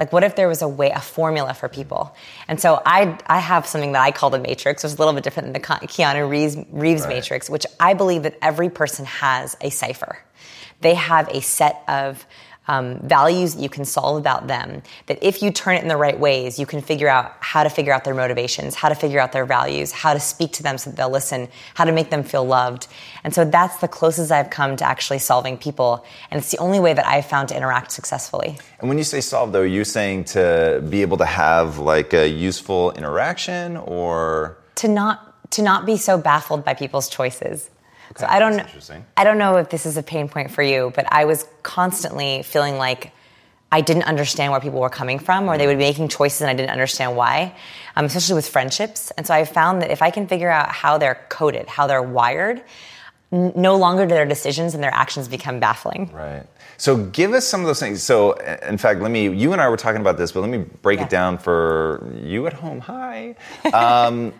Like, 0.00 0.14
what 0.14 0.24
if 0.24 0.34
there 0.34 0.48
was 0.48 0.62
a 0.62 0.68
way, 0.68 0.90
a 0.90 0.98
formula 1.00 1.52
for 1.52 1.68
people? 1.68 2.16
And 2.48 2.58
so 2.58 2.80
I, 2.86 3.18
I 3.26 3.38
have 3.38 3.66
something 3.66 3.92
that 3.92 4.00
I 4.00 4.12
call 4.12 4.30
the 4.30 4.38
matrix, 4.38 4.82
which 4.82 4.92
is 4.92 4.98
a 4.98 4.98
little 4.98 5.12
bit 5.12 5.22
different 5.24 5.52
than 5.52 5.52
the 5.52 5.60
Keanu 5.60 6.26
Reeves, 6.26 6.56
Reeves 6.72 7.02
Right. 7.02 7.16
matrix, 7.16 7.50
which 7.50 7.66
I 7.78 7.92
believe 7.92 8.22
that 8.22 8.38
every 8.40 8.70
person 8.70 9.04
has 9.04 9.58
a 9.60 9.68
cipher. 9.68 10.18
They 10.80 10.94
have 10.94 11.28
a 11.28 11.42
set 11.42 11.82
of 11.86 12.24
um, 12.70 13.00
values 13.00 13.56
that 13.56 13.62
you 13.62 13.68
can 13.68 13.84
solve 13.84 14.16
about 14.16 14.46
them. 14.46 14.82
That 15.06 15.18
if 15.22 15.42
you 15.42 15.50
turn 15.50 15.74
it 15.74 15.82
in 15.82 15.88
the 15.88 15.96
right 15.96 16.18
ways, 16.18 16.56
you 16.56 16.66
can 16.66 16.80
figure 16.80 17.08
out 17.08 17.34
how 17.40 17.64
to 17.64 17.68
figure 17.68 17.92
out 17.92 18.04
their 18.04 18.14
motivations, 18.14 18.76
how 18.76 18.88
to 18.88 18.94
figure 18.94 19.18
out 19.18 19.32
their 19.32 19.44
values, 19.44 19.90
how 19.90 20.14
to 20.14 20.20
speak 20.20 20.52
to 20.52 20.62
them 20.62 20.78
so 20.78 20.90
that 20.90 20.96
they'll 20.96 21.10
listen, 21.10 21.48
how 21.74 21.84
to 21.84 21.90
make 21.90 22.10
them 22.10 22.22
feel 22.22 22.44
loved. 22.44 22.86
And 23.24 23.34
so 23.34 23.44
that's 23.44 23.78
the 23.78 23.88
closest 23.88 24.30
I've 24.30 24.50
come 24.50 24.76
to 24.76 24.84
actually 24.84 25.18
solving 25.18 25.58
people. 25.58 26.06
And 26.30 26.38
it's 26.38 26.52
the 26.52 26.58
only 26.58 26.78
way 26.78 26.94
that 26.94 27.06
I've 27.06 27.26
found 27.26 27.48
to 27.48 27.56
interact 27.56 27.90
successfully. 27.90 28.56
And 28.78 28.88
when 28.88 28.98
you 28.98 29.04
say 29.04 29.20
solve, 29.20 29.50
though, 29.50 29.62
you're 29.62 29.80
you 29.80 29.84
saying 29.84 30.24
to 30.36 30.84
be 30.88 31.02
able 31.02 31.16
to 31.16 31.26
have 31.26 31.78
like 31.78 32.14
a 32.14 32.28
useful 32.28 32.92
interaction 32.92 33.76
or? 33.78 34.58
to 34.76 34.88
not 34.88 35.26
to 35.50 35.62
not 35.62 35.84
be 35.84 35.96
so 35.96 36.16
baffled 36.16 36.64
by 36.64 36.74
people's 36.74 37.08
choices 37.08 37.68
So 38.16 38.26
I 38.28 38.38
don't. 38.38 38.60
I 39.16 39.24
don't 39.24 39.38
know 39.38 39.56
if 39.56 39.70
this 39.70 39.86
is 39.86 39.96
a 39.96 40.02
pain 40.02 40.28
point 40.28 40.50
for 40.50 40.62
you, 40.62 40.92
but 40.96 41.06
I 41.12 41.24
was 41.24 41.46
constantly 41.62 42.42
feeling 42.42 42.76
like 42.76 43.12
I 43.72 43.80
didn't 43.82 44.02
understand 44.04 44.50
where 44.50 44.60
people 44.60 44.80
were 44.80 44.90
coming 44.90 45.18
from, 45.20 45.48
or 45.48 45.56
they 45.56 45.66
would 45.66 45.78
be 45.78 45.84
making 45.84 46.08
choices 46.08 46.40
and 46.40 46.50
I 46.50 46.54
didn't 46.54 46.70
understand 46.70 47.16
why, 47.16 47.54
um, 47.94 48.04
especially 48.04 48.34
with 48.34 48.48
friendships. 48.48 49.12
And 49.16 49.26
so 49.26 49.32
I 49.32 49.44
found 49.44 49.80
that 49.82 49.90
if 49.92 50.02
I 50.02 50.10
can 50.10 50.26
figure 50.26 50.50
out 50.50 50.70
how 50.70 50.98
they're 50.98 51.20
coded, 51.28 51.68
how 51.68 51.86
they're 51.86 52.02
wired, 52.02 52.62
n- 53.32 53.52
no 53.54 53.76
longer 53.76 54.06
do 54.06 54.14
their 54.14 54.26
decisions 54.26 54.74
and 54.74 54.82
their 54.82 54.92
actions 54.92 55.28
become 55.28 55.60
baffling. 55.60 56.10
Right. 56.12 56.44
So 56.78 56.96
give 56.96 57.32
us 57.32 57.46
some 57.46 57.60
of 57.60 57.68
those 57.68 57.78
things. 57.78 58.02
So 58.02 58.32
in 58.32 58.76
fact, 58.76 59.00
let 59.00 59.12
me. 59.12 59.28
You 59.28 59.52
and 59.52 59.60
I 59.60 59.68
were 59.68 59.76
talking 59.76 60.00
about 60.00 60.18
this, 60.18 60.32
but 60.32 60.40
let 60.40 60.50
me 60.50 60.58
break 60.82 60.98
Yeah. 60.98 61.04
it 61.04 61.10
down 61.10 61.38
for 61.38 62.10
you 62.20 62.48
at 62.48 62.54
home. 62.54 62.80
Hi. 62.80 63.36
Um, 63.72 64.32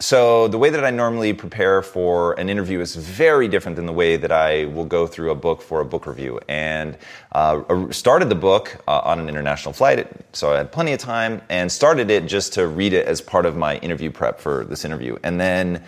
so 0.00 0.48
the 0.48 0.58
way 0.58 0.70
that 0.70 0.84
I 0.84 0.90
normally 0.90 1.32
prepare 1.32 1.82
for 1.82 2.32
an 2.40 2.48
interview 2.48 2.80
is 2.80 2.96
very 2.96 3.46
different 3.48 3.76
than 3.76 3.86
the 3.86 3.92
way 3.92 4.16
that 4.16 4.32
I 4.32 4.64
will 4.64 4.84
go 4.86 5.06
through 5.06 5.30
a 5.30 5.34
book 5.34 5.62
for 5.62 5.80
a 5.80 5.84
book 5.84 6.06
review. 6.06 6.40
And 6.48 6.98
uh, 7.32 7.92
started 7.92 8.28
the 8.28 8.34
book 8.34 8.82
uh, 8.88 9.02
on 9.04 9.20
an 9.20 9.28
international 9.28 9.72
flight, 9.72 10.08
so 10.32 10.52
I 10.52 10.58
had 10.58 10.72
plenty 10.72 10.92
of 10.92 10.98
time, 10.98 11.42
and 11.48 11.70
started 11.70 12.10
it 12.10 12.26
just 12.26 12.54
to 12.54 12.66
read 12.66 12.92
it 12.92 13.06
as 13.06 13.20
part 13.20 13.46
of 13.46 13.56
my 13.56 13.76
interview 13.78 14.10
prep 14.10 14.40
for 14.40 14.64
this 14.64 14.84
interview, 14.84 15.16
and 15.22 15.40
then 15.40 15.84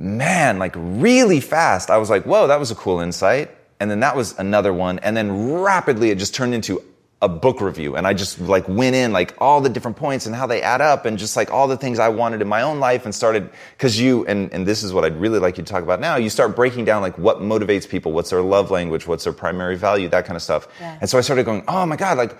man, 0.00 0.58
like 0.58 0.72
really 0.76 1.40
fast, 1.40 1.90
I 1.90 1.98
was 1.98 2.10
like, 2.10 2.24
whoa, 2.24 2.46
that 2.46 2.58
was 2.58 2.70
a 2.70 2.74
cool 2.74 3.00
insight. 3.00 3.50
And 3.78 3.90
then 3.90 4.00
that 4.00 4.16
was 4.16 4.38
another 4.38 4.72
one. 4.72 4.98
And 5.00 5.16
then 5.16 5.52
rapidly 5.52 6.10
it 6.10 6.18
just 6.18 6.34
turned 6.34 6.54
into 6.54 6.82
a 7.22 7.28
book 7.28 7.60
review. 7.60 7.96
And 7.96 8.06
I 8.06 8.14
just 8.14 8.40
like 8.40 8.66
went 8.66 8.96
in 8.96 9.12
like 9.12 9.34
all 9.38 9.60
the 9.60 9.68
different 9.68 9.96
points 9.96 10.24
and 10.24 10.34
how 10.34 10.46
they 10.46 10.62
add 10.62 10.80
up 10.80 11.04
and 11.04 11.18
just 11.18 11.36
like 11.36 11.50
all 11.52 11.68
the 11.68 11.76
things 11.76 11.98
I 11.98 12.08
wanted 12.08 12.40
in 12.40 12.48
my 12.48 12.62
own 12.62 12.80
life 12.80 13.04
and 13.04 13.14
started, 13.14 13.50
cause 13.78 13.98
you, 13.98 14.24
and, 14.26 14.50
and 14.54 14.66
this 14.66 14.82
is 14.82 14.94
what 14.94 15.04
I'd 15.04 15.16
really 15.20 15.38
like 15.38 15.58
you 15.58 15.64
to 15.64 15.70
talk 15.70 15.82
about 15.82 16.00
now, 16.00 16.16
you 16.16 16.30
start 16.30 16.56
breaking 16.56 16.86
down 16.86 17.02
like 17.02 17.18
what 17.18 17.40
motivates 17.40 17.86
people, 17.86 18.12
what's 18.12 18.30
their 18.30 18.40
love 18.40 18.70
language, 18.70 19.06
what's 19.06 19.24
their 19.24 19.34
primary 19.34 19.76
value, 19.76 20.08
that 20.08 20.24
kind 20.24 20.36
of 20.36 20.42
stuff. 20.42 20.66
Yeah. 20.80 20.96
And 21.02 21.10
so 21.10 21.18
I 21.18 21.20
started 21.20 21.44
going, 21.44 21.62
oh 21.68 21.84
my 21.84 21.96
God, 21.96 22.16
like, 22.16 22.36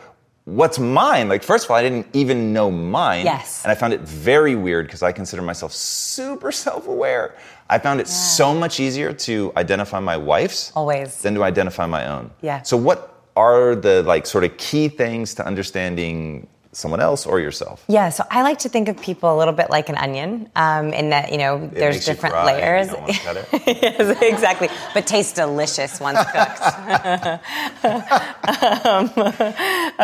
What's 0.47 0.79
mine? 0.79 1.29
Like, 1.29 1.43
first 1.43 1.67
of 1.67 1.71
all, 1.71 1.77
I 1.77 1.83
didn't 1.83 2.07
even 2.15 2.53
know 2.53 2.71
mine. 2.71 3.27
Yes. 3.27 3.63
And 3.63 3.71
I 3.71 3.75
found 3.75 3.93
it 3.93 4.01
very 4.01 4.57
weird 4.57 4.87
because 4.87 5.03
I 5.03 5.13
consider 5.13 5.43
myself 5.43 5.73
super 5.73 6.51
self 6.67 6.89
aware. 6.89 7.37
I 7.69 7.79
found 7.79 8.01
it 8.01 8.09
so 8.09 8.53
much 8.53 8.81
easier 8.81 9.13
to 9.13 9.53
identify 9.57 10.01
my 10.01 10.17
wife's 10.17 10.73
Always. 10.75 11.23
than 11.23 11.35
to 11.35 11.45
identify 11.45 11.87
my 11.87 12.07
own. 12.07 12.31
Yeah. 12.41 12.63
So, 12.63 12.77
what 12.77 13.10
are 13.37 13.75
the 13.75 14.03
like 14.03 14.27
sort 14.27 14.45
of 14.45 14.57
key 14.57 14.89
things 14.89 15.35
to 15.35 15.47
understanding 15.47 16.47
someone 16.73 17.01
else 17.01 17.27
or 17.27 17.41
yourself? 17.41 17.85
Yeah, 17.89 18.11
so 18.11 18.25
I 18.31 18.43
like 18.43 18.59
to 18.61 18.69
think 18.69 18.89
of 18.89 19.01
people 19.01 19.35
a 19.35 19.37
little 19.37 19.55
bit 19.55 19.71
like 19.71 19.89
an 19.89 19.97
onion, 19.97 20.49
um, 20.55 20.93
in 20.93 21.11
that 21.11 21.33
you 21.33 21.39
know 21.39 21.57
It 21.65 21.75
there's 21.75 22.05
different 22.05 22.35
cry 22.35 22.53
and 22.53 22.61
you 22.61 22.65
layers. 22.65 22.89
don't 22.89 23.13
cut 23.25 23.37
it. 23.37 23.49
yes, 23.83 24.19
exactly, 24.23 24.69
but 24.95 25.07
tastes 25.07 25.33
delicious 25.33 25.99
once 26.01 26.19
cooked. 26.19 26.61
um, 28.87 29.11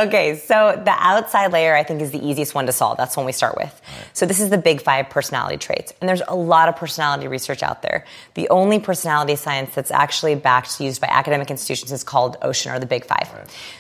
okay, 0.06 0.36
so 0.36 0.80
the 0.84 0.94
outside 0.96 1.52
layer 1.52 1.74
I 1.74 1.82
think 1.82 2.00
is 2.02 2.10
the 2.10 2.24
easiest 2.26 2.54
one 2.54 2.66
to 2.66 2.72
solve. 2.72 2.96
That's 2.96 3.16
one 3.16 3.26
we 3.26 3.32
start 3.32 3.56
with. 3.56 3.80
So 4.12 4.26
this 4.26 4.40
is 4.40 4.50
the 4.50 4.58
big 4.58 4.80
five 4.80 5.10
personality 5.10 5.56
traits, 5.58 5.92
and 6.00 6.08
there's 6.08 6.22
a 6.26 6.34
lot 6.34 6.68
of 6.68 6.76
personality 6.76 7.28
research 7.28 7.62
out 7.62 7.82
there. 7.82 8.04
The 8.34 8.48
only 8.48 8.78
personality 8.80 9.36
science 9.36 9.74
that's 9.74 9.90
actually 9.90 10.34
backed, 10.34 10.80
used 10.80 11.00
by 11.00 11.08
academic 11.08 11.50
institutions, 11.50 11.92
is 11.92 12.02
called 12.02 12.36
Ocean 12.42 12.72
or 12.72 12.78
the 12.78 12.86
Big 12.86 13.04
Five. 13.04 13.28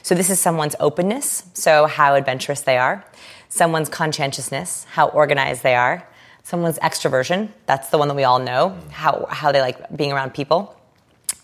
So 0.02 0.14
this 0.14 0.30
is 0.30 0.40
someone's 0.40 0.76
openness, 0.80 1.44
so 1.54 1.86
how 1.86 2.14
adventurous 2.14 2.62
they 2.62 2.75
are, 2.76 3.04
someone's 3.48 3.88
conscientiousness, 3.88 4.84
how 4.90 5.08
organized 5.08 5.62
they 5.62 5.74
are, 5.74 6.06
someone's 6.42 6.78
extroversion, 6.78 7.48
that's 7.66 7.88
the 7.88 7.98
one 7.98 8.08
that 8.08 8.14
we 8.14 8.24
all 8.24 8.38
know, 8.38 8.76
how, 8.90 9.26
how 9.30 9.52
they 9.52 9.60
like 9.60 9.96
being 9.96 10.12
around 10.12 10.34
people, 10.34 10.78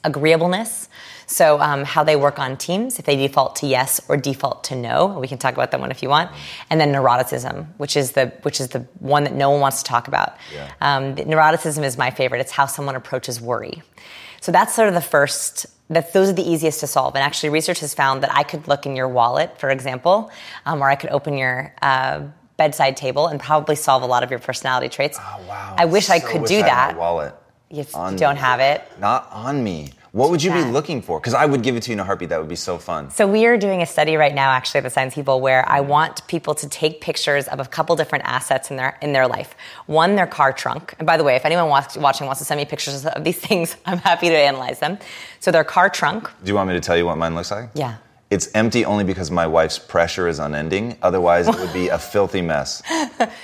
agreeableness, 0.04 0.88
so 1.32 1.58
um, 1.60 1.84
how 1.84 2.04
they 2.04 2.14
work 2.14 2.38
on 2.38 2.56
teams, 2.56 2.98
if 2.98 3.06
they 3.06 3.16
default 3.16 3.56
to 3.56 3.66
yes 3.66 4.00
or 4.08 4.16
default 4.16 4.64
to 4.64 4.76
no, 4.76 5.18
we 5.18 5.26
can 5.26 5.38
talk 5.38 5.54
about 5.54 5.70
that 5.70 5.80
one 5.80 5.90
if 5.90 6.02
you 6.02 6.10
want, 6.10 6.30
and 6.68 6.80
then 6.80 6.92
neuroticism, 6.92 7.66
which 7.78 7.96
is 7.96 8.12
the 8.12 8.26
which 8.42 8.60
is 8.60 8.68
the 8.68 8.80
one 8.98 9.24
that 9.24 9.32
no 9.32 9.50
one 9.50 9.60
wants 9.60 9.82
to 9.82 9.88
talk 9.88 10.08
about. 10.08 10.36
Yeah. 10.54 10.70
Um, 10.80 11.16
neuroticism 11.16 11.84
is 11.84 11.96
my 11.96 12.10
favorite. 12.10 12.40
It's 12.40 12.52
how 12.52 12.66
someone 12.66 12.96
approaches 12.96 13.40
worry. 13.40 13.82
So 14.40 14.52
that's 14.52 14.74
sort 14.74 14.88
of 14.88 14.94
the 14.94 15.00
first. 15.00 15.66
That 15.93 16.12
those 16.12 16.28
are 16.30 16.32
the 16.32 16.49
easiest 16.49 16.80
to 16.80 16.86
solve. 16.86 17.14
And 17.14 17.22
actually, 17.22 17.51
research 17.51 17.80
has 17.80 17.95
found 17.95 18.22
that 18.22 18.34
I 18.34 18.43
could 18.43 18.66
look 18.68 18.86
in 18.86 18.97
your 18.97 19.09
wallet, 19.09 19.59
for 19.59 19.70
example, 19.70 20.30
um, 20.66 20.82
or 20.82 20.88
I 20.88 20.97
could 20.97 21.11
open 21.11 21.36
your 21.36 21.74
uh, 21.82 22.22
bedside 22.57 22.97
table 22.97 23.26
and 23.28 23.40
probably 23.40 23.76
solve 23.76 24.03
a 24.03 24.07
lot 24.07 24.22
of 24.22 24.30
your 24.30 24.38
personality 24.38 24.88
traits. 24.88 25.18
Oh, 25.20 25.45
wow. 25.49 25.74
I 25.76 25.84
wish 25.84 26.11
I 26.11 26.20
could 26.20 26.45
do 26.45 26.61
that. 26.62 26.97
wallet. 26.97 27.34
You 27.70 27.84
on 27.95 28.16
don't 28.16 28.36
have 28.36 28.61
it. 28.61 28.82
Not 28.99 29.28
on 29.32 29.64
me. 29.64 29.93
What 30.12 30.30
would 30.30 30.42
you 30.42 30.52
be 30.52 30.62
looking 30.62 31.00
for? 31.00 31.18
Because 31.18 31.32
I 31.32 31.46
would 31.46 31.62
give 31.62 31.74
it 31.74 31.84
to 31.84 31.90
you 31.90 31.94
in 31.94 32.00
a 32.00 32.04
heartbeat. 32.04 32.28
That 32.28 32.38
would 32.38 32.48
be 32.48 32.54
so 32.54 32.76
fun. 32.76 33.10
So 33.10 33.26
we 33.26 33.46
are 33.46 33.56
doing 33.56 33.80
a 33.80 33.86
study 33.86 34.16
right 34.16 34.34
now, 34.34 34.50
actually, 34.50 34.78
at 34.78 34.84
the 34.84 34.90
Science 34.90 35.14
People, 35.14 35.40
where 35.40 35.66
I 35.66 35.80
want 35.80 36.26
people 36.26 36.54
to 36.56 36.68
take 36.68 37.00
pictures 37.00 37.48
of 37.48 37.60
a 37.60 37.64
couple 37.64 37.96
different 37.96 38.26
assets 38.26 38.70
in 38.70 38.76
their 38.76 38.98
in 39.00 39.14
their 39.14 39.26
life. 39.26 39.54
One, 39.86 40.14
their 40.14 40.26
car 40.26 40.52
trunk. 40.52 40.94
And 40.98 41.06
by 41.06 41.16
the 41.16 41.24
way, 41.24 41.34
if 41.36 41.46
anyone 41.46 41.66
watching 41.70 42.26
wants 42.26 42.40
to 42.40 42.44
send 42.44 42.58
me 42.58 42.66
pictures 42.66 43.06
of 43.06 43.24
these 43.24 43.38
things, 43.38 43.74
I'm 43.86 43.98
happy 43.98 44.28
to 44.28 44.36
analyze 44.36 44.80
them. 44.80 44.98
So 45.40 45.50
their 45.50 45.64
car 45.64 45.88
trunk. 45.88 46.30
Do 46.44 46.48
you 46.48 46.56
want 46.56 46.68
me 46.68 46.74
to 46.74 46.80
tell 46.80 46.96
you 46.96 47.06
what 47.06 47.16
mine 47.16 47.34
looks 47.34 47.50
like? 47.50 47.70
Yeah. 47.72 47.96
It's 48.28 48.50
empty 48.54 48.84
only 48.84 49.04
because 49.04 49.30
my 49.30 49.46
wife's 49.46 49.78
pressure 49.78 50.26
is 50.26 50.38
unending. 50.38 50.96
Otherwise, 51.02 51.48
it 51.48 51.54
would 51.54 51.72
be 51.72 51.88
a 51.88 51.98
filthy 51.98 52.42
mess. 52.42 52.82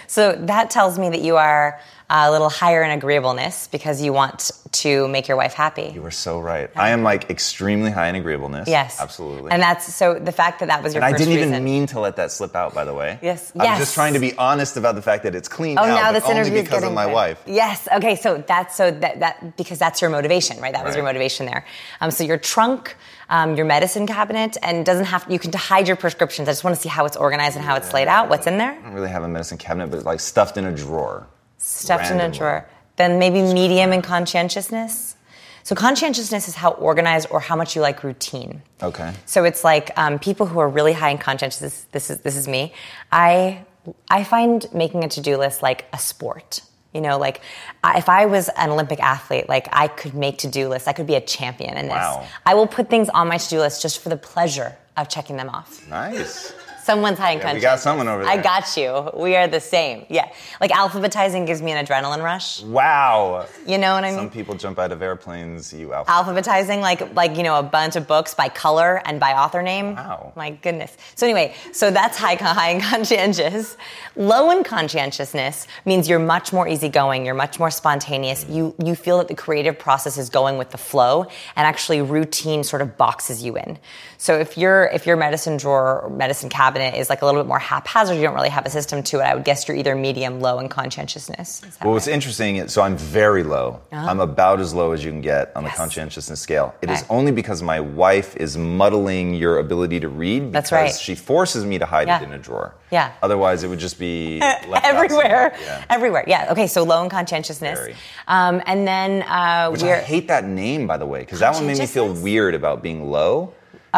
So 0.07 0.33
that 0.33 0.71
tells 0.71 0.99
me 0.99 1.11
that 1.11 1.21
you 1.21 1.37
are 1.37 1.79
a 2.11 2.31
little 2.31 2.49
higher 2.49 2.83
in 2.83 2.91
agreeableness 2.91 3.69
because 3.69 4.01
you 4.01 4.13
want 4.15 4.51
to 4.73 5.07
make 5.09 5.29
your 5.29 5.37
wife 5.37 5.53
happy. 5.53 5.91
You 5.95 6.01
were 6.03 6.11
so 6.11 6.41
right. 6.41 6.71
I 6.75 6.91
am 6.91 7.03
like 7.03 7.29
extremely 7.31 7.91
high 7.91 8.09
in 8.09 8.15
agreeableness. 8.15 8.67
Yes, 8.69 8.99
Absolutely. 9.01 9.51
And 9.51 9.61
that's 9.61 9.93
so 9.95 10.15
the 10.15 10.33
fact 10.33 10.61
that 10.61 10.69
that 10.69 10.83
was 10.83 10.95
your 10.95 11.03
And 11.03 11.15
I 11.15 11.19
didn't 11.19 11.35
even 11.35 11.63
mean 11.63 11.87
to 11.89 12.01
let 12.01 12.17
that 12.17 12.31
slip 12.33 12.55
out, 12.57 12.75
by 12.75 12.85
the 12.85 12.95
way. 12.95 13.19
Yes. 13.23 13.53
I'm 13.55 13.63
Yes. 13.63 13.79
just 13.79 13.95
trying 13.95 14.15
to 14.15 14.21
be 14.21 14.35
honest 14.37 14.77
about 14.79 14.95
the 14.95 15.03
fact 15.03 15.23
that 15.25 15.35
it's 15.35 15.49
clean 15.49 15.79
Oh, 15.79 15.85
now, 15.87 15.95
now 15.95 16.13
this 16.13 16.29
interview 16.29 16.55
is 16.61 16.65
because 16.65 16.83
of 16.83 16.93
my 16.93 17.05
good. 17.07 17.15
wife. 17.15 17.43
Yes. 17.47 17.87
Okay. 17.97 18.17
So 18.17 18.39
that's 18.47 18.75
so 18.75 18.91
that 18.91 19.21
that 19.21 19.57
because 19.57 19.79
that's 19.79 20.01
your 20.01 20.11
motivation, 20.11 20.61
right? 20.61 20.73
That 20.73 20.85
was 20.85 20.95
your 20.95 21.05
motivation 21.05 21.45
there. 21.47 21.67
Um, 22.01 22.11
so 22.11 22.25
your 22.25 22.39
trunk, 22.39 22.97
um, 23.29 23.55
your 23.55 23.67
medicine 23.67 24.07
cabinet, 24.07 24.57
and 24.63 24.85
doesn't 24.87 25.07
have 25.07 25.27
you 25.29 25.39
can 25.39 25.53
hide 25.53 25.87
your 25.87 25.97
prescriptions. 25.97 26.49
I 26.49 26.53
just 26.53 26.65
want 26.65 26.75
to 26.77 26.81
see 26.83 26.89
how 26.89 27.05
it's 27.05 27.17
organized 27.17 27.57
and 27.57 27.65
how 27.65 27.77
it's 27.77 27.93
laid 27.93 28.09
out. 28.09 28.29
What's 28.31 28.47
in 28.47 28.57
there? 28.57 28.73
I 28.73 28.83
don't 28.83 28.95
really 28.95 29.11
have 29.11 29.25
a 29.25 29.29
medicine 29.29 29.59
cabinet, 29.59 29.91
but 29.91 29.97
it's 29.99 30.07
like 30.07 30.21
stuffed 30.21 30.57
in 30.57 30.65
a 30.65 30.73
drawer. 30.75 31.27
Stuffed 31.69 32.11
in 32.11 32.21
a 32.21 32.31
drawer. 32.31 32.67
Then 32.97 33.19
maybe 33.19 33.43
medium 33.43 33.93
in 33.93 34.03
conscientiousness. 34.03 35.17
So 35.63 35.75
conscientiousness 35.77 36.49
is 36.49 36.55
how 36.55 36.71
organized 36.71 37.29
or 37.31 37.41
how 37.41 37.55
much 37.55 37.77
you 37.77 37.83
like 37.83 38.03
routine. 38.03 38.63
Okay. 38.83 39.13
So 39.27 39.45
it's 39.45 39.65
like 39.65 39.91
um, 39.99 40.19
people 40.19 40.47
who 40.47 40.59
are 40.61 40.69
really 40.69 40.95
high 40.95 41.11
in 41.11 41.19
conscientiousness. 41.19 41.87
This 41.93 42.11
is 42.11 42.21
this 42.21 42.37
is 42.37 42.49
me. 42.49 42.73
I 43.13 43.65
I 44.09 44.25
find 44.25 44.67
making 44.73 45.05
a 45.05 45.09
to 45.09 45.21
do 45.21 45.37
list 45.37 45.63
like 45.63 45.85
a 45.93 45.99
sport. 45.99 46.63
You 46.95 47.03
know, 47.03 47.19
like 47.19 47.43
if 47.85 48.09
I 48.09 48.25
was 48.25 48.49
an 48.57 48.71
Olympic 48.71 48.99
athlete, 49.01 49.47
like 49.47 49.69
I 49.71 49.89
could 49.89 50.15
make 50.15 50.39
to 50.39 50.49
do 50.49 50.69
lists. 50.69 50.89
I 50.89 50.95
could 50.95 51.07
be 51.07 51.17
a 51.17 51.21
champion 51.21 51.77
in 51.77 51.87
this. 51.87 51.95
Wow. 51.95 52.27
I 52.47 52.55
will 52.55 52.67
put 52.67 52.89
things 52.89 53.11
on 53.11 53.29
my 53.29 53.37
to 53.37 53.49
do 53.49 53.59
list 53.59 53.83
just 53.83 54.01
for 54.01 54.09
the 54.09 54.17
pleasure 54.17 54.75
of 54.97 55.11
checking 55.11 55.37
them 55.37 55.51
off. 55.51 55.87
Nice. 55.89 56.55
Someone's 56.89 57.19
high 57.19 57.33
in 57.33 57.41
Yeah, 57.41 57.53
we 57.53 57.61
got 57.61 57.81
someone 57.81 58.09
over 58.09 58.23
there. 58.25 58.33
I 58.33 58.41
got 58.41 58.75
you. 58.75 59.11
We 59.13 59.37
are 59.37 59.47
the 59.47 59.61
same. 59.61 60.07
Yeah. 60.09 60.33
Like 60.59 60.71
alphabetizing 60.71 61.47
gives 61.47 61.61
me 61.61 61.73
an 61.73 61.85
adrenaline 61.85 62.23
rush. 62.23 62.63
Wow. 62.63 63.45
You 63.67 63.77
know 63.77 63.93
what 63.93 64.05
I 64.05 64.11
mean? 64.11 64.21
Some 64.21 64.31
people 64.31 64.55
jump 64.55 64.79
out 64.79 64.91
of 64.91 65.03
airplanes, 65.03 65.71
you 65.71 65.93
alpha. 65.93 66.11
alphabetizing 66.11 66.81
like 66.81 67.15
like 67.15 67.37
you 67.37 67.43
know 67.43 67.59
a 67.59 67.63
bunch 67.63 67.97
of 67.97 68.09
books 68.09 68.33
by 68.33 68.49
color 68.49 69.03
and 69.05 69.21
by 69.21 69.35
author 69.35 69.61
name. 69.61 69.97
Wow. 69.97 70.33
My 70.35 70.49
goodness. 70.49 70.97
So 71.15 71.27
anyway, 71.27 71.55
so 71.73 71.91
that's 71.91 72.17
high 72.17 72.37
high 72.37 72.71
in 72.71 72.81
conscientious. 72.81 73.77
Low 74.17 74.51
in 74.51 74.65
conscientiousness 74.65 75.67
means 75.85 76.09
you're 76.09 76.19
much 76.19 76.55
more 76.55 76.67
easygoing. 76.67 77.27
You're 77.27 77.35
much 77.35 77.59
more 77.59 77.71
spontaneous. 77.71 78.45
Mm. 78.45 78.55
You 78.55 78.75
you 78.83 78.95
feel 78.95 79.19
that 79.19 79.29
the 79.29 79.35
creative 79.35 79.79
process 79.79 80.17
is 80.17 80.31
going 80.31 80.57
with 80.57 80.71
the 80.71 80.79
flow, 80.79 81.27
and 81.55 81.67
actually 81.67 82.01
routine 82.01 82.65
sort 82.65 82.81
of 82.81 82.97
boxes 82.97 83.43
you 83.43 83.59
in. 83.59 83.79
So 84.21 84.37
if 84.37 84.59
your 84.59 84.87
if 84.87 85.07
your 85.07 85.17
medicine 85.17 85.57
drawer 85.59 86.01
or 86.03 86.11
medicine 86.11 86.49
cabinet 86.49 86.97
is 86.97 87.09
like 87.09 87.23
a 87.23 87.25
little 87.25 87.41
bit 87.41 87.47
more 87.47 87.61
haphazard, 87.61 88.17
you 88.17 88.23
don't 88.25 88.35
really 88.35 88.49
have 88.49 88.67
a 88.67 88.71
system 88.71 89.01
to 89.05 89.21
it. 89.21 89.23
I 89.23 89.35
would 89.37 89.45
guess 89.45 89.69
you're 89.69 89.77
either 89.77 89.95
medium 89.95 90.41
low 90.41 90.59
in 90.59 90.69
conscientiousness. 90.69 91.63
Is 91.63 91.79
Well, 91.81 91.93
what's 91.93 92.09
interesting 92.09 92.57
is, 92.57 92.73
so 92.73 92.83
I'm 92.83 92.97
very 92.97 93.45
low. 93.45 93.81
I'm 93.93 94.19
about 94.19 94.59
as 94.59 94.75
low 94.75 94.91
as 94.91 95.05
you 95.05 95.13
can 95.13 95.21
get 95.21 95.53
on 95.55 95.63
the 95.63 95.71
conscientiousness 95.71 96.41
scale. 96.41 96.75
It 96.83 96.91
is 96.91 96.99
Okay. 97.05 97.07
only 97.15 97.31
because 97.31 97.63
my 97.63 97.79
wife 97.79 98.35
is 98.37 98.57
muddling 98.57 99.35
your 99.35 99.59
ability 99.59 100.01
to 100.01 100.09
read 100.09 100.41
because 100.51 100.53
That's 100.53 100.73
right. 100.73 100.93
she 100.93 101.15
forces 101.15 101.65
me 101.65 101.79
to 101.79 101.87
hide 101.87 102.09
Yeah. 102.09 102.21
it 102.21 102.25
in 102.25 102.33
a 102.33 102.39
drawer. 102.39 102.75
Yeah. 102.91 103.13
Otherwise, 103.23 103.63
it 103.63 103.69
would 103.69 103.79
just 103.79 104.01
be 104.01 104.41
left 104.69 104.85
everywhere. 104.85 105.55
Yeah. 105.63 105.85
everywhere. 105.91 106.25
Yeah. 106.27 106.49
Okay. 106.51 106.67
So 106.67 106.83
low 106.83 107.05
in 107.05 107.09
conscientiousness, 107.09 107.95
um, 108.27 108.63
and 108.67 108.85
then 108.87 109.23
uh, 109.23 109.69
Which 109.71 109.83
we're 109.83 109.95
I 109.95 110.01
hate 110.01 110.27
that 110.27 110.45
name, 110.45 110.89
by 110.89 110.97
the 110.97 111.07
way, 111.07 111.21
because 111.21 111.39
that 111.39 111.55
one 111.55 111.69
made 111.69 111.79
me 111.79 111.87
feel 111.87 112.13
weird 112.13 112.57
about 112.57 112.83
being 112.83 113.11
low. 113.11 113.53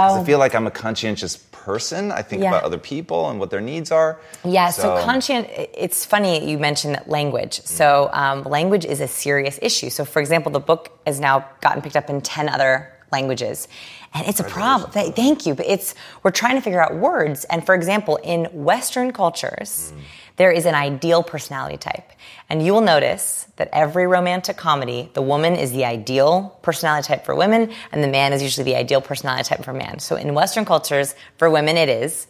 Oh. 0.09 0.21
I 0.21 0.25
feel 0.25 0.39
like 0.39 0.55
I'm 0.55 0.67
a 0.67 0.71
conscientious 0.71 1.37
person. 1.53 2.11
I 2.11 2.23
think 2.23 2.43
Yeah. 2.43 2.49
about 2.51 2.65
other 2.65 2.79
people 2.79 3.29
and 3.29 3.39
what 3.39 3.51
their 3.51 3.61
needs 3.61 3.91
are. 3.93 4.19
Yeah, 4.45 4.71
so, 4.71 5.03
conscient, 5.05 5.49
it's 5.51 6.05
funny 6.07 6.51
you 6.51 6.59
mentioned 6.59 7.01
language. 7.07 7.61
So, 7.65 8.09
um, 8.13 8.45
language 8.45 8.85
is 8.87 9.01
a 9.01 9.09
serious 9.09 9.59
issue. 9.61 9.91
So, 9.91 10.05
for 10.05 10.21
example, 10.21 10.51
the 10.53 10.61
book 10.61 10.91
has 11.07 11.21
now 11.21 11.45
gotten 11.61 11.83
picked 11.83 11.97
up 11.97 12.09
in 12.09 12.21
10 12.23 12.49
other 12.49 12.91
languages. 13.13 13.69
And 14.15 14.27
it's 14.27 14.41
a 14.41 14.45
problem. 14.45 14.91
Th- 14.93 15.15
Thank 15.15 15.47
you. 15.47 15.55
But 15.55 15.67
it's, 15.67 15.95
we're 16.23 16.31
trying 16.31 16.57
to 16.57 16.61
figure 16.63 16.83
out 16.83 16.95
words. 16.97 17.45
And 17.45 17.65
for 17.65 17.75
example, 17.75 18.17
in 18.23 18.47
Western 18.53 19.13
cultures, 19.13 19.93
there 20.37 20.51
is 20.51 20.67
an 20.67 20.75
ideal 20.75 21.23
personality 21.23 21.77
type. 21.77 22.11
And 22.49 22.65
you 22.65 22.73
will 22.73 22.81
notice 22.81 23.47
that 23.57 23.69
every 23.73 24.07
romantic 24.07 24.57
comedy, 24.57 25.11
the 25.15 25.23
woman 25.23 25.55
is 25.55 25.71
the 25.73 25.85
ideal 25.85 26.59
personality 26.63 27.07
type 27.07 27.25
for 27.25 27.35
women, 27.35 27.71
and 27.93 28.03
the 28.03 28.09
man 28.09 28.33
is 28.33 28.43
usually 28.43 28.65
the 28.65 28.75
ideal 28.77 29.01
personality 29.01 29.45
type 29.45 29.65
for 29.65 29.73
man. 29.73 29.99
So 29.99 30.17
in 30.17 30.35
Western 30.35 30.65
cultures, 30.65 31.15
for 31.37 31.49
women, 31.51 31.77
it 31.77 31.89
is 31.89 32.27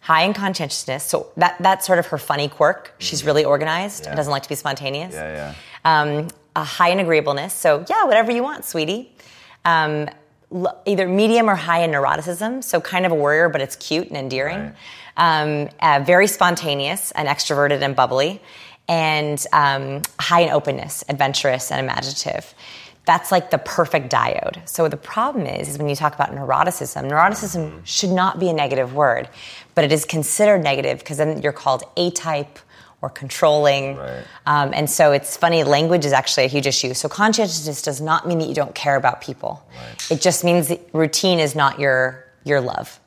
high 0.00 0.22
in 0.24 0.34
conscientiousness. 0.34 1.04
So 1.04 1.28
that 1.36 1.56
that's 1.60 1.86
sort 1.86 1.98
of 2.00 2.06
her 2.06 2.18
funny 2.18 2.48
quirk. 2.48 2.92
She's 2.98 3.24
really 3.24 3.44
organized 3.44 4.02
Yeah. 4.02 4.08
and 4.10 4.16
doesn't 4.16 4.32
like 4.32 4.42
to 4.42 4.48
be 4.48 4.56
spontaneous. 4.56 5.14
Yeah, 5.14 5.54
yeah. 5.84 6.00
Um, 6.00 6.28
a 6.56 6.64
high 6.64 6.88
in 6.90 6.98
agreeableness. 6.98 7.54
So 7.54 7.84
yeah, 7.88 8.04
whatever 8.04 8.32
you 8.32 8.42
want, 8.42 8.64
sweetie. 8.64 9.14
Um, 9.64 10.08
either 10.86 11.08
medium 11.08 11.48
or 11.48 11.54
high 11.54 11.82
in 11.82 11.90
neuroticism. 11.90 12.62
So 12.62 12.80
kind 12.80 13.06
of 13.06 13.12
a 13.12 13.14
warrior, 13.14 13.48
but 13.48 13.60
it's 13.60 13.76
cute 13.76 14.08
and 14.08 14.16
endearing. 14.16 14.72
Um, 15.16 15.68
uh, 15.80 16.02
very 16.04 16.26
spontaneous 16.26 17.10
and 17.12 17.28
extroverted 17.28 17.82
and 17.82 17.94
bubbly, 17.94 18.40
and 18.88 19.44
um, 19.52 20.02
high 20.18 20.40
in 20.40 20.50
openness, 20.50 21.04
adventurous 21.08 21.70
and 21.70 21.80
imaginative. 21.80 22.54
That's 23.04 23.32
like 23.32 23.50
the 23.50 23.58
perfect 23.58 24.12
diode. 24.12 24.66
So 24.68 24.88
the 24.88 24.96
problem 24.96 25.46
is, 25.46 25.68
is 25.68 25.78
when 25.78 25.88
you 25.88 25.96
talk 25.96 26.14
about 26.14 26.30
neuroticism, 26.30 27.10
neuroticism 27.10 27.84
should 27.84 28.10
not 28.10 28.38
be 28.38 28.48
a 28.48 28.52
negative 28.52 28.94
word, 28.94 29.28
but 29.74 29.84
it 29.84 29.92
is 29.92 30.04
considered 30.04 30.62
negative 30.62 31.00
because 31.00 31.18
then 31.18 31.42
you're 31.42 31.52
called 31.52 31.82
A-type 31.96 32.58
or 33.02 33.10
controlling. 33.10 33.96
Right. 33.96 34.24
Um, 34.46 34.72
and 34.72 34.88
so 34.88 35.12
it's 35.12 35.36
funny, 35.36 35.64
language 35.64 36.04
is 36.04 36.12
actually 36.12 36.44
a 36.44 36.48
huge 36.48 36.66
issue. 36.66 36.94
So 36.94 37.08
conscientiousness 37.08 37.82
does 37.82 38.00
not 38.00 38.26
mean 38.28 38.38
that 38.38 38.48
you 38.48 38.54
don't 38.54 38.74
care 38.74 38.96
about 38.96 39.20
people. 39.20 39.62
It 40.10 40.20
just 40.20 40.44
means 40.44 40.68
that 40.68 40.80
routine 40.92 41.38
is 41.40 41.54
not 41.54 41.78
your 41.78 42.24
your 42.44 42.60
love. 42.60 42.98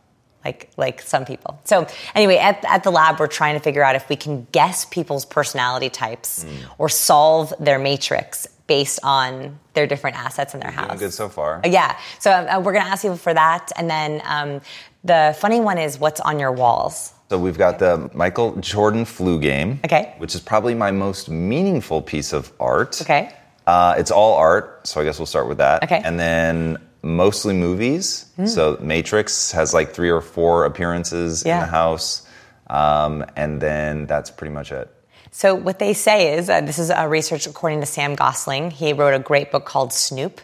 Like, 0.43 0.69
like 0.77 1.01
some 1.01 1.25
people. 1.25 1.59
So 1.63 1.87
anyway, 2.13 2.37
at, 2.37 2.63
at 2.65 2.83
the 2.83 2.91
lab, 2.91 3.19
we're 3.19 3.25
trying 3.25 3.55
to 3.55 3.59
figure 3.59 3.81
out 3.83 3.95
if 3.95 4.07
we 4.09 4.15
can 4.15 4.45
guess 4.51 4.85
people's 4.85 5.25
personality 5.25 5.89
types 5.89 6.43
Hmm. 6.43 6.49
or 6.77 6.87
solve 6.87 7.51
their 7.59 7.79
matrix 7.79 8.45
based 8.67 8.99
on 9.01 9.57
their 9.73 9.87
different 9.87 10.17
assets 10.17 10.53
in 10.53 10.59
their 10.59 10.69
Doing 10.69 10.87
house. 10.89 10.99
good 10.99 11.13
so 11.13 11.29
far. 11.29 11.61
Yeah. 11.65 11.97
So 12.19 12.29
uh, 12.29 12.61
we're 12.63 12.73
going 12.73 12.85
to 12.85 12.91
ask 12.91 13.01
people 13.01 13.17
for 13.17 13.33
that. 13.33 13.71
And 13.75 13.89
then 13.89 14.21
um, 14.23 14.61
the 15.03 15.35
funny 15.39 15.59
one 15.59 15.79
is 15.79 15.97
what's 15.97 16.19
on 16.21 16.37
your 16.37 16.51
walls? 16.51 17.11
So 17.29 17.39
we've 17.39 17.57
got 17.57 17.79
the 17.79 18.09
Michael 18.13 18.55
Jordan 18.57 19.05
flu 19.05 19.39
game. 19.39 19.79
Okay. 19.83 20.13
Which 20.17 20.35
is 20.35 20.41
probably 20.41 20.75
my 20.75 20.91
most 20.91 21.29
meaningful 21.29 22.01
piece 22.01 22.33
of 22.33 22.51
art. 22.59 23.01
Okay. 23.01 23.33
Uh, 23.65 23.95
it's 23.97 24.11
all 24.11 24.35
art, 24.35 24.85
so 24.85 25.01
I 25.01 25.03
guess 25.03 25.17
we'll 25.17 25.25
start 25.25 25.47
with 25.47 25.57
that. 25.57 25.83
Okay. 25.83 25.99
And 26.03 26.19
then 26.19 26.77
mostly 27.01 27.53
movies. 27.53 28.27
Hmm. 28.35 28.45
So 28.45 28.77
Matrix 28.79 29.51
has 29.53 29.73
like 29.73 29.93
three 29.93 30.11
or 30.11 30.21
four 30.21 30.65
appearances 30.65 31.43
in 31.43 31.59
the 31.59 31.65
house. 31.65 32.27
Um, 32.67 33.25
and 33.35 33.61
then 33.61 34.05
that's 34.05 34.29
pretty 34.31 34.53
much 34.53 34.71
it. 34.71 34.91
So 35.31 35.53
what 35.53 35.79
they 35.79 35.93
say 35.93 36.37
is, 36.37 36.49
uh, 36.49 36.61
this 36.61 36.79
is 36.79 36.89
a 36.89 37.07
research 37.09 37.45
according 37.45 37.81
to 37.81 37.85
Sam 37.85 38.15
Gosling. 38.15 38.71
He 38.71 38.93
wrote 38.93 39.13
a 39.13 39.19
great 39.19 39.51
book 39.51 39.65
called 39.65 39.91
Snoop, 39.91 40.39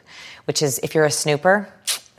which 0.46 0.62
is 0.62 0.80
if 0.84 0.94
you're 0.94 1.06
a 1.06 1.12
snooper, 1.12 1.72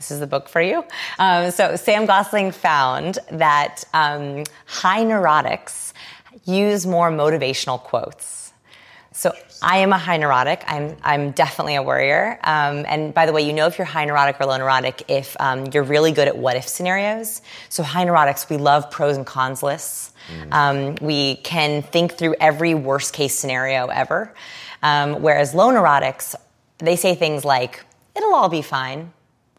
this 0.03 0.11
is 0.11 0.19
the 0.19 0.27
book 0.27 0.49
for 0.49 0.61
you. 0.61 0.83
Um, 1.17 1.51
so 1.51 1.77
Sam 1.77 2.05
Gosling 2.05 2.51
found 2.51 3.19
that 3.31 3.85
um, 3.93 4.43
high 4.65 5.03
neurotics 5.05 5.93
use 6.43 6.85
more 6.85 7.09
motivational 7.09 7.79
quotes. 7.79 8.51
So 9.13 9.31
I 9.61 9.77
am 9.77 9.93
a 9.93 9.97
high 9.97 10.17
neurotic. 10.17 10.63
I'm 10.67 10.97
I'm 11.03 11.31
definitely 11.31 11.75
a 11.75 11.83
worrier. 11.83 12.37
Um, 12.43 12.83
and 12.85 13.13
by 13.13 13.25
the 13.25 13.31
way, 13.31 13.43
you 13.43 13.53
know 13.53 13.67
if 13.67 13.77
you're 13.77 13.85
high 13.85 14.03
neurotic 14.03 14.41
or 14.41 14.45
low 14.45 14.57
neurotic 14.57 15.03
if 15.07 15.37
um, 15.39 15.67
you're 15.71 15.83
really 15.83 16.11
good 16.11 16.27
at 16.27 16.37
what 16.37 16.57
if 16.57 16.67
scenarios. 16.67 17.41
So 17.69 17.83
high 17.83 18.05
neurotics, 18.05 18.49
we 18.49 18.57
love 18.57 18.91
pros 18.91 19.15
and 19.15 19.25
cons 19.25 19.63
lists. 19.63 20.11
Um, 20.51 20.95
we 20.99 21.35
can 21.37 21.81
think 21.83 22.13
through 22.13 22.35
every 22.39 22.73
worst 22.73 23.13
case 23.13 23.35
scenario 23.35 23.87
ever. 23.87 24.33
Um, 24.81 25.21
whereas 25.21 25.53
low 25.53 25.69
neurotics, 25.69 26.35
they 26.79 26.97
say 26.97 27.15
things 27.15 27.45
like 27.45 27.85
"it'll 28.15 28.33
all 28.33 28.49
be 28.49 28.63
fine," 28.63 29.13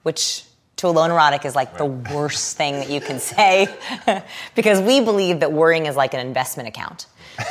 which 0.05 0.45
to 0.77 0.87
a 0.87 0.91
low 0.91 1.07
neurotic 1.07 1.45
is 1.45 1.55
like 1.55 1.77
the 1.79 1.85
worst 1.85 2.57
thing 2.57 2.75
that 2.75 2.91
you 2.91 3.01
can 3.01 3.19
say 3.19 3.69
because 4.55 4.81
we 4.81 5.01
believe 5.01 5.41
that 5.41 5.53
worrying 5.53 5.87
is 5.87 5.97
like 5.97 6.15
an 6.15 6.21
investment 6.21 6.69
account. 6.69 7.07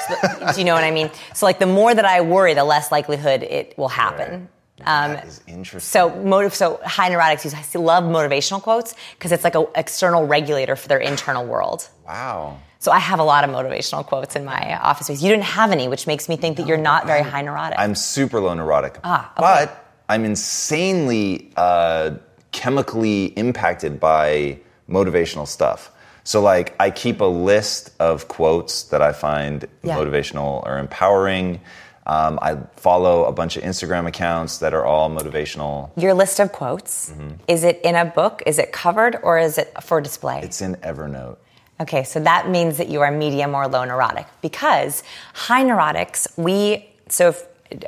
So, 0.07 0.53
do 0.53 0.59
you 0.59 0.65
know 0.65 0.75
what 0.75 0.83
I 0.83 0.91
mean? 0.91 1.09
So, 1.33 1.45
like, 1.45 1.59
the 1.59 1.65
more 1.65 1.93
that 1.93 2.05
I 2.05 2.21
worry, 2.21 2.53
the 2.53 2.63
less 2.63 2.91
likelihood 2.91 3.43
it 3.43 3.77
will 3.77 3.89
happen. 3.89 4.47
Um, 4.85 5.13
that 5.13 5.25
is 5.25 5.41
interesting. 5.45 5.81
so, 5.81 6.09
motive. 6.23 6.53
So, 6.55 6.79
high 6.85 7.09
neurotics 7.09 7.43
use. 7.43 7.53
I 7.53 7.79
love 7.79 8.03
motivational 8.05 8.61
quotes 8.61 8.95
because 9.17 9.31
it's 9.31 9.43
like 9.43 9.55
an 9.55 9.65
external 9.75 10.25
regulator 10.25 10.75
for 10.75 10.87
their 10.87 10.99
internal 10.99 11.45
world. 11.45 11.89
wow. 12.07 12.59
So, 12.79 12.91
I 12.91 12.99
have 12.99 13.19
a 13.19 13.23
lot 13.23 13.43
of 13.43 13.49
motivational 13.49 14.05
quotes 14.05 14.35
in 14.35 14.45
my 14.45 14.77
office 14.79 15.07
space. 15.07 15.21
You 15.21 15.29
didn't 15.29 15.45
have 15.45 15.71
any, 15.71 15.87
which 15.87 16.05
makes 16.07 16.27
me 16.29 16.37
think 16.37 16.57
that 16.57 16.67
you're 16.67 16.77
not 16.77 17.05
very 17.05 17.23
high 17.23 17.41
neurotic. 17.41 17.79
I'm 17.79 17.95
super 17.95 18.39
low 18.39 18.53
neurotic. 18.53 18.99
Ah, 19.03 19.31
okay. 19.31 19.41
But 19.41 19.93
I'm 20.09 20.25
insanely 20.25 21.51
uh, 21.55 22.15
chemically 22.53 23.25
impacted 23.37 23.99
by 23.99 24.59
motivational 24.89 25.47
stuff. 25.47 25.91
So, 26.23 26.39
like, 26.41 26.73
I 26.79 26.89
keep 26.89 27.19
a 27.19 27.25
list 27.25 27.91
of 27.99 28.29
quotes 28.29 28.83
that 28.83 29.01
I 29.01 29.11
find 29.11 29.67
Yeah. 29.81 29.97
motivational 29.97 30.65
or 30.65 30.77
empowering. 30.79 31.59
Um, 32.05 32.37
I 32.41 32.57
follow 32.75 33.25
a 33.25 33.31
bunch 33.31 33.57
of 33.57 33.63
Instagram 33.63 34.07
accounts 34.07 34.57
that 34.59 34.73
are 34.73 34.85
all 34.85 35.09
motivational. 35.09 35.89
Your 35.97 36.13
list 36.13 36.39
of 36.39 36.51
quotes 36.51 37.11
is 37.47 37.63
it 37.63 37.79
in 37.83 37.95
a 37.95 38.05
book? 38.05 38.41
Is 38.45 38.57
it 38.59 38.71
covered 38.71 39.17
or 39.23 39.37
is 39.37 39.57
it 39.57 39.73
for 39.81 39.99
display? 40.01 40.39
It's 40.43 40.61
in 40.61 40.75
Evernote. 40.77 41.37
Okay, 41.81 42.03
so 42.03 42.19
that 42.21 42.49
means 42.49 42.77
that 42.77 42.87
you 42.87 43.01
are 43.01 43.11
medium 43.11 43.55
or 43.55 43.67
low 43.67 43.83
neurotic 43.83 44.27
because 44.41 45.03
high 45.33 45.63
neurotics, 45.63 46.27
we, 46.37 46.87
so 47.09 47.29
if, 47.29 47.45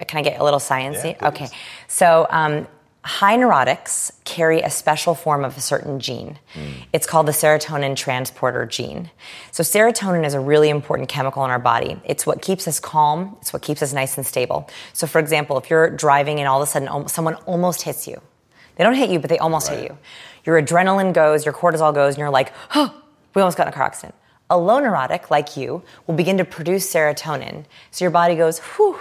can 0.07 0.17
I 0.19 0.21
get 0.23 0.39
a 0.39 0.43
little 0.43 0.59
sciencey? 0.59 1.15
Yeah, 1.21 1.27
okay, 1.29 1.47
so 1.87 2.25
um, 2.29 2.67
high 3.05 3.37
neurotics 3.37 4.11
carry 4.23 4.61
a 4.61 4.69
special 4.69 5.13
form 5.13 5.45
of 5.45 5.55
a 5.55 5.61
certain 5.61 5.99
gene. 5.99 6.39
It's 6.91 7.05
called 7.05 7.27
the 7.27 7.31
serotonin 7.31 7.95
transporter 7.95 8.65
gene. 8.65 9.11
So 9.51 9.61
serotonin 9.61 10.25
is 10.25 10.33
a 10.33 10.39
really 10.39 10.69
important 10.69 11.07
chemical 11.07 11.45
in 11.45 11.51
our 11.51 11.59
body. 11.59 12.01
It's 12.03 12.25
what 12.25 12.41
keeps 12.41 12.67
us 12.67 12.79
calm. 12.79 13.37
It's 13.41 13.53
what 13.53 13.61
keeps 13.61 13.83
us 13.83 13.93
nice 13.93 14.17
and 14.17 14.25
stable. 14.25 14.67
So 14.93 15.05
for 15.05 15.19
example, 15.19 15.57
if 15.59 15.69
you're 15.69 15.91
driving 15.91 16.39
and 16.39 16.47
all 16.47 16.59
of 16.59 16.67
a 16.67 16.71
sudden 16.71 17.07
someone 17.07 17.35
almost 17.45 17.83
hits 17.83 18.07
you, 18.07 18.19
they 18.75 18.83
don't 18.83 18.95
hit 18.95 19.11
you, 19.11 19.19
but 19.19 19.29
they 19.29 19.37
almost 19.37 19.69
hit 19.69 19.83
you. 19.83 19.97
Your 20.43 20.59
adrenaline 20.59 21.13
goes, 21.13 21.45
your 21.45 21.53
cortisol 21.53 21.93
goes, 21.93 22.15
and 22.15 22.19
you're 22.19 22.31
like, 22.31 22.53
oh, 22.73 23.01
we 23.35 23.41
almost 23.41 23.55
got 23.55 23.67
in 23.67 23.73
a 23.73 23.75
car 23.75 23.85
accident. 23.85 24.15
A 24.49 24.57
low 24.57 24.79
neurotic, 24.79 25.29
like 25.29 25.55
you, 25.55 25.83
will 26.07 26.15
begin 26.15 26.37
to 26.39 26.45
produce 26.45 26.91
serotonin. 26.91 27.65
So 27.91 28.03
your 28.03 28.11
body 28.11 28.35
goes, 28.35 28.59
whew, 28.59 28.97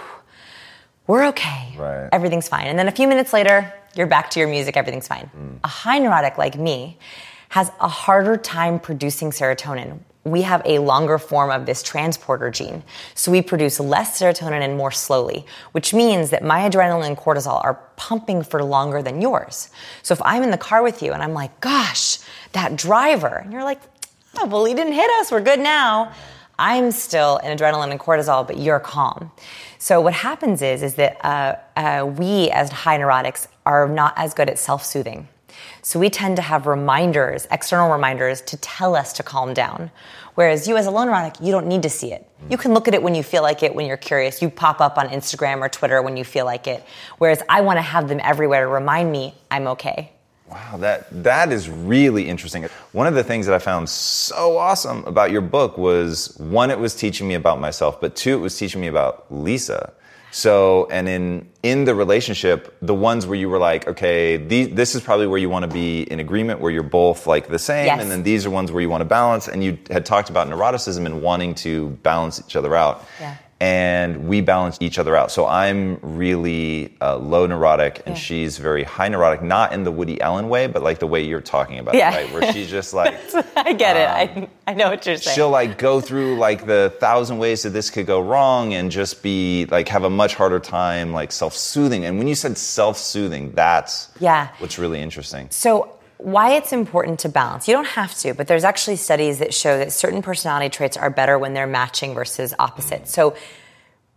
we're 1.07 1.27
okay. 1.27 1.73
Right. 1.77 2.09
Everything's 2.11 2.47
fine. 2.47 2.67
And 2.67 2.77
then 2.77 2.87
a 2.87 2.91
few 2.91 3.07
minutes 3.07 3.33
later, 3.33 3.71
you're 3.95 4.07
back 4.07 4.29
to 4.31 4.39
your 4.39 4.49
music, 4.49 4.75
everything's 4.77 5.07
fine. 5.07 5.29
Mm. 5.37 5.59
A 5.63 5.67
high 5.67 5.99
neurotic 5.99 6.37
like 6.37 6.57
me 6.57 6.97
has 7.49 7.71
a 7.79 7.87
harder 7.87 8.37
time 8.37 8.79
producing 8.79 9.31
serotonin. 9.31 9.99
We 10.23 10.41
have 10.41 10.63
a 10.65 10.79
longer 10.79 11.19
form 11.19 11.51
of 11.51 11.67
this 11.67 11.83
transporter 11.83 12.49
gene. 12.49 12.83
So 13.13 13.31
we 13.31 13.43
produce 13.43 13.79
less 13.79 14.19
serotonin 14.19 14.61
and 14.61 14.75
more 14.75 14.91
slowly, 14.91 15.45
which 15.71 15.93
means 15.93 16.31
that 16.31 16.43
my 16.43 16.67
adrenaline 16.67 17.05
and 17.05 17.15
cortisol 17.15 17.63
are 17.63 17.75
pumping 17.95 18.41
for 18.41 18.63
longer 18.63 19.03
than 19.03 19.21
yours. 19.21 19.69
So 20.01 20.13
if 20.13 20.21
I'm 20.23 20.41
in 20.41 20.49
the 20.49 20.57
car 20.57 20.81
with 20.81 21.03
you 21.03 21.13
and 21.13 21.21
I'm 21.21 21.33
like, 21.33 21.61
gosh, 21.61 22.17
that 22.53 22.75
driver, 22.75 23.37
and 23.37 23.53
you're 23.53 23.63
like, 23.63 23.81
oh, 24.37 24.47
well, 24.47 24.65
he 24.65 24.73
didn't 24.73 24.93
hit 24.93 25.09
us, 25.19 25.31
we're 25.31 25.41
good 25.41 25.59
now. 25.59 26.11
I'm 26.57 26.91
still 26.91 27.37
in 27.37 27.55
adrenaline 27.55 27.91
and 27.91 27.99
cortisol, 27.99 28.47
but 28.47 28.57
you're 28.57 28.79
calm. 28.79 29.31
So 29.85 30.01
what 30.01 30.15
happens 30.15 30.63
is, 30.63 30.81
is 30.81 30.95
that 30.95 31.23
uh, 31.23 31.57
uh, 31.75 32.07
we 32.07 32.49
as 32.49 32.71
high 32.71 32.97
neurotics 32.97 33.45
are 33.67 33.87
not 33.87 34.15
as 34.17 34.33
good 34.33 34.49
at 34.49 34.57
self-soothing. 34.57 35.27
So 35.83 35.99
we 35.99 36.09
tend 36.09 36.37
to 36.37 36.41
have 36.41 36.65
reminders, 36.65 37.47
external 37.51 37.91
reminders, 37.91 38.41
to 38.41 38.57
tell 38.57 38.95
us 38.95 39.13
to 39.13 39.21
calm 39.21 39.53
down. 39.53 39.91
Whereas 40.33 40.67
you 40.67 40.75
as 40.75 40.87
a 40.87 40.89
low 40.89 41.03
neurotic, 41.03 41.39
you 41.39 41.51
don't 41.51 41.67
need 41.67 41.83
to 41.83 41.89
see 41.91 42.11
it. 42.11 42.27
You 42.49 42.57
can 42.57 42.73
look 42.73 42.87
at 42.87 42.95
it 42.95 43.03
when 43.03 43.13
you 43.13 43.21
feel 43.21 43.43
like 43.43 43.61
it, 43.61 43.75
when 43.75 43.85
you're 43.85 43.95
curious. 43.95 44.41
You 44.41 44.49
pop 44.49 44.81
up 44.81 44.97
on 44.97 45.09
Instagram 45.09 45.59
or 45.59 45.69
Twitter 45.69 46.01
when 46.01 46.17
you 46.17 46.23
feel 46.23 46.45
like 46.45 46.65
it. 46.65 46.83
Whereas 47.19 47.43
I 47.47 47.61
want 47.61 47.77
to 47.77 47.83
have 47.83 48.07
them 48.07 48.19
everywhere 48.23 48.61
to 48.61 48.67
remind 48.67 49.11
me 49.11 49.35
I'm 49.51 49.67
okay. 49.67 50.14
Wow, 50.49 50.77
that 50.77 51.07
that 51.23 51.51
is 51.51 51.69
really 51.69 52.27
interesting. 52.29 52.65
One 52.91 53.07
of 53.07 53.15
the 53.15 53.23
things 53.23 53.47
that 53.47 53.55
I 53.55 53.59
found 53.59 53.89
so 53.89 54.57
awesome 54.57 55.03
about 55.05 55.31
your 55.31 55.41
book 55.41 55.77
was 55.77 56.35
one, 56.37 56.69
it 56.69 56.77
was 56.79 56.93
teaching 56.93 57.27
me 57.27 57.33
about 57.33 57.59
myself, 57.59 57.99
but 57.99 58.15
two, 58.15 58.35
it 58.35 58.41
was 58.41 58.57
teaching 58.57 58.79
me 58.79 58.87
about 58.87 59.25
Lisa. 59.31 59.93
So, 60.31 60.87
and 60.91 61.07
in 61.07 61.49
in 61.63 61.85
the 61.85 61.95
relationship, 61.95 62.75
the 62.81 62.93
ones 62.93 63.25
where 63.25 63.37
you 63.39 63.47
were 63.49 63.57
like, 63.57 63.87
okay, 63.87 64.35
these, 64.37 64.69
this 64.75 64.93
is 64.93 65.01
probably 65.01 65.27
where 65.27 65.39
you 65.39 65.49
want 65.49 65.63
to 65.63 65.71
be 65.73 66.01
in 66.03 66.19
agreement, 66.19 66.59
where 66.59 66.71
you're 66.71 66.83
both 66.83 67.25
like 67.25 67.47
the 67.47 67.57
same, 67.57 67.85
Yes. 67.85 68.01
and 68.01 68.11
then 68.11 68.21
these 68.23 68.45
are 68.45 68.49
ones 68.49 68.69
where 68.71 68.81
you 68.81 68.89
want 68.89 69.01
to 69.01 69.05
balance. 69.05 69.47
And 69.47 69.63
you 69.63 69.77
had 69.89 70.05
talked 70.05 70.29
about 70.29 70.47
neuroticism 70.49 71.05
and 71.05 71.21
wanting 71.21 71.55
to 71.55 71.91
balance 72.03 72.39
each 72.45 72.55
other 72.57 72.75
out. 72.75 73.03
Yeah. 73.19 73.37
And 73.61 74.27
we 74.27 74.41
balance 74.41 74.77
each 74.81 74.99
other 74.99 75.15
out. 75.15 75.31
So 75.31 75.47
I'm 75.47 75.97
really 76.01 76.93
uh, 77.01 77.15
low 77.17 77.45
neurotic, 77.47 77.99
and 78.05 78.15
Yeah. 78.15 78.21
she's 78.21 78.57
very 78.57 78.83
high 78.83 79.07
neurotic, 79.07 79.41
not 79.41 79.71
in 79.71 79.85
the 79.85 79.91
Woody 79.91 80.19
Allen 80.19 80.49
way, 80.49 80.67
but 80.67 80.83
like 80.83 80.99
the 80.99 81.07
way 81.07 81.23
you're 81.23 81.39
talking 81.39 81.79
about 81.79 81.95
Yeah. 81.95 82.11
it, 82.11 82.25
right? 82.25 82.33
Where 82.33 82.51
she's 82.51 82.69
just 82.69 82.93
like, 82.93 83.15
I 83.55 83.71
get 83.71 83.95
it. 83.95 84.09
I, 84.09 84.49
I 84.67 84.73
know 84.73 84.89
what 84.89 85.05
you're 85.05 85.15
saying. 85.15 85.35
she'll 85.35 85.49
like 85.51 85.77
go 85.77 86.01
through 86.01 86.35
like 86.37 86.65
the 86.65 86.93
thousand 86.99 87.37
ways 87.37 87.63
that 87.63 87.69
this 87.69 87.89
could 87.89 88.05
go 88.05 88.19
wrong 88.19 88.73
and 88.73 88.91
just 88.91 89.23
be 89.23 89.65
like 89.71 89.87
have 89.87 90.03
a 90.03 90.09
much 90.09 90.35
harder 90.35 90.59
time 90.59 91.13
like 91.13 91.31
self-soothing 91.31 92.03
and 92.03 92.17
when 92.17 92.27
you 92.27 92.35
said 92.35 92.57
self-soothing 92.57 93.51
that's 93.53 94.09
Yeah. 94.19 94.49
what's 94.59 94.77
really 94.79 95.01
interesting 95.01 95.47
So, 95.51 95.94
why 96.25 96.53
it's 96.53 96.73
important 96.73 97.19
to 97.19 97.29
balance? 97.29 97.67
You 97.67 97.75
don't 97.75 97.85
have 97.85 98.15
to, 98.15 98.33
but 98.33 98.47
there's 98.47 98.63
actually 98.63 98.95
studies 98.95 99.37
that 99.37 99.53
show 99.53 99.77
that 99.77 99.91
certain 99.91 100.23
personality 100.23 100.69
traits 100.69 100.97
are 100.97 101.11
better 101.11 101.37
when 101.37 101.53
they're 101.53 101.67
matching 101.67 102.15
versus 102.15 102.51
opposite. 102.57 103.07
So, 103.07 103.35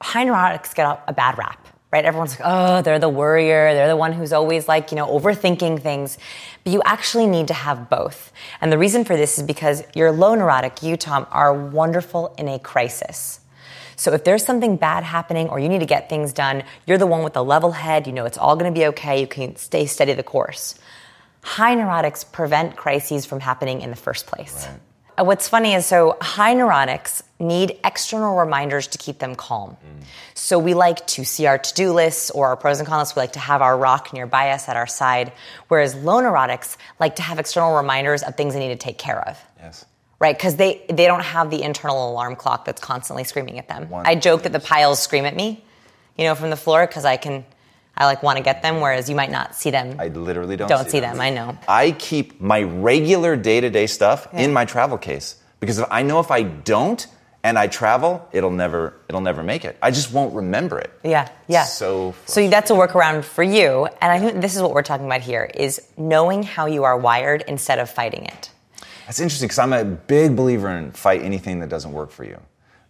high 0.01 0.25
neurotics 0.25 0.75
get 0.75 1.03
a, 1.07 1.13
bad 1.13 1.37
rap, 1.37 1.69
right? 1.93 2.07
Everyone's 2.07 2.31
like, 2.31 2.41
oh, 2.45 2.81
they're 2.81 2.99
the 2.99 3.11
worrier, 3.11 3.75
they're 3.75 3.89
the 3.89 3.97
one 3.97 4.15
who's 4.15 4.33
always 4.33 4.67
like, 4.67 4.91
you 4.91 4.97
know, 4.97 5.07
overthinking 5.07 5.83
things. 5.83 6.17
But 6.65 6.73
you 6.73 6.81
actually 6.87 7.27
need 7.27 7.49
to 7.49 7.55
have 7.55 7.91
both. 7.91 8.33
And 8.63 8.73
the 8.73 8.79
reason 8.79 9.05
for 9.05 9.15
this 9.15 9.37
is 9.39 9.45
because 9.45 9.83
you're 9.95 10.11
low 10.11 10.35
neurotic, 10.35 10.83
you, 10.83 10.97
Tom, 10.97 11.27
are 11.31 11.53
wonderful 11.53 12.35
in 12.39 12.49
a 12.49 12.59
crisis. 12.59 13.41
So 13.97 14.15
if 14.15 14.25
there's 14.25 14.47
something 14.47 14.79
bad 14.79 15.05
happening 15.05 15.51
or 15.51 15.59
you 15.59 15.69
need 15.69 15.81
to 15.81 15.87
get 15.87 16.09
things 16.09 16.33
done, 16.33 16.63
you're 16.87 16.97
the 16.97 17.07
one 17.07 17.23
with 17.23 17.35
the 17.35 17.45
level 17.45 17.73
head, 17.73 18.07
you 18.07 18.15
know 18.15 18.25
it's 18.25 18.39
all 18.39 18.57
going 18.57 18.73
to 18.73 18.81
be 18.81 18.87
okay, 18.87 19.21
you 19.21 19.27
can 19.27 19.57
stay 19.57 19.85
steady 19.85 20.15
the 20.15 20.23
course. 20.23 20.79
High 21.43 21.77
neurotics 21.77 22.31
prevent 22.31 22.77
crises 22.77 23.27
from 23.27 23.41
happening 23.41 23.81
in 23.81 23.91
the 23.91 23.97
first 23.97 24.27
place. 24.27 24.69
Uh, 25.19 25.25
What's 25.25 25.49
funny 25.49 25.75
is 25.75 25.87
so 25.87 26.17
high 26.21 26.55
neurotics 26.55 27.23
need 27.41 27.79
external 27.85 28.37
reminders 28.37 28.87
to 28.89 28.99
keep 28.99 29.19
them 29.19 29.35
calm. 29.35 29.77
So 30.35 30.59
we 30.59 30.75
like 30.75 31.07
to 31.09 31.25
see 31.25 31.47
our 31.47 31.59
to-do 31.59 31.93
lists 31.93 32.31
or 32.31 32.49
our 32.49 32.57
pros 32.57 32.79
and 32.79 32.87
cons 32.89 33.01
lists. 33.01 33.17
We 33.17 33.21
like 33.21 33.33
to 33.33 33.39
have 33.41 33.63
our 33.63 33.77
rock 33.77 34.13
nearby 34.13 34.51
us 34.51 34.69
at 34.69 34.77
our 34.77 34.87
side. 34.87 35.33
Whereas 35.69 35.95
low 35.95 36.21
neurotics 36.21 36.77
like 37.01 37.17
to 37.17 37.23
have 37.23 37.39
external 37.39 37.75
reminders 37.77 38.23
of 38.23 38.37
things 38.37 38.55
they 38.55 38.61
need 38.61 38.69
to 38.69 38.77
take 38.77 38.99
care 38.99 39.21
of 39.29 39.37
yes 39.59 39.85
right? 40.21 40.37
Because 40.37 40.57
they 40.57 40.85
they 40.89 41.07
don't 41.07 41.23
have 41.23 41.51
the 41.51 41.63
internal 41.63 42.11
alarm 42.11 42.37
clock 42.37 42.65
that's 42.65 42.81
constantly 42.81 43.25
screaming 43.25 43.59
at 43.59 43.69
them. 43.69 43.89
One- 43.89 44.07
I 44.07 44.15
joke 44.15 44.43
that 44.43 44.53
the 44.53 44.61
piles 44.61 44.99
scream 45.01 45.25
at 45.25 45.37
me, 45.37 45.65
you 46.17 46.25
know, 46.25 46.35
from 46.35 46.51
the 46.51 46.57
floor 46.57 46.87
because 46.87 47.05
I 47.05 47.17
can, 47.17 47.45
I 47.99 48.07
like 48.07 48.23
want 48.23 48.37
to 48.39 48.43
get 48.45 48.63
them, 48.63 48.81
whereas 48.81 49.11
you 49.11 49.17
might 49.17 49.31
not 49.31 49.55
see 49.55 49.71
them. 49.71 49.97
i 49.99 50.07
literally 50.09 50.57
don't, 50.57 50.69
don't 50.69 50.89
see 50.91 51.01
them. 51.01 51.21
I 51.21 51.31
know. 51.31 51.59
i 51.69 51.91
keep 51.93 52.41
my 52.41 52.63
regular 52.63 53.37
day-to-day 53.37 53.87
stuff 53.89 54.29
in 54.33 54.53
my 54.53 54.65
travel 54.65 54.97
case 54.97 55.37
because 55.61 55.79
if 55.79 55.87
i 55.91 56.03
know 56.03 56.21
if 56.21 56.31
i 56.31 56.43
don't 56.43 57.07
and 57.43 57.59
i 57.59 57.67
travel 57.67 58.27
it'll 58.33 58.51
never 58.51 58.95
it'll 59.09 59.21
never 59.21 59.43
make 59.43 59.65
it 59.65 59.77
i 59.83 59.91
just 59.91 60.13
won't 60.13 60.33
remember 60.35 60.79
it 60.79 60.91
Yeah, 61.03 61.29
yeah. 61.49 61.65
So 61.65 62.15
so 62.27 62.49
that's 62.49 62.71
a 62.71 62.75
workaround 62.75 63.25
for 63.25 63.43
you, 63.43 63.87
and 64.01 64.13
I 64.13 64.19
think 64.21 64.41
this 64.41 64.55
is 64.57 64.63
what 64.63 64.73
we're 64.73 64.83
talking 64.93 65.07
about 65.07 65.21
here: 65.23 65.45
is 65.55 65.81
knowing 65.97 66.43
how 66.43 66.67
you 66.67 66.85
are 66.85 66.97
wired 66.97 67.43
instead 67.49 67.79
of 67.79 67.89
fighting 67.91 68.25
it. 68.27 68.51
that's 69.07 69.21
interesting 69.21 69.47
because 69.49 69.59
i'm 69.59 69.73
a 69.73 69.85
big 69.85 70.37
believer 70.37 70.69
in 70.79 70.93
fight 70.93 71.23
anything 71.23 71.61
that 71.61 71.69
doesn't 71.69 71.93
work 71.93 72.11
for 72.11 72.25
you 72.25 72.39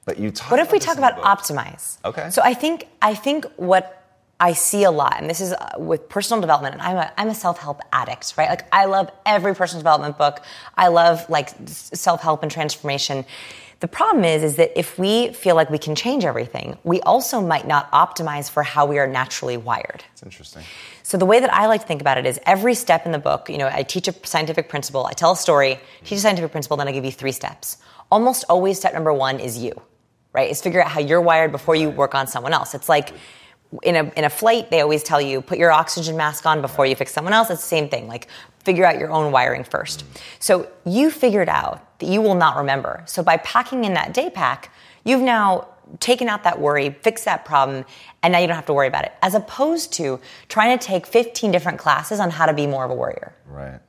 but 0.05 0.19
you 0.19 0.31
talk 0.31 0.51
What 0.51 0.61
if 0.61 0.73
we 0.73 0.79
talk 0.79 0.97
about 0.97 1.15
optimize? 1.21 1.99
Okay. 2.05 2.31
So 2.31 2.41
I 2.43 2.55
think 2.55 2.89
I 3.03 3.15
think 3.15 3.45
what 3.57 3.98
I 4.41 4.53
see 4.53 4.84
a 4.84 4.91
lot, 4.91 5.16
and 5.18 5.28
this 5.28 5.41
is 5.41 5.53
uh, 5.53 5.70
with 5.78 6.09
personal 6.09 6.41
development, 6.41 6.74
and 6.74 6.82
I'm 6.82 6.97
a, 6.97 7.12
I'm 7.18 7.28
a 7.28 7.34
self 7.34 7.59
help 7.59 7.80
addict, 7.93 8.34
right? 8.36 8.49
Like 8.49 8.66
I 8.72 8.84
love 8.84 9.11
every 9.26 9.55
personal 9.55 9.80
development 9.80 10.16
book. 10.16 10.43
I 10.76 10.89
love 10.89 11.28
like 11.28 11.51
self 11.66 12.20
help 12.20 12.43
and 12.43 12.51
transformation. 12.51 13.24
The 13.80 13.89
problem 13.89 14.24
is, 14.24 14.43
is 14.43 14.57
that 14.57 14.72
if 14.76 14.99
we 14.99 15.32
feel 15.32 15.55
like 15.55 15.70
we 15.70 15.78
can 15.78 15.95
change 15.95 16.24
everything, 16.24 16.76
we 16.82 17.01
also 17.03 17.41
might 17.41 17.66
not 17.66 17.91
optimize 17.93 18.51
for 18.51 18.64
how 18.64 18.86
we 18.86 18.99
are 18.99 19.07
naturally 19.07 19.57
wired. 19.57 20.03
it's 20.12 20.22
interesting 20.22 20.64
So 21.05 21.16
the 21.16 21.26
way 21.26 21.39
that 21.39 21.53
I 21.55 21.66
like 21.66 21.82
to 21.82 21.86
think 21.86 22.01
about 22.01 22.18
it 22.18 22.26
is 22.26 22.41
every 22.45 22.74
step 22.74 23.07
in 23.07 23.12
the 23.12 23.20
book, 23.20 23.49
you 23.49 23.57
know, 23.57 23.68
I 23.72 23.84
teach 23.84 24.09
a 24.09 24.14
scientific 24.24 24.68
principle, 24.68 25.07
I 25.07 25.12
tell 25.12 25.32
a 25.32 25.36
story, 25.36 25.78
teach 26.03 26.18
a 26.18 26.20
scientific 26.20 26.51
principle, 26.51 26.76
then 26.76 26.89
I 26.89 26.93
give 26.93 27.05
you 27.05 27.12
three 27.12 27.30
steps. 27.30 27.76
Almost 28.11 28.45
always 28.49 28.78
step 28.78 28.95
number 28.95 29.12
one 29.12 29.39
is 29.39 29.59
you, 29.59 29.80
right? 30.32 30.51
Is 30.51 30.61
figure 30.61 30.82
out 30.82 30.91
how 30.91 31.01
you're 31.01 31.20
wired 31.20 31.53
before 31.53 31.76
you 31.76 31.89
work 31.89 32.16
on 32.16 32.26
someone 32.26 32.53
else. 32.53 32.74
It's 32.74 32.89
like 32.89 33.12
in 33.83 33.97
a 33.97 34.12
in 34.16 34.25
a 34.25 34.31
flight, 34.31 34.71
they 34.71 34.81
always 34.81 35.03
tell 35.03 35.21
you 35.21 35.41
put 35.41 35.59
your 35.59 35.71
oxygen 35.71 36.16
mask 36.16 36.47
on 36.47 36.61
before 36.62 36.87
you 36.87 36.97
fix 36.97 37.12
someone 37.12 37.33
else. 37.33 37.51
It's 37.51 37.61
the 37.61 37.69
same 37.69 37.89
thing. 37.89 38.09
Like 38.09 38.29
figure 38.64 38.85
out 38.85 38.99
your 38.99 39.11
own 39.11 39.33
wiring 39.33 39.64
first. 39.64 40.05
So 40.39 40.69
you 40.85 41.11
figured 41.11 41.49
out 41.49 41.99
that 41.99 42.07
you 42.07 42.21
will 42.23 42.35
not 42.35 42.57
remember. 42.57 43.03
So 43.07 43.23
by 43.23 43.37
packing 43.39 43.85
in 43.85 43.95
that 43.95 44.14
day 44.14 44.31
pack, 44.31 44.73
you've 45.05 45.23
now 45.23 45.69
taken 46.01 46.29
out 46.29 46.45
that 46.45 46.61
worry, 46.61 46.91
fixed 47.03 47.25
that 47.25 47.45
problem, 47.45 47.85
and 48.23 48.33
now 48.33 48.39
you 48.39 48.47
don't 48.47 48.57
have 48.57 48.66
to 48.66 48.75
worry 48.75 48.89
about 48.89 49.05
it. 49.05 49.12
As 49.23 49.35
opposed 49.35 49.93
to 49.95 50.21
trying 50.49 50.79
to 50.79 50.87
take 50.87 51.07
15 51.07 51.51
different 51.51 51.79
classes 51.79 52.21
on 52.21 52.31
how 52.31 52.47
to 52.47 52.53
be 52.53 52.66
more 52.66 52.85
of 52.85 52.91
a 52.91 52.95
warrior. 52.95 53.35
right 53.47 53.81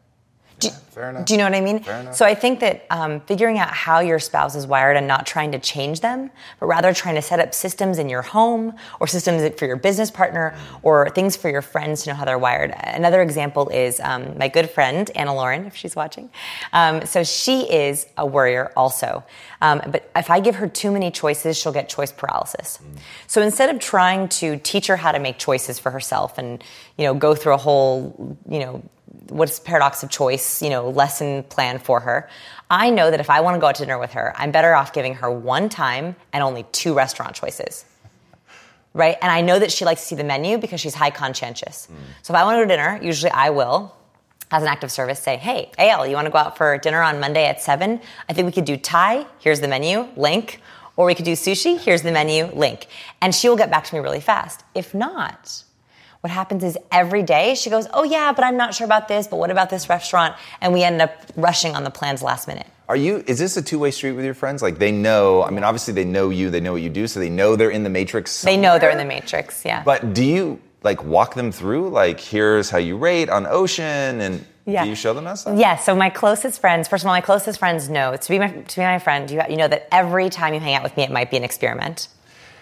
Do, 0.60 0.70
fair 0.90 1.10
enough. 1.10 1.26
do 1.26 1.34
you 1.34 1.38
know 1.38 1.46
what 1.46 1.56
I 1.56 1.62
mean? 1.62 1.84
So 2.14 2.26
I 2.26 2.36
think 2.36 2.60
that 2.60 2.86
um, 2.90 3.22
figuring 3.22 3.58
out 3.58 3.70
how 3.70 4.00
your 4.00 4.20
spouse 4.20 4.56
is 4.56 4.68
wired 4.68 4.98
and 4.98 5.08
not 5.08 5.26
trying 5.26 5.52
to 5.54 5.60
change 5.60 6.02
them, 6.02 6.30
but 6.60 6.66
rather 6.68 6.94
trying 6.94 7.16
to 7.16 7.22
set 7.22 7.40
up 7.40 7.54
systems 7.54 7.98
in 7.98 8.10
your 8.10 8.22
home 8.22 8.74
or 9.00 9.08
systems 9.08 9.58
for 9.58 9.66
your 9.66 9.78
business 9.78 10.12
partner 10.12 10.56
or 10.84 11.10
things 11.10 11.38
for 11.38 11.50
your 11.50 11.62
friends 11.62 12.04
to 12.04 12.10
know 12.10 12.16
how 12.16 12.26
they're 12.26 12.38
wired. 12.38 12.74
Another 12.84 13.22
example 13.22 13.70
is 13.70 14.00
um, 14.02 14.38
my 14.38 14.48
good 14.48 14.70
friend 14.70 15.10
Anna 15.16 15.34
Lauren, 15.34 15.66
if 15.66 15.76
she's 15.76 15.96
watching. 15.96 16.30
Um, 16.74 17.06
so 17.06 17.24
she 17.24 17.62
is 17.72 18.06
a 18.18 18.26
worrier 18.26 18.72
also, 18.76 19.24
um, 19.62 19.82
but 19.88 20.10
if 20.16 20.30
I 20.30 20.40
give 20.40 20.56
her 20.56 20.68
too 20.68 20.92
many 20.92 21.12
choices, 21.12 21.58
she'll 21.58 21.74
get 21.74 21.90
choice 21.90 22.12
paralysis. 22.12 22.80
So 23.28 23.42
instead 23.42 23.74
of 23.74 23.80
trying 23.80 24.28
to 24.30 24.58
teach 24.58 24.88
her 24.88 24.98
how 24.98 25.12
to 25.12 25.20
make 25.20 25.38
choices 25.38 25.80
for 25.80 25.92
herself 25.92 26.38
and 26.38 26.64
you 26.98 27.06
know 27.06 27.14
go 27.14 27.36
through 27.36 27.54
a 27.54 27.58
whole 27.58 28.38
you 28.50 28.60
know 28.60 28.84
what's 29.28 29.60
paradox 29.60 30.04
of 30.04 30.10
choice, 30.10 30.62
you 30.62 30.70
know, 30.70 30.90
lesson 30.90 31.44
plan 31.44 31.80
for 31.80 32.00
her. 32.00 32.30
I 32.70 32.90
know 32.90 33.12
that 33.12 33.20
if 33.20 33.30
I 33.30 33.42
want 33.42 33.56
to 33.56 33.60
go 33.60 33.68
out 33.68 33.76
to 33.76 33.84
dinner 33.84 34.00
with 34.00 34.14
her, 34.14 34.34
I'm 34.38 34.52
better 34.52 34.74
off 34.76 34.94
giving 34.94 35.16
her 35.16 35.30
one 35.30 35.70
time 35.70 36.16
and 36.34 36.44
only 36.44 36.66
two 36.72 36.94
restaurant 36.94 37.36
choices. 37.36 37.86
Right? 38.94 39.18
And 39.22 39.32
I 39.32 39.42
know 39.42 39.60
that 39.60 39.72
she 39.72 39.86
likes 39.86 40.02
to 40.02 40.08
see 40.08 40.16
the 40.16 40.24
menu 40.24 40.58
because 40.58 40.82
she's 40.82 40.96
high 40.96 41.12
conscientious. 41.12 41.88
Mm. 41.92 41.96
So 42.24 42.34
if 42.34 42.40
I 42.40 42.44
want 42.44 42.56
to 42.56 42.60
go 42.60 42.68
to 42.68 42.76
dinner, 42.76 43.00
usually 43.02 43.32
I 43.32 43.52
will, 43.52 43.96
as 44.52 44.64
an 44.64 44.68
act 44.68 44.84
of 44.84 44.92
service, 44.92 45.20
say, 45.20 45.38
hey, 45.38 45.72
AL, 45.78 46.08
you 46.08 46.16
want 46.16 46.26
to 46.26 46.32
go 46.32 46.40
out 46.40 46.58
for 46.58 46.78
dinner 46.80 47.02
on 47.02 47.20
Monday 47.20 47.46
at 47.46 47.62
7? 47.62 48.02
I 48.28 48.34
think 48.34 48.48
we 48.48 48.52
could 48.52 48.66
do 48.66 48.78
Thai. 48.78 49.28
Here's 49.40 49.60
the 49.60 49.68
menu, 49.68 50.08
link. 50.16 50.62
Or 50.96 51.06
we 51.06 51.16
could 51.16 51.26
do 51.26 51.34
sushi. 51.34 51.80
Here's 51.80 52.02
the 52.02 52.12
menu, 52.12 52.48
link. 52.48 52.88
And 53.22 53.34
she 53.34 53.48
will 53.48 53.56
get 53.56 53.70
back 53.70 53.86
to 53.86 53.96
me 53.96 54.02
really 54.02 54.20
fast. 54.20 54.64
If 54.74 54.94
not, 54.94 55.64
what 56.22 56.32
happens 56.32 56.64
is 56.64 56.78
every 56.92 57.24
day 57.24 57.56
she 57.56 57.70
goes, 57.70 57.88
Oh, 57.94 58.04
yeah, 58.04 58.32
but 58.34 58.44
I'm 58.44 58.58
not 58.58 58.74
sure 58.74 58.86
about 58.86 59.08
this, 59.08 59.28
but 59.28 59.38
what 59.38 59.52
about 59.52 59.70
this 59.70 59.88
restaurant? 59.90 60.36
And 60.62 60.74
we 60.74 60.84
end 60.84 61.02
up 61.02 61.14
rushing 61.36 61.76
on 61.76 61.84
the 61.84 61.92
plans 61.92 62.22
last 62.22 62.48
minute. 62.48 62.68
Are 62.90 62.96
you? 62.96 63.24
Is 63.28 63.38
this 63.40 63.56
a 63.56 63.62
two-way 63.62 63.92
street 63.92 64.14
with 64.14 64.26
your 64.26 64.34
friends? 64.34 64.62
Like 64.62 64.80
they 64.80 64.92
know. 64.92 65.44
I 65.44 65.52
mean, 65.52 65.64
obviously 65.64 65.94
they 65.94 66.06
know 66.06 66.30
you. 66.32 66.50
They 66.50 66.60
know 66.60 66.74
what 66.74 66.82
you 66.82 66.90
do, 66.90 67.08
so 67.08 67.20
they 67.20 67.30
know 67.30 67.56
they're 67.56 67.70
in 67.70 67.84
the 67.84 67.90
matrix. 67.90 68.42
They 68.42 68.58
know 68.58 68.80
they're 68.80 68.90
in 68.90 68.98
the 68.98 69.06
matrix, 69.06 69.64
yeah. 69.64 69.84
But 69.84 70.14
do 70.14 70.24
you 70.26 70.60
like 70.82 71.04
walk 71.04 71.36
them 71.36 71.52
through? 71.52 71.90
Like, 71.90 72.20
here's 72.20 72.70
how 72.72 72.80
you 72.80 72.98
rate 72.98 73.30
on 73.30 73.46
Ocean, 73.46 74.20
and 74.22 74.44
Yeah. 74.66 74.84
do 74.84 74.90
you 74.90 74.96
show 74.96 75.14
them 75.14 75.26
that 75.26 75.38
stuff? 75.38 75.58
Yeah, 75.60 75.76
so 75.76 75.96
my 75.96 76.10
closest 76.10 76.60
friends, 76.60 76.88
first 76.88 77.04
of 77.04 77.08
all, 77.08 77.14
my 77.14 77.22
closest 77.22 77.60
friends 77.60 77.90
know 77.90 78.16
to 78.16 78.30
be 78.30 78.40
my, 78.40 78.48
to 78.50 78.76
be 78.76 78.82
my 78.82 78.98
friend, 78.98 79.30
you, 79.30 79.42
you 79.50 79.56
know 79.58 79.68
that 79.68 79.88
every 79.92 80.30
time 80.32 80.54
you 80.56 80.60
hang 80.60 80.74
out 80.74 80.82
with 80.84 80.98
me, 80.98 81.04
it 81.04 81.12
might 81.12 81.30
be 81.30 81.38
an 81.38 81.44
experiment. 81.44 82.08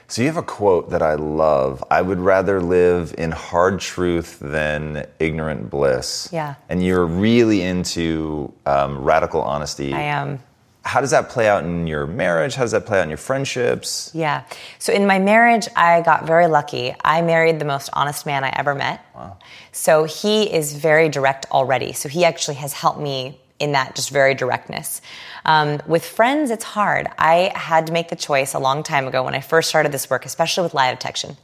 So 0.09 0.21
you 0.21 0.27
have 0.27 0.37
a 0.37 0.43
quote 0.43 0.91
that 0.91 1.01
I 1.01 1.15
love. 1.15 1.83
I 1.91 2.01
would 2.01 2.19
rather 2.19 2.61
live 2.61 3.13
in 3.17 3.31
hard 3.31 3.79
truth 3.81 4.39
than 4.39 5.05
ignorant 5.19 5.69
bliss. 5.69 6.29
Yeah. 6.31 6.55
And 6.69 6.83
you're 6.83 7.05
really 7.05 7.61
into 7.61 8.53
um, 8.65 9.03
radical 9.03 9.41
honesty. 9.41 9.93
I 9.93 10.01
am. 10.01 10.39
How 10.83 11.01
does 11.01 11.11
that 11.11 11.27
play 11.27 11.49
out 11.49 11.65
in 11.65 11.85
your 11.85 12.07
marriage? 12.07 12.55
How 12.55 12.63
does 12.63 12.71
that 12.71 12.85
play 12.85 12.99
out 12.99 13.03
in 13.03 13.09
your 13.09 13.17
friendships? 13.17 14.09
Yeah. 14.13 14.45
So 14.79 14.93
in 14.93 15.05
my 15.05 15.19
marriage, 15.19 15.67
I 15.75 15.99
got 16.01 16.25
very 16.25 16.47
lucky. 16.47 16.95
I 17.03 17.21
married 17.21 17.59
the 17.59 17.65
most 17.65 17.89
honest 17.91 18.25
man 18.25 18.45
I 18.45 18.53
ever 18.55 18.73
met. 18.73 19.05
Wow. 19.13 19.37
So 19.73 20.05
he 20.05 20.43
is 20.43 20.73
very 20.73 21.09
direct 21.09 21.45
already. 21.51 21.91
So 21.91 22.07
he 22.07 22.23
actually 22.23 22.55
has 22.55 22.71
helped 22.71 23.01
me 23.01 23.41
in 23.59 23.71
that 23.71 23.95
just 23.95 24.09
very 24.11 24.33
directness. 24.35 25.01
Um, 25.45 25.81
with 25.87 26.05
friends, 26.05 26.51
it's 26.51 26.63
hard. 26.63 27.07
I 27.17 27.51
had 27.55 27.87
to 27.87 27.93
make 27.93 28.09
the 28.09 28.15
choice 28.15 28.53
a 28.53 28.59
long 28.59 28.83
time 28.83 29.07
ago 29.07 29.23
when 29.23 29.33
I 29.35 29.39
first 29.41 29.69
started 29.69 29.91
this 29.91 30.09
work, 30.09 30.25
especially 30.25 30.63
with 30.63 30.73
lie 30.73 30.91
detection. 30.91 31.37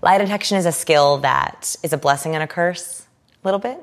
Lie 0.00 0.18
detection 0.18 0.56
is 0.56 0.66
a 0.66 0.72
skill 0.72 1.18
that 1.18 1.76
is 1.82 1.92
a 1.92 1.98
blessing 1.98 2.34
and 2.34 2.42
a 2.42 2.46
curse, 2.46 3.06
a 3.42 3.46
little 3.46 3.60
bit. 3.60 3.78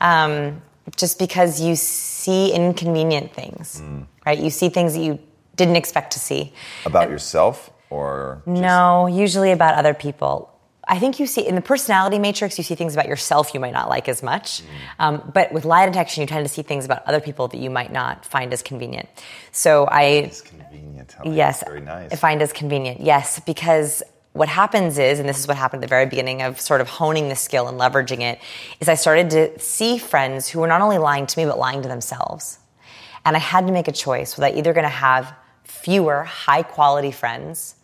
Um, 0.00 0.62
just 0.96 1.18
because 1.18 1.60
you 1.60 1.76
see 1.76 2.52
inconvenient 2.52 3.32
things, 3.32 3.80
right? 4.26 4.38
You 4.38 4.50
see 4.50 4.68
things 4.68 4.94
that 4.94 5.00
you 5.00 5.18
didn't 5.54 5.76
expect 5.76 6.12
to 6.14 6.18
see. 6.18 6.52
About 6.86 7.08
yourself 7.10 7.70
or 7.90 8.42
just- 8.46 8.60
No, 8.60 9.06
usually 9.06 9.52
about 9.52 9.74
other 9.74 9.94
people. 9.94 10.48
I 10.92 10.98
think 10.98 11.18
you 11.18 11.26
see 11.26 11.40
in 11.48 11.54
the 11.54 11.62
personality 11.62 12.18
matrix, 12.18 12.58
you 12.58 12.64
see 12.64 12.74
things 12.74 12.92
about 12.92 13.08
yourself 13.08 13.54
you 13.54 13.60
might 13.60 13.72
not 13.72 13.88
like 13.88 14.10
as 14.10 14.22
much. 14.22 14.62
Um, 14.98 15.22
but 15.32 15.50
with 15.50 15.64
lie 15.64 15.86
detection, 15.86 16.20
you 16.20 16.26
tend 16.26 16.46
to 16.46 16.52
see 16.52 16.60
things 16.60 16.84
about 16.84 17.02
other 17.06 17.18
people 17.18 17.48
that 17.48 17.56
you 17.56 17.70
might 17.70 17.90
not 17.90 18.26
find 18.26 18.52
as 18.52 18.62
convenient. 18.62 19.08
So 19.52 19.88
I 19.90 20.30
convenient. 20.44 21.16
I 21.18 21.28
Yes. 21.30 21.64
Very 21.64 21.80
nice. 21.80 22.12
I 22.12 22.16
find 22.16 22.42
as 22.42 22.52
convenient. 22.52 23.00
Yes, 23.00 23.40
because 23.40 24.02
what 24.34 24.50
happens 24.50 24.98
is, 24.98 25.18
and 25.18 25.26
this 25.26 25.38
is 25.38 25.48
what 25.48 25.56
happened 25.56 25.82
at 25.82 25.88
the 25.88 25.90
very 25.90 26.04
beginning 26.04 26.42
of 26.42 26.60
sort 26.60 26.82
of 26.82 26.90
honing 26.90 27.30
the 27.30 27.36
skill 27.36 27.68
and 27.68 27.80
leveraging 27.80 28.20
it, 28.20 28.38
is 28.78 28.86
I 28.86 28.94
started 28.94 29.30
to 29.30 29.58
see 29.58 29.96
friends 29.96 30.46
who 30.46 30.60
were 30.60 30.66
not 30.66 30.82
only 30.82 30.98
lying 30.98 31.26
to 31.26 31.38
me, 31.38 31.46
but 31.46 31.58
lying 31.58 31.80
to 31.80 31.88
themselves. 31.88 32.58
And 33.24 33.34
I 33.34 33.40
had 33.40 33.66
to 33.66 33.72
make 33.72 33.88
a 33.88 33.92
choice. 33.92 34.36
Was 34.36 34.44
I 34.44 34.50
either 34.50 34.74
going 34.74 34.84
to 34.84 34.90
have 34.90 35.34
fewer 35.64 36.24
high 36.24 36.62
quality 36.62 37.12
friends 37.12 37.76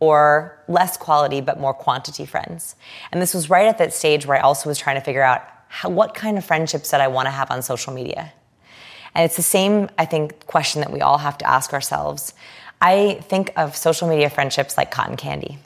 or 0.00 0.58
less 0.68 0.96
quality 0.96 1.40
but 1.40 1.58
more 1.58 1.74
quantity 1.74 2.26
friends? 2.26 2.76
And 3.12 3.20
this 3.20 3.34
was 3.34 3.50
right 3.50 3.66
at 3.66 3.78
that 3.78 3.92
stage 3.92 4.26
where 4.26 4.38
I 4.38 4.40
also 4.40 4.68
was 4.68 4.78
trying 4.78 4.96
to 4.96 5.02
figure 5.02 5.22
out 5.22 5.42
how, 5.68 5.88
what 5.88 6.14
kind 6.14 6.38
of 6.38 6.44
friendships 6.44 6.90
that 6.90 7.00
I 7.00 7.08
want 7.08 7.26
to 7.26 7.30
have 7.30 7.50
on 7.50 7.62
social 7.62 7.92
media. 7.92 8.32
And 9.14 9.24
it's 9.24 9.36
the 9.36 9.42
same, 9.42 9.88
I 9.98 10.04
think, 10.04 10.46
question 10.46 10.82
that 10.82 10.92
we 10.92 11.00
all 11.00 11.18
have 11.18 11.38
to 11.38 11.48
ask 11.48 11.72
ourselves. 11.72 12.34
I 12.80 13.18
think 13.22 13.50
of 13.56 13.76
social 13.76 14.08
media 14.08 14.28
friendships 14.28 14.76
like 14.76 14.90
cotton 14.90 15.16
candy. 15.16 15.58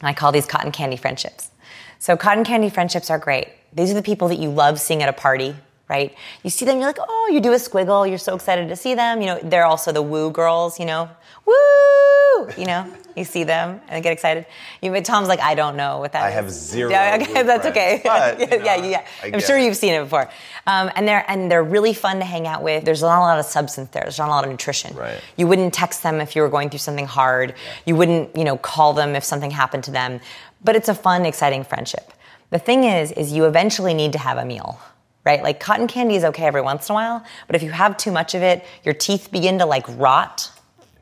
And 0.00 0.08
I 0.08 0.14
call 0.14 0.32
these 0.32 0.46
cotton 0.46 0.70
candy 0.72 0.96
friendships. 0.96 1.50
So, 1.98 2.16
cotton 2.16 2.44
candy 2.44 2.70
friendships 2.70 3.10
are 3.10 3.18
great. 3.18 3.48
These 3.72 3.90
are 3.90 3.94
the 3.94 4.02
people 4.02 4.28
that 4.28 4.38
you 4.38 4.50
love 4.50 4.80
seeing 4.80 5.02
at 5.02 5.08
a 5.08 5.12
party, 5.12 5.54
right? 5.88 6.14
You 6.42 6.50
see 6.50 6.64
them, 6.64 6.78
you're 6.78 6.86
like, 6.86 6.98
oh, 7.00 7.30
you 7.32 7.40
do 7.40 7.52
a 7.52 7.56
squiggle, 7.56 8.08
you're 8.08 8.18
so 8.18 8.34
excited 8.34 8.68
to 8.68 8.76
see 8.76 8.94
them. 8.94 9.20
You 9.20 9.26
know, 9.26 9.40
they're 9.42 9.66
also 9.66 9.92
the 9.92 10.00
woo 10.00 10.30
girls, 10.30 10.78
you 10.78 10.86
know, 10.86 11.10
woo, 11.50 12.48
you 12.56 12.66
know, 12.66 12.86
you 13.16 13.24
see 13.24 13.44
them 13.44 13.80
and 13.88 14.02
get 14.02 14.12
excited. 14.12 14.46
You, 14.80 14.90
but 14.92 15.04
Tom's 15.04 15.28
like, 15.28 15.40
I 15.40 15.54
don't 15.54 15.76
know 15.76 15.98
what 15.98 16.12
that 16.12 16.22
I 16.22 16.28
is." 16.28 16.34
have 16.34 16.50
zero 16.50 16.90
Yeah, 16.90 17.18
okay, 17.22 17.42
that's 17.42 17.66
okay. 17.66 18.00
but, 18.04 18.40
you 18.40 18.46
yeah, 18.50 18.56
know, 18.56 18.64
yeah, 18.64 18.86
yeah. 18.86 19.06
I 19.22 19.30
I'm 19.34 19.40
sure 19.40 19.58
it. 19.58 19.64
you've 19.64 19.76
seen 19.76 19.94
it 19.94 20.02
before. 20.02 20.30
Um, 20.66 20.90
and 20.94 21.06
they're 21.06 21.24
and 21.28 21.50
they're 21.50 21.62
really 21.62 21.94
fun 21.94 22.18
to 22.18 22.24
hang 22.24 22.46
out 22.46 22.62
with. 22.62 22.84
There's 22.84 23.02
not 23.02 23.18
a 23.18 23.20
lot 23.20 23.38
of 23.38 23.44
substance 23.44 23.90
there. 23.90 24.02
There's 24.02 24.18
not 24.18 24.28
a 24.28 24.30
lot 24.30 24.44
of 24.44 24.50
nutrition. 24.50 24.94
Right. 24.96 25.20
You 25.36 25.46
wouldn't 25.46 25.74
text 25.74 26.02
them 26.02 26.20
if 26.20 26.36
you 26.36 26.42
were 26.42 26.48
going 26.48 26.70
through 26.70 26.78
something 26.78 27.06
hard. 27.06 27.54
You 27.84 27.96
wouldn't, 27.96 28.36
you 28.36 28.44
know, 28.44 28.56
call 28.56 28.92
them 28.92 29.14
if 29.16 29.24
something 29.24 29.50
happened 29.50 29.84
to 29.84 29.90
them. 29.90 30.20
But 30.62 30.76
it's 30.76 30.88
a 30.88 30.94
fun, 30.94 31.26
exciting 31.26 31.64
friendship. 31.64 32.12
The 32.50 32.58
thing 32.58 32.84
is, 32.84 33.12
is 33.12 33.32
you 33.32 33.46
eventually 33.46 33.94
need 33.94 34.12
to 34.12 34.18
have 34.18 34.38
a 34.38 34.44
meal. 34.44 34.80
Right? 35.22 35.42
Like 35.42 35.60
cotton 35.60 35.86
candy 35.86 36.16
is 36.16 36.24
okay 36.24 36.44
every 36.44 36.62
once 36.62 36.88
in 36.88 36.94
a 36.94 36.94
while, 36.94 37.22
but 37.46 37.54
if 37.54 37.62
you 37.62 37.70
have 37.70 37.98
too 37.98 38.10
much 38.10 38.34
of 38.34 38.42
it, 38.42 38.64
your 38.84 38.94
teeth 38.94 39.30
begin 39.30 39.58
to 39.58 39.66
like 39.66 39.84
rot 39.98 40.50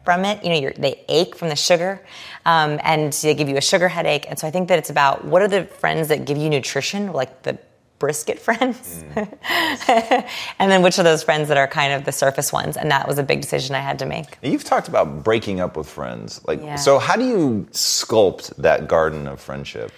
from 0.09 0.25
it. 0.25 0.43
You 0.43 0.49
know, 0.49 0.57
you're, 0.59 0.73
they 0.73 1.05
ache 1.11 1.37
from 1.37 1.51
the 1.51 1.55
sugar, 1.55 2.01
um, 2.47 2.81
and 2.83 3.13
they 3.13 3.35
give 3.35 3.47
you 3.47 3.59
a 3.59 3.61
sugar 3.61 3.89
headache. 3.89 4.25
And 4.27 4.39
so 4.39 4.49
I 4.49 4.51
think 4.51 4.69
that 4.69 4.79
it's 4.79 4.89
about 4.89 5.23
what 5.23 5.43
are 5.43 5.49
the 5.49 5.65
friends 5.67 6.09
that 6.09 6.25
give 6.25 6.39
you 6.39 6.49
nutrition, 6.49 7.13
like 7.13 7.43
the 7.43 7.59
brisket 7.99 8.39
friends, 8.47 9.05
and 9.15 10.71
then 10.73 10.81
which 10.81 10.99
are 10.99 11.03
those 11.03 11.23
friends 11.23 11.49
that 11.49 11.59
are 11.59 11.67
kind 11.69 11.93
of 11.93 12.05
the 12.07 12.13
surface 12.13 12.55
ones. 12.55 12.79
And 12.79 12.91
that 12.91 13.07
was 13.07 13.19
a 13.19 13.23
big 13.23 13.43
decision 13.43 13.75
I 13.77 13.81
had 13.81 13.99
to 13.99 14.07
make. 14.07 14.39
You've 14.43 14.65
talked 14.65 14.89
about 14.89 15.23
breaking 15.23 15.61
up 15.61 15.77
with 15.77 15.87
friends. 15.87 16.41
Like, 16.47 16.63
Yeah. 16.63 16.77
so 16.77 16.99
how 16.99 17.15
do 17.17 17.27
you 17.27 17.67
sculpt 17.73 18.57
that 18.57 18.89
garden 18.89 19.29
of 19.29 19.43
friendship? 19.43 19.93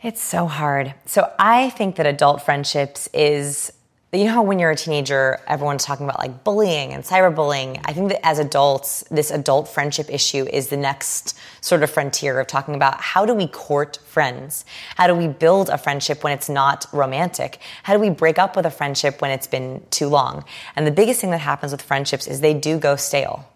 It's 0.00 0.22
so 0.22 0.46
hard. 0.46 0.94
So 1.06 1.28
I 1.40 1.70
think 1.70 1.96
that 1.96 2.06
adult 2.06 2.42
friendships 2.42 3.08
is 3.12 3.72
you 4.18 4.26
know 4.26 4.32
how 4.32 4.42
when 4.42 4.58
you're 4.58 4.70
a 4.70 4.76
teenager 4.76 5.40
everyone's 5.46 5.84
talking 5.84 6.04
about 6.04 6.18
like 6.18 6.44
bullying 6.44 6.92
and 6.92 7.02
cyberbullying. 7.02 7.80
I 7.84 7.92
think 7.92 8.10
that 8.10 8.24
as 8.24 8.38
adults 8.38 9.02
this 9.10 9.30
adult 9.30 9.68
friendship 9.68 10.10
issue 10.10 10.46
is 10.52 10.68
the 10.68 10.76
next 10.76 11.36
sort 11.60 11.82
of 11.82 11.90
frontier 11.90 12.38
of 12.38 12.46
talking 12.46 12.74
about 12.74 13.00
how 13.00 13.26
do 13.26 13.34
we 13.34 13.46
court 13.46 13.98
friends? 14.06 14.64
How 14.96 15.06
do 15.06 15.14
we 15.14 15.28
build 15.28 15.68
a 15.68 15.78
friendship 15.78 16.22
when 16.22 16.32
it's 16.32 16.48
not 16.48 16.86
romantic? 16.92 17.58
How 17.82 17.92
do 17.92 17.98
we 17.98 18.10
break 18.10 18.38
up 18.38 18.56
with 18.56 18.66
a 18.66 18.70
friendship 18.70 19.20
when 19.20 19.30
it's 19.30 19.46
been 19.46 19.82
too 19.90 20.08
long? 20.08 20.44
And 20.76 20.86
the 20.86 20.92
biggest 20.92 21.20
thing 21.20 21.30
that 21.30 21.38
happens 21.38 21.72
with 21.72 21.82
friendships 21.82 22.26
is 22.26 22.40
they 22.40 22.54
do 22.54 22.78
go 22.78 22.96
stale. 22.96 23.48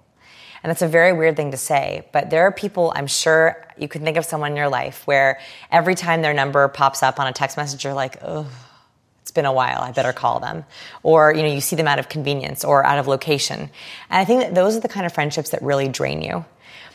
And 0.63 0.71
that's 0.71 0.83
a 0.83 0.89
very 0.89 1.13
weird 1.13 1.37
thing 1.37 1.53
to 1.53 1.57
say, 1.57 2.09
but 2.13 2.31
there 2.31 2.43
are 2.43 2.53
people, 2.53 2.93
I'm 2.97 3.07
sure 3.07 3.65
you 3.77 3.87
can 3.87 4.03
think 4.03 4.17
of 4.17 4.25
someone 4.25 4.53
in 4.53 4.57
your 4.57 4.69
life 4.69 5.07
where 5.07 5.39
every 5.71 5.95
time 5.95 6.21
their 6.21 6.35
number 6.35 6.67
pops 6.67 7.03
up 7.03 7.21
on 7.21 7.29
a 7.29 7.33
text 7.33 7.57
message, 7.57 7.85
you're 7.85 7.95
like, 7.95 8.17
oh, 8.23 8.51
it's 9.29 9.35
been 9.35 9.45
a 9.45 9.53
while, 9.53 9.83
I 9.83 9.93
better 9.93 10.15
call 10.15 10.41
them. 10.41 10.65
Or, 11.03 11.35
you 11.35 11.43
know, 11.43 11.53
you 11.53 11.61
see 11.61 11.77
them 11.77 11.87
out 11.87 11.99
of 11.99 12.09
convenience 12.09 12.65
or 12.65 12.83
out 12.83 12.99
of 12.99 13.07
location. 13.07 13.61
And 13.61 13.71
I 14.09 14.25
think 14.25 14.41
that 14.41 14.55
those 14.55 14.75
are 14.75 14.81
the 14.81 14.89
kind 14.89 15.05
of 15.05 15.13
friendships 15.13 15.51
that 15.51 15.61
really 15.61 15.87
drain 15.87 16.23
you. 16.23 16.47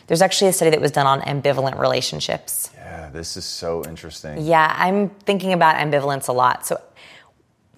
There's 0.08 0.24
actually 0.24 0.50
a 0.50 0.54
study 0.54 0.72
that 0.72 0.82
was 0.82 0.90
done 0.90 1.06
on 1.06 1.22
ambivalent 1.22 1.80
relationships. 1.80 2.72
Yeah, 2.74 3.12
this 3.12 3.38
is 3.38 3.46
so 3.46 3.86
interesting. 3.86 4.44
Yeah, 4.44 4.74
I'm 4.76 5.10
thinking 5.10 5.54
about 5.54 5.76
ambivalence 5.76 6.28
a 6.28 6.32
lot. 6.32 6.66
So, 6.66 6.82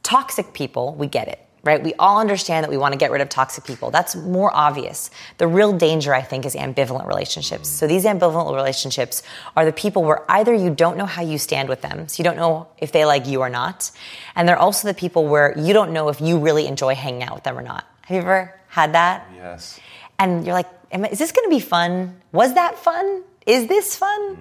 toxic 0.04 0.54
people, 0.54 0.96
we 0.96 1.08
get 1.08 1.28
it, 1.28 1.45
right? 1.66 1.84
We 1.84 1.94
all 1.96 2.20
understand 2.20 2.64
that 2.64 2.70
we 2.70 2.78
want 2.78 2.94
to 2.94 2.98
get 2.98 3.12
rid 3.12 3.22
of 3.22 3.28
toxic 3.28 3.66
people. 3.66 3.92
That's 3.92 4.16
more 4.16 4.52
obvious. 4.56 5.12
The 5.40 5.48
real 5.48 5.74
danger, 5.74 6.14
I 6.14 6.22
think, 6.22 6.46
is 6.46 6.56
ambivalent 6.56 7.08
relationships. 7.08 7.68
So, 7.68 7.88
these 7.88 8.06
ambivalent 8.06 8.56
relationships 8.56 9.24
are 9.58 9.66
the 9.66 9.74
people 9.74 10.04
where 10.04 10.24
either 10.32 10.54
you 10.54 10.70
don't 10.70 10.96
know 10.96 11.06
how 11.06 11.24
you 11.24 11.38
stand 11.38 11.68
with 11.68 11.82
them, 11.82 12.08
so 12.08 12.22
you 12.22 12.24
don't 12.24 12.38
know 12.38 12.68
if 12.78 12.92
they 12.94 13.04
like 13.04 13.28
you 13.28 13.42
or 13.42 13.50
not. 13.50 13.92
And 14.36 14.48
they're 14.48 14.58
also 14.58 14.88
the 14.88 14.94
people 14.94 15.28
where 15.28 15.58
you 15.58 15.74
don't 15.74 15.92
know 15.92 16.08
if 16.10 16.22
you 16.22 16.38
really 16.40 16.68
enjoy 16.68 16.96
hanging 16.96 17.24
out 17.24 17.36
with 17.36 17.44
them 17.44 17.58
or 17.58 17.62
not. 17.64 17.84
Have 18.04 18.16
you 18.16 18.22
ever 18.22 18.54
had 18.68 18.94
that? 18.94 19.28
Yes. 19.36 19.80
and 20.20 20.46
you're 20.46 20.54
like, 20.54 20.68
Am 20.92 21.04
I, 21.04 21.10
is 21.10 21.20
this 21.20 21.32
going 21.32 21.46
to 21.46 21.50
be 21.50 21.60
fun? 21.60 22.22
Was 22.32 22.54
that 22.54 22.78
fun? 22.78 23.24
Is 23.46 23.68
this 23.68 23.96
fun? 23.96 24.38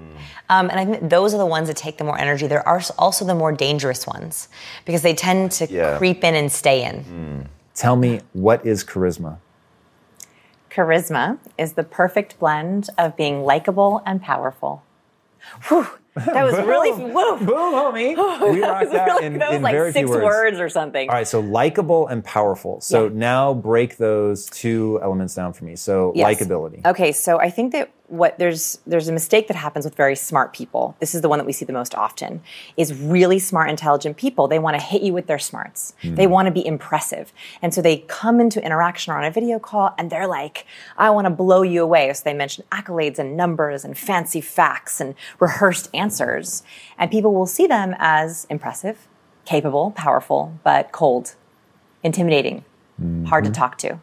Um, 0.48 0.70
and 0.70 0.78
I 0.80 0.84
think 0.86 1.10
those 1.10 1.34
are 1.34 1.38
the 1.38 1.46
ones 1.46 1.68
that 1.68 1.76
take 1.76 1.98
the 1.98 2.04
more 2.04 2.18
energy. 2.18 2.46
There 2.46 2.66
are 2.66 2.80
also 2.98 3.24
the 3.24 3.34
more 3.34 3.52
dangerous 3.52 4.06
ones 4.06 4.48
because 4.84 5.02
they 5.02 5.14
tend 5.14 5.52
to 5.52 5.66
Yeah. 5.66 5.98
creep 5.98 6.24
in 6.24 6.34
and 6.34 6.50
stay 6.50 6.84
in. 6.84 7.48
Tell 7.74 7.96
me, 7.96 8.20
what 8.32 8.64
is 8.64 8.84
charisma? 8.84 9.38
Charisma 10.70 11.38
is 11.56 11.74
the 11.74 11.84
perfect 11.84 12.38
blend 12.38 12.88
of 12.98 13.16
being 13.16 13.44
likable 13.44 14.02
and 14.06 14.20
powerful. 14.22 14.82
Whew, 15.68 15.86
that 16.16 16.44
was 16.44 16.54
really 16.66 16.90
whoa. 16.92 17.36
Boom, 17.36 17.46
homie. 17.48 18.16
We 18.52 18.60
That 18.60 18.68
rocked 18.68 18.84
was, 18.84 18.92
that 18.92 19.04
really, 19.06 19.26
in, 19.26 19.38
that 19.38 19.48
was 19.50 19.56
in 19.56 19.62
like 19.62 19.72
very 19.72 19.92
six 19.92 20.00
few 20.00 20.08
words. 20.08 20.24
words. 20.24 20.60
or 20.60 20.68
something. 20.68 21.08
All 21.08 21.14
right, 21.14 21.28
so 21.28 21.40
likable 21.40 22.06
and 22.08 22.24
powerful. 22.24 22.80
So 22.80 23.04
Yeah. 23.04 23.10
now 23.14 23.54
break 23.54 23.98
those 23.98 24.46
two 24.46 24.98
elements 25.02 25.34
down 25.34 25.52
for 25.52 25.64
me. 25.64 25.76
So 25.76 26.12
Yes. 26.14 26.40
likability. 26.40 26.84
Okay, 26.86 27.12
so 27.12 27.38
I 27.38 27.50
think 27.50 27.72
that 27.72 27.90
what 28.08 28.38
there's 28.38 28.78
there's 28.86 29.08
a 29.08 29.12
mistake 29.12 29.48
that 29.48 29.56
happens 29.56 29.84
with 29.84 29.94
very 29.94 30.14
smart 30.14 30.52
people. 30.52 30.94
This 31.00 31.14
is 31.14 31.22
the 31.22 31.28
one 31.28 31.38
that 31.38 31.46
we 31.46 31.52
see 31.52 31.64
the 31.64 31.72
most 31.72 31.94
often. 31.94 32.42
Is 32.76 32.92
really 32.92 33.38
smart, 33.38 33.70
intelligent 33.70 34.16
people. 34.16 34.46
They 34.46 34.58
want 34.58 34.78
to 34.78 34.82
hit 34.82 35.02
you 35.02 35.12
with 35.12 35.26
their 35.26 35.38
smarts. 35.38 35.94
Hmm. 36.02 36.14
They 36.14 36.26
want 36.26 36.46
to 36.46 36.52
be 36.52 36.64
impressive, 36.66 37.32
and 37.62 37.72
so 37.72 37.80
they 37.80 37.98
come 38.06 38.40
into 38.40 38.62
interaction 38.64 39.12
or 39.12 39.18
on 39.18 39.24
a 39.24 39.30
video 39.30 39.58
call, 39.58 39.94
and 39.96 40.10
they're 40.10 40.26
like, 40.26 40.66
"I 40.98 41.10
want 41.10 41.26
to 41.26 41.30
blow 41.30 41.62
you 41.62 41.82
away." 41.82 42.12
So 42.12 42.22
they 42.24 42.34
mention 42.34 42.64
accolades 42.70 43.18
and 43.18 43.36
numbers 43.36 43.84
and 43.84 43.96
fancy 43.96 44.42
facts 44.42 45.00
and 45.00 45.14
rehearsed 45.40 45.88
answers, 45.94 46.62
and 46.98 47.10
people 47.10 47.32
will 47.32 47.46
see 47.46 47.66
them 47.66 47.94
as 47.98 48.46
impressive, 48.50 49.08
capable, 49.46 49.92
powerful, 49.92 50.58
but 50.62 50.92
cold, 50.92 51.36
intimidating, 52.02 52.64
hard 53.26 53.44
to 53.44 53.50
mm-hmm. 53.50 53.60
talk 53.60 53.78
to. 53.78 53.98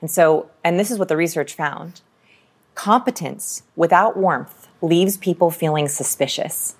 And 0.00 0.10
so, 0.10 0.50
and 0.62 0.78
this 0.78 0.90
is 0.90 0.98
what 0.98 1.08
the 1.08 1.16
research 1.16 1.54
found 1.54 2.02
competence 2.74 3.62
without 3.76 4.16
warmth 4.16 4.68
leaves 4.80 5.16
people 5.16 5.50
feeling 5.50 5.88
suspicious. 5.88 6.76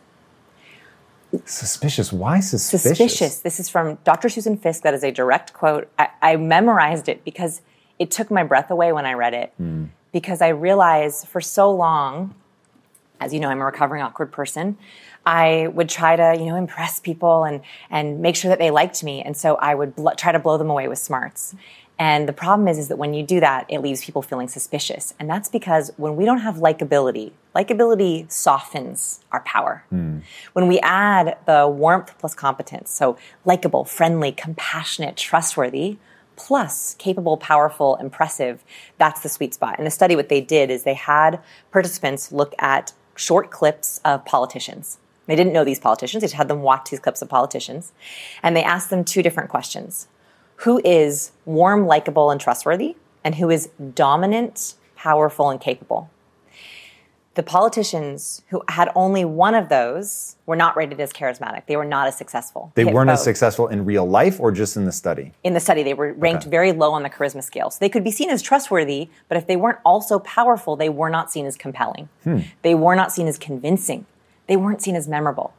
Suspicious. 1.44 2.12
Why 2.12 2.40
suspicious? 2.40 2.82
Suspicious. 2.82 3.38
This 3.38 3.58
is 3.58 3.68
from 3.68 3.96
Dr. 4.04 4.28
Susan 4.28 4.56
Fiske. 4.56 4.82
That 4.82 4.92
is 4.94 5.02
a 5.02 5.10
direct 5.10 5.54
quote. 5.54 5.90
I, 5.98 6.08
I 6.20 6.36
memorized 6.36 7.08
it 7.08 7.24
because 7.24 7.62
it 7.98 8.10
took 8.10 8.30
my 8.30 8.42
breath 8.42 8.70
away 8.70 8.92
when 8.92 9.06
I 9.06 9.14
read 9.14 9.32
it. 9.32 9.52
Hmm. 9.56 9.86
Because 10.12 10.42
I 10.42 10.48
realized 10.48 11.26
for 11.26 11.40
so 11.40 11.70
long, 11.70 12.34
as 13.18 13.32
you 13.32 13.40
know, 13.40 13.48
I'm 13.48 13.62
a 13.62 13.64
recovering 13.64 14.02
awkward 14.02 14.30
person. 14.30 14.76
I 15.24 15.68
would 15.68 15.88
try 15.88 16.16
to, 16.16 16.36
you 16.36 16.46
know, 16.46 16.56
impress 16.56 17.00
people 17.00 17.44
and 17.44 17.62
and 17.88 18.20
make 18.20 18.36
sure 18.36 18.48
that 18.48 18.58
they 18.58 18.70
liked 18.70 19.02
me, 19.04 19.22
and 19.22 19.36
so 19.36 19.54
I 19.54 19.74
would 19.74 19.94
bl- 19.94 20.10
try 20.16 20.32
to 20.32 20.38
blow 20.38 20.58
them 20.58 20.68
away 20.68 20.88
with 20.88 20.98
smarts. 20.98 21.54
And 22.02 22.28
the 22.28 22.32
problem 22.32 22.66
is, 22.66 22.78
is 22.78 22.88
that 22.88 22.96
when 22.96 23.14
you 23.14 23.22
do 23.22 23.38
that, 23.38 23.64
it 23.68 23.78
leaves 23.78 24.04
people 24.04 24.22
feeling 24.22 24.48
suspicious, 24.48 25.14
and 25.20 25.30
that's 25.30 25.48
because 25.48 25.92
when 25.96 26.16
we 26.16 26.24
don't 26.24 26.40
have 26.40 26.56
likability, 26.56 27.30
likability 27.54 28.28
softens 28.28 29.20
our 29.30 29.38
power. 29.42 29.84
Hmm. 29.88 30.18
When 30.52 30.66
we 30.66 30.80
add 30.80 31.38
the 31.46 31.68
warmth 31.68 32.18
plus 32.18 32.34
competence, 32.34 32.90
so 32.90 33.16
likable, 33.44 33.84
friendly, 33.84 34.32
compassionate, 34.32 35.16
trustworthy, 35.16 35.98
plus 36.34 36.96
capable, 36.98 37.36
powerful, 37.36 37.94
impressive, 38.00 38.64
that's 38.98 39.20
the 39.20 39.28
sweet 39.28 39.54
spot. 39.54 39.78
In 39.78 39.84
the 39.84 39.90
study, 39.92 40.16
what 40.16 40.28
they 40.28 40.40
did 40.40 40.72
is 40.72 40.82
they 40.82 40.94
had 40.94 41.40
participants 41.70 42.32
look 42.32 42.52
at 42.58 42.92
short 43.14 43.52
clips 43.52 44.00
of 44.04 44.24
politicians. 44.24 44.98
They 45.28 45.36
didn't 45.36 45.52
know 45.52 45.62
these 45.62 45.78
politicians, 45.78 46.22
they 46.22 46.26
just 46.26 46.34
had 46.34 46.48
them 46.48 46.62
watch 46.62 46.90
these 46.90 46.98
clips 46.98 47.22
of 47.22 47.28
politicians. 47.28 47.92
And 48.42 48.56
they 48.56 48.64
asked 48.64 48.90
them 48.90 49.04
two 49.04 49.22
different 49.22 49.50
questions 49.50 50.08
Who 50.62 50.80
is 50.84 51.32
warm, 51.44 51.86
likable, 51.86 52.30
and 52.30 52.40
trustworthy? 52.40 52.96
And 53.24 53.34
who 53.34 53.50
is 53.50 53.68
dominant, 53.94 54.74
powerful, 54.94 55.50
and 55.50 55.60
capable? 55.60 56.08
The 57.34 57.42
politicians 57.42 58.42
who 58.50 58.62
had 58.68 58.90
only 58.94 59.24
one 59.24 59.54
of 59.54 59.70
those 59.70 60.36
were 60.46 60.54
not 60.54 60.76
rated 60.76 61.00
as 61.00 61.12
charismatic. 61.12 61.66
They 61.66 61.76
were 61.76 61.84
not 61.84 62.06
as 62.06 62.16
successful. 62.16 62.70
They 62.74 62.84
weren't 62.84 63.10
as 63.10 63.24
successful 63.24 63.68
in 63.68 63.84
real 63.86 64.06
life 64.06 64.38
or 64.38 64.52
just 64.52 64.76
in 64.76 64.84
the 64.84 64.92
study. 64.92 65.32
in 65.42 65.54
the 65.54 65.60
study, 65.60 65.82
they 65.82 65.94
were 65.94 66.12
ranked 66.12 66.42
Okay. 66.44 66.50
very 66.50 66.72
low 66.72 66.92
on 66.92 67.02
the 67.02 67.10
charisma 67.10 67.42
scale. 67.42 67.70
So 67.70 67.78
they 67.80 67.88
could 67.88 68.04
be 68.04 68.10
seen 68.10 68.30
as 68.30 68.42
trustworthy, 68.42 69.08
but 69.28 69.38
if 69.38 69.46
they 69.46 69.56
weren't 69.56 69.78
also 69.84 70.18
powerful, 70.20 70.76
they 70.76 70.90
were 70.90 71.10
not 71.10 71.32
seen 71.32 71.46
as 71.46 71.56
compelling. 71.56 72.08
Hmm. 72.22 72.40
They 72.60 72.74
were 72.74 72.94
not 72.94 73.10
seen 73.12 73.26
as 73.26 73.38
convincing. 73.38 74.04
They 74.46 74.56
weren't 74.56 74.82
seen 74.82 74.94
as 74.94 75.08
memorable. 75.08 75.54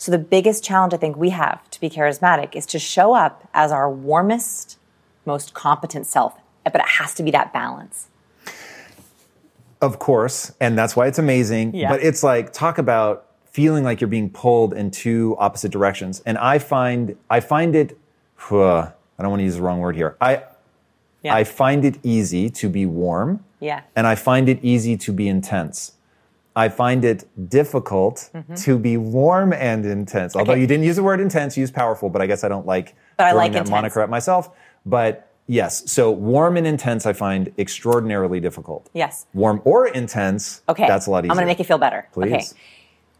So 0.00 0.10
the 0.10 0.18
biggest 0.18 0.64
challenge 0.64 0.94
I 0.94 0.96
think 0.96 1.18
we 1.18 1.28
have 1.28 1.70
to 1.72 1.78
be 1.78 1.90
charismatic 1.90 2.56
is 2.56 2.64
to 2.66 2.78
show 2.78 3.12
up 3.12 3.46
as 3.52 3.70
our 3.70 3.90
warmest, 3.90 4.78
most 5.26 5.52
competent 5.52 6.06
self. 6.06 6.38
But 6.64 6.76
it 6.76 6.88
has 6.88 7.12
to 7.16 7.22
be 7.22 7.30
that 7.32 7.52
balance. 7.52 8.08
Of 9.82 9.98
course, 9.98 10.52
and 10.58 10.78
that's 10.78 10.96
why 10.96 11.06
it's 11.06 11.18
amazing. 11.18 11.74
Yeah. 11.74 11.90
But 11.90 12.02
it's 12.02 12.22
like 12.22 12.50
talk 12.54 12.78
about 12.78 13.26
feeling 13.44 13.84
like 13.84 14.00
you're 14.00 14.08
being 14.08 14.30
pulled 14.30 14.72
in 14.72 14.90
two 14.90 15.36
opposite 15.38 15.70
directions. 15.70 16.22
And 16.24 16.38
I 16.38 16.58
find 16.58 17.14
I 17.28 17.40
find 17.40 17.76
it 17.76 17.98
I 18.50 18.92
don't 19.18 19.28
want 19.28 19.40
to 19.40 19.44
use 19.44 19.56
the 19.56 19.62
wrong 19.62 19.80
word 19.80 19.96
here. 19.96 20.16
I 20.18 20.44
Yeah. 21.22 21.34
I 21.34 21.44
find 21.44 21.84
it 21.84 21.98
easy 22.02 22.48
to 22.48 22.70
be 22.70 22.86
warm 22.86 23.44
yeah. 23.60 23.82
and 23.94 24.06
I 24.06 24.14
find 24.14 24.48
it 24.48 24.60
easy 24.62 24.96
to 24.96 25.12
be 25.12 25.28
intense. 25.28 25.92
I 26.56 26.68
find 26.68 27.04
it 27.04 27.24
difficult 27.48 28.28
to 28.56 28.78
be 28.78 28.96
warm 28.96 29.52
and 29.52 29.86
intense. 29.86 30.34
Although 30.34 30.44
Mm-hmm. 30.44 30.50
Okay. 30.52 30.60
you 30.60 30.66
didn't 30.66 30.84
use 30.84 30.96
the 30.96 31.02
word 31.02 31.20
intense, 31.20 31.56
you 31.56 31.60
used 31.62 31.74
powerful, 31.74 32.08
but 32.10 32.20
I 32.20 32.26
guess 32.26 32.42
I 32.44 32.48
don't 32.48 32.66
like 32.66 32.94
But 33.16 33.24
throwing 33.30 33.36
like 33.36 33.52
that 33.52 33.58
intense. 33.58 33.70
moniker 33.70 34.00
at 34.00 34.10
myself. 34.10 34.50
But 34.84 35.30
yes, 35.46 35.90
so 35.90 36.10
warm 36.10 36.56
and 36.56 36.66
intense 36.66 37.06
I 37.06 37.12
find 37.12 37.52
extraordinarily 37.56 38.40
difficult. 38.40 38.90
Yes. 38.94 39.26
Warm 39.32 39.62
or 39.64 39.86
intense, 39.88 40.62
Okay. 40.68 40.86
that's 40.88 41.06
a 41.06 41.10
lot 41.10 41.24
easier. 41.24 41.30
I'm 41.32 41.36
going 41.36 41.44
to 41.46 41.50
make 41.50 41.58
you 41.60 41.64
feel 41.64 41.78
better. 41.78 42.08
Please. 42.12 42.32
Okay. 42.32 42.44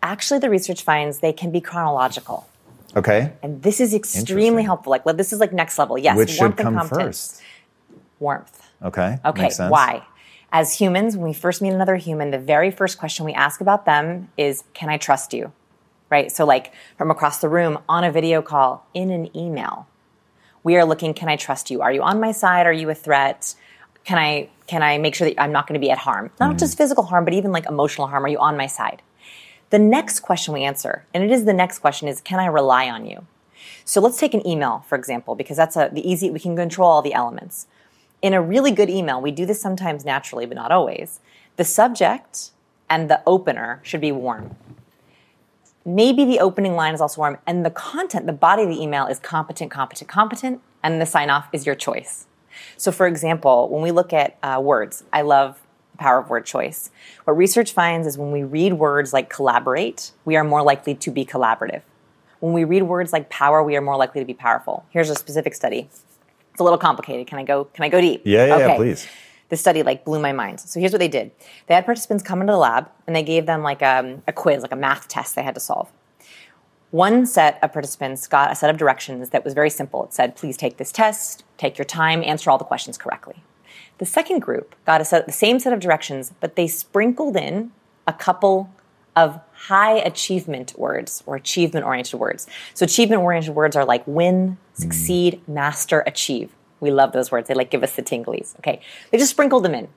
Actually, 0.03 0.41
the 0.41 0.51
research 0.51 0.83
finds 0.83 1.19
they 1.21 1.33
can 1.33 1.51
be 1.53 1.61
chronological. 1.61 2.49
Okay. 2.97 3.33
And 3.43 3.63
this 3.63 3.81
is 3.81 3.95
extremely 3.95 4.65
helpful. 4.65 4.91
Like, 4.91 5.05
this 5.17 5.33
is 5.33 5.39
like 5.39 5.53
next 5.53 5.79
level. 5.79 5.97
Yes, 5.99 6.17
Which 6.17 6.31
should 6.31 6.41
warmth 6.41 6.59
and 6.61 6.65
come 6.67 6.75
competence. 6.79 7.07
first? 7.39 7.43
Warmth. 8.19 8.67
Okay. 8.83 9.19
Okay, 9.25 9.51
why? 9.69 10.03
As 10.53 10.79
humans, 10.79 11.17
when 11.17 11.27
we 11.27 11.33
first 11.33 11.63
meet 11.63 11.73
another 11.73 11.97
human, 11.97 12.31
the 12.31 12.39
very 12.39 12.71
first 12.71 12.99
question 12.99 13.25
we 13.25 13.33
ask 13.33 13.61
about 13.61 13.85
them 13.85 14.31
is, 14.37 14.65
Can 14.75 14.89
I 14.89 14.97
trust 14.97 15.33
you? 15.33 15.53
Right? 16.11 16.33
So, 16.33 16.45
like 16.45 16.73
from 16.99 17.11
across 17.11 17.41
the 17.41 17.49
room, 17.49 17.79
on 17.89 18.03
a 18.03 18.11
video 18.11 18.43
call, 18.43 18.85
in 18.93 19.11
an 19.11 19.35
email, 19.37 19.87
we 20.65 20.77
are 20.77 20.85
looking, 20.85 21.15
Can 21.15 21.29
I 21.29 21.37
trust 21.37 21.71
you? 21.71 21.83
Are 21.83 21.93
you 21.93 22.03
on 22.03 22.21
my 22.21 22.33
side? 22.33 22.67
Are 22.67 22.73
you 22.73 22.91
a 22.91 22.95
threat? 22.95 23.55
Can 24.05 24.19
I 24.19 24.49
can 24.67 24.83
I 24.83 24.99
make 24.99 25.15
sure 25.15 25.29
that 25.29 25.41
I'm 25.41 25.53
not 25.53 25.67
going 25.67 25.81
to 25.81 25.85
be 25.85 25.91
at 25.91 25.99
harm? 25.99 26.31
Not 26.39 26.51
mm-hmm. 26.51 26.59
just 26.59 26.79
physical 26.79 27.05
harm, 27.05 27.25
but 27.25 27.35
even 27.35 27.53
like 27.53 27.67
emotional 27.67 28.07
harm. 28.07 28.25
Are 28.25 28.29
you 28.29 28.39
on 28.39 28.57
my 28.57 28.67
side? 28.67 29.03
The 29.71 29.79
next 29.79 30.21
question 30.21 30.53
we 30.53 30.65
answer, 30.65 31.05
and 31.15 31.23
it 31.23 31.31
is 31.31 31.45
the 31.45 31.53
next 31.53 31.79
question, 31.79 32.09
is 32.09 32.21
Can 32.21 32.41
I 32.41 32.47
rely 32.47 32.91
on 32.91 33.07
you? 33.07 33.27
So 33.85 34.01
let's 34.01 34.19
take 34.19 34.35
an 34.35 34.47
email, 34.47 34.85
for 34.89 34.97
example, 34.97 35.35
because 35.35 35.57
that's 35.57 35.77
a, 35.77 35.91
the 35.93 36.09
easy, 36.09 36.31
we 36.31 36.41
can 36.41 36.57
control 36.57 36.89
all 36.89 37.03
the 37.03 37.15
elements. 37.15 37.67
In 38.23 38.35
a 38.35 38.43
really 38.43 38.71
good 38.71 38.91
email, 38.91 39.21
we 39.21 39.31
do 39.31 39.47
this 39.47 39.61
sometimes 39.61 40.05
naturally, 40.05 40.45
but 40.45 40.55
not 40.55 40.71
always. 40.71 41.21
The 41.57 41.65
subject 41.65 42.51
and 42.89 43.09
the 43.09 43.23
opener 43.27 43.81
should 43.83 44.01
be 44.01 44.13
warm. 44.13 44.57
Maybe 45.87 46.27
the 46.27 46.41
opening 46.41 46.75
line 46.75 46.93
is 46.93 47.01
also 47.01 47.23
warm, 47.23 47.39
and 47.47 47.65
the 47.65 47.71
content, 47.71 48.27
the 48.27 48.35
body 48.35 48.65
of 48.65 48.69
the 48.69 48.81
email 48.81 49.07
is 49.07 49.19
competent, 49.19 49.71
competent, 49.71 50.11
competent, 50.11 50.61
and 50.83 51.01
the 51.01 51.07
sign 51.07 51.31
off 51.31 51.49
is 51.53 51.65
your 51.65 51.75
choice. 51.75 52.27
So, 52.77 52.93
for 52.93 53.07
example, 53.07 53.71
when 53.71 53.83
we 53.83 53.91
look 53.91 54.13
at 54.13 54.37
uh, 54.43 54.61
words, 54.63 55.05
I 55.13 55.23
love 55.23 55.63
the 55.93 55.99
power 55.99 56.19
of 56.19 56.29
word 56.29 56.45
choice. 56.45 56.91
What 57.25 57.39
research 57.39 57.73
finds 57.73 58.07
is 58.07 58.19
when 58.19 58.33
we 58.33 58.43
read 58.43 58.75
words 58.75 59.15
like 59.15 59.31
collaborate, 59.31 60.13
we 60.27 60.37
are 60.37 60.45
more 60.45 60.63
likely 60.63 60.95
to 60.97 61.11
be 61.11 61.25
collaborative. 61.25 61.83
When 62.41 62.53
we 62.53 62.65
read 62.65 62.83
words 62.83 63.13
like 63.13 63.31
power, 63.31 63.63
we 63.63 63.77
are 63.77 63.81
more 63.81 63.97
likely 63.97 64.21
to 64.21 64.27
be 64.27 64.35
powerful. 64.35 64.85
Here's 64.91 65.09
a 65.09 65.15
specific 65.15 65.55
study. 65.55 65.89
It's 66.61 66.63
a 66.63 66.65
little 66.65 66.79
complicated. 66.79 67.27
Can 67.27 67.39
I 67.39 67.43
go? 67.43 67.65
Can 67.65 67.85
I 67.85 67.89
go 67.89 68.03
deep? 68.03 68.21
Yeah, 68.27 68.45
yeah, 68.45 68.59
yeah, 68.59 68.65
Okay. 68.67 68.77
please. 68.77 69.09
This 69.49 69.63
study 69.63 69.83
like 69.83 70.05
blew 70.05 70.21
my 70.21 70.33
mind. 70.33 70.61
So 70.61 70.79
here's 70.79 70.93
what 70.93 70.99
they 70.99 71.09
did: 71.09 71.31
they 71.69 71.75
had 71.75 71.87
participants 71.87 72.23
come 72.23 72.43
into 72.43 72.53
the 72.53 72.59
lab 72.59 72.91
and 73.07 73.17
they 73.17 73.23
gave 73.23 73.47
them 73.47 73.63
like 73.63 73.83
um, 73.83 74.23
a 74.29 74.33
quiz, 74.35 74.61
like 74.61 74.71
a 74.71 74.77
math 74.77 75.09
test 75.09 75.35
they 75.37 75.43
had 75.43 75.55
to 75.55 75.61
solve. 75.61 75.91
One 76.91 77.25
set 77.25 77.59
of 77.63 77.73
participants 77.73 78.27
got 78.27 78.53
a 78.53 78.55
set 78.55 78.69
of 78.69 78.77
directions 78.77 79.31
that 79.31 79.43
was 79.43 79.55
very 79.55 79.71
simple. 79.71 80.05
It 80.05 80.13
said, 80.13 80.37
"Please 80.37 80.59
take 80.59 80.77
this 80.77 80.93
test, 80.93 81.45
take 81.57 81.79
your 81.79 81.87
time, 81.87 82.23
answer 82.25 82.51
all 82.51 82.59
the 82.59 82.65
questions 82.67 82.99
correctly." 82.99 83.43
The 83.97 84.05
second 84.05 84.41
group 84.41 84.75
got 84.85 85.01
a 85.01 85.05
set, 85.07 85.25
the 85.25 85.33
same 85.33 85.59
set 85.61 85.73
of 85.73 85.81
directions, 85.81 86.31
but 86.41 86.57
they 86.57 86.67
sprinkled 86.67 87.39
in 87.39 87.73
a 88.07 88.13
couple 88.13 88.69
of 89.17 89.41
high 89.67 89.99
achievement 89.99 90.73
words 90.79 91.23
or 91.27 91.37
achievement 91.37 91.85
oriented 91.85 92.19
words. 92.19 92.47
So 92.73 92.85
achievement 92.85 93.21
oriented 93.21 93.55
words 93.55 93.77
are 93.77 93.85
like 93.85 94.03
win, 94.07 94.57
succeed, 94.73 95.35
mm. 95.35 95.53
master, 95.53 96.01
achieve. 96.07 96.51
We 96.81 96.91
love 96.91 97.13
those 97.13 97.31
words. 97.31 97.47
They 97.47 97.53
like 97.53 97.71
give 97.71 97.83
us 97.83 97.95
the 97.95 98.03
tinglies. 98.03 98.59
Okay. 98.61 98.81
They 99.11 99.19
just 99.19 99.33
sprinkled 99.33 99.65
them 99.65 99.75
in. 99.75 99.89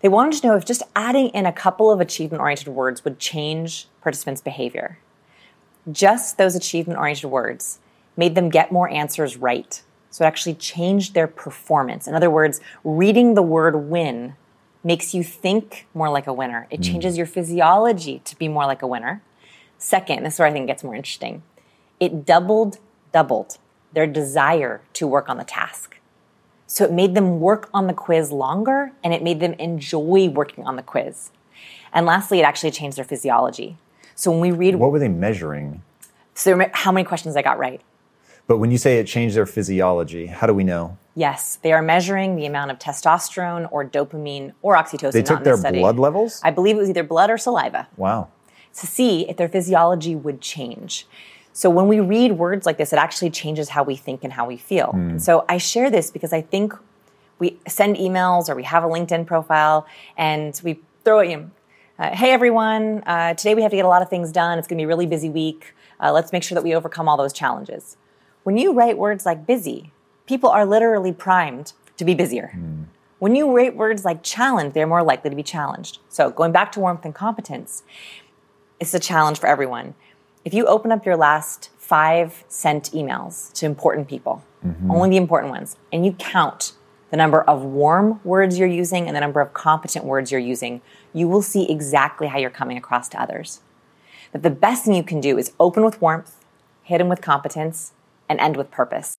They 0.00 0.08
wanted 0.08 0.40
to 0.40 0.46
know 0.46 0.56
if 0.56 0.64
just 0.64 0.82
adding 0.96 1.28
in 1.28 1.44
a 1.44 1.52
couple 1.52 1.90
of 1.90 2.00
achievement 2.00 2.40
oriented 2.40 2.68
words 2.68 3.04
would 3.04 3.18
change 3.18 3.86
participants' 4.00 4.40
behavior. 4.40 4.98
Just 5.90 6.38
those 6.38 6.56
achievement 6.56 6.98
oriented 6.98 7.30
words 7.30 7.80
made 8.16 8.34
them 8.34 8.48
get 8.48 8.72
more 8.72 8.88
answers 8.88 9.36
right. 9.36 9.82
So 10.10 10.24
it 10.24 10.28
actually 10.28 10.54
changed 10.54 11.12
their 11.12 11.26
performance. 11.26 12.08
In 12.08 12.14
other 12.14 12.30
words, 12.30 12.62
reading 12.82 13.34
the 13.34 13.42
word 13.42 13.76
win 13.76 14.36
makes 14.84 15.14
you 15.14 15.22
think 15.22 15.86
more 15.94 16.10
like 16.10 16.26
a 16.26 16.32
winner. 16.32 16.66
It 16.70 16.78
hmm. 16.78 16.82
changes 16.82 17.16
your 17.16 17.26
physiology 17.26 18.20
to 18.24 18.36
be 18.36 18.48
more 18.48 18.66
like 18.66 18.82
a 18.82 18.86
winner. 18.86 19.22
Second, 19.78 20.24
this 20.24 20.34
is 20.34 20.38
where 20.38 20.48
I 20.48 20.52
think 20.52 20.64
it 20.64 20.66
gets 20.66 20.84
more 20.84 20.94
interesting. 20.94 21.42
It 22.00 22.24
doubled, 22.24 22.78
doubled 23.12 23.58
their 23.92 24.06
desire 24.06 24.80
to 24.94 25.06
work 25.06 25.28
on 25.28 25.36
the 25.36 25.44
task. 25.44 25.98
So 26.66 26.84
it 26.84 26.92
made 26.92 27.14
them 27.14 27.40
work 27.40 27.68
on 27.74 27.86
the 27.86 27.92
quiz 27.92 28.32
longer 28.32 28.92
and 29.04 29.12
it 29.12 29.22
made 29.22 29.40
them 29.40 29.52
enjoy 29.54 30.28
working 30.28 30.64
on 30.64 30.76
the 30.76 30.82
quiz. 30.82 31.30
And 31.92 32.06
lastly, 32.06 32.40
it 32.40 32.44
actually 32.44 32.70
changed 32.70 32.96
their 32.96 33.04
physiology. 33.04 33.76
So 34.14 34.30
when 34.30 34.40
we 34.40 34.50
read, 34.50 34.76
What 34.76 34.90
were 34.90 34.98
they 34.98 35.08
measuring? 35.08 35.82
so 36.34 36.64
how 36.72 36.90
many 36.90 37.04
questions 37.04 37.36
I 37.36 37.42
got 37.42 37.58
right? 37.58 37.82
But 38.46 38.58
when 38.58 38.70
you 38.70 38.78
say 38.78 38.98
it 38.98 39.06
changed 39.06 39.36
their 39.36 39.46
physiology, 39.46 40.26
how 40.26 40.46
do 40.46 40.54
we 40.54 40.64
know? 40.64 40.96
Yes, 41.14 41.58
they 41.62 41.72
are 41.72 41.82
measuring 41.82 42.36
the 42.36 42.46
amount 42.46 42.70
of 42.70 42.78
testosterone 42.78 43.68
or 43.70 43.84
dopamine 43.84 44.52
or 44.62 44.74
oxytocin. 44.76 45.12
They 45.12 45.22
took 45.22 45.44
their 45.44 45.56
study. 45.56 45.80
blood 45.80 45.98
levels? 45.98 46.40
I 46.42 46.50
believe 46.50 46.76
it 46.76 46.80
was 46.80 46.88
either 46.88 47.02
blood 47.02 47.30
or 47.30 47.36
saliva 47.36 47.88
Wow. 47.96 48.28
to 48.74 48.86
see 48.86 49.28
if 49.28 49.36
their 49.36 49.48
physiology 49.48 50.14
would 50.16 50.40
change. 50.40 51.06
So 51.52 51.68
when 51.68 51.86
we 51.86 52.00
read 52.00 52.32
words 52.32 52.64
like 52.64 52.78
this, 52.78 52.94
it 52.94 52.98
actually 52.98 53.28
changes 53.28 53.68
how 53.68 53.82
we 53.82 53.94
think 53.94 54.24
and 54.24 54.32
how 54.32 54.46
we 54.46 54.56
feel. 54.56 54.92
And 54.94 55.22
so 55.22 55.44
I 55.50 55.58
share 55.58 55.90
this 55.90 56.10
because 56.10 56.32
I 56.32 56.40
think 56.40 56.72
we 57.38 57.58
send 57.68 57.96
emails 57.96 58.48
or 58.48 58.54
we 58.54 58.62
have 58.62 58.82
a 58.84 58.86
LinkedIn 58.86 59.26
profile 59.26 59.86
and 60.16 60.58
we 60.64 60.80
throw 61.04 61.18
it 61.18 61.28
in. 61.28 61.50
Uh, 61.98 62.16
hey 62.16 62.30
everyone, 62.30 63.02
uh, 63.06 63.34
today 63.34 63.54
we 63.54 63.60
have 63.60 63.70
to 63.70 63.76
get 63.76 63.84
a 63.84 63.88
lot 63.88 64.00
of 64.00 64.08
things 64.08 64.32
done. 64.32 64.58
It's 64.58 64.66
going 64.66 64.78
to 64.78 64.80
be 64.80 64.84
a 64.84 64.88
really 64.88 65.04
busy 65.06 65.28
week. 65.28 65.74
Uh, 66.00 66.10
let's 66.10 66.32
make 66.32 66.42
sure 66.42 66.54
that 66.54 66.64
we 66.64 66.74
overcome 66.74 67.06
all 67.06 67.18
those 67.18 67.34
challenges. 67.34 67.98
When 68.44 68.56
you 68.56 68.72
write 68.72 68.96
words 68.96 69.26
like 69.26 69.46
busy, 69.46 69.92
people 70.32 70.48
are 70.48 70.64
literally 70.64 71.12
primed 71.12 71.74
to 71.98 72.06
be 72.06 72.14
busier. 72.14 72.52
Hmm. 72.54 72.84
When 73.18 73.36
you 73.36 73.54
write 73.54 73.76
words 73.76 74.02
like 74.02 74.22
challenge, 74.22 74.72
they're 74.72 74.86
more 74.86 75.02
likely 75.02 75.28
to 75.28 75.36
be 75.36 75.42
challenged. 75.42 75.98
So 76.08 76.30
going 76.30 76.52
back 76.52 76.72
to 76.72 76.80
warmth 76.80 77.04
and 77.04 77.14
competence, 77.14 77.82
it's 78.80 78.94
a 78.94 78.98
challenge 78.98 79.38
for 79.38 79.46
everyone. 79.46 79.94
If 80.46 80.54
you 80.54 80.64
open 80.64 80.90
up 80.90 81.04
your 81.04 81.18
last 81.18 81.68
five 81.76 82.44
sent 82.48 82.92
emails 82.92 83.52
to 83.52 83.66
important 83.66 84.08
people, 84.08 84.42
mm-hmm. 84.64 84.90
only 84.90 85.10
the 85.10 85.18
important 85.18 85.52
ones, 85.52 85.76
and 85.92 86.06
you 86.06 86.14
count 86.14 86.72
the 87.10 87.18
number 87.18 87.42
of 87.42 87.62
warm 87.62 88.18
words 88.24 88.58
you're 88.58 88.66
using 88.66 89.06
and 89.06 89.14
the 89.14 89.20
number 89.20 89.42
of 89.42 89.52
competent 89.52 90.06
words 90.06 90.32
you're 90.32 90.40
using, 90.40 90.80
you 91.12 91.28
will 91.28 91.42
see 91.42 91.70
exactly 91.70 92.28
how 92.28 92.38
you're 92.38 92.48
coming 92.48 92.78
across 92.78 93.06
to 93.10 93.20
others. 93.20 93.60
That 94.32 94.42
the 94.42 94.56
best 94.66 94.86
thing 94.86 94.94
you 94.94 95.04
can 95.04 95.20
do 95.20 95.36
is 95.36 95.52
open 95.60 95.84
with 95.84 96.00
warmth, 96.00 96.42
hit 96.84 96.98
them 96.98 97.10
with 97.10 97.20
competence, 97.20 97.92
and 98.30 98.40
end 98.40 98.56
with 98.56 98.70
purpose. 98.70 99.18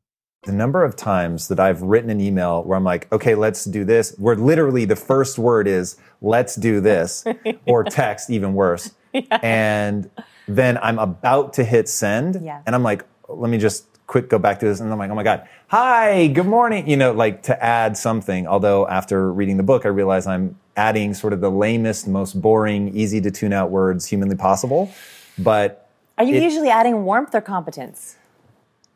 the 0.43 0.51
number 0.51 0.83
of 0.83 0.95
times 0.95 1.49
that 1.49 1.59
I've 1.59 1.83
written 1.83 2.09
an 2.09 2.19
email 2.19 2.63
where 2.63 2.75
I'm 2.75 2.83
like, 2.83 3.11
okay, 3.11 3.35
let's 3.35 3.63
do 3.65 3.85
this, 3.85 4.15
where 4.17 4.35
literally 4.35 4.85
the 4.85 4.95
first 4.95 5.37
word 5.37 5.67
is, 5.67 5.97
let's 6.19 6.55
do 6.55 6.81
this, 6.81 7.23
or 7.67 7.83
text, 7.83 8.31
even 8.31 8.55
worse. 8.55 8.91
Yeah. 9.13 9.39
And 9.43 10.09
then 10.47 10.79
I'm 10.79 10.97
about 10.97 11.53
to 11.53 11.63
hit 11.63 11.87
send, 11.87 12.43
yeah. 12.43 12.61
and 12.65 12.73
I'm 12.73 12.81
like, 12.81 13.05
let 13.27 13.51
me 13.51 13.59
just 13.59 13.85
quick 14.07 14.29
go 14.29 14.39
back 14.39 14.59
to 14.61 14.65
this. 14.65 14.79
And 14.79 14.91
I'm 14.91 14.97
like, 14.97 15.11
oh 15.11 15.15
my 15.15 15.23
God, 15.23 15.47
hi, 15.67 16.27
good 16.27 16.47
morning. 16.47 16.89
You 16.89 16.97
know, 16.97 17.11
like 17.11 17.43
to 17.43 17.63
add 17.63 17.95
something. 17.95 18.47
Although 18.47 18.87
after 18.87 19.31
reading 19.31 19.57
the 19.57 19.63
book, 19.63 19.85
I 19.85 19.89
realize 19.89 20.25
I'm 20.25 20.57
adding 20.75 21.13
sort 21.13 21.33
of 21.33 21.41
the 21.41 21.51
lamest, 21.51 22.07
most 22.07 22.41
boring, 22.41 22.95
easy 22.95 23.21
to 23.21 23.29
tune 23.29 23.53
out 23.53 23.69
words 23.69 24.07
humanly 24.07 24.35
possible. 24.35 24.91
But 25.37 25.87
are 26.17 26.23
you 26.23 26.35
it, 26.35 26.43
usually 26.43 26.69
adding 26.69 27.03
warmth 27.03 27.35
or 27.35 27.41
competence? 27.41 28.15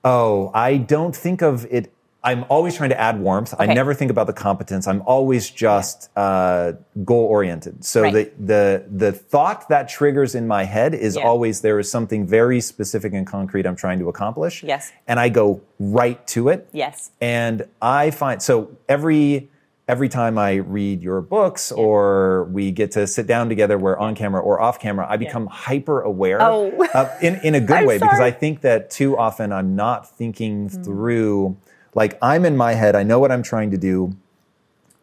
Oh, 0.05 0.51
I 0.53 0.77
don't 0.77 1.15
think 1.15 1.41
of 1.41 1.65
it. 1.69 1.91
I'm 2.23 2.43
always 2.49 2.75
trying 2.75 2.89
to 2.89 2.99
add 2.99 3.19
warmth. 3.19 3.53
Okay. 3.53 3.63
I 3.63 3.73
never 3.73 3.93
think 3.93 4.09
about 4.09 4.25
the 4.25 4.33
competence. 4.33 4.87
I'm 4.87 5.03
always 5.03 5.49
just 5.49 6.09
uh, 6.15 6.73
goal 7.03 7.25
oriented. 7.25 7.85
So 7.85 8.01
right. 8.01 8.13
the 8.13 8.31
the 8.39 8.85
the 8.89 9.11
thought 9.11 9.69
that 9.69 9.89
triggers 9.89 10.33
in 10.33 10.47
my 10.47 10.63
head 10.63 10.95
is 10.95 11.15
yeah. 11.15 11.23
always 11.23 11.61
there 11.61 11.77
is 11.77 11.89
something 11.89 12.25
very 12.25 12.61
specific 12.61 13.13
and 13.13 13.27
concrete 13.27 13.67
I'm 13.67 13.75
trying 13.75 13.99
to 13.99 14.09
accomplish. 14.09 14.63
Yes. 14.63 14.91
And 15.07 15.19
I 15.19 15.29
go 15.29 15.61
right 15.79 16.25
to 16.27 16.49
it. 16.49 16.67
Yes. 16.71 17.11
And 17.21 17.67
I 17.79 18.09
find 18.09 18.41
so 18.41 18.75
every 18.89 19.51
every 19.87 20.09
time 20.09 20.37
I 20.37 20.55
read 20.55 21.01
your 21.01 21.21
books 21.21 21.71
or 21.71 22.45
we 22.45 22.71
get 22.71 22.91
to 22.91 23.05
sit 23.07 23.27
down 23.27 23.49
together, 23.49 23.77
where 23.77 23.97
on 23.97 24.15
camera 24.15 24.41
or 24.41 24.59
off 24.59 24.79
camera, 24.79 25.05
I 25.09 25.17
become 25.17 25.43
yeah. 25.45 25.51
hyper 25.51 26.01
aware 26.01 26.41
oh. 26.41 26.71
uh, 26.93 27.15
in, 27.21 27.39
in 27.43 27.55
a 27.55 27.59
good 27.61 27.85
way 27.85 27.99
sorry. 27.99 28.09
because 28.09 28.19
I 28.19 28.31
think 28.31 28.61
that 28.61 28.89
too 28.89 29.17
often 29.17 29.51
I'm 29.51 29.75
not 29.75 30.09
thinking 30.09 30.69
mm. 30.69 30.83
through, 30.83 31.57
like 31.93 32.17
I'm 32.21 32.45
in 32.45 32.57
my 32.57 32.73
head, 32.73 32.95
I 32.95 33.03
know 33.03 33.19
what 33.19 33.31
I'm 33.31 33.43
trying 33.43 33.71
to 33.71 33.77
do, 33.77 34.15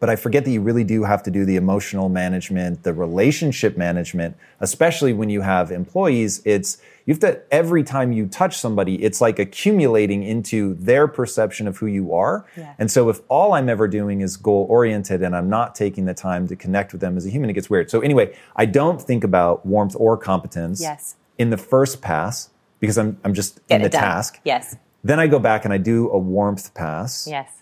but 0.02 0.10
I 0.10 0.16
forget 0.16 0.44
that 0.46 0.50
you 0.50 0.60
really 0.60 0.82
do 0.82 1.04
have 1.04 1.22
to 1.22 1.30
do 1.30 1.44
the 1.44 1.54
emotional 1.54 2.08
management, 2.08 2.82
the 2.82 2.92
relationship 2.92 3.76
management, 3.76 4.36
especially 4.58 5.12
when 5.12 5.30
you 5.30 5.42
have 5.42 5.70
employees. 5.70 6.42
It's, 6.44 6.78
you 7.06 7.14
have 7.14 7.20
to, 7.20 7.40
every 7.54 7.84
time 7.84 8.10
you 8.10 8.26
touch 8.26 8.58
somebody, 8.58 9.00
it's 9.00 9.20
like 9.20 9.38
accumulating 9.38 10.24
into 10.24 10.74
their 10.74 11.06
perception 11.06 11.68
of 11.68 11.76
who 11.76 11.86
you 11.86 12.12
are. 12.14 12.44
Yeah. 12.56 12.74
And 12.80 12.90
so 12.90 13.10
if 13.10 13.20
all 13.28 13.52
I'm 13.52 13.68
ever 13.68 13.86
doing 13.86 14.22
is 14.22 14.36
goal 14.36 14.66
oriented 14.68 15.22
and 15.22 15.36
I'm 15.36 15.48
not 15.48 15.76
taking 15.76 16.06
the 16.06 16.14
time 16.14 16.48
to 16.48 16.56
connect 16.56 16.90
with 16.90 17.00
them 17.00 17.16
as 17.16 17.24
a 17.24 17.30
human, 17.30 17.48
it 17.48 17.52
gets 17.52 17.70
weird. 17.70 17.88
So 17.88 18.00
anyway, 18.00 18.36
I 18.56 18.66
don't 18.66 19.00
think 19.00 19.22
about 19.22 19.64
warmth 19.64 19.94
or 19.96 20.16
competence 20.16 20.80
yes. 20.80 21.14
in 21.38 21.50
the 21.50 21.56
first 21.56 22.02
pass 22.02 22.50
because 22.80 22.98
I'm, 22.98 23.20
I'm 23.22 23.34
just 23.34 23.64
Get 23.68 23.76
in 23.76 23.82
the 23.82 23.88
done. 23.88 24.02
task. 24.02 24.40
Yes. 24.44 24.74
Then 25.04 25.20
I 25.20 25.28
go 25.28 25.38
back 25.38 25.64
and 25.64 25.72
I 25.72 25.78
do 25.78 26.10
a 26.10 26.18
warmth 26.18 26.74
pass. 26.74 27.28
Yes 27.30 27.61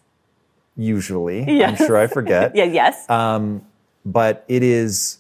usually. 0.81 1.45
Yes. 1.45 1.81
I'm 1.81 1.87
sure 1.87 1.97
I 1.97 2.07
forget. 2.07 2.53
yeah, 2.55 2.65
yes. 2.65 3.09
Um, 3.09 3.65
but 4.05 4.45
it 4.49 4.63
is, 4.63 5.19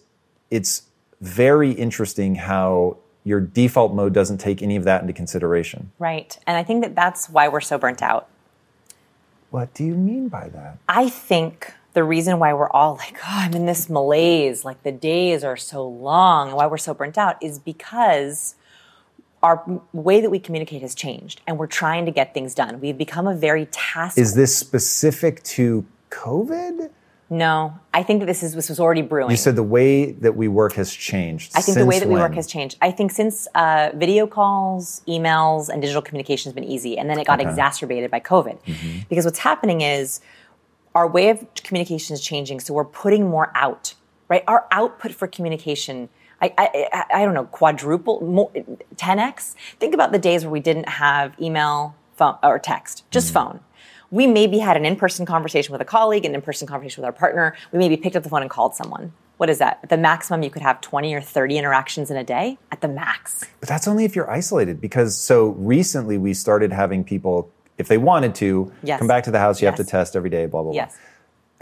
it's 0.50 0.82
very 1.20 1.72
interesting 1.72 2.34
how 2.34 2.96
your 3.24 3.40
default 3.40 3.94
mode 3.94 4.14
doesn't 4.14 4.38
take 4.38 4.62
any 4.62 4.76
of 4.76 4.84
that 4.84 5.02
into 5.02 5.12
consideration. 5.12 5.92
Right. 5.98 6.38
And 6.46 6.56
I 6.56 6.64
think 6.64 6.82
that 6.82 6.94
that's 6.94 7.28
why 7.28 7.48
we're 7.48 7.60
so 7.60 7.78
burnt 7.78 8.02
out. 8.02 8.28
What 9.50 9.74
do 9.74 9.84
you 9.84 9.94
mean 9.94 10.28
by 10.28 10.48
that? 10.48 10.78
I 10.88 11.08
think 11.08 11.72
the 11.92 12.04
reason 12.04 12.38
why 12.38 12.54
we're 12.54 12.70
all 12.70 12.94
like, 12.94 13.18
oh, 13.18 13.28
I'm 13.28 13.52
in 13.52 13.66
this 13.66 13.90
malaise, 13.90 14.64
like 14.64 14.82
the 14.84 14.92
days 14.92 15.42
are 15.44 15.56
so 15.56 15.86
long, 15.86 16.48
and 16.48 16.56
why 16.56 16.66
we're 16.66 16.78
so 16.78 16.94
burnt 16.94 17.18
out 17.18 17.42
is 17.42 17.58
because 17.58 18.54
our 19.42 19.82
way 19.92 20.20
that 20.20 20.30
we 20.30 20.38
communicate 20.38 20.82
has 20.82 20.94
changed 20.94 21.40
and 21.46 21.58
we're 21.58 21.66
trying 21.66 22.04
to 22.06 22.12
get 22.12 22.34
things 22.34 22.54
done. 22.54 22.80
We've 22.80 22.98
become 22.98 23.26
a 23.26 23.34
very 23.34 23.66
task. 23.66 24.18
Is 24.18 24.34
this 24.34 24.56
specific 24.56 25.42
to 25.44 25.86
COVID? 26.10 26.90
No, 27.32 27.78
I 27.94 28.02
think 28.02 28.18
that 28.20 28.26
this 28.26 28.42
is 28.42 28.54
this 28.54 28.68
was 28.68 28.80
already 28.80 29.02
brewing. 29.02 29.30
You 29.30 29.36
said 29.36 29.54
the 29.54 29.62
way 29.62 30.10
that 30.10 30.34
we 30.34 30.48
work 30.48 30.72
has 30.72 30.92
changed. 30.92 31.52
I 31.54 31.60
think 31.60 31.78
the 31.78 31.86
way 31.86 32.00
that 32.00 32.08
we 32.08 32.16
work 32.16 32.34
has 32.34 32.48
changed. 32.48 32.76
I 32.82 32.90
think 32.90 33.12
since 33.12 33.46
uh, 33.54 33.90
video 33.94 34.26
calls, 34.26 35.02
emails, 35.06 35.68
and 35.68 35.80
digital 35.80 36.02
communication 36.02 36.50
has 36.50 36.54
been 36.54 36.64
easy, 36.64 36.98
and 36.98 37.08
then 37.08 37.20
it 37.20 37.28
got 37.28 37.40
okay. 37.40 37.48
exacerbated 37.48 38.10
by 38.10 38.18
COVID. 38.18 38.60
Mm-hmm. 38.64 38.98
Because 39.08 39.24
what's 39.24 39.38
happening 39.38 39.80
is 39.80 40.20
our 40.96 41.06
way 41.06 41.28
of 41.28 41.46
communication 41.54 42.14
is 42.14 42.20
changing, 42.20 42.58
so 42.58 42.74
we're 42.74 42.84
putting 42.84 43.30
more 43.30 43.52
out. 43.54 43.94
Right, 44.28 44.42
our 44.48 44.66
output 44.72 45.12
for 45.12 45.26
communication 45.28 46.08
I, 46.40 46.52
I, 46.58 47.04
I 47.14 47.24
don't 47.24 47.34
know, 47.34 47.44
quadruple, 47.44 48.20
more, 48.22 48.50
10x. 48.96 49.54
Think 49.78 49.94
about 49.94 50.12
the 50.12 50.18
days 50.18 50.44
where 50.44 50.50
we 50.50 50.60
didn't 50.60 50.88
have 50.88 51.34
email, 51.40 51.94
phone, 52.16 52.36
or 52.42 52.58
text, 52.58 53.04
just 53.10 53.28
mm-hmm. 53.28 53.50
phone. 53.52 53.60
We 54.10 54.26
maybe 54.26 54.58
had 54.58 54.76
an 54.76 54.84
in-person 54.84 55.26
conversation 55.26 55.72
with 55.72 55.80
a 55.80 55.84
colleague, 55.84 56.24
an 56.24 56.34
in-person 56.34 56.66
conversation 56.66 57.02
with 57.02 57.06
our 57.06 57.12
partner. 57.12 57.54
We 57.72 57.78
maybe 57.78 57.96
picked 57.96 58.16
up 58.16 58.24
the 58.24 58.28
phone 58.28 58.42
and 58.42 58.50
called 58.50 58.74
someone. 58.74 59.12
What 59.36 59.48
is 59.48 59.58
that? 59.58 59.80
At 59.82 59.88
the 59.88 59.96
maximum, 59.96 60.42
you 60.42 60.50
could 60.50 60.62
have 60.62 60.80
20 60.80 61.14
or 61.14 61.20
30 61.20 61.56
interactions 61.56 62.10
in 62.10 62.16
a 62.16 62.24
day 62.24 62.58
at 62.72 62.80
the 62.80 62.88
max. 62.88 63.46
But 63.60 63.68
that's 63.68 63.86
only 63.86 64.04
if 64.04 64.16
you're 64.16 64.30
isolated 64.30 64.80
because 64.80 65.16
so 65.16 65.50
recently 65.50 66.18
we 66.18 66.34
started 66.34 66.72
having 66.72 67.04
people, 67.04 67.50
if 67.78 67.88
they 67.88 67.98
wanted 67.98 68.34
to, 68.36 68.70
yes. 68.82 68.98
come 68.98 69.08
back 69.08 69.24
to 69.24 69.30
the 69.30 69.38
house, 69.38 69.62
you 69.62 69.66
yes. 69.66 69.78
have 69.78 69.86
to 69.86 69.90
test 69.90 70.16
every 70.16 70.28
day, 70.28 70.46
blah, 70.46 70.62
blah, 70.62 70.72
blah. 70.72 70.88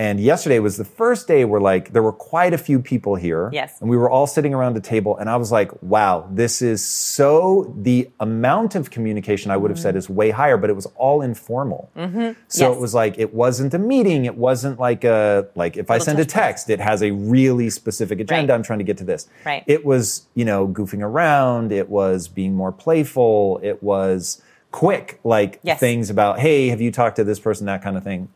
And 0.00 0.20
yesterday 0.20 0.60
was 0.60 0.76
the 0.76 0.84
first 0.84 1.26
day 1.26 1.44
where 1.44 1.60
like 1.60 1.92
there 1.92 2.04
were 2.04 2.12
quite 2.12 2.54
a 2.54 2.58
few 2.58 2.78
people 2.78 3.16
here. 3.16 3.50
Yes. 3.52 3.80
And 3.80 3.90
we 3.90 3.96
were 3.96 4.08
all 4.08 4.28
sitting 4.28 4.54
around 4.54 4.76
a 4.76 4.80
table 4.80 5.16
and 5.16 5.28
I 5.28 5.36
was 5.36 5.50
like, 5.50 5.72
wow, 5.82 6.28
this 6.30 6.62
is 6.62 6.84
so 6.84 7.74
the 7.76 8.08
amount 8.20 8.76
of 8.76 8.92
communication 8.92 9.50
I 9.50 9.56
would 9.56 9.72
have 9.72 9.78
mm-hmm. 9.78 9.82
said 9.82 9.96
is 9.96 10.08
way 10.08 10.30
higher, 10.30 10.56
but 10.56 10.70
it 10.70 10.74
was 10.74 10.86
all 10.94 11.20
informal. 11.20 11.90
Mm-hmm. 11.96 12.40
So 12.46 12.68
yes. 12.68 12.76
it 12.76 12.80
was 12.80 12.94
like 12.94 13.18
it 13.18 13.34
wasn't 13.34 13.74
a 13.74 13.78
meeting. 13.78 14.24
It 14.24 14.36
wasn't 14.36 14.78
like 14.78 15.02
a 15.02 15.48
like 15.56 15.76
if 15.76 15.90
I 15.90 15.98
send 15.98 16.20
a 16.20 16.24
text, 16.24 16.70
it 16.70 16.78
has 16.78 17.02
a 17.02 17.10
really 17.10 17.68
specific 17.68 18.20
agenda. 18.20 18.52
Right. 18.52 18.56
I'm 18.56 18.62
trying 18.62 18.78
to 18.78 18.84
get 18.84 18.98
to 18.98 19.04
this. 19.04 19.28
Right. 19.44 19.64
It 19.66 19.84
was, 19.84 20.28
you 20.34 20.44
know, 20.44 20.68
goofing 20.68 21.02
around, 21.02 21.72
it 21.72 21.88
was 21.88 22.28
being 22.28 22.54
more 22.54 22.70
playful, 22.70 23.58
it 23.64 23.82
was 23.82 24.40
quick, 24.70 25.18
like 25.24 25.58
yes. 25.62 25.80
things 25.80 26.10
about, 26.10 26.38
hey, 26.38 26.68
have 26.68 26.80
you 26.80 26.92
talked 26.92 27.16
to 27.16 27.24
this 27.24 27.40
person, 27.40 27.66
that 27.66 27.82
kind 27.82 27.96
of 27.96 28.04
thing. 28.04 28.28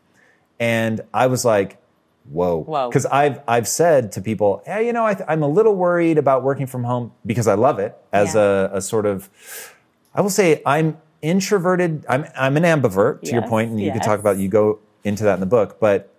And 0.63 1.01
I 1.13 1.27
was 1.27 1.43
like, 1.43 1.77
whoa. 2.29 2.63
Whoa. 2.63 2.87
Because 2.87 3.05
I've, 3.05 3.41
I've 3.45 3.67
said 3.67 4.13
to 4.13 4.21
people, 4.21 4.63
hey, 4.65 4.87
you 4.87 4.93
know, 4.93 5.05
I 5.05 5.17
am 5.27 5.43
a 5.43 5.47
little 5.47 5.75
worried 5.75 6.17
about 6.17 6.41
working 6.41 6.67
from 6.67 6.85
home 6.85 7.11
because 7.25 7.49
I 7.49 7.55
love 7.55 7.79
it 7.79 7.97
as 8.13 8.33
yeah. 8.33 8.41
a, 8.71 8.77
a, 8.77 8.81
sort 8.81 9.05
of, 9.05 9.29
I 10.15 10.21
will 10.21 10.29
say 10.29 10.61
I'm 10.65 10.97
introverted. 11.21 12.05
I'm, 12.07 12.25
I'm 12.33 12.55
an 12.55 12.63
ambivert 12.63 13.21
to 13.21 13.25
yes. 13.25 13.33
your 13.33 13.41
point, 13.41 13.71
and 13.71 13.79
you 13.79 13.87
yes. 13.87 13.97
can 13.97 14.05
talk 14.05 14.21
about, 14.21 14.37
you 14.37 14.47
go 14.47 14.79
into 15.03 15.25
that 15.25 15.33
in 15.33 15.39
the 15.41 15.45
book, 15.57 15.81
but 15.81 16.09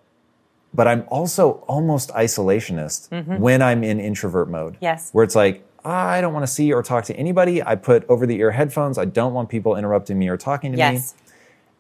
but 0.75 0.89
I'm 0.89 1.05
also 1.07 1.65
almost 1.69 2.11
isolationist 2.11 3.09
mm-hmm. 3.09 3.39
when 3.39 3.63
I'm 3.63 3.85
in 3.85 4.01
introvert 4.01 4.51
mode. 4.51 4.77
Yes. 4.81 5.11
Where 5.13 5.23
it's 5.23 5.37
like, 5.37 5.65
I 5.85 6.21
don't 6.21 6.33
want 6.35 6.43
to 6.43 6.53
see 6.53 6.73
or 6.73 6.83
talk 6.83 7.05
to 7.05 7.15
anybody. 7.15 7.63
I 7.63 7.77
put 7.77 8.05
over 8.09 8.27
the 8.27 8.37
ear 8.41 8.51
headphones. 8.51 8.99
I 8.99 9.05
don't 9.05 9.35
want 9.35 9.49
people 9.49 9.77
interrupting 9.77 10.19
me 10.19 10.27
or 10.29 10.37
talking 10.37 10.73
to 10.73 10.79
yes. 10.79 11.15
me. 11.15 11.21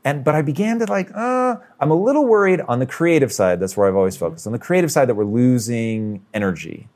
And 0.05 0.22
but 0.22 0.34
I 0.34 0.42
began 0.42 0.78
to 0.80 0.86
like, 0.86 1.11
uh, 1.14 1.57
I'm 1.80 1.90
a 1.90 1.94
little 1.94 2.26
worried 2.26 2.61
on 2.61 2.78
the 2.78 2.86
creative 2.86 3.32
side. 3.32 3.59
That's 3.59 3.76
where 3.76 3.88
I've 3.88 3.96
always 3.96 4.16
focused. 4.16 4.46
On 4.46 4.52
the 4.52 4.59
creative 4.59 4.92
side 4.92 5.09
that 5.09 5.14
we're 5.14 5.24
losing 5.24 6.24
energy. 6.34 6.88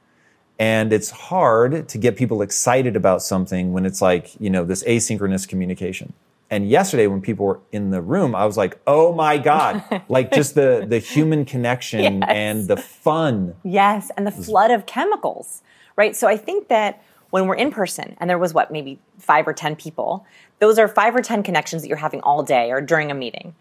And 0.59 0.93
it's 0.93 1.11
hard 1.11 1.89
to 1.89 1.99
get 1.99 2.17
people 2.17 2.43
excited 2.43 2.97
about 2.97 3.23
something 3.23 3.73
when 3.73 3.87
it's 3.87 4.03
like, 4.03 4.39
you 4.41 4.51
know, 4.51 4.65
this 4.65 4.83
asynchronous 4.83 5.49
communication. 5.49 6.13
And 6.51 6.69
yesterday 6.69 7.07
when 7.07 7.21
people 7.21 7.47
were 7.47 7.61
in 7.73 7.91
the 7.91 8.01
room, 8.01 8.35
I 8.35 8.47
was 8.47 8.57
like, 8.57 8.81
"Oh 8.87 9.15
my 9.15 9.37
god." 9.37 9.85
like 10.09 10.33
just 10.33 10.55
the 10.55 10.87
the 10.89 10.99
human 10.99 11.45
connection 11.45 12.21
yes. 12.21 12.31
and 12.33 12.69
the 12.69 12.77
fun. 12.77 13.55
Yes, 13.63 14.11
and 14.17 14.27
the 14.27 14.31
flood 14.31 14.71
of 14.71 14.87
chemicals. 14.87 15.63
Right? 15.97 16.17
So 16.17 16.27
I 16.27 16.37
think 16.37 16.69
that 16.69 17.03
when 17.31 17.47
we're 17.47 17.57
in 17.57 17.71
person 17.71 18.17
and 18.19 18.31
there 18.31 18.39
was 18.39 18.55
what 18.55 18.71
maybe 18.71 18.99
5 19.19 19.49
or 19.49 19.53
10 19.53 19.77
people, 19.77 20.25
those 20.59 20.79
are 20.79 20.89
five 20.89 21.15
or 21.15 21.23
10 21.23 21.43
connections 21.43 21.83
that 21.83 21.89
you're 21.89 21.97
having 21.97 22.21
all 22.23 22.43
day 22.43 22.71
or 22.71 22.81
during 22.81 23.11
a 23.11 23.15
meeting. 23.15 23.55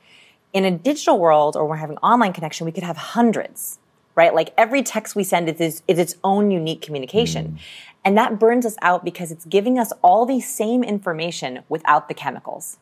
In 0.53 0.65
a 0.65 0.71
digital 0.71 1.19
world 1.19 1.55
or 1.55 1.65
we're 1.65 1.75
having 1.75 1.97
online 1.97 2.33
connection, 2.33 2.65
we 2.65 2.71
could 2.71 2.83
have 2.83 2.97
hundreds, 2.97 3.79
right? 4.15 4.33
Like 4.33 4.53
every 4.57 4.81
text 4.81 5.15
we 5.15 5.23
send 5.23 5.49
is, 5.49 5.83
is 5.87 5.99
its 5.99 6.15
own 6.23 6.51
unique 6.51 6.81
communication. 6.81 7.47
Mm. 7.47 7.59
And 8.05 8.17
that 8.17 8.39
burns 8.39 8.65
us 8.65 8.75
out 8.81 9.03
because 9.03 9.31
it's 9.31 9.45
giving 9.45 9.77
us 9.77 9.91
all 10.01 10.25
the 10.25 10.39
same 10.39 10.83
information 10.83 11.63
without 11.67 12.07
the 12.07 12.13
chemicals. 12.13 12.77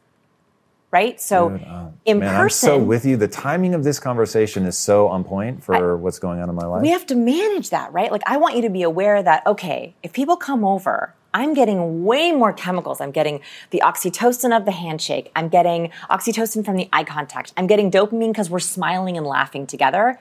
Right? 0.92 1.20
So 1.20 1.50
Dude, 1.50 1.66
oh, 1.68 1.94
in 2.06 2.20
Man, 2.20 2.36
person, 2.38 2.70
I'm 2.70 2.80
so 2.80 2.84
with 2.84 3.06
you. 3.06 3.18
The 3.18 3.28
timing 3.28 3.74
of 3.74 3.84
this 3.84 4.00
conversation 4.00 4.66
is 4.66 4.78
so 4.78 5.10
on 5.10 5.26
point 5.26 5.62
for 5.62 5.98
what's 5.98 6.20
going 6.20 6.40
on 6.40 6.48
in 6.48 6.56
my 6.56 6.66
life. 6.66 6.82
we 6.82 6.90
have 6.90 7.06
to 7.08 7.16
manage 7.16 7.72
that, 7.72 7.92
right? 7.92 8.14
Like, 8.14 8.22
I 8.26 8.38
want 8.38 8.56
you 8.56 8.62
to 8.62 8.70
be 8.70 8.84
aware 8.84 9.22
that, 9.22 9.46
okay, 9.46 9.94
if 10.04 10.14
people 10.14 10.38
come 10.38 10.64
over, 10.64 11.14
I'm 11.36 11.54
getting 11.54 12.06
way 12.06 12.32
more 12.32 12.54
chemicals. 12.54 13.02
I'm 13.02 13.12
getting 13.12 13.42
the 13.72 13.82
oxytocin 13.84 14.56
of 14.56 14.64
the 14.64 14.72
handshake. 14.72 15.34
I'm 15.36 15.50
getting 15.50 15.92
oxytocin 16.10 16.64
from 16.64 16.78
the 16.78 16.88
eye 16.94 17.04
contact. 17.04 17.52
I'm 17.58 17.68
getting 17.68 17.92
dopamine 17.92 18.32
because 18.32 18.50
we're 18.50 18.60
smiling 18.60 19.18
and 19.18 19.28
laughing 19.28 19.68
together. 19.68 20.18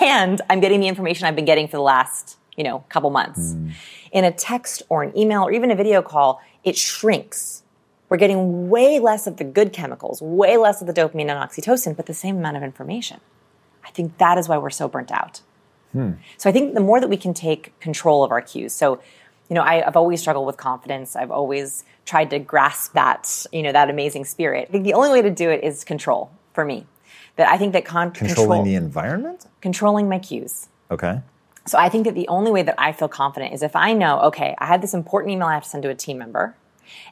And 0.00 0.40
I'm 0.50 0.58
getting 0.58 0.80
the 0.80 0.88
information 0.88 1.26
I've 1.26 1.36
been 1.36 1.44
getting 1.44 1.68
for 1.68 1.76
the 1.76 1.82
last, 1.82 2.38
you 2.56 2.64
know, 2.64 2.84
couple 2.88 3.10
months. 3.10 3.52
Mm. 3.52 3.72
In 4.10 4.24
a 4.24 4.32
text 4.32 4.82
or 4.88 5.04
an 5.04 5.16
email 5.16 5.42
or 5.42 5.52
even 5.52 5.70
a 5.70 5.76
video 5.76 6.02
call, 6.02 6.40
it 6.64 6.76
shrinks. 6.76 7.62
We're 8.08 8.16
getting 8.16 8.68
way 8.68 8.98
less 8.98 9.28
of 9.28 9.36
the 9.36 9.44
good 9.44 9.72
chemicals, 9.72 10.20
way 10.20 10.56
less 10.56 10.80
of 10.80 10.88
the 10.88 10.92
dopamine 10.92 11.30
and 11.30 11.38
oxytocin, 11.38 11.96
but 11.96 12.06
the 12.06 12.14
same 12.14 12.38
amount 12.38 12.56
of 12.56 12.64
information. 12.64 13.20
I 13.84 13.90
think 13.90 14.18
that 14.18 14.38
is 14.38 14.48
why 14.48 14.58
we're 14.58 14.70
so 14.70 14.88
burnt 14.88 15.12
out. 15.12 15.40
Hmm. 15.92 16.12
So 16.36 16.48
I 16.48 16.52
think 16.52 16.74
the 16.74 16.80
more 16.80 17.00
that 17.00 17.08
we 17.08 17.16
can 17.16 17.34
take 17.34 17.78
control 17.78 18.24
of 18.24 18.30
our 18.30 18.40
cues. 18.40 18.72
So, 18.72 19.00
you 19.52 19.56
know, 19.56 19.64
I, 19.64 19.86
I've 19.86 19.96
always 19.96 20.18
struggled 20.18 20.46
with 20.46 20.56
confidence. 20.56 21.14
I've 21.14 21.30
always 21.30 21.84
tried 22.06 22.30
to 22.30 22.38
grasp 22.38 22.94
that, 22.94 23.44
you 23.52 23.62
know, 23.62 23.70
that 23.70 23.90
amazing 23.90 24.24
spirit. 24.24 24.68
I 24.70 24.72
think 24.72 24.84
the 24.84 24.94
only 24.94 25.10
way 25.10 25.20
to 25.20 25.30
do 25.30 25.50
it 25.50 25.62
is 25.62 25.84
control 25.84 26.30
for 26.54 26.64
me. 26.64 26.86
That 27.36 27.50
I 27.50 27.58
think 27.58 27.74
that 27.74 27.84
con- 27.84 28.12
Controlling 28.12 28.34
control, 28.34 28.64
the 28.64 28.74
environment? 28.76 29.44
controlling 29.60 30.08
my 30.08 30.18
cues. 30.18 30.68
Okay. 30.90 31.20
So 31.66 31.76
I 31.76 31.90
think 31.90 32.06
that 32.06 32.14
the 32.14 32.26
only 32.28 32.50
way 32.50 32.62
that 32.62 32.76
I 32.78 32.92
feel 32.92 33.08
confident 33.08 33.52
is 33.52 33.62
if 33.62 33.76
I 33.76 33.92
know, 33.92 34.20
okay, 34.20 34.54
I 34.56 34.64
have 34.68 34.80
this 34.80 34.94
important 34.94 35.32
email 35.32 35.48
I 35.48 35.52
have 35.52 35.64
to 35.64 35.68
send 35.68 35.82
to 35.82 35.90
a 35.90 35.94
team 35.94 36.16
member, 36.16 36.56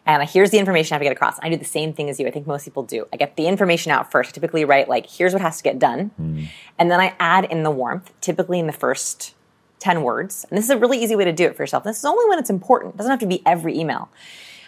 and 0.07 0.27
here's 0.27 0.51
the 0.51 0.59
information 0.59 0.95
I 0.95 0.97
have 0.97 1.03
to 1.03 1.05
get 1.05 1.13
across. 1.13 1.39
I 1.43 1.51
do 1.51 1.59
the 1.59 1.65
same 1.67 1.93
thing 1.93 2.09
as 2.09 2.19
you. 2.19 2.27
I 2.27 2.31
think 2.31 2.47
most 2.47 2.65
people 2.65 2.85
do. 2.85 3.07
I 3.13 3.19
get 3.19 3.37
the 3.37 3.49
information 3.49 3.93
out 3.93 4.11
first. 4.11 4.31
I 4.31 4.33
typically 4.33 4.65
write 4.65 4.89
like, 4.89 5.11
here's 5.11 5.35
what 5.35 5.43
has 5.43 5.59
to 5.59 5.63
get 5.63 5.79
done, 5.79 6.07
hmm. 6.17 6.45
and 6.79 6.91
then 6.91 7.01
I 7.01 7.15
add 7.21 7.45
in 7.45 7.65
the 7.65 7.71
warmth, 7.71 8.11
typically 8.23 8.59
in 8.59 8.67
the 8.67 8.73
first 8.73 9.35
10 9.81 10.03
words. 10.03 10.47
And 10.49 10.57
this 10.57 10.65
is 10.65 10.71
a 10.71 10.79
really 10.79 11.03
easy 11.03 11.17
way 11.17 11.25
to 11.25 11.33
do 11.33 11.45
it 11.45 11.57
for 11.57 11.63
yourself. 11.63 11.85
This 11.85 11.99
is 11.99 12.05
only 12.05 12.29
when 12.29 12.39
it's 12.39 12.51
important. 12.51 12.95
It 12.95 12.99
doesn't 12.99 13.11
have 13.11 13.21
to 13.21 13.27
be 13.27 13.43
every 13.45 13.77
email. 13.77 14.09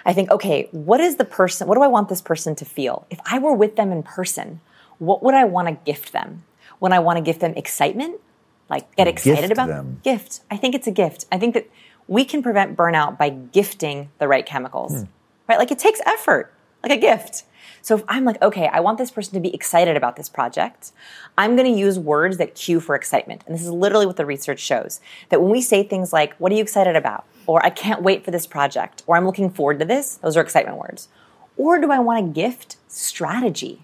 I 0.05 0.13
think, 0.13 0.31
okay, 0.31 0.69
what 0.73 1.01
is 1.01 1.17
the 1.17 1.25
person, 1.25 1.69
what 1.69 1.77
do 1.77 1.83
I 1.83 1.87
want 1.87 2.09
this 2.09 2.21
person 2.21 2.57
to 2.57 2.65
feel? 2.65 3.07
If 3.11 3.21
I 3.25 3.39
were 3.39 3.55
with 3.55 3.77
them 3.77 3.93
in 3.93 4.03
person, 4.03 4.61
what 4.99 5.23
would 5.23 5.35
I 5.35 5.45
want 5.45 5.69
to 5.69 5.75
gift 5.85 6.13
them? 6.13 6.43
When 6.81 6.93
I 6.93 6.99
want 6.99 7.19
to 7.19 7.23
gift 7.23 7.41
them 7.41 7.55
excitement, 7.55 8.21
like 8.69 8.95
get 8.97 9.07
excited 9.07 9.41
Gift 9.41 9.53
about 9.53 9.69
them. 9.69 10.01
gift. 10.03 10.41
I 10.51 10.57
think 10.57 10.75
it's 10.75 10.87
a 10.87 10.91
gift. 10.91 11.27
I 11.31 11.39
think 11.39 11.55
that 11.55 11.69
we 12.09 12.25
can 12.25 12.43
prevent 12.43 12.77
burnout 12.77 13.19
by 13.19 13.29
gifting 13.31 14.11
the 14.19 14.27
right 14.27 14.45
chemicals. 14.45 14.93
Hmm. 14.93 15.05
Right? 15.49 15.59
Like 15.59 15.71
it 15.71 15.79
takes 15.79 16.01
effort, 16.07 16.53
like 16.83 16.93
a 16.93 17.01
gift. 17.01 17.45
So 17.83 17.97
if 17.97 18.05
I'm 18.07 18.25
like, 18.25 18.41
okay, 18.41 18.69
I 18.69 18.79
want 18.79 18.99
this 18.99 19.11
person 19.11 19.35
to 19.35 19.41
be 19.41 19.53
excited 19.53 19.97
about 19.97 20.15
this 20.15 20.29
project, 20.29 20.93
I'm 21.37 21.57
going 21.57 21.73
to 21.73 21.79
use 21.79 21.99
words 21.99 22.37
that 22.37 22.55
cue 22.55 22.79
for 22.79 22.95
excitement. 22.95 23.43
And 23.45 23.55
this 23.55 23.63
is 23.63 23.71
literally 23.71 24.07
what 24.07 24.17
the 24.17 24.25
research 24.25 24.61
shows 24.61 25.01
that 25.31 25.43
when 25.43 25.51
we 25.51 25.61
say 25.61 25.83
things 25.83 26.13
like, 26.13 26.35
what 26.37 26.53
are 26.53 26.55
you 26.55 26.63
excited 26.63 26.95
about? 26.95 27.25
Or 27.47 27.65
I 27.67 27.71
can't 27.71 28.03
wait 28.03 28.25
for 28.25 28.31
this 28.31 28.47
project, 28.47 29.03
or 29.09 29.17
I'm 29.17 29.27
looking 29.27 29.51
forward 29.51 29.81
to 29.81 29.85
this, 29.85 30.17
those 30.17 30.37
are 30.37 30.41
excitement 30.41 30.79
words. 30.79 31.09
Or 31.57 31.81
do 31.81 31.91
I 31.91 31.99
want 31.99 32.25
to 32.25 32.41
gift 32.41 32.77
strategy? 32.87 33.83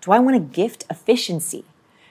Do 0.00 0.12
I 0.12 0.20
want 0.20 0.36
to 0.36 0.56
gift 0.56 0.86
efficiency? 0.88 1.64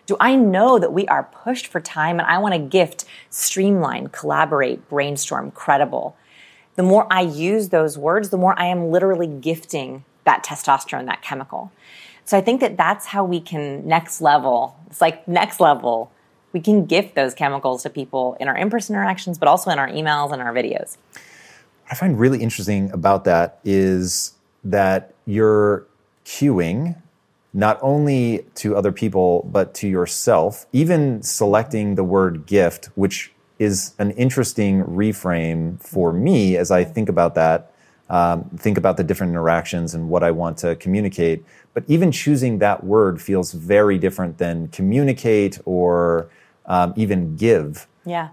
Do 0.05 0.17
I 0.19 0.35
know 0.35 0.77
that 0.77 0.93
we 0.93 1.07
are 1.07 1.23
pushed 1.23 1.65
for 1.65 1.79
time 1.79 2.19
and 2.19 2.27
I 2.27 2.37
want 2.37 2.53
to 2.53 2.59
gift 2.59 3.05
streamline, 3.29 4.07
collaborate, 4.07 4.87
brainstorm, 4.87 5.49
credible? 5.49 6.15
The 6.75 6.83
more 6.83 7.07
I 7.09 7.21
use 7.21 7.69
those 7.69 7.97
words, 7.97 8.29
the 8.29 8.37
more 8.37 8.59
I 8.59 8.65
am 8.65 8.91
literally 8.91 9.27
gifting 9.27 10.03
that 10.25 10.43
testosterone, 10.43 11.05
that 11.05 11.21
chemical. 11.21 11.71
So 12.25 12.37
I 12.37 12.41
think 12.41 12.61
that 12.61 12.77
that's 12.77 13.07
how 13.07 13.23
we 13.25 13.41
can 13.41 13.85
next 13.87 14.21
level. 14.21 14.75
It's 14.87 15.01
like 15.01 15.27
next 15.27 15.59
level. 15.59 16.11
We 16.53 16.61
can 16.61 16.85
gift 16.85 17.15
those 17.15 17.33
chemicals 17.33 17.83
to 17.83 17.89
people 17.89 18.37
in 18.39 18.47
our 18.47 18.55
in-person 18.55 18.95
interactions, 18.95 19.37
but 19.37 19.47
also 19.47 19.71
in 19.71 19.79
our 19.79 19.89
emails 19.89 20.31
and 20.31 20.41
our 20.41 20.53
videos. 20.53 20.97
What 21.83 21.91
I 21.91 21.95
find 21.95 22.19
really 22.19 22.41
interesting 22.41 22.91
about 22.91 23.25
that 23.25 23.59
is 23.65 24.33
that 24.63 25.13
you're 25.25 25.85
cueing 26.25 26.95
not 27.53 27.77
only 27.81 28.45
to 28.55 28.75
other 28.75 28.91
people, 28.91 29.47
but 29.51 29.73
to 29.75 29.87
yourself, 29.87 30.65
even 30.71 31.21
selecting 31.21 31.95
the 31.95 32.03
word 32.03 32.45
gift, 32.45 32.85
which 32.95 33.31
is 33.59 33.93
an 33.99 34.11
interesting 34.11 34.83
reframe 34.83 35.79
for 35.81 36.13
me 36.13 36.57
as 36.57 36.71
I 36.71 36.83
think 36.83 37.09
about 37.09 37.35
that, 37.35 37.72
um, 38.09 38.43
think 38.57 38.77
about 38.77 38.97
the 38.97 39.03
different 39.03 39.31
interactions 39.31 39.93
and 39.93 40.09
what 40.09 40.23
I 40.23 40.31
want 40.31 40.57
to 40.59 40.75
communicate. 40.75 41.43
But 41.73 41.83
even 41.87 42.11
choosing 42.11 42.59
that 42.59 42.83
word 42.83 43.21
feels 43.21 43.51
very 43.53 43.97
different 43.97 44.37
than 44.37 44.67
communicate 44.67 45.59
or 45.65 46.29
um, 46.65 46.93
even 46.95 47.35
give. 47.35 47.87
Yeah. 48.05 48.29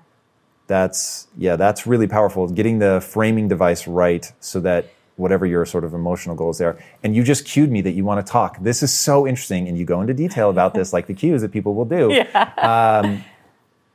that's 0.67 1.29
yeah 1.39 1.57
that's 1.57 1.87
really 1.87 2.07
powerful. 2.09 2.49
Getting 2.49 2.79
the 2.79 3.01
framing 3.01 3.49
device 3.49 3.87
right 3.87 4.31
so 4.41 4.61
that 4.61 4.87
whatever 5.17 5.47
your 5.47 5.67
sort 5.67 5.85
of 5.85 5.93
emotional 5.95 6.35
goals 6.35 6.59
there 6.59 6.79
and 7.03 7.15
you 7.15 7.23
just 7.23 7.45
cued 7.45 7.71
me 7.71 7.81
that 7.83 7.93
you 7.93 8.05
want 8.05 8.25
to 8.25 8.31
talk. 8.31 8.59
This 8.61 8.83
is 8.83 8.93
so 8.93 9.27
interesting. 9.27 9.69
And 9.69 9.79
you 9.79 9.85
go 9.85 10.01
into 10.01 10.15
detail 10.15 10.51
about 10.51 10.75
this 10.75 10.93
like 10.93 11.07
the 11.07 11.15
cues 11.15 11.43
that 11.43 11.53
people 11.53 11.75
will 11.75 11.85
do. 11.85 12.25
Um, 12.59 13.25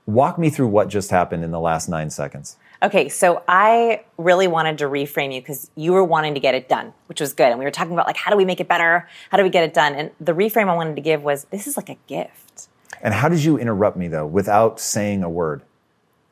walk 0.08 0.38
me 0.38 0.50
through 0.52 0.68
what 0.68 0.88
just 0.88 1.10
happened 1.10 1.44
in 1.44 1.52
the 1.52 1.60
last 1.60 1.90
nine 1.90 2.10
seconds 2.12 2.58
Okay, 2.84 3.10
so 3.10 3.44
I 3.48 4.04
really 4.18 4.48
wanted 4.48 4.78
to 4.80 4.86
reframe 4.86 5.34
you 5.34 5.42
because 5.42 5.72
you 5.76 5.94
were 5.94 6.04
wanting 6.04 6.34
to 6.34 6.40
get 6.40 6.56
it 6.56 6.68
done, 6.68 6.94
which 7.08 7.22
was 7.22 7.34
good. 7.34 7.48
And 7.48 7.60
we 7.60 7.66
were 7.66 7.72
talking 7.72 7.94
about 7.94 8.08
like 8.08 8.18
how 8.18 8.32
do 8.32 8.38
we 8.38 8.46
make 8.46 8.60
it 8.60 8.68
better? 8.68 9.08
How 9.32 9.38
do 9.38 9.44
we 9.44 9.50
get 9.50 9.64
it 9.64 9.74
done? 9.74 9.96
And 9.96 10.12
the 10.20 10.34
reframe 10.34 10.68
I 10.68 10.76
wanted 10.76 10.96
to 10.96 11.02
give 11.02 11.24
was 11.24 11.46
this 11.46 11.68
is 11.68 11.78
like 11.78 11.90
a 11.90 11.98
gift. 12.08 12.68
and 13.02 13.14
how 13.14 13.30
did 13.30 13.44
you 13.44 13.58
interrupt 13.58 13.98
me 13.98 14.08
though 14.08 14.26
without 14.26 14.80
saying 14.80 15.24
a 15.24 15.30
word 15.30 15.62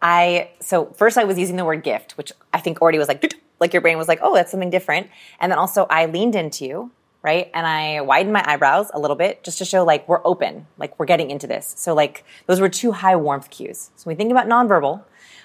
I 0.04 0.50
so 0.60 0.88
first 0.98 1.18
I 1.18 1.24
was 1.24 1.40
using 1.40 1.56
the 1.56 1.64
word 1.66 1.82
gift, 1.82 2.18
which 2.18 2.34
I 2.54 2.60
think 2.60 2.82
already 2.82 3.00
was 3.00 3.08
like 3.08 3.34
like 3.60 3.72
your 3.74 3.82
brain 3.82 3.98
was 3.98 4.10
like, 4.10 4.20
oh, 4.22 4.36
that's 4.36 4.52
something 4.52 4.70
different. 4.70 5.10
And 5.40 5.50
then 5.52 5.58
also 5.58 5.88
I 5.90 6.08
leaned 6.08 6.36
into 6.36 6.66
you, 6.66 6.92
right? 7.22 7.50
And 7.54 7.66
I 7.66 8.02
widened 8.02 8.34
my 8.34 8.44
eyebrows 8.46 8.92
a 8.94 9.00
little 9.00 9.16
bit 9.16 9.44
just 9.44 9.58
to 9.60 9.66
show 9.66 9.86
like 9.86 10.08
we're 10.10 10.20
open, 10.26 10.68
like 10.78 11.00
we're 11.00 11.06
getting 11.06 11.32
into 11.32 11.48
this. 11.48 11.74
So 11.78 11.94
like 11.94 12.26
those 12.48 12.60
were 12.60 12.68
two 12.68 12.92
high 12.92 13.16
warmth 13.16 13.50
cues. 13.50 13.92
So 13.96 14.04
when 14.04 14.18
we 14.18 14.18
think 14.18 14.32
about 14.32 14.48
nonverbal, 14.48 15.04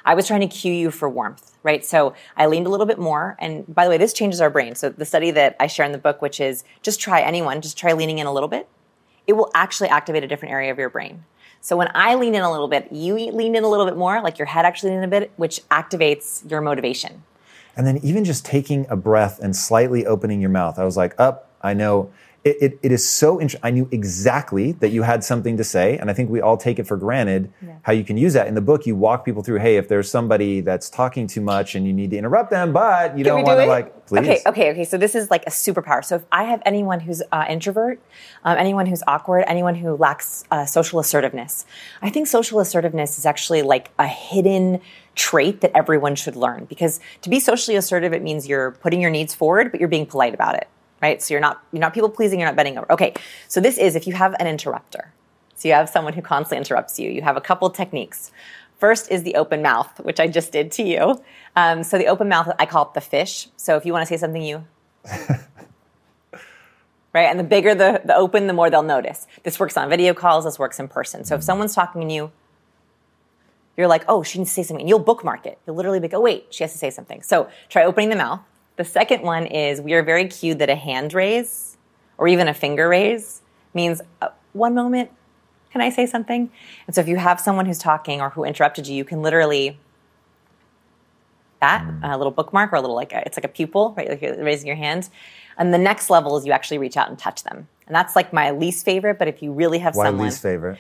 I 0.09 0.14
was 0.14 0.26
trying 0.26 0.40
to 0.40 0.47
cue 0.47 0.72
you 0.72 0.90
for 0.90 1.06
warmth, 1.06 1.52
right? 1.62 1.85
So 1.85 2.14
I 2.35 2.47
leaned 2.47 2.66
a 2.66 2.70
little 2.70 2.86
bit 2.86 2.98
more. 2.98 3.36
And 3.39 3.66
by 3.74 3.85
the 3.85 3.90
way, 3.90 3.98
this 3.98 4.14
changes 4.14 4.40
our 4.40 4.48
brain. 4.48 4.74
So 4.74 4.89
the 4.89 5.05
study 5.05 5.30
that 5.32 5.55
I 5.60 5.66
share 5.66 5.85
in 5.85 5.93
the 5.93 5.98
book, 5.98 6.22
which 6.22 6.40
is 6.40 6.64
just 6.80 6.98
try 6.98 7.20
anyone, 7.20 7.60
just 7.60 7.76
try 7.76 7.93
leaning 7.93 8.18
in 8.18 8.26
a 8.26 8.32
little 8.32 8.48
bit, 8.48 8.66
it 9.26 9.35
will 9.35 9.51
actually 9.55 9.90
activate 9.90 10.24
a 10.24 10.26
different 10.26 10.52
area 10.52 10.70
of 10.70 10.78
your 10.78 10.89
brain. 10.89 11.24
So 11.60 11.76
when 11.76 11.90
I 11.94 12.14
lean 12.14 12.35
in 12.35 12.40
a 12.40 12.51
little 12.51 12.68
bit, 12.68 12.90
you 12.90 13.16
lean 13.16 13.55
in 13.55 13.64
a 13.64 13.68
little 13.68 13.85
bit 13.85 13.98
more, 13.98 14.22
like 14.22 14.39
your 14.39 14.47
head 14.47 14.64
actually 14.64 14.93
lean 14.93 15.01
in 15.01 15.05
a 15.05 15.09
bit, 15.09 15.30
which 15.36 15.60
activates 15.68 16.51
your 16.51 16.62
motivation. 16.62 17.22
And 17.76 17.86
then 17.86 17.98
even 17.98 18.24
just 18.24 18.47
taking 18.47 18.86
a 18.89 18.97
breath 18.97 19.39
and 19.40 19.55
slightly 19.55 20.06
opening 20.06 20.40
your 20.40 20.48
mouth, 20.51 20.78
I 20.78 20.85
was 20.85 20.97
like, 20.97 21.14
up, 21.20 21.51
I 21.60 21.74
know. 21.74 22.10
It, 22.44 22.56
it, 22.60 22.78
it 22.82 22.93
is 22.93 23.06
so 23.06 23.40
interesting. 23.40 23.60
I 23.65 23.70
knew 23.70 23.89
exactly 23.90 24.73
that 24.73 24.90
you 24.90 25.02
had 25.02 25.24
something 25.24 25.56
to 25.56 25.65
say. 25.65 25.98
And 25.98 26.10
I 26.10 26.15
think 26.15 26.31
we 26.31 26.40
all 26.40 26.56
take 26.56 26.78
it 26.78 26.86
for 26.86 26.97
granted 26.97 27.52
how 27.82 27.93
you 27.93 28.05
can 28.05 28.16
use 28.16 28.32
that. 28.35 28.47
In 28.47 28.55
the 28.55 28.60
book, 28.60 28.86
you 28.86 28.94
walk 28.94 29.24
people 29.24 29.43
through, 29.43 29.59
hey, 29.59 29.77
if 29.77 29.89
there's 29.89 30.10
somebody 30.10 30.60
that's 30.60 30.89
talking 30.89 31.27
too 31.27 31.40
much 31.40 31.74
and 31.74 31.86
you 31.86 31.93
need 31.93 32.10
to 32.12 32.16
interrupt 32.16 32.51
them, 32.51 32.73
but 32.73 33.19
you 33.19 33.24
Can 33.24 33.35
don't 33.35 33.36
we 33.39 33.43
want 33.43 33.60
to 33.60 33.66
like, 33.66 34.06
please. 34.06 34.20
Okay, 34.20 34.40
okay, 34.47 34.70
okay. 34.70 34.85
So 34.85 34.97
this 34.97 35.15
is 35.15 35.31
like 35.31 35.44
a 35.47 35.51
superpower. 35.51 36.05
So 36.05 36.16
if 36.16 36.24
I 36.31 36.44
have 36.44 36.62
anyone 36.65 37.01
who's 37.01 37.23
uh, 37.32 37.44
introvert, 37.48 38.01
um, 38.44 38.56
anyone 38.56 38.86
who's 38.86 39.02
awkward, 39.06 39.44
anyone 39.47 39.74
who 39.74 39.97
lacks 39.97 40.44
uh, 40.51 40.65
social 40.65 41.01
assertiveness, 41.01 41.66
I 42.01 42.10
think 42.10 42.28
social 42.28 42.60
assertiveness 42.60 43.19
is 43.19 43.27
actually 43.27 43.62
like 43.62 43.90
a 43.98 44.06
hidden 44.06 44.81
trait 45.15 45.60
that 45.62 45.73
everyone 45.74 46.15
should 46.15 46.36
learn. 46.36 46.65
Because 46.66 47.01
to 47.23 47.28
be 47.28 47.40
socially 47.40 47.77
assertive, 47.77 48.12
it 48.12 48.23
means 48.23 48.47
you're 48.47 48.70
putting 48.70 49.01
your 49.01 49.10
needs 49.10 49.35
forward, 49.35 49.73
but 49.73 49.81
you're 49.81 49.89
being 49.89 50.06
polite 50.06 50.32
about 50.32 50.55
it, 50.55 50.69
right? 51.03 51.23
So 51.23 51.35
you're 51.35 51.41
not 51.41 51.62
you're 51.73 51.81
not 51.81 51.95
people 51.95 52.11
pleasing, 52.11 52.41
you're 52.41 52.49
not 52.49 52.57
bending 52.57 52.79
over. 52.79 52.91
Okay, 52.93 53.15
so 53.47 53.61
this 53.61 53.79
is 53.79 53.97
if 53.97 54.07
you 54.07 54.15
have 54.15 54.35
an 54.39 54.47
interrupter. 54.47 55.12
So 55.55 55.69
you 55.69 55.75
have 55.75 55.89
someone 55.89 56.12
who 56.12 56.23
constantly 56.23 56.59
interrupts 56.59 56.99
you. 57.01 57.11
You 57.11 57.23
have 57.23 57.37
a 57.37 57.41
couple 57.41 57.69
techniques. 57.70 58.31
First 58.79 59.11
is 59.11 59.25
the 59.25 59.35
open 59.35 59.61
mouth, 59.61 59.99
which 60.01 60.20
I 60.20 60.29
just 60.29 60.53
did 60.53 60.70
to 60.73 60.85
you. 60.85 61.20
Um, 61.57 61.83
so 61.83 61.99
the 61.99 62.07
open 62.07 62.29
mouth, 62.29 62.55
I 62.61 62.66
call 62.66 62.85
it 62.87 62.95
the 62.95 63.01
fish. 63.01 63.49
So 63.57 63.77
if 63.77 63.85
you 63.85 63.93
want 63.93 64.07
to 64.07 64.07
say 64.07 64.16
something, 64.16 64.41
you. 64.41 64.65
right? 67.12 67.25
And 67.25 67.41
the 67.41 67.45
bigger 67.45 67.75
the, 67.75 68.01
the 68.05 68.15
open, 68.15 68.47
the 68.47 68.53
more 68.53 68.70
they'll 68.70 68.85
notice. 68.85 69.27
This 69.43 69.59
works 69.59 69.77
on 69.77 69.89
video 69.89 70.15
calls, 70.15 70.45
this 70.45 70.61
works 70.61 70.79
in 70.79 70.87
person. 70.87 71.25
So 71.25 71.35
if 71.35 71.43
someone's 71.43 71.75
talking 71.75 72.07
to 72.07 72.15
you, 72.15 72.31
you're 73.77 73.89
like, 73.89 74.05
oh, 74.07 74.23
she 74.23 74.39
needs 74.39 74.51
to 74.51 74.55
say 74.55 74.62
something. 74.62 74.83
And 74.83 74.89
You'll 74.89 75.01
bookmark 75.01 75.45
it. 75.45 75.59
You'll 75.66 75.75
literally 75.75 75.99
be 75.99 76.07
like, 76.07 76.15
oh, 76.15 76.20
wait, 76.20 76.47
she 76.51 76.62
has 76.62 76.70
to 76.73 76.79
say 76.79 76.91
something. 76.91 77.23
So 77.23 77.49
try 77.69 77.83
opening 77.85 78.11
the 78.11 78.16
mouth. 78.16 78.41
The 78.78 78.84
second 78.84 79.22
one 79.22 79.44
is 79.46 79.80
we 79.80 79.92
are 79.94 80.05
very 80.05 80.26
cued 80.28 80.60
that 80.60 80.70
a 80.70 80.76
hand 80.76 81.12
raise 81.12 81.76
or 82.16 82.28
even 82.28 82.46
a 82.46 82.55
finger 82.55 82.88
raise 82.88 83.42
means 83.74 84.00
uh, 84.22 84.28
one 84.52 84.72
moment, 84.72 85.10
can 85.72 85.80
I 85.80 85.90
say 85.90 86.06
something? 86.06 86.48
And 86.86 86.94
so 86.94 87.00
if 87.00 87.09
you 87.09 87.16
have 87.16 87.40
someone 87.40 87.66
who's 87.66 87.78
talking 87.78 88.20
or 88.20 88.30
who 88.30 88.44
interrupted 88.44 88.86
you, 88.86 88.94
you 88.94 89.05
can 89.05 89.20
literally 89.20 89.78
that, 91.60 91.82
Mm. 91.82 92.14
a 92.14 92.16
little 92.16 92.30
bookmark 92.30 92.72
or 92.72 92.76
a 92.76 92.80
little 92.80 92.94
like 92.94 93.12
a, 93.12 93.20
it's 93.26 93.36
like 93.36 93.44
a 93.44 93.48
pupil, 93.48 93.92
right? 93.96 94.09
Like 94.09 94.22
you're 94.22 94.44
raising 94.44 94.68
your 94.68 94.76
hand. 94.76 95.09
And 95.59 95.74
the 95.74 95.78
next 95.78 96.09
level 96.09 96.36
is 96.36 96.46
you 96.46 96.52
actually 96.52 96.78
reach 96.78 96.96
out 96.96 97.09
and 97.09 97.18
touch 97.18 97.42
them. 97.42 97.66
And 97.88 97.96
that's 97.96 98.14
like 98.14 98.32
my 98.32 98.52
least 98.52 98.84
favorite. 98.84 99.18
But 99.18 99.26
if 99.26 99.42
you 99.42 99.50
really 99.50 99.80
have 99.80 99.96
Why 99.96 100.05
someone, 100.05 100.26
least 100.26 100.40
favorite? 100.40 100.78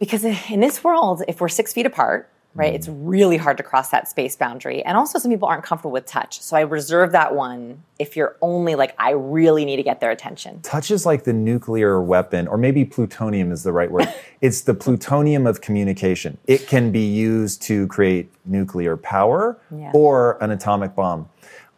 because 0.00 0.24
in 0.24 0.58
this 0.58 0.82
world, 0.82 1.22
if 1.28 1.40
we're 1.40 1.48
six 1.48 1.72
feet 1.72 1.86
apart, 1.86 2.28
right, 2.58 2.74
it's 2.74 2.88
really 2.88 3.36
hard 3.36 3.56
to 3.58 3.62
cross 3.62 3.90
that 3.90 4.08
space 4.08 4.36
boundary. 4.36 4.82
And 4.82 4.96
also, 4.98 5.18
some 5.18 5.30
people 5.30 5.48
aren't 5.48 5.64
comfortable 5.64 5.92
with 5.92 6.06
touch. 6.06 6.40
So 6.40 6.56
I 6.56 6.60
reserve 6.62 7.12
that 7.12 7.34
one 7.34 7.82
if 7.98 8.16
you're 8.16 8.36
only 8.42 8.74
like, 8.74 8.94
I 8.98 9.10
really 9.12 9.64
need 9.64 9.76
to 9.76 9.82
get 9.82 10.00
their 10.00 10.10
attention. 10.10 10.60
Touch 10.62 10.90
is 10.90 11.06
like 11.06 11.24
the 11.24 11.32
nuclear 11.32 12.00
weapon, 12.02 12.48
or 12.48 12.58
maybe 12.58 12.84
plutonium 12.84 13.52
is 13.52 13.62
the 13.62 13.72
right 13.72 13.90
word. 13.90 14.12
it's 14.40 14.62
the 14.62 14.74
plutonium 14.74 15.46
of 15.46 15.60
communication. 15.60 16.36
It 16.46 16.66
can 16.66 16.92
be 16.92 17.06
used 17.06 17.62
to 17.62 17.86
create 17.86 18.30
nuclear 18.44 18.96
power 18.96 19.58
Yeah. 19.74 19.92
or 19.94 20.36
an 20.42 20.50
atomic 20.50 20.94
bomb. 20.94 21.28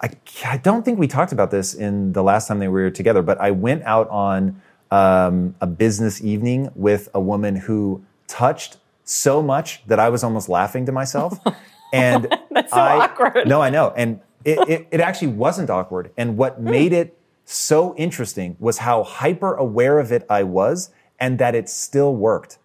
I, 0.02 0.10
I 0.46 0.56
don't 0.56 0.82
think 0.84 0.98
we 0.98 1.06
talked 1.06 1.32
about 1.32 1.50
this 1.50 1.74
in 1.74 2.12
the 2.14 2.22
last 2.22 2.48
time 2.48 2.58
that 2.60 2.70
we 2.70 2.80
were 2.80 2.90
together, 2.90 3.20
but 3.22 3.38
I 3.38 3.50
went 3.50 3.82
out 3.82 4.08
on 4.08 4.60
um, 4.90 5.54
a 5.60 5.66
business 5.66 6.22
evening 6.24 6.70
with 6.74 7.08
a 7.14 7.20
woman 7.20 7.54
who 7.56 8.02
touched 8.26 8.78
so 9.10 9.42
much 9.42 9.82
that 9.86 9.98
I 9.98 10.08
was 10.08 10.22
almost 10.22 10.48
laughing 10.48 10.86
to 10.86 10.92
myself. 10.92 11.38
And 11.92 12.28
That's 12.52 12.70
so 12.72 12.78
I, 12.78 13.04
awkward. 13.04 13.48
No, 13.48 13.60
I 13.60 13.68
know. 13.68 13.92
And 13.96 14.20
it, 14.44 14.68
it, 14.68 14.88
it 14.92 15.00
actually 15.00 15.28
wasn't 15.32 15.70
awkward. 15.70 16.12
And 16.16 16.36
what 16.36 16.54
hmm. 16.54 16.70
made 16.70 16.92
it 16.92 17.18
so 17.44 17.96
interesting 17.96 18.56
was 18.60 18.78
how 18.78 19.02
hyper 19.02 19.54
aware 19.54 19.98
of 19.98 20.12
it 20.12 20.24
I 20.30 20.44
was 20.44 20.90
and 21.18 21.40
that 21.40 21.56
it 21.56 21.68
still 21.68 22.14
worked. 22.14 22.58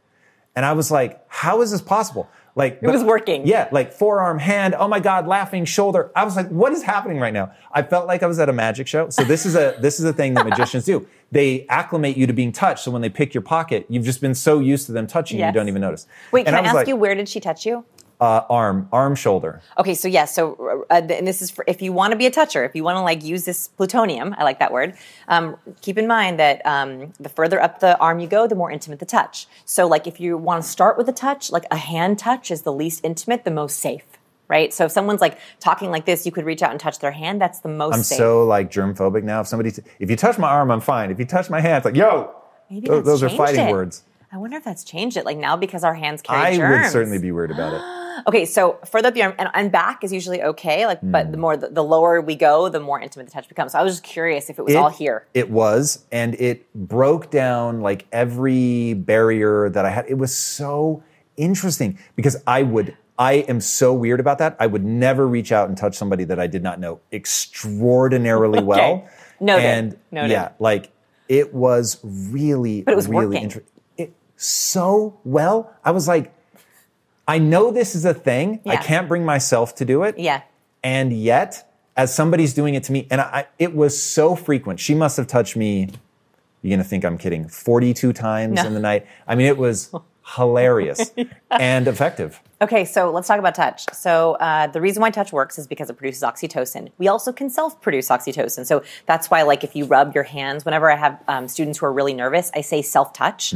And 0.55 0.63
I 0.63 0.73
was 0.73 0.91
like, 0.91 1.23
how 1.27 1.63
is 1.63 1.71
this 1.71 1.81
possible? 1.81 2.29
Like 2.55 2.79
It 2.81 2.89
was 2.89 3.03
working. 3.03 3.45
Yeah, 3.45 3.67
like 3.71 3.91
forearm, 3.91 4.39
hand, 4.39 4.75
oh 4.79 4.87
my 4.87 5.01
God, 5.01 5.27
laughing, 5.27 5.65
shoulder. 5.65 6.09
I 6.15 6.23
was 6.23 6.37
like, 6.37 6.47
what 6.47 6.71
is 6.71 6.83
happening 6.83 7.19
right 7.19 7.33
now? 7.33 7.51
I 7.73 7.81
felt 7.81 8.07
like 8.07 8.23
I 8.23 8.27
was 8.27 8.39
at 8.39 8.47
a 8.47 8.53
magic 8.53 8.87
show. 8.87 9.09
So 9.09 9.25
this 9.25 9.45
is 9.45 9.55
a 9.55 9.75
this 9.81 9.99
is 9.99 10.05
a 10.05 10.13
thing 10.13 10.35
that 10.35 10.47
magicians 10.47 10.85
do. 10.85 11.05
They 11.31 11.65
acclimate 11.67 12.15
you 12.15 12.27
to 12.27 12.33
being 12.33 12.53
touched. 12.53 12.83
So 12.85 12.91
when 12.91 13.01
they 13.01 13.09
pick 13.09 13.33
your 13.33 13.41
pocket, 13.41 13.85
you've 13.89 14.05
just 14.05 14.21
been 14.21 14.35
so 14.35 14.59
used 14.59 14.85
to 14.85 14.93
them 14.93 15.05
touching 15.05 15.37
you, 15.39 15.45
you 15.45 15.51
don't 15.51 15.67
even 15.67 15.81
notice. 15.81 16.07
Wait, 16.31 16.47
And 16.47 16.55
can 16.55 16.55
I, 16.55 16.61
was 16.61 16.67
ask 16.69 16.75
like, 16.75 16.87
you, 16.87 16.95
where 16.95 17.13
did 17.13 17.27
she 17.27 17.41
touch 17.41 17.65
you? 17.65 17.83
Uh, 18.21 18.43
arm, 18.49 18.87
arm, 18.93 19.13
shoulder. 19.13 19.61
Okay, 19.77 19.93
so 19.93 20.07
yes, 20.07 20.33
so 20.33 20.85
uh, 20.89 21.01
and 21.09 21.27
this 21.27 21.41
is 21.41 21.51
for 21.51 21.65
if 21.67 21.81
you 21.81 21.91
want 21.91 22.11
to 22.11 22.17
be 22.17 22.25
a 22.25 22.31
toucher, 22.31 22.63
if 22.63 22.73
you 22.73 22.81
want 22.81 22.95
to 22.95 23.01
like 23.01 23.21
use 23.23 23.43
this 23.43 23.67
plutonium, 23.67 24.33
I 24.37 24.43
like 24.45 24.59
that 24.59 24.71
word. 24.71 24.93
Um, 25.27 25.57
keep 25.81 25.97
in 25.97 26.07
mind 26.07 26.39
that 26.39 26.65
um, 26.65 27.11
the 27.19 27.27
further 27.27 27.61
up 27.61 27.81
the 27.81 27.97
arm 27.99 28.19
you 28.19 28.27
go, 28.27 28.47
the 28.47 28.55
more 28.55 28.71
intimate 28.71 28.99
the 28.99 29.05
touch. 29.05 29.47
So, 29.65 29.85
like 29.85 30.07
if 30.07 30.21
you 30.21 30.37
want 30.37 30.63
to 30.63 30.69
start 30.69 30.97
with 30.97 31.09
a 31.09 31.11
touch, 31.11 31.51
like 31.51 31.65
a 31.71 31.75
hand 31.75 32.17
touch 32.17 32.51
is 32.51 32.61
the 32.61 32.71
least 32.71 33.03
intimate, 33.03 33.43
the 33.43 33.51
most 33.51 33.79
safe, 33.79 34.05
right? 34.47 34.73
So 34.73 34.85
if 34.85 34.91
someone's 34.93 35.19
like 35.19 35.37
talking 35.59 35.91
like 35.91 36.05
this, 36.05 36.25
you 36.25 36.31
could 36.31 36.45
reach 36.45 36.61
out 36.63 36.71
and 36.71 36.79
touch 36.79 36.99
their 36.99 37.11
hand. 37.11 37.41
That's 37.41 37.59
the 37.59 37.69
most 37.69 37.95
I'm 37.95 38.03
safe. 38.03 38.17
so 38.17 38.45
like 38.45 38.71
germ 38.71 38.95
phobic 38.95 39.23
now. 39.23 39.41
If 39.41 39.47
somebody, 39.47 39.73
if 39.99 40.09
you 40.09 40.15
touch 40.15 40.37
my 40.37 40.47
arm, 40.47 40.71
I'm 40.71 40.79
fine. 40.81 41.11
If 41.11 41.19
you 41.19 41.25
touch 41.25 41.49
my 41.49 41.59
hand, 41.59 41.77
it's 41.77 41.85
like, 41.85 41.95
yo, 41.97 42.33
Maybe 42.69 42.87
Tho- 42.87 43.01
those 43.01 43.21
are 43.23 43.29
fighting 43.29 43.67
it. 43.67 43.71
words. 43.71 44.03
I 44.31 44.37
wonder 44.37 44.57
if 44.57 44.63
that's 44.63 44.83
changed 44.83 45.17
it. 45.17 45.25
Like 45.25 45.37
now, 45.37 45.55
because 45.55 45.83
our 45.83 45.93
hands 45.93 46.21
carry 46.21 46.39
I 46.41 46.55
germs. 46.55 46.85
would 46.85 46.91
certainly 46.91 47.19
be 47.19 47.31
worried 47.31 47.51
about 47.51 47.73
it. 47.73 47.81
Okay, 48.27 48.45
so 48.45 48.79
further 48.85 49.07
up 49.09 49.13
the 49.13 49.23
arm 49.23 49.33
and, 49.37 49.49
and 49.53 49.71
back 49.71 50.03
is 50.03 50.11
usually 50.13 50.41
okay. 50.41 50.85
Like, 50.85 50.99
Hmm. 50.99 51.11
but 51.11 51.31
the 51.31 51.37
more 51.37 51.57
the, 51.57 51.69
the 51.69 51.83
lower 51.83 52.21
we 52.21 52.35
go, 52.35 52.69
the 52.69 52.79
more 52.79 52.99
intimate 52.99 53.25
the 53.27 53.31
touch 53.31 53.47
becomes. 53.49 53.73
So 53.73 53.79
I 53.79 53.83
was 53.83 53.93
just 53.93 54.03
curious 54.03 54.49
if 54.49 54.57
it 54.59 54.63
was 54.65 54.75
all 54.75 54.89
here. 54.89 55.25
It 55.33 55.49
was, 55.49 56.05
and 56.11 56.35
it 56.35 56.71
broke 56.73 57.29
down 57.29 57.81
like 57.81 58.05
every 58.11 58.93
barrier 58.93 59.69
that 59.69 59.85
I 59.85 59.89
had. 59.89 60.05
It 60.07 60.17
was 60.17 60.35
so 60.35 61.03
interesting 61.37 61.97
because 62.15 62.37
I 62.47 62.63
would, 62.63 62.95
I 63.17 63.33
am 63.49 63.59
so 63.61 63.93
weird 63.93 64.19
about 64.19 64.37
that. 64.39 64.55
I 64.59 64.67
would 64.67 64.85
never 64.85 65.27
reach 65.27 65.51
out 65.51 65.67
and 65.69 65.77
touch 65.77 65.95
somebody 65.95 66.23
that 66.25 66.39
I 66.39 66.47
did 66.47 66.63
not 66.63 66.79
know 66.79 66.99
extraordinarily 67.11 68.61
well. 68.63 69.07
Noted. 69.39 69.65
And 69.65 69.97
Noted. 70.11 70.31
yeah, 70.31 70.51
like 70.59 70.91
it 71.27 71.53
was 71.53 71.99
really, 72.03 72.81
But 72.83 72.93
it 72.93 72.95
was 72.95 73.07
really 73.07 73.37
interesting. 73.37 73.71
So 74.37 75.17
well. 75.23 75.73
I 75.85 75.91
was 75.91 76.07
like, 76.09 76.33
I 77.27 77.39
know 77.39 77.71
this 77.71 77.95
is 77.95 78.05
a 78.05 78.13
thing. 78.13 78.61
I 78.65 78.75
can't 78.77 79.07
bring 79.07 79.25
myself 79.25 79.75
to 79.75 79.85
do 79.85 80.03
it 80.03 80.17
Yeah. 80.17 80.41
and 80.83 81.11
yet 81.11 81.67
as 81.97 82.13
somebody's 82.13 82.53
doing 82.53 82.75
it 82.75 82.83
to 82.83 82.91
me 82.91 83.07
and 83.09 83.21
I, 83.21 83.47
it 83.57 83.73
was 83.73 84.01
so 84.01 84.35
frequent 84.35 84.79
she 84.79 84.93
must 84.93 85.15
have 85.17 85.27
touched 85.27 85.55
me 85.55 85.89
you're 86.61 86.75
gonna 86.77 86.83
think 86.83 87.05
i'm 87.05 87.17
kidding 87.17 87.47
42 87.47 88.11
times 88.11 88.55
No. 88.55 88.65
in 88.67 88.73
the 88.73 88.79
night 88.81 89.07
i 89.27 89.33
mean 89.35 89.47
it 89.47 89.57
was 89.57 89.93
hilarious 90.35 91.13
and 91.51 91.87
effective 91.87 92.41
Okay, 92.61 92.85
so 92.85 93.11
let's 93.11 93.27
talk 93.27 93.37
about 93.37 93.53
touch. 93.53 93.85
So 93.93 94.35
uh, 94.35 94.67
the 94.67 94.79
reason 94.79 95.01
why 95.01 95.09
touch 95.11 95.33
works 95.33 95.59
is 95.59 95.67
because 95.67 95.89
it 95.89 95.97
produces 95.97 96.23
oxytocin. 96.23 96.89
We 96.97 97.09
also 97.09 97.33
can 97.33 97.49
self-produce 97.49 98.07
oxytocin. 98.07 98.65
So 98.65 98.81
that's 99.07 99.29
why, 99.29 99.41
like, 99.41 99.65
if 99.65 99.75
you 99.75 99.83
rub 99.85 100.15
your 100.15 100.23
hands, 100.23 100.63
whenever 100.63 100.89
I 100.89 100.95
have 100.95 101.21
um, 101.27 101.47
students 101.49 101.79
who 101.79 101.85
are 101.85 101.91
really 101.91 102.13
nervous, 102.13 102.51
I 102.55 102.61
say 102.61 102.81
self-touch. 102.81 103.51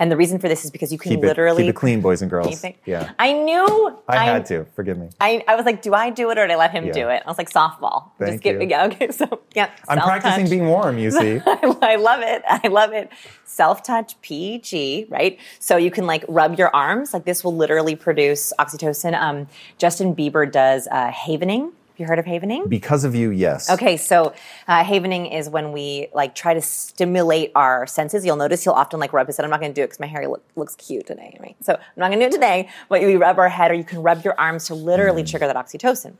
And 0.00 0.12
the 0.12 0.16
reason 0.16 0.38
for 0.38 0.48
this 0.48 0.64
is 0.64 0.70
because 0.70 0.92
you 0.92 0.98
can 0.98 1.10
keep 1.12 1.20
literally 1.20 1.64
it 1.64 1.66
keep 1.66 1.74
it 1.74 1.78
clean 1.78 2.00
boys 2.00 2.22
and 2.22 2.30
girls 2.30 2.64
yeah 2.86 3.10
I 3.18 3.32
knew. 3.32 3.98
i 4.06 4.24
had 4.24 4.46
to 4.46 4.64
forgive 4.76 4.96
me 4.96 5.08
I, 5.20 5.42
I 5.48 5.56
was 5.56 5.66
like, 5.66 5.82
do 5.82 5.92
I 5.92 6.10
do 6.10 6.30
it 6.30 6.38
or 6.38 6.46
did 6.46 6.52
I 6.52 6.56
let 6.56 6.70
him 6.70 6.86
Yeah. 6.86 6.92
do 6.92 7.08
it? 7.08 7.22
I 7.26 7.28
was 7.28 7.36
like, 7.36 7.50
softball. 7.50 8.10
Thank 8.18 8.34
Just 8.34 8.42
give, 8.44 8.62
you. 8.62 8.68
Yeah, 8.68 8.86
okay, 8.86 9.10
so 9.10 9.40
yeah. 9.54 9.70
i'm 9.88 9.98
self-touch. 9.98 10.22
practicing 10.22 10.48
being 10.48 10.68
warm 10.68 10.98
you 10.98 11.10
see 11.10 11.40
I 11.46 11.96
love 11.96 12.20
it. 12.22 12.42
I 12.48 12.68
love 12.68 12.92
it. 12.92 13.10
Self 13.44 13.82
touch 13.82 14.20
PG, 14.22 15.06
right? 15.10 15.38
So 15.58 15.76
you 15.76 15.90
can 15.90 16.06
like 16.06 16.24
rub 16.28 16.58
your 16.58 16.74
arms. 16.74 17.12
Like 17.12 17.24
this 17.24 17.42
will 17.42 17.56
literally 17.56 17.96
produce 17.96 18.37
oxytocin. 18.58 19.14
Um, 19.18 19.46
Justin 19.78 20.14
Bieber 20.14 20.50
does 20.50 20.86
uh, 20.90 21.10
havening. 21.10 21.62
Have 21.70 21.98
you 22.04 22.06
heard 22.06 22.18
of 22.20 22.26
havening? 22.26 22.68
because 22.68 23.02
of 23.02 23.16
you 23.16 23.30
yes 23.30 23.68
Okay, 23.68 23.96
so 23.96 24.32
uh, 24.68 24.84
havening 24.84 25.32
is 25.32 25.48
when 25.50 25.72
we 25.72 26.06
like 26.14 26.32
try 26.36 26.54
to 26.54 26.62
stimulate 26.62 27.50
our 27.56 27.88
senses. 27.88 28.24
You'll 28.24 28.36
notice 28.36 28.62
he'll 28.62 28.72
often 28.74 29.00
like 29.00 29.12
rub 29.12 29.26
his 29.26 29.36
head. 29.36 29.42
I'm 29.44 29.50
not 29.50 29.58
going 29.60 29.72
to 29.72 29.74
do 29.74 29.82
it 29.82 29.86
because 29.88 29.98
my 29.98 30.06
hair 30.06 30.28
look, 30.28 30.44
looks 30.54 30.76
cute 30.76 31.06
today, 31.08 31.36
right? 31.40 31.56
So 31.60 31.72
I'm 31.74 31.80
not 31.96 32.08
going 32.10 32.20
to 32.20 32.24
do 32.26 32.28
it 32.28 32.32
today. 32.32 32.68
But 32.88 33.00
we 33.02 33.16
rub 33.16 33.36
our 33.38 33.48
head, 33.48 33.72
or 33.72 33.74
you 33.74 33.82
can 33.82 34.00
rub 34.00 34.24
your 34.24 34.38
arms 34.38 34.66
to 34.68 34.74
literally 34.76 35.22
Mm. 35.24 35.30
trigger 35.30 35.46
that 35.48 35.56
oxytocin. 35.56 36.12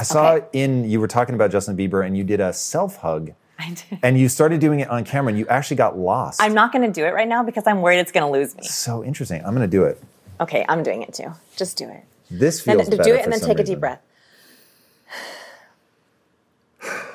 i 0.00 0.02
saw 0.02 0.32
okay. 0.32 0.46
in 0.62 0.88
you 0.90 0.98
were 0.98 1.06
talking 1.08 1.34
about 1.36 1.50
justin 1.52 1.76
bieber 1.76 2.04
and 2.04 2.16
you 2.16 2.24
did 2.24 2.40
a 2.40 2.52
self 2.52 2.96
hug 2.96 3.32
and 4.02 4.18
you 4.18 4.28
started 4.28 4.58
doing 4.60 4.80
it 4.80 4.88
on 4.88 5.04
camera 5.04 5.28
and 5.28 5.38
you 5.38 5.46
actually 5.48 5.76
got 5.76 5.96
lost 5.98 6.40
I'm 6.42 6.54
not 6.54 6.72
going 6.72 6.90
to 6.90 6.92
do 7.00 7.04
it 7.06 7.12
right 7.12 7.28
now 7.28 7.42
because 7.42 7.64
I'm 7.66 7.82
worried 7.82 7.98
it's 7.98 8.10
going 8.10 8.24
to 8.26 8.32
lose 8.38 8.56
me. 8.56 8.62
so 8.64 9.04
interesting 9.04 9.44
i'm 9.44 9.52
gonna 9.54 9.66
do 9.66 9.84
it 9.84 10.02
Okay, 10.40 10.64
I'm 10.68 10.82
doing 10.82 11.02
it 11.02 11.12
too. 11.14 11.32
Just 11.56 11.76
do 11.76 11.88
it. 11.88 12.04
this 12.30 12.60
feels 12.60 12.86
And 12.88 12.94
feels 12.94 13.06
do 13.06 13.14
it 13.14 13.24
and 13.24 13.32
then 13.32 13.40
take 13.40 13.58
a 13.58 13.64
deep 13.64 13.80
breath. 13.80 14.00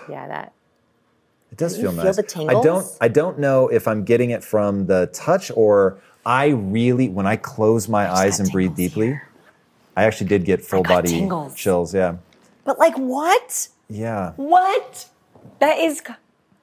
Yeah, 0.08 0.28
that. 0.28 0.54
It 1.52 1.58
does 1.58 1.76
feel 1.78 1.92
feel 1.92 2.04
nice. 2.04 2.16
the 2.18 2.46
I 2.50 2.62
don't. 2.62 2.86
I 3.02 3.08
don't 3.08 3.40
know 3.40 3.70
if 3.70 3.88
I'm 3.88 4.04
getting 4.04 4.30
it 4.30 4.44
from 4.44 4.86
the 4.86 5.10
touch 5.14 5.50
or 5.56 5.98
I 6.26 6.48
really, 6.50 7.10
when 7.10 7.26
I 7.26 7.38
close 7.38 7.88
my 7.88 8.12
eyes 8.12 8.40
and 8.40 8.52
breathe 8.52 8.76
deeply, 8.76 9.08
here. 9.08 9.28
I 9.96 10.04
actually 10.04 10.28
did 10.28 10.46
get 10.46 10.62
full 10.64 10.84
body 10.84 11.10
tingles. 11.10 11.56
chills. 11.56 11.94
Yeah, 11.96 12.18
But 12.66 12.78
like, 12.78 12.96
what? 12.98 13.70
yeah. 13.90 14.34
What? 14.36 15.08
That 15.60 15.78
is 15.80 16.04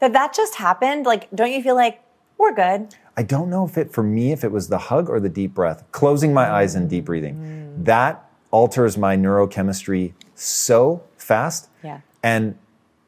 that 0.01 0.12
that 0.12 0.34
just 0.34 0.56
happened. 0.56 1.06
Like, 1.06 1.28
don't 1.34 1.51
you 1.51 1.62
feel 1.62 1.74
like 1.74 2.01
we're 2.39 2.55
good? 2.55 2.94
I 3.16 3.22
don't 3.22 3.51
know 3.51 3.64
if 3.64 3.76
it 3.76 3.93
for 3.93 4.02
me 4.02 4.32
if 4.32 4.43
it 4.44 4.51
was 4.52 4.68
the 4.68 4.78
hug 4.78 5.09
or 5.10 5.20
the 5.20 5.28
deep 5.28 5.52
breath. 5.55 5.84
Closing 5.93 6.32
my 6.32 6.51
eyes 6.51 6.74
and 6.74 6.89
deep 6.89 7.05
breathing. 7.05 7.36
Mm. 7.36 7.84
That 7.84 8.28
alters 8.51 8.97
my 8.97 9.16
neurochemistry 9.16 10.12
so 10.34 11.02
fast. 11.16 11.68
Yeah. 11.84 12.01
And 12.22 12.56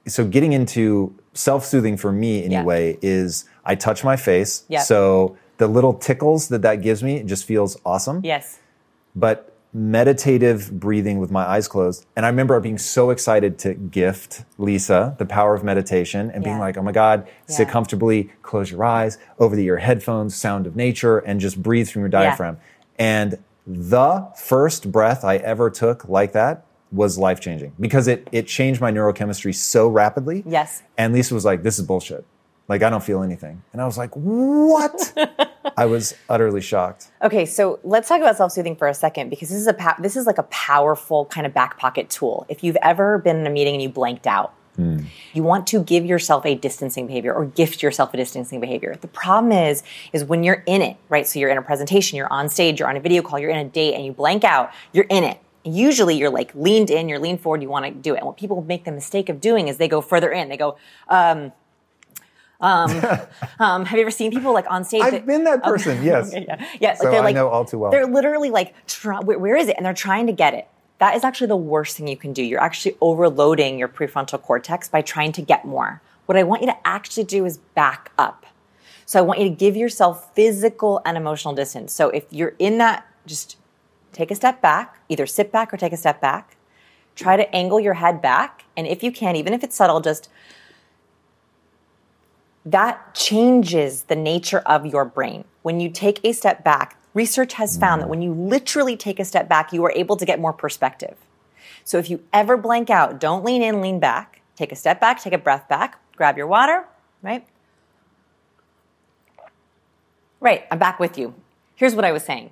so 0.06 0.26
getting 0.26 0.52
into 0.52 1.14
self-soothing 1.32 1.96
for 1.96 2.12
me 2.12 2.40
Yeah. 2.46 2.58
anyway 2.58 2.98
is 3.02 3.44
I 3.64 3.74
touch 3.74 4.04
my 4.04 4.16
face. 4.16 4.64
Yeah. 4.68 4.80
So 4.80 5.36
the 5.56 5.66
little 5.68 5.94
tickles 5.94 6.48
that 6.48 6.62
that 6.62 6.76
gives 6.82 7.02
me 7.02 7.16
it 7.16 7.26
just 7.26 7.44
feels 7.46 7.78
awesome. 7.84 8.20
Yes. 8.24 8.58
but 9.16 9.53
meditative 9.74 10.78
breathing 10.78 11.18
with 11.18 11.32
my 11.32 11.42
eyes 11.42 11.66
closed. 11.66 12.06
And 12.14 12.24
I 12.24 12.28
remember 12.28 12.58
being 12.60 12.78
so 12.78 13.10
excited 13.10 13.58
to 13.60 13.74
gift 13.74 14.44
Lisa 14.56 15.16
the 15.18 15.26
power 15.26 15.54
of 15.54 15.64
meditation 15.64 16.30
and 16.30 16.44
being 16.44 16.60
like, 16.60 16.78
oh 16.78 16.82
my 16.82 16.92
God, 16.92 17.28
sit 17.48 17.68
comfortably, 17.68 18.30
close 18.42 18.70
your 18.70 18.84
eyes, 18.84 19.18
over 19.40 19.56
the 19.56 19.64
ear 19.64 19.78
headphones, 19.78 20.36
sound 20.36 20.68
of 20.68 20.76
nature, 20.76 21.18
and 21.18 21.40
just 21.40 21.60
breathe 21.60 21.90
from 21.90 22.02
your 22.02 22.08
diaphragm. 22.08 22.58
And 22.98 23.42
the 23.66 24.30
first 24.36 24.92
breath 24.92 25.24
I 25.24 25.36
ever 25.36 25.70
took 25.70 26.08
like 26.08 26.32
that 26.32 26.64
was 26.92 27.18
life 27.18 27.40
changing 27.40 27.72
because 27.80 28.06
it, 28.06 28.28
it 28.30 28.46
changed 28.46 28.80
my 28.80 28.92
neurochemistry 28.92 29.52
so 29.54 29.88
rapidly. 29.88 30.44
Yes. 30.46 30.84
And 30.96 31.12
Lisa 31.12 31.34
was 31.34 31.44
like, 31.44 31.64
this 31.64 31.80
is 31.80 31.84
bullshit. 31.84 32.24
Like, 32.68 32.82
I 32.82 32.90
don't 32.90 33.02
feel 33.02 33.22
anything. 33.22 33.62
And 33.72 33.82
I 33.82 33.86
was 33.86 33.98
like, 33.98 34.10
what? 34.14 35.12
I 35.76 35.86
was 35.86 36.14
utterly 36.28 36.60
shocked. 36.60 37.08
Okay, 37.22 37.46
so 37.46 37.80
let's 37.82 38.08
talk 38.08 38.20
about 38.20 38.36
self-soothing 38.36 38.76
for 38.76 38.88
a 38.88 38.94
second 38.94 39.30
because 39.30 39.48
this 39.48 39.58
is 39.58 39.66
a 39.66 39.96
this 39.98 40.16
is 40.16 40.26
like 40.26 40.38
a 40.38 40.44
powerful 40.44 41.24
kind 41.26 41.46
of 41.46 41.54
back 41.54 41.78
pocket 41.78 42.10
tool. 42.10 42.46
If 42.48 42.62
you've 42.62 42.76
ever 42.82 43.18
been 43.18 43.38
in 43.38 43.46
a 43.46 43.50
meeting 43.50 43.74
and 43.74 43.82
you 43.82 43.88
blanked 43.88 44.26
out, 44.26 44.54
you 45.32 45.42
want 45.42 45.66
to 45.68 45.82
give 45.82 46.04
yourself 46.04 46.44
a 46.44 46.54
distancing 46.54 47.06
behavior 47.06 47.32
or 47.32 47.44
gift 47.46 47.82
yourself 47.82 48.12
a 48.12 48.16
distancing 48.16 48.60
behavior. 48.60 48.96
The 49.00 49.08
problem 49.08 49.52
is 49.52 49.82
is 50.12 50.24
when 50.24 50.42
you're 50.42 50.62
in 50.66 50.82
it, 50.82 50.96
right? 51.08 51.26
So 51.26 51.38
you're 51.38 51.50
in 51.50 51.58
a 51.58 51.62
presentation, 51.62 52.16
you're 52.16 52.32
on 52.32 52.48
stage, 52.48 52.80
you're 52.80 52.88
on 52.88 52.96
a 52.96 53.00
video 53.00 53.22
call, 53.22 53.38
you're 53.38 53.50
in 53.50 53.64
a 53.64 53.68
date 53.68 53.94
and 53.94 54.04
you 54.04 54.12
blank 54.12 54.44
out, 54.44 54.72
you're 54.92 55.06
in 55.08 55.24
it. 55.24 55.38
Usually 55.64 56.16
you're 56.16 56.30
like 56.30 56.54
leaned 56.54 56.90
in, 56.90 57.08
you're 57.08 57.20
leaned 57.20 57.40
forward, 57.40 57.62
you 57.62 57.70
want 57.70 57.86
to 57.86 57.90
do 57.92 58.14
it. 58.14 58.18
And 58.18 58.26
what 58.26 58.36
people 58.36 58.62
make 58.62 58.84
the 58.84 58.92
mistake 58.92 59.28
of 59.28 59.40
doing 59.40 59.68
is 59.68 59.78
they 59.78 59.88
go 59.88 60.00
further 60.00 60.30
in. 60.30 60.48
They 60.48 60.58
go, 60.58 60.76
um, 61.08 61.52
um, 62.64 62.90
um, 63.60 63.84
have 63.84 63.98
you 63.98 64.02
ever 64.02 64.10
seen 64.10 64.30
people 64.30 64.52
like 64.52 64.66
on 64.70 64.84
stage? 64.84 65.02
I've 65.02 65.12
that- 65.12 65.26
been 65.26 65.44
that 65.44 65.62
person, 65.62 66.02
yes. 66.02 66.32
yeah, 66.32 66.66
yeah. 66.80 66.94
So 66.94 67.10
they're 67.10 67.22
I 67.22 67.32
know 67.32 67.48
all 67.48 67.64
too 67.64 67.78
well. 67.78 67.90
They're 67.90 68.06
literally 68.06 68.50
like, 68.50 68.74
try, 68.86 69.20
where, 69.20 69.38
where 69.38 69.56
is 69.56 69.68
it? 69.68 69.76
And 69.76 69.84
they're 69.84 69.92
trying 69.92 70.26
to 70.26 70.32
get 70.32 70.54
it. 70.54 70.66
That 70.98 71.16
is 71.16 71.24
actually 71.24 71.48
the 71.48 71.56
worst 71.56 71.96
thing 71.96 72.08
you 72.08 72.16
can 72.16 72.32
do. 72.32 72.42
You're 72.42 72.62
actually 72.62 72.96
overloading 73.00 73.78
your 73.78 73.88
prefrontal 73.88 74.40
cortex 74.40 74.88
by 74.88 75.02
trying 75.02 75.32
to 75.32 75.42
get 75.42 75.64
more. 75.64 76.00
What 76.26 76.38
I 76.38 76.42
want 76.42 76.62
you 76.62 76.68
to 76.68 76.86
actually 76.86 77.24
do 77.24 77.44
is 77.44 77.58
back 77.58 78.10
up. 78.16 78.46
So 79.04 79.18
I 79.18 79.22
want 79.22 79.38
you 79.40 79.48
to 79.48 79.54
give 79.54 79.76
yourself 79.76 80.34
physical 80.34 81.02
and 81.04 81.16
emotional 81.16 81.52
distance. 81.52 81.92
So 81.92 82.08
if 82.08 82.24
you're 82.30 82.54
in 82.58 82.78
that, 82.78 83.06
just 83.26 83.58
take 84.12 84.30
a 84.30 84.34
step 84.34 84.62
back, 84.62 84.98
either 85.08 85.26
sit 85.26 85.52
back 85.52 85.74
or 85.74 85.76
take 85.76 85.92
a 85.92 85.96
step 85.98 86.20
back. 86.20 86.56
Try 87.14 87.36
to 87.36 87.54
angle 87.54 87.78
your 87.78 87.94
head 87.94 88.22
back. 88.22 88.64
And 88.76 88.86
if 88.86 89.02
you 89.02 89.12
can, 89.12 89.36
even 89.36 89.52
if 89.52 89.62
it's 89.62 89.76
subtle, 89.76 90.00
just 90.00 90.30
that 92.64 93.14
changes 93.14 94.04
the 94.04 94.16
nature 94.16 94.60
of 94.60 94.86
your 94.86 95.04
brain. 95.04 95.44
When 95.62 95.80
you 95.80 95.90
take 95.90 96.20
a 96.24 96.32
step 96.32 96.64
back, 96.64 96.98
research 97.12 97.54
has 97.54 97.76
found 97.76 98.02
that 98.02 98.08
when 98.08 98.22
you 98.22 98.32
literally 98.32 98.96
take 98.96 99.20
a 99.20 99.24
step 99.24 99.48
back, 99.48 99.72
you 99.72 99.84
are 99.84 99.92
able 99.92 100.16
to 100.16 100.24
get 100.24 100.40
more 100.40 100.52
perspective. 100.52 101.16
So 101.84 101.98
if 101.98 102.08
you 102.08 102.22
ever 102.32 102.56
blank 102.56 102.90
out, 102.90 103.20
don't 103.20 103.44
lean 103.44 103.62
in, 103.62 103.80
lean 103.80 104.00
back. 104.00 104.40
Take 104.56 104.72
a 104.72 104.76
step 104.76 105.00
back, 105.00 105.20
take 105.20 105.32
a 105.32 105.38
breath 105.38 105.68
back, 105.68 106.00
grab 106.16 106.36
your 106.38 106.46
water, 106.46 106.84
right? 107.22 107.46
Right, 110.40 110.64
I'm 110.70 110.78
back 110.78 111.00
with 111.00 111.18
you. 111.18 111.34
Here's 111.74 111.94
what 111.94 112.04
I 112.04 112.12
was 112.12 112.22
saying. 112.22 112.50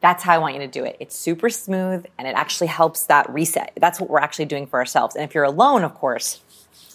That's 0.00 0.22
how 0.22 0.34
I 0.34 0.38
want 0.38 0.54
you 0.54 0.60
to 0.60 0.68
do 0.68 0.84
it. 0.84 0.96
It's 1.00 1.16
super 1.16 1.50
smooth 1.50 2.06
and 2.18 2.28
it 2.28 2.34
actually 2.36 2.68
helps 2.68 3.06
that 3.06 3.28
reset. 3.30 3.72
That's 3.80 3.98
what 3.98 4.08
we're 4.08 4.20
actually 4.20 4.44
doing 4.44 4.66
for 4.66 4.78
ourselves. 4.78 5.16
And 5.16 5.24
if 5.24 5.34
you're 5.34 5.44
alone, 5.44 5.82
of 5.82 5.94
course, 5.94 6.42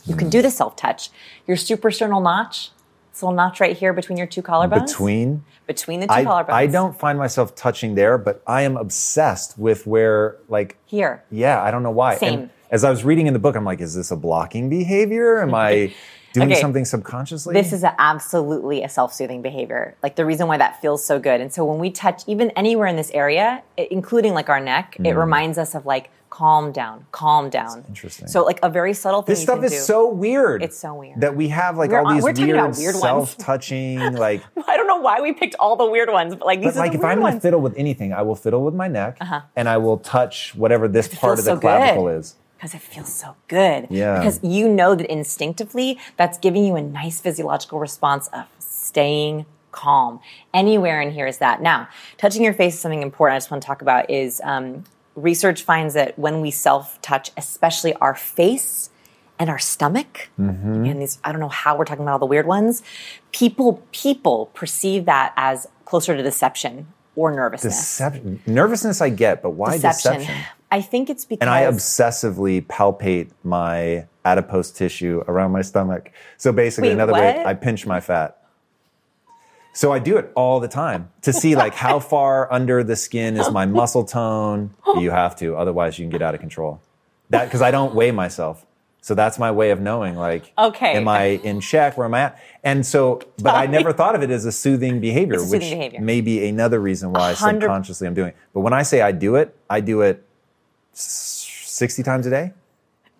you 0.05 0.15
can 0.15 0.29
do 0.29 0.41
the 0.41 0.51
self 0.51 0.75
touch. 0.75 1.09
Your 1.47 1.57
suprasternal 1.57 2.21
notch, 2.21 2.71
this 3.11 3.21
little 3.21 3.35
notch 3.35 3.59
right 3.59 3.75
here 3.75 3.93
between 3.93 4.17
your 4.17 4.27
two 4.27 4.41
collarbones. 4.41 4.87
Between 4.87 5.43
between 5.67 5.99
the 5.99 6.07
two 6.07 6.13
I, 6.13 6.25
collarbones. 6.25 6.49
I 6.49 6.67
don't 6.67 6.97
find 6.99 7.17
myself 7.17 7.55
touching 7.55 7.95
there, 7.95 8.17
but 8.17 8.41
I 8.45 8.63
am 8.63 8.77
obsessed 8.77 9.57
with 9.57 9.87
where, 9.87 10.37
like, 10.49 10.77
here. 10.85 11.23
yeah, 11.31 11.61
I 11.61 11.71
don't 11.71 11.83
know 11.83 11.91
why. 11.91 12.15
Same. 12.15 12.39
And 12.39 12.49
as 12.69 12.83
I 12.83 12.89
was 12.89 13.03
reading 13.03 13.27
in 13.27 13.33
the 13.33 13.39
book, 13.39 13.55
I'm 13.55 13.65
like, 13.65 13.81
is 13.81 13.95
this 13.95 14.11
a 14.11 14.15
blocking 14.15 14.69
behavior? 14.69 15.41
Am 15.41 15.53
I 15.55 15.93
doing 16.33 16.51
Okay. 16.51 16.61
something 16.61 16.85
subconsciously? 16.85 17.53
This 17.53 17.73
is 17.73 17.83
a, 17.83 17.95
absolutely 17.99 18.83
a 18.83 18.89
self-soothing 18.89 19.41
behavior. 19.41 19.95
Like 20.03 20.15
the 20.15 20.25
reason 20.25 20.47
why 20.47 20.57
that 20.57 20.81
feels 20.81 21.03
so 21.05 21.19
good. 21.19 21.41
And 21.41 21.51
so 21.53 21.65
when 21.65 21.79
we 21.79 21.89
touch 21.91 22.23
even 22.27 22.49
anywhere 22.51 22.87
in 22.87 22.95
this 22.95 23.11
area, 23.11 23.63
including 23.77 24.33
like 24.33 24.49
our 24.49 24.59
neck, 24.59 24.95
it 25.03 25.15
reminds 25.15 25.57
us 25.57 25.75
of 25.75 25.85
like 25.85 26.09
calm 26.29 26.71
down, 26.71 27.05
calm 27.11 27.49
down. 27.49 27.83
interesting. 27.89 28.25
So 28.27 28.43
like 28.45 28.59
a 28.63 28.69
very 28.69 28.93
subtle 28.93 29.21
thing 29.21 29.33
this 29.33 29.43
stuff 29.43 29.61
is 29.65 29.71
do. 29.71 29.77
so 29.79 30.07
weird. 30.07 30.63
It's 30.63 30.77
so 30.77 30.93
weird. 30.93 31.19
that 31.19 31.35
we 31.35 31.49
have 31.49 31.77
like 31.77 31.91
We're 31.91 31.99
all 31.99 32.13
these 32.13 32.23
weird, 32.23 32.37
weird 32.77 32.95
self-touching, 32.95 34.13
like. 34.15 34.41
I 34.67 34.77
don't 34.77 34.87
know 34.87 34.97
why 35.01 35.19
we 35.19 35.33
picked 35.33 35.55
all 35.59 35.75
the 35.75 35.85
weird 35.89 36.09
ones, 36.09 36.35
but 36.35 36.45
like 36.45 36.59
these 36.61 36.73
But 36.73 36.77
are 36.77 36.79
like 36.79 36.91
the 36.93 36.99
if 36.99 37.03
I'm 37.03 37.17
going 37.17 37.17
to 37.17 37.21
ones. 37.23 37.33
Uh-huh. 37.35 37.39
fiddle 37.41 37.61
with 37.61 37.73
anything, 37.77 38.13
I 38.13 38.21
will 38.21 38.35
fiddle 38.35 38.63
with 38.63 38.73
my 38.73 38.87
neck 38.87 39.17
and 39.57 39.67
I 39.67 39.77
will 39.77 39.97
touch 39.97 40.55
whatever 40.55 40.87
this 40.87 41.07
part 41.13 41.37
of 41.39 41.43
the 41.45 41.51
so 41.55 41.59
clavicle 41.59 42.05
good. 42.05 42.19
is. 42.19 42.35
Because 42.61 42.75
it 42.75 42.81
feels 42.81 43.11
so 43.11 43.35
good. 43.47 43.87
Yeah. 43.89 44.19
Because 44.19 44.39
you 44.43 44.69
know 44.69 44.93
that 44.93 45.11
instinctively 45.11 45.97
that's 46.15 46.37
giving 46.37 46.63
you 46.63 46.75
a 46.75 46.81
nice 46.81 47.19
physiological 47.19 47.79
response 47.79 48.27
of 48.27 48.45
staying 48.59 49.47
calm. 49.71 50.19
Anywhere 50.53 51.01
in 51.01 51.09
here 51.09 51.25
is 51.25 51.39
that. 51.39 51.59
Now, 51.63 51.89
touching 52.19 52.43
your 52.43 52.53
face 52.53 52.75
is 52.75 52.79
something 52.79 53.01
important 53.01 53.33
I 53.33 53.37
just 53.37 53.49
want 53.49 53.63
to 53.63 53.67
talk 53.67 53.81
about 53.81 54.11
is 54.11 54.41
um, 54.43 54.83
research 55.15 55.63
finds 55.63 55.95
that 55.95 56.19
when 56.19 56.39
we 56.39 56.51
self-touch, 56.51 57.31
especially 57.35 57.95
our 57.95 58.13
face 58.13 58.91
and 59.39 59.49
our 59.49 59.57
stomach, 59.59 60.29
Mm-hmm. 60.39 60.85
and 60.85 61.01
these 61.01 61.17
I 61.23 61.31
don't 61.31 61.41
know 61.41 61.49
how 61.49 61.75
we're 61.75 61.85
talking 61.85 62.03
about 62.03 62.13
all 62.13 62.19
the 62.19 62.27
weird 62.27 62.45
ones, 62.45 62.83
people 63.31 63.81
people 63.91 64.51
perceive 64.53 65.05
that 65.05 65.33
as 65.35 65.67
closer 65.85 66.15
to 66.15 66.21
deception 66.21 66.93
or 67.15 67.31
nervousness. 67.31 67.75
Deception, 67.75 68.41
nervousness, 68.45 69.01
I 69.01 69.09
get, 69.09 69.41
but 69.41 69.51
why 69.51 69.77
deception? 69.77 70.35
I 70.71 70.81
think 70.81 71.09
it's 71.09 71.25
because 71.25 71.41
And 71.41 71.49
I 71.49 71.63
obsessively 71.63 72.65
palpate 72.65 73.31
my 73.43 74.05
adipose 74.23 74.71
tissue 74.71 75.23
around 75.27 75.51
my 75.51 75.61
stomach. 75.61 76.11
So 76.37 76.51
basically, 76.53 76.89
Wait, 76.89 76.93
another 76.93 77.13
way. 77.13 77.43
I 77.45 77.53
pinch 77.53 77.85
my 77.85 77.99
fat. 77.99 78.37
So 79.73 79.91
I 79.91 79.99
do 79.99 80.17
it 80.17 80.31
all 80.35 80.59
the 80.59 80.67
time 80.67 81.11
to 81.21 81.33
see 81.33 81.55
like 81.55 81.73
how 81.73 81.99
far 82.13 82.51
under 82.51 82.83
the 82.83 82.95
skin 82.95 83.37
is 83.37 83.49
my 83.51 83.65
muscle 83.65 84.05
tone. 84.05 84.73
You 84.97 85.11
have 85.11 85.35
to, 85.37 85.55
otherwise 85.55 85.99
you 85.99 86.03
can 86.03 86.09
get 86.11 86.21
out 86.21 86.33
of 86.33 86.39
control. 86.39 86.81
That 87.29 87.45
because 87.45 87.61
I 87.61 87.71
don't 87.71 87.95
weigh 87.95 88.11
myself. 88.11 88.65
So 89.03 89.15
that's 89.15 89.39
my 89.39 89.49
way 89.49 89.71
of 89.71 89.81
knowing 89.81 90.15
like 90.15 90.53
Okay. 90.57 90.93
am 90.93 91.07
I 91.07 91.23
in 91.43 91.59
check? 91.59 91.97
Where 91.97 92.05
am 92.05 92.13
I 92.13 92.19
at? 92.21 92.39
And 92.63 92.85
so 92.85 93.19
but 93.41 93.55
I 93.55 93.65
never 93.65 93.91
thought 93.93 94.13
of 94.13 94.21
it 94.21 94.29
as 94.29 94.45
a 94.45 94.51
soothing 94.51 94.99
behavior, 94.99 95.35
a 95.35 95.39
soothing 95.39 95.59
which 95.59 95.69
behavior. 95.71 96.01
may 96.01 96.21
be 96.21 96.47
another 96.47 96.79
reason 96.79 97.11
why 97.11 97.33
hundred- 97.33 97.61
subconsciously 97.61 98.05
I'm 98.07 98.13
doing 98.13 98.29
it. 98.29 98.37
But 98.53 98.59
when 98.61 98.73
I 98.73 98.83
say 98.83 99.01
I 99.01 99.11
do 99.11 99.35
it, 99.37 99.55
I 99.69 99.79
do 99.81 100.01
it 100.01 100.23
60 100.93 102.03
times 102.03 102.27
a 102.27 102.29
day. 102.29 102.51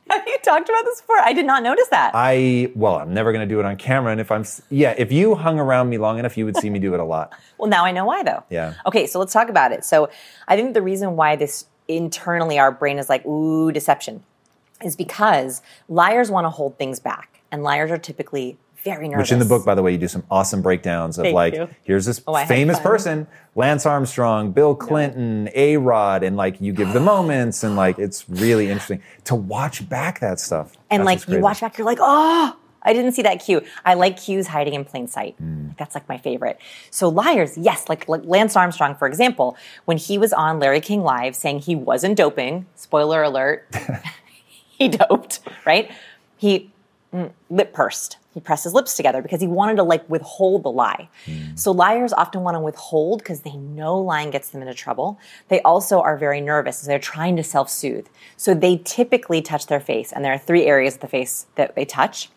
Have 0.10 0.24
you 0.28 0.38
talked 0.44 0.70
about 0.70 0.84
this 0.86 1.02
before? 1.02 1.18
I 1.20 1.34
did 1.34 1.46
not 1.46 1.64
notice 1.64 1.88
that. 1.88 2.12
I 2.14 2.72
well, 2.76 2.98
I'm 2.98 3.14
never 3.14 3.32
going 3.32 3.48
to 3.48 3.52
do 3.52 3.60
it 3.60 3.66
on 3.66 3.76
camera. 3.78 4.12
And 4.12 4.22
if 4.22 4.32
I'm, 4.32 4.46
yeah, 4.70 4.94
if 4.98 5.12
you 5.12 5.36
hung 5.36 5.60
around 5.60 5.90
me 5.90 5.98
long 5.98 6.20
enough, 6.20 6.38
you 6.38 6.46
would 6.46 6.58
see 6.58 6.70
me 6.70 6.80
do 6.80 6.94
it 6.94 7.00
a 7.00 7.04
lot. 7.04 7.34
well, 7.58 7.70
now 7.70 7.86
I 7.86 7.92
know 7.92 8.06
why, 8.06 8.24
though. 8.24 8.44
Yeah. 8.50 8.74
Okay, 8.86 9.08
so 9.08 9.20
let's 9.20 9.34
talk 9.34 9.50
about 9.50 9.72
it. 9.72 9.86
So 9.86 10.10
I 10.48 10.56
think 10.56 10.74
the 10.74 10.82
reason 10.82 11.16
why 11.16 11.36
this 11.38 11.66
internally 11.88 12.60
our 12.60 12.72
brain 12.72 13.00
is 13.00 13.10
like, 13.10 13.26
ooh, 13.26 13.72
deception, 13.72 14.24
is 14.84 14.96
because 14.96 15.62
liars 15.90 16.30
want 16.32 16.46
to 16.46 16.50
hold 16.50 16.78
things 16.78 17.00
back, 17.00 17.42
and 17.52 17.64
liars 17.64 17.92
are 17.92 17.98
typically 17.98 18.58
very 18.84 19.08
nervous. 19.08 19.26
Which 19.26 19.32
in 19.32 19.40
the 19.40 19.46
book, 19.46 19.64
by 19.64 19.76
the 19.76 19.84
way, 19.84 19.92
you 19.92 19.98
do 20.00 20.08
some 20.08 20.24
awesome 20.32 20.62
breakdowns 20.64 21.20
of 21.20 21.26
Thank 21.26 21.36
like, 21.36 21.54
you. 21.54 21.70
here's 21.84 22.06
this 22.06 22.20
Oh, 22.26 22.34
famous 22.46 22.80
person, 22.80 23.28
Lance 23.56 23.86
Armstrong, 23.86 24.52
Bill 24.54 24.74
Clinton, 24.74 25.50
A 25.54 25.78
Rod, 25.78 26.24
and 26.24 26.36
like 26.36 26.60
you 26.60 26.74
give 26.74 26.92
the 26.94 27.00
moments, 27.14 27.64
and 27.64 27.76
like 27.76 28.00
it's 28.00 28.28
really 28.28 28.68
interesting 28.70 29.02
to 29.26 29.36
watch 29.36 29.88
back 29.88 30.20
that 30.22 30.40
stuff. 30.40 30.74
and 30.90 31.06
like 31.06 31.28
you 31.28 31.40
watch 31.40 31.62
back, 31.62 31.78
you're 31.78 31.86
like, 31.86 32.00
oh, 32.02 32.58
I 32.84 32.94
didn't 32.94 33.12
see 33.12 33.22
that 33.22 33.44
cue. 33.46 33.62
I 33.86 33.94
like 33.94 34.20
cues 34.20 34.48
hiding 34.48 34.74
in 34.74 34.84
plain 34.84 35.08
sight. 35.08 35.36
Mm. 35.40 35.78
That's 35.78 35.94
like 35.94 36.10
my 36.10 36.18
favorite. 36.18 36.58
So 36.90 37.10
liars, 37.10 37.56
yes, 37.56 37.88
like, 37.88 38.10
like 38.10 38.24
Lance 38.26 38.56
Armstrong, 38.56 38.96
for 38.96 39.08
example, 39.08 39.56
when 39.86 39.98
he 39.98 40.18
was 40.18 40.34
on 40.34 40.58
Larry 40.58 40.82
King 40.82 41.04
Live 41.04 41.36
saying 41.36 41.60
he 41.60 41.76
wasn't 41.76 42.18
doping, 42.18 42.66
spoiler 42.76 43.22
alert, 43.22 43.68
he 44.82 44.88
doped, 44.90 45.42
right? 45.66 45.92
He 46.38 46.72
mm, 47.14 47.32
lip 47.50 47.74
pursed. 47.74 48.18
He 48.34 48.40
pressed 48.40 48.64
his 48.64 48.74
lips 48.74 48.96
together 48.96 49.22
because 49.22 49.42
he 49.42 49.48
wanted 49.48 49.76
to 49.76 49.84
like 49.84 50.10
withhold 50.10 50.64
the 50.64 50.72
lie. 50.72 51.10
So 51.56 51.72
liars 51.72 52.14
often 52.14 52.42
want 52.42 52.56
to 52.56 52.60
withhold 52.60 53.20
because 53.20 53.42
they 53.42 53.58
know 53.58 54.00
lying 54.00 54.32
gets 54.32 54.50
them 54.50 54.62
into 54.62 54.74
trouble. 54.74 55.20
They 55.50 55.62
also 55.62 56.00
are 56.02 56.18
very 56.18 56.40
nervous, 56.40 56.80
so 56.80 56.88
they're 56.88 56.98
trying 56.98 57.36
to 57.36 57.44
self-soothe. 57.44 58.08
So 58.38 58.54
they 58.54 58.78
typically 58.86 59.42
touch 59.42 59.68
their 59.68 59.82
face, 59.82 60.14
and 60.14 60.24
there 60.24 60.34
are 60.34 60.38
three 60.40 60.66
areas 60.66 60.96
of 60.96 61.02
the 61.02 61.08
face 61.08 61.46
that 61.56 61.76
they 61.76 61.86
touch: 61.86 62.30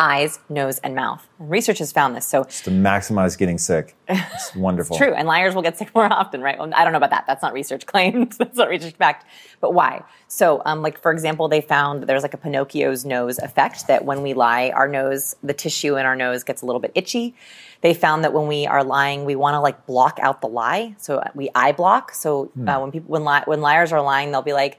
eyes, 0.00 0.38
nose, 0.48 0.78
and 0.78 0.94
mouth. 0.94 1.26
Research 1.38 1.78
has 1.78 1.92
found 1.92 2.16
this. 2.16 2.26
So 2.26 2.44
just 2.44 2.64
to 2.64 2.70
maximize 2.70 3.38
getting 3.38 3.58
sick. 3.58 3.96
It's 4.08 4.54
wonderful. 4.54 4.96
True, 4.96 5.14
and 5.14 5.26
liars 5.28 5.54
will 5.54 5.62
get 5.62 5.78
sick 5.78 5.92
more 5.94 6.12
often, 6.12 6.40
right? 6.42 6.58
Well, 6.58 6.72
I 6.74 6.84
don't 6.84 6.92
know 6.92 6.98
about 6.98 7.10
that. 7.10 7.26
That's 7.26 7.42
not 7.42 7.52
research 7.52 7.86
claims. 7.86 8.36
That's 8.38 8.56
not 8.56 8.68
research 8.68 8.94
fact. 8.94 9.26
But 9.60 9.72
why? 9.72 10.02
So, 10.28 10.60
um, 10.64 10.82
like 10.82 11.00
for 11.00 11.12
example, 11.12 11.48
they 11.48 11.60
found 11.60 12.02
that 12.02 12.06
there's 12.06 12.22
like 12.22 12.34
a 12.34 12.38
Pinocchio's 12.38 13.04
nose 13.04 13.38
effect. 13.38 13.86
That 13.86 14.04
when 14.04 14.22
we 14.22 14.34
lie, 14.34 14.70
our 14.70 14.88
nose, 14.88 15.36
the 15.42 15.54
tissue 15.54 15.96
in 15.96 16.04
our 16.06 16.16
nose 16.16 16.42
gets 16.44 16.62
a 16.62 16.66
little 16.66 16.80
bit 16.80 16.92
itchy. 16.94 17.34
They 17.80 17.94
found 17.94 18.24
that 18.24 18.32
when 18.32 18.46
we 18.46 18.66
are 18.66 18.82
lying, 18.82 19.24
we 19.24 19.36
want 19.36 19.54
to 19.54 19.60
like 19.60 19.86
block 19.86 20.18
out 20.20 20.40
the 20.40 20.48
lie. 20.48 20.96
So 20.98 21.22
we 21.34 21.50
eye 21.54 21.72
block. 21.72 22.14
So 22.14 22.50
uh, 22.66 22.78
when 22.80 22.90
people 22.90 23.10
when 23.10 23.24
li- 23.24 23.42
when 23.44 23.60
liars 23.60 23.92
are 23.92 24.02
lying, 24.02 24.32
they'll 24.32 24.42
be 24.42 24.54
like, 24.54 24.78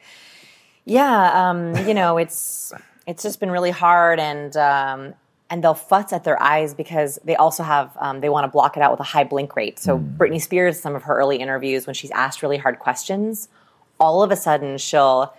yeah, 0.86 1.50
um, 1.50 1.88
you 1.88 1.94
know, 1.94 2.18
it's 2.18 2.74
it's 3.08 3.24
just 3.24 3.40
been 3.40 3.52
really 3.52 3.72
hard, 3.72 4.20
and 4.20 4.56
um, 4.58 5.14
and 5.50 5.64
they'll 5.64 5.76
futz 5.76 6.12
at 6.12 6.24
their 6.24 6.42
eyes 6.42 6.74
because 6.74 7.20
they 7.24 7.36
also 7.36 7.64
have 7.64 7.96
um, 8.00 8.22
they 8.22 8.30
want 8.30 8.46
to 8.46 8.48
block 8.48 8.78
it 8.78 8.84
out 8.84 8.92
with 8.92 9.00
a 9.00 9.04
high 9.04 9.24
blink 9.24 9.56
rate. 9.56 9.80
So 9.80 9.98
Britney 9.98 10.42
Spears, 10.42 10.80
some 10.80 10.96
of 10.96 11.04
her 11.04 11.16
early 11.16 11.38
interviews, 11.38 11.86
when 11.86 11.94
she's 11.94 12.12
asked 12.12 12.42
really 12.42 12.58
hard 12.58 12.80
questions, 12.80 13.48
all 14.00 14.24
of 14.24 14.32
a 14.32 14.36
sudden 14.36 14.78
she'll. 14.78 15.34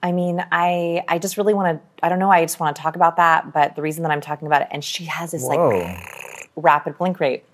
I 0.00 0.12
mean, 0.12 0.44
I 0.52 1.04
I 1.08 1.18
just 1.18 1.36
really 1.36 1.54
want 1.54 1.80
to. 1.80 2.04
I 2.04 2.08
don't 2.08 2.18
know. 2.18 2.30
I 2.30 2.44
just 2.44 2.60
want 2.60 2.76
to 2.76 2.82
talk 2.82 2.96
about 2.96 3.16
that, 3.16 3.52
but 3.52 3.74
the 3.76 3.82
reason 3.82 4.02
that 4.04 4.12
I'm 4.12 4.20
talking 4.20 4.46
about 4.46 4.62
it, 4.62 4.68
and 4.70 4.84
she 4.84 5.04
has 5.06 5.32
this 5.32 5.42
like 5.42 5.58
rapid 6.56 6.98
blink 6.98 7.20
rate. 7.20 7.44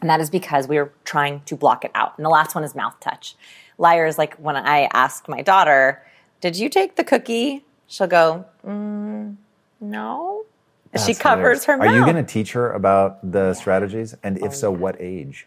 And 0.00 0.08
that 0.08 0.20
is 0.20 0.30
because 0.30 0.66
we 0.66 0.78
are 0.78 0.90
trying 1.04 1.42
to 1.42 1.56
block 1.56 1.84
it 1.84 1.90
out. 1.94 2.16
And 2.16 2.24
the 2.24 2.30
last 2.30 2.54
one 2.54 2.64
is 2.64 2.74
mouth 2.74 2.98
touch. 3.00 3.36
Liars, 3.76 4.16
like 4.16 4.34
when 4.36 4.56
I 4.56 4.88
ask 4.92 5.28
my 5.28 5.42
daughter, 5.42 6.02
Did 6.40 6.56
you 6.56 6.68
take 6.68 6.96
the 6.96 7.04
cookie? 7.04 7.64
She'll 7.90 8.06
go, 8.06 8.44
mm, 8.66 9.36
No. 9.80 10.44
She 11.06 11.14
covers 11.14 11.64
hilarious. 11.64 11.64
her 11.66 11.76
mouth. 11.76 11.86
Are 11.88 11.94
you 11.96 12.02
going 12.04 12.16
to 12.24 12.32
teach 12.32 12.52
her 12.52 12.72
about 12.72 13.30
the 13.30 13.52
strategies? 13.54 14.14
And 14.24 14.42
if 14.42 14.54
so, 14.54 14.70
what 14.70 14.96
age? 15.00 15.46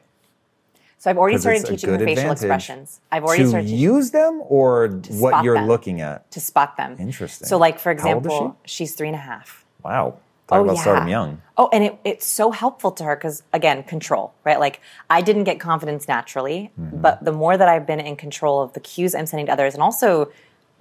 So 0.97 1.09
I've 1.09 1.17
already 1.17 1.37
started 1.37 1.65
teaching 1.65 1.89
good 1.89 2.01
facial 2.01 2.31
expressions. 2.31 3.01
I've 3.11 3.23
already 3.25 3.43
to 3.43 3.49
started 3.49 3.65
teaching 3.67 3.79
use 3.79 4.11
them 4.11 4.41
or 4.47 4.87
what 5.09 5.43
you're 5.43 5.55
them. 5.55 5.67
looking 5.67 5.99
at. 5.99 6.29
to 6.31 6.39
spot 6.39 6.77
them. 6.77 6.95
Interesting. 6.99 7.45
So, 7.47 7.57
like 7.57 7.77
for 7.79 7.93
How 7.93 8.13
old 8.13 8.25
is 8.25 8.31
example, 8.31 8.57
she's 8.65 8.93
three 8.95 9.07
and 9.09 9.15
a 9.15 9.19
half. 9.19 9.65
Wow. 9.83 10.15
Talk 10.47 10.63
about 10.63 10.77
starting 10.77 11.09
young. 11.09 11.41
Oh, 11.57 11.69
and 11.73 11.83
it, 11.83 11.99
it's 12.05 12.25
so 12.25 12.51
helpful 12.51 12.91
to 12.91 13.03
her 13.05 13.15
because, 13.17 13.43
again, 13.53 13.83
control, 13.83 14.33
right? 14.45 14.59
Like, 14.59 14.79
I 15.09 15.21
didn't 15.21 15.43
get 15.45 15.59
confidence 15.59 16.07
naturally, 16.07 16.71
Mm-hmm. 16.79 17.01
but 17.01 17.23
the 17.23 17.31
more 17.33 17.57
that 17.57 17.67
I've 17.67 17.85
been 17.87 17.99
in 18.01 18.15
control 18.17 18.61
of 18.61 18.71
the 18.73 18.79
cues 18.81 19.13
I'm 19.15 19.25
sending 19.25 19.45
to 19.47 19.51
others 19.53 19.73
and 19.73 19.81
also 19.83 20.31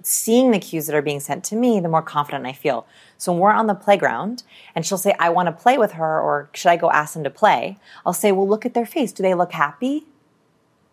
seeing 0.03 0.51
the 0.51 0.59
cues 0.59 0.85
that 0.85 0.95
are 0.95 1.01
being 1.01 1.19
sent 1.19 1.43
to 1.45 1.55
me, 1.55 1.79
the 1.79 1.89
more 1.89 2.01
confident 2.01 2.45
I 2.45 2.53
feel. 2.53 2.85
So 3.17 3.31
when 3.31 3.41
we're 3.41 3.51
on 3.51 3.67
the 3.67 3.73
playground 3.73 4.43
and 4.75 4.85
she'll 4.85 4.97
say, 4.97 5.15
I 5.17 5.29
want 5.29 5.47
to 5.47 5.51
play 5.51 5.77
with 5.77 5.93
her, 5.93 6.21
or 6.21 6.49
should 6.53 6.69
I 6.69 6.75
go 6.75 6.91
ask 6.91 7.13
them 7.13 7.23
to 7.23 7.29
play? 7.29 7.79
I'll 8.05 8.13
say, 8.13 8.31
Well, 8.31 8.47
look 8.47 8.65
at 8.65 8.73
their 8.73 8.85
face. 8.85 9.11
Do 9.11 9.23
they 9.23 9.33
look 9.33 9.53
happy 9.53 10.05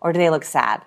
or 0.01 0.13
do 0.13 0.19
they 0.19 0.31
look 0.31 0.45
sad? 0.45 0.83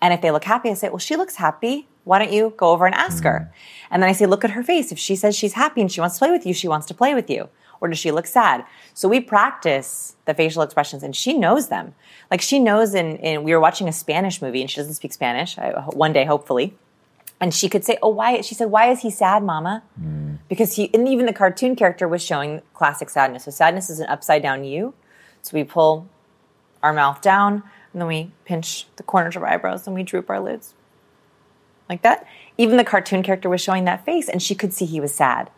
And 0.00 0.14
if 0.14 0.20
they 0.20 0.30
look 0.30 0.44
happy, 0.44 0.70
I 0.70 0.74
say, 0.74 0.88
Well, 0.88 0.98
she 0.98 1.16
looks 1.16 1.36
happy. 1.36 1.88
Why 2.04 2.18
don't 2.18 2.32
you 2.32 2.54
go 2.56 2.70
over 2.70 2.86
and 2.86 2.94
ask 2.94 3.22
her? 3.24 3.50
Mm. 3.50 3.56
And 3.90 4.02
then 4.02 4.10
I 4.10 4.12
say, 4.12 4.26
Look 4.26 4.44
at 4.44 4.50
her 4.52 4.62
face. 4.62 4.92
If 4.92 4.98
she 4.98 5.16
says 5.16 5.36
she's 5.36 5.54
happy 5.54 5.80
and 5.80 5.90
she 5.90 6.00
wants 6.00 6.16
to 6.16 6.20
play 6.20 6.30
with 6.30 6.46
you, 6.46 6.54
she 6.54 6.68
wants 6.68 6.86
to 6.86 6.94
play 6.94 7.14
with 7.14 7.28
you. 7.28 7.48
Or 7.80 7.88
does 7.88 7.98
she 7.98 8.12
look 8.12 8.28
sad? 8.28 8.64
So 8.94 9.08
we 9.08 9.18
practice 9.18 10.14
the 10.24 10.34
facial 10.34 10.62
expressions 10.62 11.02
and 11.02 11.16
she 11.16 11.36
knows 11.36 11.68
them. 11.68 11.96
Like 12.30 12.40
she 12.40 12.60
knows 12.60 12.94
in, 12.94 13.16
in 13.16 13.42
we 13.42 13.52
were 13.52 13.58
watching 13.58 13.88
a 13.88 13.92
Spanish 13.92 14.40
movie 14.40 14.60
and 14.60 14.70
she 14.70 14.76
doesn't 14.76 14.94
speak 14.94 15.12
Spanish, 15.12 15.58
I, 15.58 15.72
one 15.90 16.12
day, 16.12 16.24
hopefully. 16.24 16.76
And 17.42 17.52
she 17.52 17.68
could 17.68 17.84
say, 17.84 17.98
Oh, 18.00 18.08
why? 18.08 18.40
She 18.40 18.54
said, 18.54 18.70
Why 18.70 18.88
is 18.88 19.00
he 19.00 19.10
sad, 19.10 19.42
mama? 19.42 19.82
Hmm. 19.98 20.34
Because 20.48 20.76
he, 20.76 20.88
and 20.94 21.08
even 21.08 21.26
the 21.26 21.32
cartoon 21.32 21.74
character 21.74 22.06
was 22.06 22.22
showing 22.22 22.62
classic 22.72 23.10
sadness. 23.10 23.44
So 23.44 23.50
sadness 23.50 23.90
is 23.90 23.98
an 23.98 24.06
upside 24.06 24.42
down 24.42 24.64
U. 24.64 24.94
So 25.42 25.56
we 25.56 25.64
pull 25.64 26.08
our 26.84 26.92
mouth 26.92 27.20
down 27.20 27.64
and 27.92 28.00
then 28.00 28.06
we 28.06 28.30
pinch 28.44 28.86
the 28.94 29.02
corners 29.02 29.34
of 29.34 29.42
our 29.42 29.48
eyebrows 29.48 29.86
and 29.86 29.94
we 29.94 30.04
droop 30.04 30.30
our 30.30 30.38
lids 30.38 30.74
like 31.88 32.02
that. 32.02 32.26
Even 32.56 32.76
the 32.76 32.84
cartoon 32.84 33.24
character 33.24 33.48
was 33.48 33.60
showing 33.60 33.86
that 33.86 34.04
face 34.04 34.28
and 34.28 34.40
she 34.40 34.54
could 34.54 34.72
see 34.72 34.84
he 34.84 35.00
was 35.00 35.12
sad. 35.12 35.50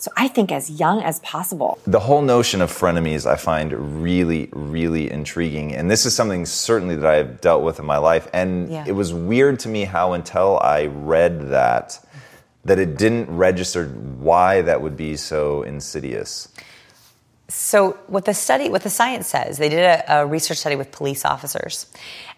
So 0.00 0.10
I 0.16 0.28
think 0.28 0.50
as 0.50 0.70
young 0.70 1.02
as 1.02 1.20
possible. 1.20 1.78
The 1.86 2.00
whole 2.00 2.22
notion 2.22 2.62
of 2.62 2.72
frenemies 2.72 3.26
I 3.30 3.36
find 3.36 4.02
really, 4.02 4.48
really 4.52 5.10
intriguing. 5.10 5.74
And 5.74 5.90
this 5.90 6.06
is 6.06 6.16
something 6.16 6.46
certainly 6.46 6.96
that 6.96 7.04
I've 7.06 7.42
dealt 7.42 7.62
with 7.62 7.78
in 7.78 7.84
my 7.84 7.98
life. 7.98 8.26
And 8.32 8.70
Yeah. 8.70 8.84
it 8.86 8.92
was 8.92 9.12
weird 9.12 9.60
to 9.60 9.68
me 9.68 9.84
how 9.84 10.14
until 10.14 10.58
I 10.62 10.86
read 10.86 11.50
that, 11.50 12.00
that 12.64 12.78
it 12.78 12.96
didn't 12.96 13.36
register 13.36 13.88
why 13.88 14.62
that 14.62 14.80
would 14.80 14.96
be 14.96 15.16
so 15.18 15.62
insidious. 15.64 16.48
So, 17.50 17.98
what 18.06 18.26
the 18.26 18.34
study, 18.34 18.68
what 18.68 18.84
the 18.84 18.90
science 18.90 19.26
says, 19.26 19.58
they 19.58 19.68
did 19.68 19.80
a, 19.80 20.20
a 20.20 20.26
research 20.26 20.58
study 20.58 20.76
with 20.76 20.92
police 20.92 21.24
officers, 21.24 21.86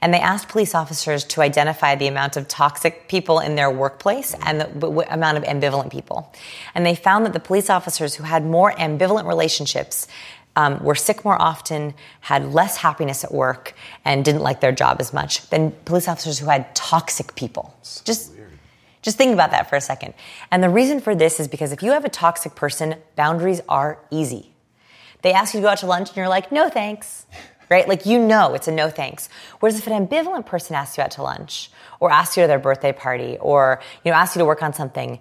and 0.00 0.12
they 0.12 0.18
asked 0.18 0.48
police 0.48 0.74
officers 0.74 1.22
to 1.24 1.42
identify 1.42 1.94
the 1.94 2.06
amount 2.06 2.38
of 2.38 2.48
toxic 2.48 3.08
people 3.08 3.38
in 3.38 3.54
their 3.54 3.70
workplace 3.70 4.34
and 4.46 4.58
the 4.58 4.64
w- 4.64 5.00
w- 5.00 5.08
amount 5.10 5.36
of 5.36 5.44
ambivalent 5.44 5.92
people. 5.92 6.32
And 6.74 6.86
they 6.86 6.94
found 6.94 7.26
that 7.26 7.34
the 7.34 7.40
police 7.40 7.68
officers 7.68 8.14
who 8.14 8.24
had 8.24 8.46
more 8.46 8.72
ambivalent 8.72 9.26
relationships 9.26 10.08
um, 10.56 10.82
were 10.82 10.94
sick 10.94 11.26
more 11.26 11.40
often, 11.40 11.92
had 12.20 12.52
less 12.52 12.78
happiness 12.78 13.22
at 13.22 13.32
work, 13.32 13.74
and 14.06 14.24
didn't 14.24 14.42
like 14.42 14.60
their 14.62 14.72
job 14.72 14.96
as 14.98 15.12
much 15.12 15.46
than 15.50 15.72
police 15.84 16.08
officers 16.08 16.38
who 16.38 16.46
had 16.46 16.74
toxic 16.74 17.34
people. 17.34 17.76
Just 18.04 18.32
just 19.02 19.18
think 19.18 19.34
about 19.34 19.50
that 19.50 19.68
for 19.68 19.74
a 19.74 19.80
second. 19.80 20.14
And 20.52 20.62
the 20.62 20.70
reason 20.70 21.00
for 21.00 21.14
this 21.14 21.40
is 21.40 21.48
because 21.48 21.72
if 21.72 21.82
you 21.82 21.90
have 21.90 22.04
a 22.04 22.08
toxic 22.08 22.54
person, 22.54 22.94
boundaries 23.16 23.60
are 23.68 23.98
easy. 24.12 24.51
They 25.22 25.32
ask 25.32 25.54
you 25.54 25.60
to 25.60 25.64
go 25.64 25.70
out 25.70 25.78
to 25.78 25.86
lunch 25.86 26.08
and 26.08 26.16
you're 26.16 26.28
like, 26.28 26.52
no 26.52 26.68
thanks. 26.68 27.26
Right? 27.70 27.88
Like 27.88 28.04
you 28.04 28.18
know 28.18 28.52
it's 28.52 28.68
a 28.68 28.72
no 28.72 28.90
thanks. 28.90 29.30
Whereas 29.60 29.78
if 29.78 29.86
an 29.86 30.06
ambivalent 30.06 30.44
person 30.44 30.76
asks 30.76 30.98
you 30.98 31.04
out 31.04 31.12
to 31.12 31.22
lunch 31.22 31.70
or 32.00 32.10
asks 32.10 32.36
you 32.36 32.42
to 32.42 32.46
their 32.46 32.58
birthday 32.58 32.92
party 32.92 33.38
or 33.40 33.80
you 34.04 34.10
know 34.10 34.16
asks 34.16 34.36
you 34.36 34.40
to 34.40 34.44
work 34.44 34.62
on 34.62 34.74
something, 34.74 35.18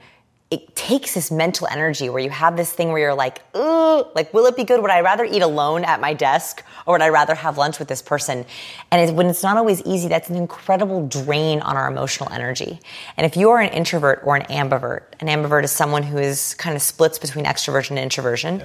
it 0.51 0.75
takes 0.75 1.13
this 1.13 1.31
mental 1.31 1.65
energy 1.71 2.09
where 2.09 2.21
you 2.21 2.29
have 2.29 2.57
this 2.57 2.73
thing 2.73 2.89
where 2.89 2.99
you're 2.99 3.13
like, 3.13 3.41
ooh, 3.55 4.03
like, 4.13 4.33
will 4.33 4.45
it 4.47 4.57
be 4.57 4.65
good? 4.65 4.81
Would 4.81 4.91
I 4.91 4.99
rather 4.99 5.23
eat 5.23 5.41
alone 5.41 5.85
at 5.85 6.01
my 6.01 6.13
desk 6.13 6.61
or 6.85 6.95
would 6.95 7.01
I 7.01 7.07
rather 7.07 7.33
have 7.33 7.57
lunch 7.57 7.79
with 7.79 7.87
this 7.87 8.01
person? 8.01 8.45
And 8.91 9.15
when 9.15 9.27
it's 9.27 9.43
not 9.43 9.55
always 9.55 9.81
easy, 9.83 10.09
that's 10.09 10.29
an 10.29 10.35
incredible 10.35 11.07
drain 11.07 11.61
on 11.61 11.77
our 11.77 11.89
emotional 11.89 12.29
energy. 12.33 12.81
And 13.15 13.25
if 13.25 13.37
you 13.37 13.51
are 13.51 13.61
an 13.61 13.69
introvert 13.69 14.23
or 14.25 14.35
an 14.35 14.43
ambivert, 14.47 15.03
an 15.21 15.27
ambivert 15.27 15.63
is 15.63 15.71
someone 15.71 16.03
who 16.03 16.17
is 16.17 16.53
kind 16.55 16.75
of 16.75 16.81
splits 16.81 17.17
between 17.17 17.45
extroversion 17.45 17.91
and 17.91 17.99
introversion. 17.99 18.61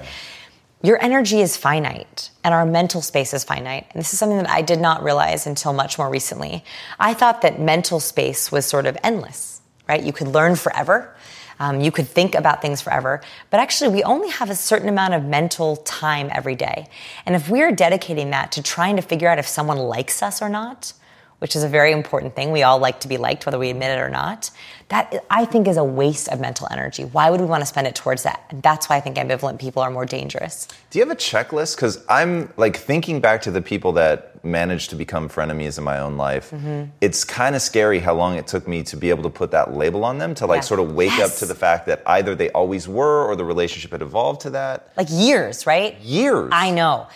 Your 0.83 1.01
energy 1.03 1.41
is 1.41 1.57
finite 1.57 2.29
and 2.43 2.53
our 2.53 2.65
mental 2.65 3.01
space 3.01 3.33
is 3.33 3.43
finite. 3.43 3.87
And 3.91 3.99
this 3.99 4.13
is 4.13 4.19
something 4.19 4.37
that 4.37 4.49
I 4.49 4.61
did 4.61 4.79
not 4.79 5.03
realize 5.03 5.47
until 5.47 5.73
much 5.73 5.97
more 5.97 6.09
recently. 6.09 6.63
I 6.99 7.15
thought 7.15 7.41
that 7.41 7.59
mental 7.59 7.99
space 7.99 8.51
was 8.51 8.65
sort 8.65 8.85
of 8.85 8.95
endless, 9.03 9.61
right? 9.89 10.03
You 10.03 10.13
could 10.13 10.27
learn 10.27 10.55
forever. 10.55 11.15
Um, 11.59 11.81
you 11.81 11.91
could 11.91 12.07
think 12.07 12.35
about 12.35 12.61
things 12.61 12.81
forever, 12.81 13.19
but 13.49 13.59
actually, 13.59 13.89
we 13.89 14.03
only 14.03 14.29
have 14.29 14.51
a 14.51 14.55
certain 14.55 14.89
amount 14.89 15.15
of 15.15 15.25
mental 15.25 15.77
time 15.77 16.29
every 16.31 16.55
day. 16.55 16.87
And 17.25 17.35
if 17.35 17.49
we're 17.49 17.71
dedicating 17.71 18.29
that 18.29 18.51
to 18.51 18.61
trying 18.61 18.95
to 18.97 19.01
figure 19.01 19.27
out 19.27 19.39
if 19.39 19.47
someone 19.47 19.79
likes 19.79 20.21
us 20.21 20.39
or 20.39 20.49
not, 20.49 20.93
which 21.39 21.55
is 21.55 21.63
a 21.63 21.67
very 21.67 21.91
important 21.91 22.35
thing, 22.35 22.51
we 22.51 22.61
all 22.61 22.77
like 22.77 22.99
to 22.99 23.07
be 23.07 23.17
liked, 23.17 23.47
whether 23.47 23.57
we 23.57 23.71
admit 23.71 23.97
it 23.97 23.99
or 23.99 24.09
not, 24.09 24.51
that 24.89 25.25
I 25.29 25.43
think 25.43 25.67
is 25.67 25.75
a 25.75 25.83
waste 25.83 26.29
of 26.29 26.39
mental 26.39 26.67
energy. 26.71 27.03
Why 27.03 27.29
would 27.29 27.41
we 27.41 27.45
want 27.47 27.61
to 27.61 27.65
spend 27.65 27.87
it 27.87 27.95
towards 27.95 28.23
that? 28.23 28.41
And 28.49 28.63
that's 28.63 28.87
why 28.87 28.95
I 28.95 28.99
think 29.01 29.17
ambivalent 29.17 29.59
people 29.59 29.81
are 29.83 29.91
more 29.91 30.05
dangerous. 30.05 30.65
Do 30.91 30.99
you 30.99 31.05
have 31.05 31.11
a 31.13 31.19
checklist? 31.19 31.75
Because 31.75 32.05
I'm 32.07 32.53
like 32.55 32.77
thinking 32.77 33.19
back 33.19 33.41
to 33.41 33.51
the 33.51 33.61
people 33.61 33.91
that 33.93 34.41
managed 34.45 34.89
to 34.91 34.95
become 34.95 35.27
frenemies 35.27 35.77
in 35.77 35.83
my 35.83 35.99
own 35.99 36.15
life. 36.15 36.51
Mm-hmm. 36.51 36.85
It's 37.01 37.25
kind 37.25 37.53
of 37.53 37.61
scary 37.61 37.99
how 37.99 38.13
long 38.13 38.35
it 38.37 38.47
took 38.47 38.65
me 38.65 38.81
to 38.83 38.95
be 38.95 39.09
able 39.09 39.23
to 39.23 39.29
put 39.29 39.51
that 39.51 39.73
label 39.73 40.05
on 40.05 40.19
them 40.19 40.33
to 40.35 40.45
like 40.45 40.59
Yeah. 40.59 40.61
sort 40.61 40.79
of 40.79 40.93
wake 40.95 41.11
Yes. 41.17 41.33
up 41.33 41.39
to 41.39 41.45
the 41.45 41.55
fact 41.55 41.85
that 41.87 42.01
either 42.05 42.33
they 42.33 42.49
always 42.51 42.87
were 42.87 43.25
or 43.25 43.35
the 43.35 43.43
relationship 43.43 43.91
had 43.91 44.01
evolved 44.01 44.39
to 44.41 44.51
that. 44.51 44.93
Like 44.95 45.07
years, 45.09 45.67
right? 45.67 45.99
Years. 45.99 46.49
I 46.53 46.71
know. 46.71 47.07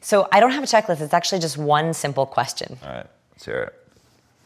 So 0.00 0.26
I 0.32 0.40
don't 0.40 0.50
have 0.50 0.64
a 0.64 0.66
checklist. 0.66 1.00
It's 1.00 1.14
actually 1.14 1.40
just 1.40 1.58
one 1.58 1.94
simple 1.94 2.26
question. 2.26 2.76
All 2.82 2.88
right, 2.88 3.06
let's 3.32 3.44
hear 3.44 3.60
it. 3.62 3.74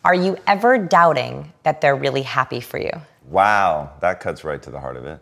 Are 0.05 0.15
you 0.15 0.37
ever 0.47 0.77
doubting 0.77 1.53
that 1.63 1.81
they're 1.81 1.97
really 1.97 2.23
happy 2.23 2.61
for 2.61 2.79
you? 2.79 2.93
Wow, 3.29 3.91
that 4.01 4.21
cuts 4.21 4.45
right 4.45 4.63
to 4.63 4.71
the 4.71 4.79
heart 4.79 4.97
of 4.97 5.07
it. 5.07 5.21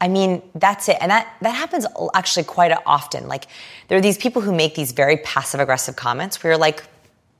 I 0.00 0.08
mean, 0.08 0.42
that's 0.54 0.88
it. 0.88 0.96
And 1.00 1.10
that, 1.10 1.34
that 1.42 1.54
happens 1.54 1.86
actually 2.14 2.44
quite 2.44 2.76
often. 2.86 3.28
Like, 3.28 3.46
there 3.88 3.98
are 3.98 4.02
these 4.02 4.18
people 4.18 4.42
who 4.42 4.54
make 4.54 4.74
these 4.74 4.92
very 4.92 5.18
passive 5.18 5.60
aggressive 5.60 5.96
comments 5.96 6.42
where 6.42 6.52
you're 6.52 6.58
like, 6.58 6.84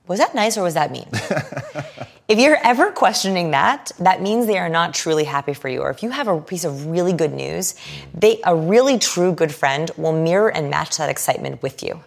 was 0.06 0.18
that 0.18 0.34
nice 0.34 0.56
or 0.58 0.62
was 0.62 0.74
that 0.74 0.92
mean? 0.92 1.08
if 2.28 2.38
you're 2.38 2.58
ever 2.62 2.92
questioning 2.92 3.52
that, 3.52 3.92
that 3.98 4.20
means 4.20 4.46
they 4.46 4.58
are 4.58 4.68
not 4.68 4.92
truly 4.92 5.24
happy 5.24 5.54
for 5.54 5.68
you. 5.68 5.80
Or 5.80 5.90
if 5.90 6.02
you 6.02 6.10
have 6.10 6.28
a 6.28 6.40
piece 6.40 6.64
of 6.64 6.86
really 6.86 7.14
good 7.14 7.32
news, 7.32 7.72
mm. 7.72 8.20
they, 8.20 8.40
a 8.44 8.54
really 8.54 8.98
true 8.98 9.32
good 9.32 9.54
friend 9.54 9.90
will 9.96 10.12
mirror 10.12 10.50
and 10.50 10.68
match 10.68 10.98
that 10.98 11.08
excitement 11.08 11.62
with 11.62 11.82
you. 11.82 12.02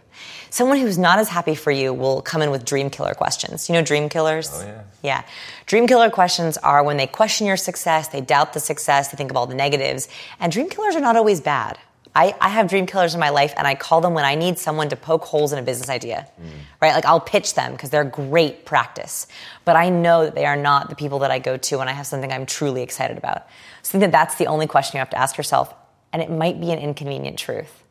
Someone 0.50 0.78
who's 0.78 0.98
not 0.98 1.20
as 1.20 1.30
happy 1.30 1.56
for 1.56 1.72
you 1.72 1.94
will 1.94 2.22
come 2.22 2.42
in 2.42 2.52
with 2.52 2.66
dream 2.66 2.90
killer 2.90 3.14
questions. 3.14 3.70
You 3.70 3.74
know 3.74 3.82
dream 3.82 4.10
killers? 4.10 4.50
Oh, 4.54 4.66
yeah. 4.66 4.84
Yeah. 5.04 5.24
Dream 5.66 5.88
killer 5.88 6.10
questions 6.10 6.58
are 6.58 6.84
when 6.84 6.98
they 6.98 7.08
question 7.08 7.48
your 7.48 7.58
success, 7.58 8.08
they 8.08 8.22
doubt 8.22 8.54
the 8.54 8.60
success, 8.60 9.10
they 9.10 9.18
think 9.18 9.32
of 9.32 9.38
all 9.38 9.48
the 9.48 9.56
negatives. 9.56 10.08
And 10.40 10.52
dream 10.52 10.70
killers 10.70 10.96
are 10.96 11.02
not 11.02 11.16
always 11.16 11.42
bad. 11.42 11.78
I, 12.18 12.34
I 12.42 12.50
have 12.50 12.68
dream 12.68 12.88
killers 12.88 13.14
in 13.14 13.20
my 13.20 13.30
life, 13.30 13.54
and 13.58 13.68
I 13.68 13.76
call 13.76 14.02
them 14.02 14.16
when 14.16 14.26
I 14.26 14.34
need 14.34 14.58
someone 14.58 14.90
to 14.90 14.96
poke 14.96 15.24
holes 15.24 15.54
in 15.54 15.60
a 15.60 15.62
business 15.62 15.88
idea, 15.88 16.28
mm. 16.42 16.50
right? 16.82 16.96
Like 16.96 17.06
I'll 17.06 17.20
pitch 17.20 17.54
them 17.54 17.74
because 17.74 17.92
they're 17.92 18.04
great 18.04 18.66
practice. 18.66 19.28
But 19.66 19.76
I 19.76 19.90
know 19.90 20.26
that 20.26 20.34
they 20.34 20.48
are 20.48 20.56
not 20.56 20.90
the 20.90 20.96
people 20.96 21.20
that 21.20 21.30
I 21.30 21.38
go 21.38 21.58
to 21.58 21.78
when 21.78 21.88
I 21.88 21.92
have 21.92 22.08
something 22.08 22.32
I'm 22.32 22.48
truly 22.48 22.82
excited 22.82 23.20
about. 23.20 23.46
So 23.84 23.90
I 23.90 23.92
think 23.92 24.02
that 24.02 24.12
that's 24.12 24.34
the 24.36 24.48
only 24.48 24.66
question 24.66 24.98
you 24.98 25.00
have 25.00 25.12
to 25.12 25.20
ask 25.20 25.38
yourself, 25.38 25.76
and 26.12 26.20
it 26.20 26.32
might 26.32 26.60
be 26.60 26.72
an 26.72 26.80
inconvenient 26.80 27.38
truth. 27.38 27.84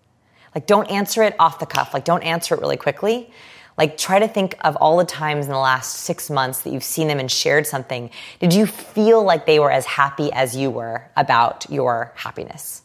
Like, 0.57 0.66
don't 0.66 0.91
answer 0.91 1.23
it 1.23 1.37
off 1.39 1.59
the 1.59 1.66
cuff. 1.66 1.93
Like, 1.93 2.07
don't 2.07 2.23
answer 2.23 2.55
it 2.55 2.62
really 2.62 2.78
quickly. 2.78 3.31
Like, 3.77 3.99
try 3.99 4.19
to 4.19 4.27
think 4.27 4.57
of 4.62 4.74
all 4.77 4.97
the 4.97 5.05
times 5.05 5.45
in 5.45 5.53
the 5.53 5.59
last 5.59 5.97
six 5.97 6.31
months 6.31 6.62
that 6.62 6.73
you've 6.73 6.83
seen 6.83 7.09
them 7.09 7.19
and 7.19 7.31
shared 7.31 7.66
something. 7.66 8.09
Did 8.41 8.55
you 8.55 8.65
feel 8.65 9.23
like 9.23 9.45
they 9.45 9.59
were 9.59 9.70
as 9.70 9.85
happy 9.85 10.33
as 10.33 10.57
you 10.57 10.70
were 10.70 11.05
about 11.15 11.66
your 11.69 12.11
happiness? 12.15 12.81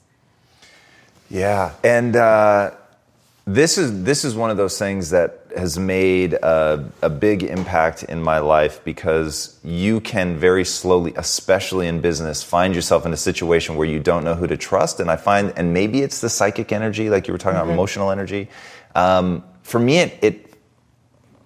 Yeah, 1.30 1.74
and 1.82 2.14
uh, 2.18 2.72
this 3.46 3.78
is 3.78 4.04
this 4.04 4.24
is 4.24 4.36
one 4.36 4.52
of 4.52 4.58
those 4.58 4.78
things 4.78 5.10
that 5.10 5.42
has 5.58 5.78
made 5.78 6.34
a, 6.34 6.86
a 7.02 7.10
big 7.10 7.44
impact 7.44 8.04
in 8.04 8.22
my 8.22 8.38
life 8.38 8.84
because 8.84 9.60
you 9.64 10.00
can 10.00 10.38
very 10.38 10.64
slowly, 10.64 11.14
especially 11.18 11.88
in 11.88 12.02
business, 12.02 12.44
find 12.44 12.76
yourself 12.76 13.06
in 13.06 13.14
a 13.14 13.18
situation 13.18 13.76
where 13.76 13.88
you 13.88 14.00
don't 14.00 14.24
know 14.24 14.36
who 14.36 14.48
to 14.48 14.58
trust. 14.58 15.00
And 15.00 15.10
I 15.10 15.16
find, 15.16 15.54
and 15.58 15.74
maybe 15.74 16.02
it's 16.02 16.22
the 16.22 16.30
psychic 16.30 16.72
energy, 16.72 17.10
like 17.10 17.28
you 17.28 17.34
were 17.34 17.38
talking 17.38 17.60
about, 17.60 17.72
emotional 17.72 18.12
energy. 18.12 18.48
Um, 18.96 19.44
for 19.64 19.80
me, 19.80 19.98
it, 19.98 20.20
it 20.22 20.51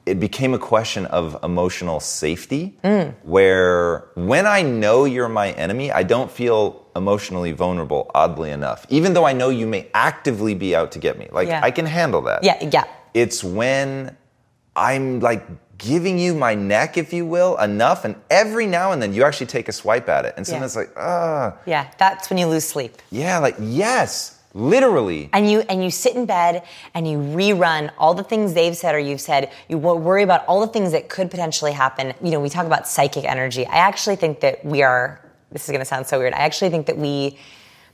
it 0.05 0.19
became 0.19 0.53
a 0.53 0.59
question 0.59 1.05
of 1.07 1.37
emotional 1.43 1.99
safety 1.99 2.77
where 3.23 4.05
when 4.15 4.45
I 4.45 4.61
know 4.61 5.05
you're 5.05 5.29
my 5.29 5.51
enemy, 5.53 5.91
I 5.91 6.03
don't 6.03 6.31
feel 6.31 6.85
emotionally 6.95 7.51
vulnerable, 7.51 8.09
oddly 8.13 8.51
enough. 8.51 8.85
Even 8.89 9.13
though 9.13 9.25
I 9.25 9.33
know 9.33 9.49
you 9.49 9.65
may 9.67 9.87
actively 9.93 10.53
be 10.53 10.75
out 10.75 10.91
to 10.93 10.99
get 10.99 11.17
me. 11.17 11.27
Like, 11.31 11.47
Yeah. 11.47 11.59
I 11.63 11.71
can 11.71 11.85
handle 11.85 12.21
that. 12.23 12.43
Yeah, 12.43 12.57
yeah. 12.71 12.83
It's 13.13 13.43
when 13.43 14.15
I'm 14.75 15.19
like 15.21 15.43
giving 15.77 16.17
you 16.19 16.33
my 16.35 16.53
neck, 16.55 16.97
if 16.97 17.11
you 17.11 17.25
will, 17.25 17.57
enough, 17.57 18.05
and 18.05 18.15
every 18.29 18.65
now 18.67 18.91
and 18.91 19.01
then 19.01 19.13
you 19.13 19.23
actually 19.25 19.47
take 19.47 19.67
a 19.67 19.73
swipe 19.73 20.07
at 20.07 20.25
it, 20.25 20.33
and 20.37 20.45
sometimes 20.47 20.75
it's 20.75 20.87
like, 20.87 20.93
ah, 20.97 21.57
Yeah, 21.65 21.87
that's 21.97 22.29
when 22.29 22.37
you 22.37 22.47
lose 22.47 22.63
sleep. 22.65 23.01
yeah, 23.11 23.39
like 23.39 23.55
yes, 23.59 24.34
literally. 24.55 25.29
And 25.33 25.51
you 25.51 25.59
and 25.69 25.83
you 25.83 25.91
sit 25.91 26.15
in 26.15 26.25
bed 26.25 26.63
and 26.95 27.07
you 27.07 27.19
rerun 27.19 27.91
all 27.99 28.15
the 28.15 28.23
things 28.23 28.53
they've 28.53 28.75
said 28.75 28.95
or 28.95 28.99
you've 28.99 29.21
said. 29.21 29.51
You 29.67 29.77
worry 29.77 30.23
about 30.23 30.45
all 30.47 30.61
the 30.61 30.71
things 30.71 30.93
that 30.93 31.09
could 31.09 31.29
potentially 31.29 31.73
happen. 31.73 32.13
You 32.23 32.31
know, 32.31 32.39
we 32.39 32.49
talk 32.49 32.65
about 32.65 32.87
psychic 32.87 33.25
energy. 33.25 33.67
I 33.67 33.75
actually 33.75 34.15
think 34.15 34.39
that 34.39 34.65
we 34.65 34.81
are. 34.81 35.21
This 35.51 35.65
is 35.65 35.69
going 35.69 35.79
to 35.79 35.85
sound 35.85 36.07
so 36.07 36.17
weird. 36.17 36.33
I 36.33 36.39
actually 36.39 36.71
think 36.71 36.87
that 36.87 36.97
we 36.97 37.37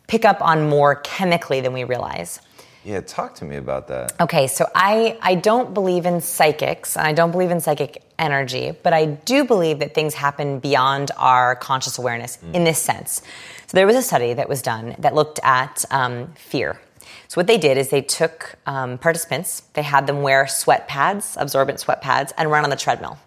pick 0.08 0.24
up 0.24 0.42
on 0.42 0.70
more 0.70 0.96
chemically 0.96 1.60
than 1.62 1.74
we 1.74 1.84
realize. 1.84 2.40
Yeah, 2.84 3.02
talk 3.02 3.36
to 3.36 3.46
me 3.46 3.58
about 3.58 3.88
that. 3.90 4.20
Okay, 4.20 4.48
so 4.48 4.68
I, 4.74 5.18
I 5.22 5.36
don't 5.36 5.74
believe 5.74 6.08
in 6.08 6.20
psychics, 6.20 6.98
and 6.98 7.06
I 7.06 7.14
don't 7.14 7.30
believe 7.32 7.52
in 7.52 7.60
psychic 7.60 8.02
energy, 8.22 8.72
but 8.84 8.94
I 8.94 9.06
do 9.06 9.44
believe 9.44 9.80
that 9.80 9.94
things 9.94 10.14
happen 10.14 10.60
beyond 10.60 11.12
our 11.18 11.56
conscious 11.56 11.98
awareness 11.98 12.38
in 12.54 12.64
this 12.64 12.80
sense. 12.80 13.22
So 13.68 13.76
there 13.76 13.88
was 13.88 13.96
a 13.96 14.02
study 14.02 14.34
that 14.34 14.48
was 14.48 14.62
done 14.62 14.96
that 15.00 15.16
looked 15.16 15.40
at 15.44 15.84
um, 15.92 16.28
fear. 16.36 16.80
So 17.28 17.36
what 17.36 17.48
they 17.48 17.58
did 17.58 17.78
is 17.78 17.90
they 17.90 18.02
took 18.02 18.56
um, 18.66 18.98
participants, 18.98 19.64
they 19.74 19.82
had 19.82 20.06
them 20.06 20.22
wear 20.22 20.48
sweat 20.48 20.88
pads, 20.88 21.36
absorbent 21.40 21.80
sweat 21.80 22.02
pads, 22.02 22.32
and 22.38 22.52
run 22.52 22.64
on 22.64 22.70
the 22.70 22.76
treadmill. 22.76 23.18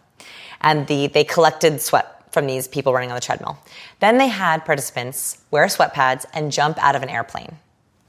And 0.60 0.86
the, 0.86 1.08
they 1.08 1.24
collected 1.24 1.80
sweat 1.80 2.32
from 2.32 2.46
these 2.46 2.68
people 2.68 2.92
running 2.92 3.10
on 3.10 3.14
the 3.14 3.20
treadmill. 3.20 3.58
Then 4.00 4.18
they 4.18 4.28
had 4.28 4.64
participants 4.64 5.38
wear 5.50 5.68
sweat 5.68 5.92
pads 5.94 6.26
and 6.34 6.52
jump 6.52 6.78
out 6.82 6.96
of 6.96 7.02
an 7.02 7.08
airplane 7.08 7.58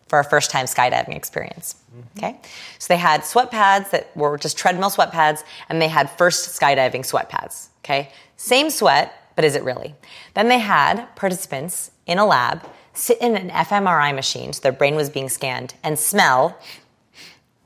for 0.08 0.20
a 0.20 0.24
first 0.24 0.52
time 0.52 0.66
skydiving 0.66 1.16
experience. 1.16 1.76
Okay? 2.18 2.40
So 2.80 2.94
they 2.94 2.98
had 2.98 3.26
sweat 3.26 3.52
pads 3.52 3.92
that 3.92 4.16
were 4.16 4.38
just 4.38 4.58
treadmill 4.58 4.90
sweat 4.90 5.12
pads, 5.12 5.44
and 5.70 5.82
they 5.82 5.88
had 5.88 6.10
first 6.12 6.60
skydiving 6.60 7.06
sweat 7.06 7.30
pads. 7.30 7.70
Okay? 7.84 8.12
Same 8.38 8.70
sweat, 8.70 9.14
but 9.36 9.46
is 9.46 9.56
it 9.56 9.64
really? 9.64 9.96
Then 10.34 10.48
they 10.48 10.60
had 10.60 11.08
participants 11.16 11.92
in 12.06 12.20
a 12.20 12.26
lab 12.26 12.62
sit 12.94 13.20
in 13.20 13.36
an 13.36 13.50
fMRI 13.50 14.16
machine, 14.16 14.54
so 14.54 14.62
their 14.62 14.72
brain 14.72 14.96
was 14.96 15.10
being 15.10 15.30
scanned, 15.30 15.74
and 15.84 16.00
smell 16.00 16.58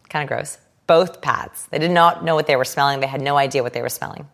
kind 0.09 0.23
of 0.23 0.29
gross 0.29 0.57
both 0.87 1.21
pads. 1.21 1.67
They 1.69 1.77
did 1.77 1.91
not 1.91 2.23
know 2.23 2.33
what 2.33 2.47
they 2.47 2.55
were 2.55 2.65
smelling, 2.65 2.99
they 2.99 3.07
had 3.07 3.21
no 3.21 3.37
idea 3.37 3.61
what 3.61 3.73
they 3.73 3.81
were 3.83 3.89
smelling. 3.89 4.27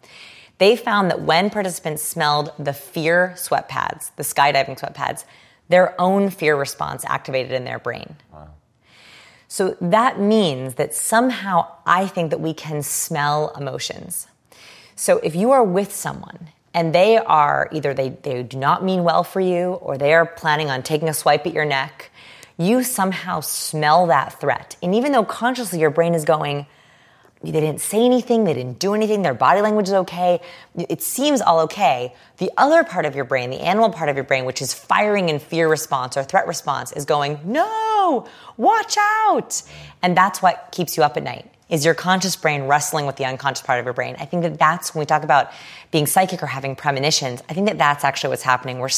They 0.57 0.77
found 0.77 1.11
that 1.11 1.21
when 1.21 1.49
participants 1.49 2.01
smelled 2.01 2.53
the 2.57 2.71
fear 2.71 3.33
sweat 3.35 3.67
pads, 3.67 4.11
the 4.15 4.23
skydiving 4.23 4.79
sweat 4.79 4.93
pads, 4.93 5.25
their 5.69 5.99
own 5.99 6.29
fear 6.29 6.55
response 6.55 7.03
activated 7.05 7.51
in 7.51 7.65
their 7.65 7.79
brain. 7.79 8.15
So 9.47 9.77
that 9.79 10.19
means 10.19 10.75
that 10.75 10.93
somehow 10.93 11.67
I 11.85 12.07
think 12.07 12.31
that 12.31 12.41
we 12.41 12.53
can 12.53 12.81
smell 12.81 13.53
emotions. 13.57 14.27
So 14.95 15.19
if 15.19 15.35
you 15.35 15.51
are 15.51 15.63
with 15.63 15.93
someone 15.93 16.49
and 16.73 16.93
they 16.93 17.17
are 17.17 17.69
either 17.71 17.93
they, 17.93 18.09
they 18.09 18.43
do 18.43 18.57
not 18.57 18.83
mean 18.83 19.03
well 19.03 19.23
for 19.23 19.39
you 19.39 19.73
or 19.73 19.97
they 19.97 20.13
are 20.13 20.25
planning 20.25 20.69
on 20.69 20.83
taking 20.83 21.07
a 21.07 21.13
swipe 21.13 21.45
at 21.45 21.53
your 21.53 21.65
neck, 21.65 22.11
you 22.57 22.83
somehow 22.83 23.39
smell 23.39 24.07
that 24.07 24.39
threat. 24.39 24.75
And 24.81 24.95
even 24.95 25.11
though 25.11 25.25
consciously 25.25 25.79
your 25.79 25.89
brain 25.89 26.15
is 26.15 26.25
going, 26.25 26.65
they 27.41 27.51
didn't 27.51 27.81
say 27.81 28.03
anything, 28.03 28.43
they 28.43 28.53
didn't 28.53 28.79
do 28.79 28.93
anything, 28.93 29.21
their 29.21 29.33
body 29.33 29.61
language 29.61 29.87
is 29.87 29.93
okay, 29.93 30.41
it 30.75 31.01
seems 31.01 31.41
all 31.41 31.59
okay. 31.61 32.13
The 32.37 32.51
other 32.57 32.83
part 32.83 33.05
of 33.05 33.15
your 33.15 33.25
brain, 33.25 33.49
the 33.49 33.61
animal 33.61 33.89
part 33.89 34.09
of 34.09 34.15
your 34.15 34.23
brain, 34.23 34.45
which 34.45 34.61
is 34.61 34.73
firing 34.73 35.29
in 35.29 35.39
fear 35.39 35.69
response 35.69 36.17
or 36.17 36.23
threat 36.23 36.47
response, 36.47 36.91
is 36.91 37.05
going, 37.05 37.39
no, 37.45 38.27
watch 38.57 38.95
out. 38.97 39.61
And 40.01 40.17
that's 40.17 40.41
what 40.41 40.69
keeps 40.71 40.97
you 40.97 41.03
up 41.03 41.17
at 41.17 41.23
night. 41.23 41.51
Is 41.67 41.83
your 41.83 41.95
conscious 41.95 42.35
brain 42.35 42.63
wrestling 42.63 43.07
with 43.07 43.15
the 43.15 43.25
unconscious 43.25 43.65
part 43.65 43.79
of 43.79 43.85
your 43.85 43.93
brain? 43.93 44.15
I 44.19 44.25
think 44.25 44.43
that 44.43 44.59
that's 44.59 44.93
when 44.93 44.99
we 44.99 45.05
talk 45.05 45.23
about 45.23 45.51
being 45.89 46.05
psychic 46.05 46.43
or 46.43 46.47
having 46.47 46.75
premonitions. 46.75 47.41
I 47.49 47.53
think 47.53 47.67
that 47.67 47.79
that's 47.79 48.03
actually 48.03 48.29
what's 48.29 48.43
happening. 48.43 48.77
We're 48.77 48.89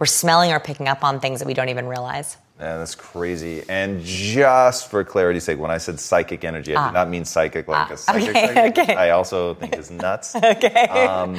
we're 0.00 0.06
smelling 0.06 0.50
or 0.50 0.58
picking 0.58 0.88
up 0.88 1.04
on 1.04 1.20
things 1.20 1.38
that 1.38 1.46
we 1.46 1.54
don't 1.54 1.68
even 1.68 1.86
realize. 1.86 2.36
Yeah, 2.60 2.78
that's 2.78 2.96
crazy. 2.96 3.62
And 3.68 4.02
just 4.04 4.90
for 4.90 5.04
clarity's 5.04 5.44
sake, 5.44 5.58
when 5.58 5.70
I 5.70 5.78
said 5.78 6.00
psychic 6.00 6.42
energy, 6.42 6.74
I 6.74 6.88
did 6.88 6.94
not 6.94 7.08
mean 7.08 7.24
psychic 7.24 7.68
like 7.68 7.90
a 7.90 7.96
psychic. 7.96 8.30
okay, 8.30 8.54
psychic. 8.54 8.78
okay. 8.78 8.94
I 8.96 9.10
also 9.10 9.54
think 9.54 9.76
is 9.76 9.92
nuts. 9.92 10.34
okay. 10.44 10.88
Um, 10.88 11.36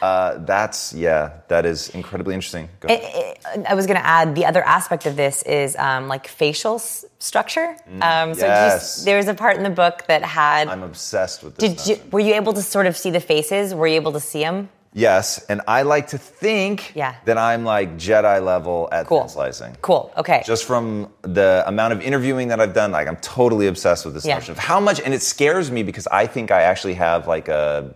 uh, 0.00 0.38
that's 0.38 0.94
yeah, 0.94 1.32
that 1.48 1.66
is 1.66 1.90
incredibly 1.90 2.34
interesting. 2.34 2.70
Go 2.80 2.88
ahead. 2.88 3.38
I 3.68 3.74
was 3.74 3.86
going 3.86 3.98
to 3.98 4.06
add 4.06 4.34
the 4.34 4.46
other 4.46 4.62
aspect 4.62 5.04
of 5.04 5.16
this 5.16 5.42
is 5.42 5.76
um, 5.76 6.08
like 6.08 6.26
facial 6.26 6.76
s- 6.76 7.04
structure. 7.18 7.76
um, 8.00 8.32
so 8.34 8.46
yes. 8.46 8.94
just, 8.94 9.04
there 9.04 9.18
was 9.18 9.28
a 9.28 9.34
part 9.34 9.58
in 9.58 9.64
the 9.64 9.70
book 9.70 10.04
that 10.08 10.22
had. 10.22 10.68
I'm 10.68 10.82
obsessed 10.82 11.42
with 11.42 11.56
this. 11.56 11.84
did 11.84 11.86
you, 11.86 12.02
were 12.10 12.20
you 12.20 12.34
able 12.34 12.54
to 12.54 12.62
sort 12.62 12.86
of 12.86 12.96
see 12.96 13.10
the 13.10 13.20
faces? 13.20 13.74
Were 13.74 13.86
you 13.86 13.96
able 13.96 14.12
to 14.12 14.20
see 14.20 14.40
them? 14.40 14.70
Yes, 14.94 15.44
and 15.48 15.60
I 15.68 15.82
like 15.82 16.08
to 16.08 16.18
think 16.18 16.92
Yeah. 16.94 17.14
that 17.26 17.36
I'm 17.38 17.64
like 17.64 17.96
Jedi 17.98 18.42
level 18.44 18.88
at 18.90 19.06
Cool. 19.06 19.20
thin 19.20 19.28
slicing. 19.28 19.76
Cool. 19.82 20.12
Okay. 20.16 20.42
Just 20.46 20.64
from 20.64 21.10
the 21.22 21.62
amount 21.66 21.92
of 21.92 22.00
interviewing 22.00 22.48
that 22.48 22.60
I've 22.60 22.72
done, 22.74 22.90
like 22.90 23.06
I'm 23.06 23.16
totally 23.16 23.66
obsessed 23.66 24.04
with 24.04 24.14
this 24.14 24.24
Yeah. 24.24 24.34
notion 24.36 24.52
of 24.52 24.58
how 24.58 24.80
much, 24.80 25.00
and 25.00 25.12
it 25.12 25.22
scares 25.22 25.70
me 25.70 25.82
because 25.82 26.06
I 26.10 26.26
think 26.26 26.50
I 26.50 26.62
actually 26.62 26.94
have 26.94 27.28
like 27.28 27.48
a, 27.48 27.94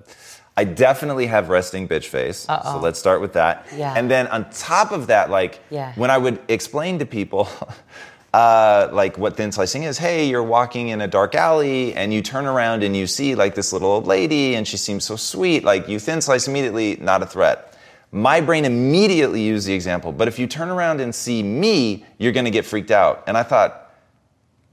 I 0.57 0.65
definitely 0.65 1.27
have 1.27 1.49
resting 1.49 1.89
bitch 1.89 2.05
face. 2.07 2.41
So 2.41 2.79
let's 2.83 2.99
start 2.99 3.23
with 3.23 3.33
that. 3.33 3.67
Yeah. 3.75 3.95
And 3.97 4.11
then 4.11 4.27
on 4.29 4.51
top 4.51 4.93
of 4.93 5.07
that, 5.07 5.31
like 5.31 5.61
Yeah. 5.71 5.93
when 5.97 6.11
I 6.11 6.19
would 6.19 6.41
explain 6.49 6.99
to 6.99 7.07
people, 7.07 7.49
uh, 8.35 8.89
like 8.93 9.19
what 9.19 9.37
thin 9.37 9.53
slicing 9.53 9.83
is, 9.83 9.99
hey, 9.99 10.27
you're 10.27 10.43
walking 10.43 10.89
in 10.89 11.01
a 11.03 11.09
dark 11.09 11.35
alley 11.35 11.95
and 11.95 12.15
you 12.15 12.23
turn 12.23 12.47
around 12.47 12.83
and 12.83 12.97
you 12.97 13.07
see 13.07 13.35
like 13.35 13.55
this 13.55 13.73
little 13.73 13.91
old 13.91 14.07
lady 14.07 14.55
and 14.55 14.67
she 14.67 14.77
seems 14.77 15.05
so 15.05 15.17
sweet. 15.17 15.65
Like 15.65 15.87
you 15.89 15.99
thin 15.99 16.21
slice 16.23 16.49
immediately, 16.49 16.97
not 16.97 17.23
a 17.23 17.27
threat. 17.27 17.77
My 18.11 18.41
brain 18.41 18.65
immediately 18.65 19.43
used 19.43 19.67
the 19.67 19.75
example, 19.75 20.13
but 20.13 20.29
if 20.29 20.39
you 20.39 20.47
turn 20.47 20.69
around 20.69 21.01
and 21.01 21.15
see 21.15 21.43
me, 21.43 22.05
you're 22.19 22.33
gonna 22.33 22.51
get 22.51 22.65
freaked 22.65 22.91
out. 22.91 23.25
And 23.27 23.37
I 23.37 23.43
thought, 23.43 23.91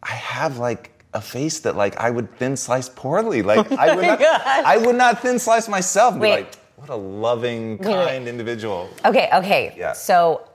I 0.01 0.11
have 0.11 0.57
like 0.57 0.91
a 1.13 1.21
face 1.21 1.59
that 1.61 1.75
like 1.75 1.97
I 1.97 2.09
would 2.11 2.33
thin 2.37 2.55
slice 2.55 2.87
poorly. 2.87 3.41
Like 3.49 3.71
I 3.73 3.95
would 3.95 4.05
not, 4.05 4.21
I 4.21 4.77
would 4.77 4.95
not 4.95 5.21
thin 5.21 5.39
slice 5.39 5.67
myself. 5.67 6.15
Wait. 6.15 6.31
like, 6.31 6.55
what 6.77 6.89
a 6.89 6.95
loving, 6.95 7.77
wait. 7.77 7.81
kind 7.81 8.27
individual. 8.27 8.89
okay. 9.03 9.29
Okay. 9.33 9.75
Yeah. 9.77 9.91
So 9.91 10.47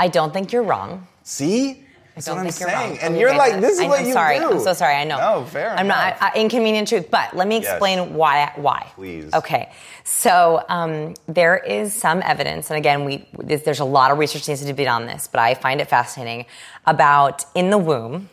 I 0.00 0.08
don't 0.08 0.32
think 0.32 0.52
you're 0.52 0.64
wrong. 0.64 1.06
See? 1.22 1.84
That's 2.18 2.26
don't 2.26 2.36
what 2.36 2.46
I'm 2.46 2.50
think 2.52 2.60
you're 2.60 2.68
saying. 2.78 2.90
wrong. 2.90 2.98
And 3.00 3.16
you're 3.18 3.36
like, 3.36 3.60
this 3.60 3.72
is 3.74 3.80
I- 3.80 3.88
what 3.88 4.00
I'm 4.00 4.06
you 4.06 4.12
sorry. 4.12 4.38
do. 4.38 4.50
I'm 4.50 4.60
so 4.60 4.72
sorry. 4.72 4.94
I 4.96 5.04
know. 5.04 5.18
No, 5.18 5.44
fair 5.44 5.70
I'm 5.72 5.86
enough. 5.86 6.18
not 6.20 6.22
I, 6.22 6.32
I- 6.36 6.40
inconvenient 6.40 6.88
truth, 6.88 7.10
but 7.10 7.34
let 7.36 7.46
me 7.46 7.56
Yes. 7.58 7.66
explain 7.70 8.14
why. 8.14 8.52
Why? 8.56 8.86
Please. 8.94 9.32
Okay. 9.32 9.70
So 10.04 10.64
um, 10.68 11.14
there 11.26 11.56
is 11.56 11.94
some 11.94 12.22
evidence, 12.24 12.70
and 12.70 12.76
again, 12.78 13.04
we 13.04 13.26
there's 13.38 13.62
there's 13.62 13.80
a 13.80 13.84
lot 13.84 14.10
of 14.10 14.18
research 14.18 14.48
needs 14.48 14.64
to 14.64 14.72
be 14.72 14.84
done 14.84 15.02
on 15.02 15.06
this, 15.08 15.28
but 15.28 15.40
I 15.40 15.54
find 15.54 15.80
it 15.80 15.88
fascinating 15.88 16.46
about 16.86 17.44
in 17.54 17.70
the 17.70 17.78
womb. 17.78 18.30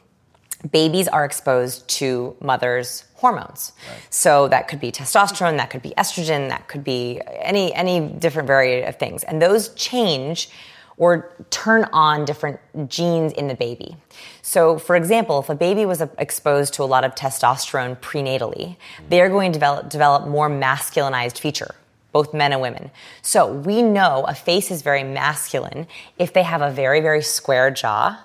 Babies 0.72 1.08
are 1.08 1.26
exposed 1.26 1.88
to 2.00 2.36
mother's 2.42 3.04
hormones. 3.16 3.72
So 4.10 4.48
that 4.48 4.68
could 4.68 4.80
be 4.80 4.92
testosterone, 4.92 5.58
that 5.58 5.70
could 5.70 5.84
be 5.84 5.92
estrogen, 5.92 6.50
that 6.50 6.68
could 6.68 6.84
be 6.84 7.22
any 7.40 7.72
any 7.74 8.00
different 8.00 8.48
variety 8.48 8.82
of 8.84 8.96
things. 8.96 9.24
And 9.24 9.40
those 9.40 9.70
change 9.76 10.50
or 10.98 11.34
turn 11.50 11.86
on 11.92 12.26
different 12.26 12.60
genes 12.88 13.34
in 13.34 13.48
the 13.48 13.56
baby. 13.56 13.98
So, 14.42 14.78
for 14.78 14.96
example, 14.96 15.40
if 15.40 15.50
a 15.50 15.56
baby 15.56 15.86
was 15.86 16.02
uh, 16.02 16.08
exposed 16.18 16.74
to 16.76 16.84
a 16.84 16.86
lot 16.86 17.04
of 17.04 17.16
testosterone 17.16 18.00
prenatally, 18.00 18.78
they're 19.10 19.30
going 19.30 19.52
to 19.52 19.60
develop, 19.60 19.90
develop 19.90 20.28
more 20.28 20.50
masculinized 20.50 21.40
feature, 21.40 21.76
both 22.12 22.34
men 22.34 22.54
and 22.54 22.62
women. 22.62 22.92
So, 23.22 23.52
we 23.52 23.82
know 23.82 24.26
a 24.28 24.34
face 24.34 24.72
is 24.72 24.82
very 24.82 25.04
masculine 25.04 25.88
if 26.18 26.32
they 26.32 26.44
have 26.44 26.62
a 26.62 26.72
very, 26.72 27.02
very 27.02 27.22
square 27.22 27.72
jaw, 27.72 28.18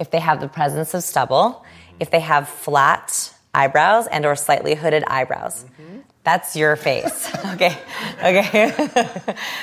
if 0.00 0.10
they 0.10 0.20
have 0.20 0.40
the 0.40 0.48
presence 0.48 0.94
of 0.94 1.04
stubble, 1.04 1.64
if 2.00 2.10
they 2.10 2.20
have 2.20 2.48
flat 2.48 3.32
eyebrows 3.54 4.06
and 4.08 4.24
or 4.26 4.36
slightly 4.36 4.74
hooded 4.74 5.04
eyebrows. 5.04 5.64
That's 6.28 6.54
your 6.54 6.76
face. 6.76 7.34
okay. 7.54 7.78
Okay. 8.18 8.70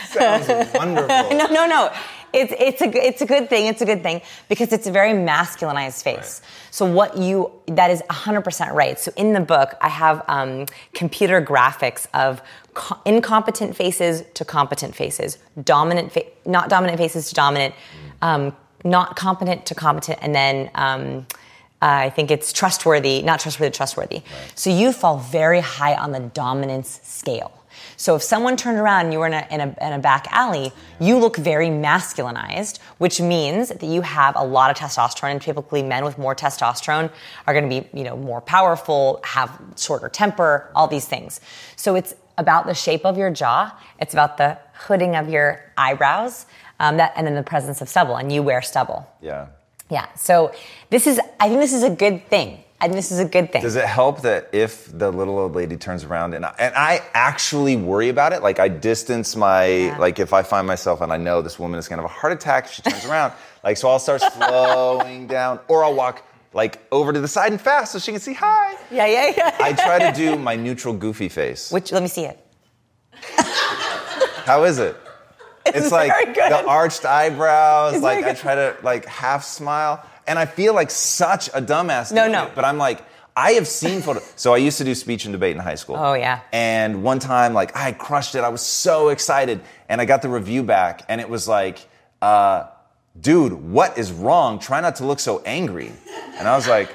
Sounds 0.07 0.73
wonderful. 0.73 1.07
no, 1.37 1.45
no, 1.45 1.67
no. 1.67 1.93
It's 2.35 2.53
it's 2.59 2.81
a 2.81 3.07
it's 3.07 3.21
a 3.21 3.25
good 3.25 3.49
thing. 3.49 3.67
It's 3.67 3.81
a 3.81 3.85
good 3.85 4.03
thing 4.03 4.21
because 4.49 4.73
it's 4.73 4.87
a 4.87 4.91
very 4.91 5.13
masculinized 5.13 6.03
face. 6.03 6.41
So 6.71 6.85
what 6.85 7.17
you 7.17 7.51
that 7.67 7.89
is 7.89 8.01
100% 8.09 8.73
right. 8.73 8.99
So 8.99 9.11
in 9.15 9.33
the 9.33 9.39
book, 9.39 9.75
I 9.81 9.89
have 9.89 10.23
um, 10.27 10.65
computer 10.93 11.41
graphics 11.41 12.07
of 12.13 12.41
co- 12.73 12.99
incompetent 13.05 13.75
faces 13.75 14.23
to 14.33 14.43
competent 14.43 14.95
faces, 14.95 15.37
dominant 15.63 16.11
fa- 16.11 16.25
not 16.45 16.69
dominant 16.69 16.97
faces 16.97 17.29
to 17.29 17.35
dominant, 17.35 17.73
um, 18.21 18.53
not 18.83 19.15
competent 19.15 19.65
to 19.67 19.75
competent, 19.75 20.19
and 20.21 20.35
then. 20.35 20.69
Um, 20.75 21.27
uh, 21.81 22.07
I 22.07 22.09
think 22.09 22.31
it's 22.31 22.53
trustworthy, 22.53 23.21
not 23.21 23.41
trustworthy, 23.41 23.71
trustworthy. 23.71 24.21
So 24.55 24.69
you 24.69 24.91
fall 24.93 25.17
very 25.17 25.59
high 25.59 25.93
on 25.93 26.13
the 26.13 26.21
dominance 26.21 27.01
scale. 27.03 27.51
So 27.97 28.15
if 28.15 28.23
someone 28.23 28.57
turned 28.57 28.77
around 28.77 29.05
and 29.05 29.13
you 29.13 29.19
were 29.19 29.27
in 29.27 29.33
a, 29.33 29.47
in 29.49 29.61
a, 29.61 29.75
in 29.81 29.93
a 29.93 29.99
back 29.99 30.27
alley, 30.31 30.71
you 30.99 31.17
look 31.17 31.37
very 31.37 31.67
masculinized, 31.67 32.79
which 32.97 33.21
means 33.21 33.69
that 33.69 33.83
you 33.83 34.01
have 34.01 34.35
a 34.35 34.43
lot 34.43 34.69
of 34.71 34.77
testosterone. 34.77 35.31
And 35.31 35.41
typically, 35.41 35.83
men 35.83 36.03
with 36.03 36.17
more 36.17 36.35
testosterone 36.35 37.11
are 37.47 37.53
going 37.53 37.69
to 37.69 37.81
be, 37.81 37.97
you 37.97 38.03
know, 38.03 38.17
more 38.17 38.41
powerful, 38.41 39.21
have 39.23 39.59
shorter 39.77 40.09
temper, 40.09 40.69
all 40.75 40.87
these 40.87 41.05
things. 41.05 41.39
So 41.75 41.95
it's 41.95 42.13
about 42.37 42.65
the 42.65 42.73
shape 42.73 43.05
of 43.05 43.17
your 43.17 43.31
jaw. 43.31 43.77
It's 43.99 44.13
about 44.13 44.37
the 44.37 44.57
hooding 44.73 45.15
of 45.15 45.29
your 45.29 45.63
eyebrows, 45.77 46.45
um, 46.81 46.97
that, 46.97 47.13
and 47.15 47.25
then 47.25 47.35
the 47.35 47.43
presence 47.43 47.81
of 47.81 47.87
stubble. 47.87 48.17
And 48.17 48.31
you 48.31 48.43
wear 48.43 48.61
stubble. 48.61 49.07
Yeah. 49.21 49.47
Yeah. 49.89 50.11
So 50.15 50.53
this 50.89 51.07
is, 51.07 51.19
I 51.39 51.47
think 51.47 51.61
this 51.61 51.73
is 51.73 51.83
a 51.83 51.89
good 51.89 52.27
thing. 52.27 52.64
Think 52.81 52.95
this 52.95 53.11
is 53.11 53.19
a 53.19 53.25
good 53.25 53.51
thing. 53.51 53.63
Does 53.63 53.75
it 53.75 53.85
help 53.85 54.21
that 54.21 54.49
if 54.51 54.95
the 54.95 55.09
little 55.09 55.39
old 55.39 55.55
lady 55.55 55.75
turns 55.75 56.03
around 56.03 56.33
and 56.35 56.45
I, 56.45 56.53
and 56.59 56.75
I 56.75 57.01
actually 57.13 57.75
worry 57.75 58.09
about 58.09 58.31
it, 58.31 58.43
like 58.43 58.59
I 58.59 58.67
distance 58.67 59.35
my, 59.35 59.97
like 59.97 60.19
if 60.19 60.33
I 60.33 60.43
find 60.43 60.67
myself 60.67 61.01
and 61.01 61.11
I 61.11 61.17
know 61.17 61.41
this 61.41 61.57
woman 61.57 61.79
is 61.79 61.87
to 61.87 61.95
have 61.95 62.05
a 62.05 62.07
heart 62.07 62.33
attack 62.33 62.67
she 62.67 62.83
turns 62.83 63.05
around, 63.09 63.33
like 63.63 63.77
so 63.77 63.89
I'll 63.89 63.99
start 63.99 64.21
slowing 64.21 65.25
down 65.25 65.59
or 65.67 65.83
I'll 65.83 65.95
walk 65.95 66.23
like 66.53 66.79
over 66.91 67.11
to 67.11 67.19
the 67.19 67.27
side 67.27 67.51
and 67.51 67.59
fast 67.59 67.91
so 67.91 67.99
she 67.99 68.11
can 68.11 68.21
see 68.21 68.33
hi. 68.33 68.75
yeah, 68.91 69.07
yeah, 69.07 69.33
yeah. 69.35 69.57
I 69.59 69.73
try 69.73 70.11
to 70.11 70.15
do 70.15 70.35
my 70.49 70.55
neutral 70.55 70.93
goofy 70.93 71.27
face. 71.29 71.71
Which, 71.71 71.91
let 71.91 72.03
me 72.03 72.07
see 72.07 72.25
it. 72.25 72.39
How 74.45 74.63
is 74.63 74.79
it? 74.79 74.95
It's, 75.67 75.91
like 75.91 76.11
very 76.11 76.25
good. 76.25 76.51
the 76.51 76.67
arched 76.67 77.05
eyebrows. 77.05 77.95
It's 77.95 78.03
like 78.03 78.23
I 78.23 78.35
try 78.35 78.53
to 78.53 78.77
like 78.83 79.05
half 79.07 79.43
smile, 79.43 80.05
and 80.27 80.37
I 80.39 80.45
feel 80.45 80.73
like 80.73 80.91
such 80.91 81.47
a 81.49 81.61
dumbass. 81.61 82.11
No, 82.11 82.27
no. 82.27 82.45
it, 82.47 82.55
But 82.55 82.65
I'm 82.65 82.77
like, 82.77 83.03
I 83.37 83.51
have 83.53 83.67
seen 83.67 84.01
photos. 84.01 84.23
so 84.35 84.53
I 84.53 84.57
used 84.57 84.77
to 84.77 84.83
do 84.85 84.95
speech 84.95 85.25
and 85.25 85.33
debate 85.33 85.55
in 85.55 85.61
high 85.61 85.75
school. 85.75 85.97
Oh, 85.97 86.13
yeah. 86.13 86.39
And 86.53 87.03
one 87.03 87.19
time, 87.19 87.53
like 87.53 87.75
I 87.75 87.91
crushed 87.91 88.35
it. 88.35 88.39
I 88.43 88.49
was 88.49 88.61
so 88.61 89.09
excited, 89.09 89.61
and 89.89 89.99
I 89.99 90.05
got 90.05 90.21
the 90.21 90.29
review 90.29 90.63
back, 90.63 91.03
and 91.09 91.19
it 91.19 91.29
was 91.29 91.47
like, 91.47 91.85
uh, 92.21 92.67
"Dude, 93.19 93.53
what 93.53 93.97
is 93.97 94.11
wrong? 94.11 94.59
Try 94.59 94.79
not 94.81 94.95
to 94.97 95.05
look 95.05 95.19
so 95.19 95.41
angry." 95.45 95.91
And 96.37 96.47
I 96.47 96.55
was 96.55 96.67
like, 96.67 96.89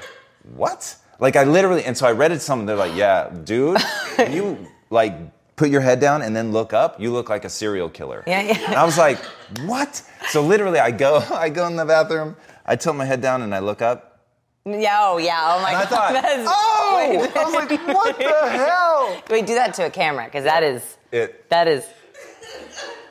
"What?" 0.55 0.95
Like 1.19 1.35
I 1.35 1.43
literally, 1.43 1.83
and 1.83 1.95
so 1.95 2.07
I 2.07 2.11
read 2.11 2.31
it. 2.31 2.41
Something 2.41 2.65
they're 2.65 2.75
like, 2.75 2.95
"Yeah, 2.95 3.29
dude, 3.43 3.79
when 4.15 4.33
you 4.33 4.67
like." 4.89 5.13
Put 5.57 5.69
your 5.69 5.81
head 5.81 5.99
down 5.99 6.23
and 6.23 6.35
then 6.35 6.51
look 6.51 6.73
up. 6.73 6.99
You 6.99 7.11
look 7.13 7.29
like 7.29 7.45
a 7.45 7.49
serial 7.49 7.87
killer. 7.87 8.23
Yeah, 8.25 8.41
yeah. 8.41 8.57
And 8.65 8.73
I 8.75 8.83
was 8.83 8.97
like, 8.97 9.19
"What?" 9.65 10.01
So 10.29 10.41
literally, 10.41 10.79
I 10.79 10.89
go, 10.89 11.17
I 11.31 11.49
go 11.49 11.67
in 11.67 11.75
the 11.75 11.85
bathroom. 11.85 12.35
I 12.65 12.75
tilt 12.75 12.95
my 12.95 13.05
head 13.05 13.21
down 13.21 13.41
and 13.41 13.53
I 13.53 13.59
look 13.59 13.81
up, 13.81 14.19
Yeah, 14.65 14.97
oh, 15.01 15.17
yeah. 15.17 15.39
Oh, 15.55 15.61
my 15.61 15.69
and 15.69 15.77
I 15.77 15.81
God. 15.81 15.89
thought, 15.89 16.13
That 16.13 16.39
is- 16.39 16.47
"Oh!" 16.49 17.31
I 17.35 17.43
was 17.45 17.53
like, 17.53 17.87
"What 17.87 18.17
the 18.17 18.49
hell?" 18.49 19.21
Wait, 19.29 19.45
do 19.47 19.55
that 19.55 19.73
to 19.75 19.85
a 19.87 19.89
camera, 19.89 20.25
because 20.25 20.43
that 20.43 20.61
is, 20.63 20.97
It. 21.11 21.49
that 21.49 21.67
is, 21.67 21.83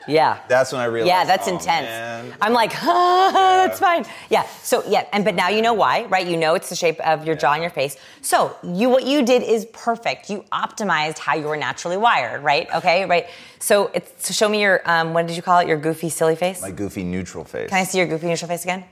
yeah. 0.06 0.38
That's 0.48 0.72
when 0.72 0.80
I 0.80 0.84
realized. 0.86 1.08
Yeah, 1.08 1.24
that's 1.24 1.46
oh, 1.48 1.52
intense. 1.52 1.86
man. 1.86 2.34
I'm 2.40 2.52
like, 2.52 2.72
ah, 2.82 3.64
that's 3.66 3.78
fine. 3.78 4.04
Yeah. 4.28 4.44
So 4.62 4.82
yeah, 4.88 5.06
and 5.12 5.24
but 5.24 5.34
now 5.34 5.48
you 5.48 5.62
know 5.62 5.74
why, 5.74 6.04
right? 6.04 6.26
You 6.26 6.36
know 6.36 6.54
it's 6.54 6.68
the 6.68 6.74
shape 6.76 6.98
of 7.00 7.26
your 7.26 7.36
jaw 7.36 7.52
and 7.52 7.62
your 7.62 7.70
face. 7.70 7.96
So 8.22 8.56
you 8.62 8.88
what 8.88 9.04
you 9.04 9.24
did 9.24 9.42
is 9.42 9.66
perfect. 9.72 10.30
You 10.30 10.44
optimized 10.52 11.18
how 11.18 11.34
you 11.36 11.46
were 11.46 11.56
naturally 11.56 11.96
wired, 11.96 12.42
right? 12.42 12.66
Okay, 12.74 13.04
right. 13.06 13.26
So 13.60 13.90
it's 13.92 14.26
so 14.26 14.32
show 14.32 14.48
me 14.48 14.60
your 14.62 14.80
um, 14.84 15.12
what 15.14 15.26
did 15.26 15.36
you 15.36 15.42
call 15.42 15.58
it? 15.60 15.68
Your 15.68 15.76
goofy, 15.78 16.08
silly 16.08 16.34
face. 16.36 16.60
My 16.62 16.70
goofy 16.70 17.04
neutral 17.04 17.44
face. 17.44 17.68
Can 17.68 17.78
I 17.78 17.84
see 17.84 17.98
your 17.98 18.06
goofy 18.06 18.26
neutral 18.26 18.48
face 18.48 18.64
again? 18.64 18.84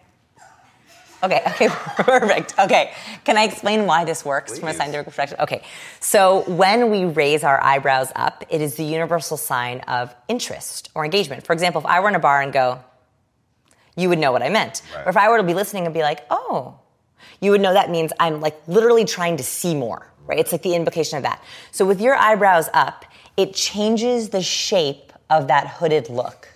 Okay, 1.22 1.42
okay, 1.46 1.68
perfect. 1.96 2.58
Okay, 2.58 2.92
can 3.24 3.36
I 3.36 3.44
explain 3.44 3.86
why 3.86 4.04
this 4.04 4.24
works 4.24 4.58
from 4.58 4.68
a 4.68 4.74
scientific 4.74 5.06
perspective? 5.06 5.38
Okay, 5.40 5.62
so 6.00 6.44
when 6.50 6.90
we 6.90 7.04
raise 7.04 7.42
our 7.42 7.62
eyebrows 7.62 8.12
up, 8.14 8.44
it 8.48 8.60
is 8.60 8.76
the 8.76 8.84
universal 8.84 9.36
sign 9.36 9.80
of 9.80 10.14
interest 10.28 10.90
or 10.94 11.04
engagement. 11.04 11.44
For 11.44 11.52
example, 11.52 11.80
if 11.80 11.86
I 11.86 12.00
were 12.00 12.08
in 12.08 12.14
a 12.14 12.20
bar 12.20 12.40
and 12.40 12.52
go, 12.52 12.80
you 13.96 14.08
would 14.08 14.18
know 14.18 14.30
what 14.30 14.42
I 14.42 14.48
meant. 14.48 14.82
Right. 14.94 15.06
Or 15.06 15.10
if 15.10 15.16
I 15.16 15.28
were 15.28 15.38
to 15.38 15.42
be 15.42 15.54
listening 15.54 15.86
and 15.86 15.92
be 15.92 16.02
like, 16.02 16.24
oh, 16.30 16.78
you 17.40 17.50
would 17.50 17.60
know 17.60 17.72
that 17.72 17.90
means 17.90 18.12
I'm 18.20 18.40
like 18.40 18.56
literally 18.68 19.04
trying 19.04 19.36
to 19.38 19.42
see 19.42 19.74
more, 19.74 20.06
right? 20.26 20.38
It's 20.38 20.52
like 20.52 20.62
the 20.62 20.74
invocation 20.74 21.16
of 21.16 21.24
that. 21.24 21.42
So 21.72 21.84
with 21.84 22.00
your 22.00 22.14
eyebrows 22.14 22.68
up, 22.72 23.04
it 23.36 23.54
changes 23.54 24.28
the 24.28 24.42
shape 24.42 25.12
of 25.30 25.48
that 25.48 25.66
hooded 25.66 26.08
look. 26.08 26.48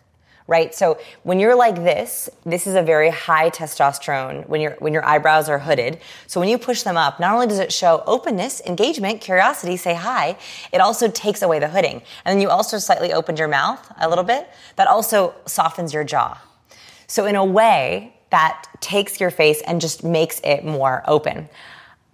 Right? 0.52 0.74
So 0.74 0.98
when 1.22 1.40
you're 1.40 1.56
like 1.56 1.76
this, 1.76 2.28
this 2.44 2.66
is 2.66 2.74
a 2.74 2.82
very 2.82 3.08
high 3.08 3.48
testosterone 3.48 4.46
when 4.50 4.60
your 4.60 4.72
when 4.80 4.92
your 4.92 5.02
eyebrows 5.02 5.48
are 5.48 5.58
hooded. 5.58 5.98
So 6.26 6.40
when 6.40 6.50
you 6.50 6.58
push 6.58 6.82
them 6.82 6.98
up, 6.98 7.18
not 7.18 7.32
only 7.32 7.46
does 7.46 7.58
it 7.58 7.72
show 7.72 8.02
openness, 8.06 8.60
engagement, 8.66 9.22
curiosity, 9.22 9.78
say 9.78 9.94
hi, 9.94 10.36
it 10.70 10.82
also 10.82 11.08
takes 11.08 11.40
away 11.40 11.58
the 11.58 11.68
hooding. 11.68 12.02
And 12.26 12.34
then 12.34 12.42
you 12.42 12.50
also 12.50 12.76
slightly 12.76 13.14
opened 13.14 13.38
your 13.38 13.48
mouth 13.48 13.80
a 13.98 14.10
little 14.10 14.24
bit. 14.24 14.46
That 14.76 14.88
also 14.88 15.34
softens 15.46 15.94
your 15.94 16.04
jaw. 16.04 16.38
So, 17.06 17.24
in 17.24 17.34
a 17.34 17.44
way, 17.46 18.14
that 18.28 18.66
takes 18.80 19.20
your 19.20 19.30
face 19.30 19.62
and 19.66 19.80
just 19.80 20.04
makes 20.04 20.38
it 20.44 20.66
more 20.66 21.02
open. 21.06 21.48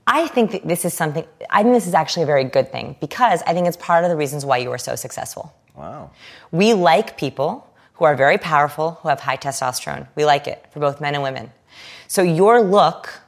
I 0.06 0.28
think 0.28 0.52
that 0.52 0.66
this 0.66 0.84
is 0.84 0.94
something, 0.94 1.26
I 1.50 1.62
think 1.64 1.74
this 1.74 1.88
is 1.88 1.94
actually 1.94 2.22
a 2.22 2.26
very 2.26 2.44
good 2.44 2.70
thing 2.70 2.94
because 3.00 3.42
I 3.48 3.52
think 3.52 3.66
it's 3.66 3.76
part 3.76 4.04
of 4.04 4.10
the 4.10 4.16
reasons 4.16 4.44
why 4.44 4.58
you 4.58 4.70
are 4.70 4.78
so 4.78 4.94
successful. 4.94 5.52
Wow. 5.74 6.10
We 6.50 6.74
like 6.74 7.16
people 7.18 7.67
who 7.98 8.04
are 8.04 8.16
very 8.16 8.38
powerful, 8.38 8.98
who 9.02 9.08
have 9.08 9.20
high 9.20 9.36
testosterone. 9.36 10.06
We 10.14 10.24
like 10.24 10.46
it 10.46 10.64
for 10.72 10.80
both 10.80 11.00
men 11.00 11.14
and 11.14 11.22
women. 11.22 11.52
So, 12.06 12.22
your 12.22 12.62
look 12.62 13.20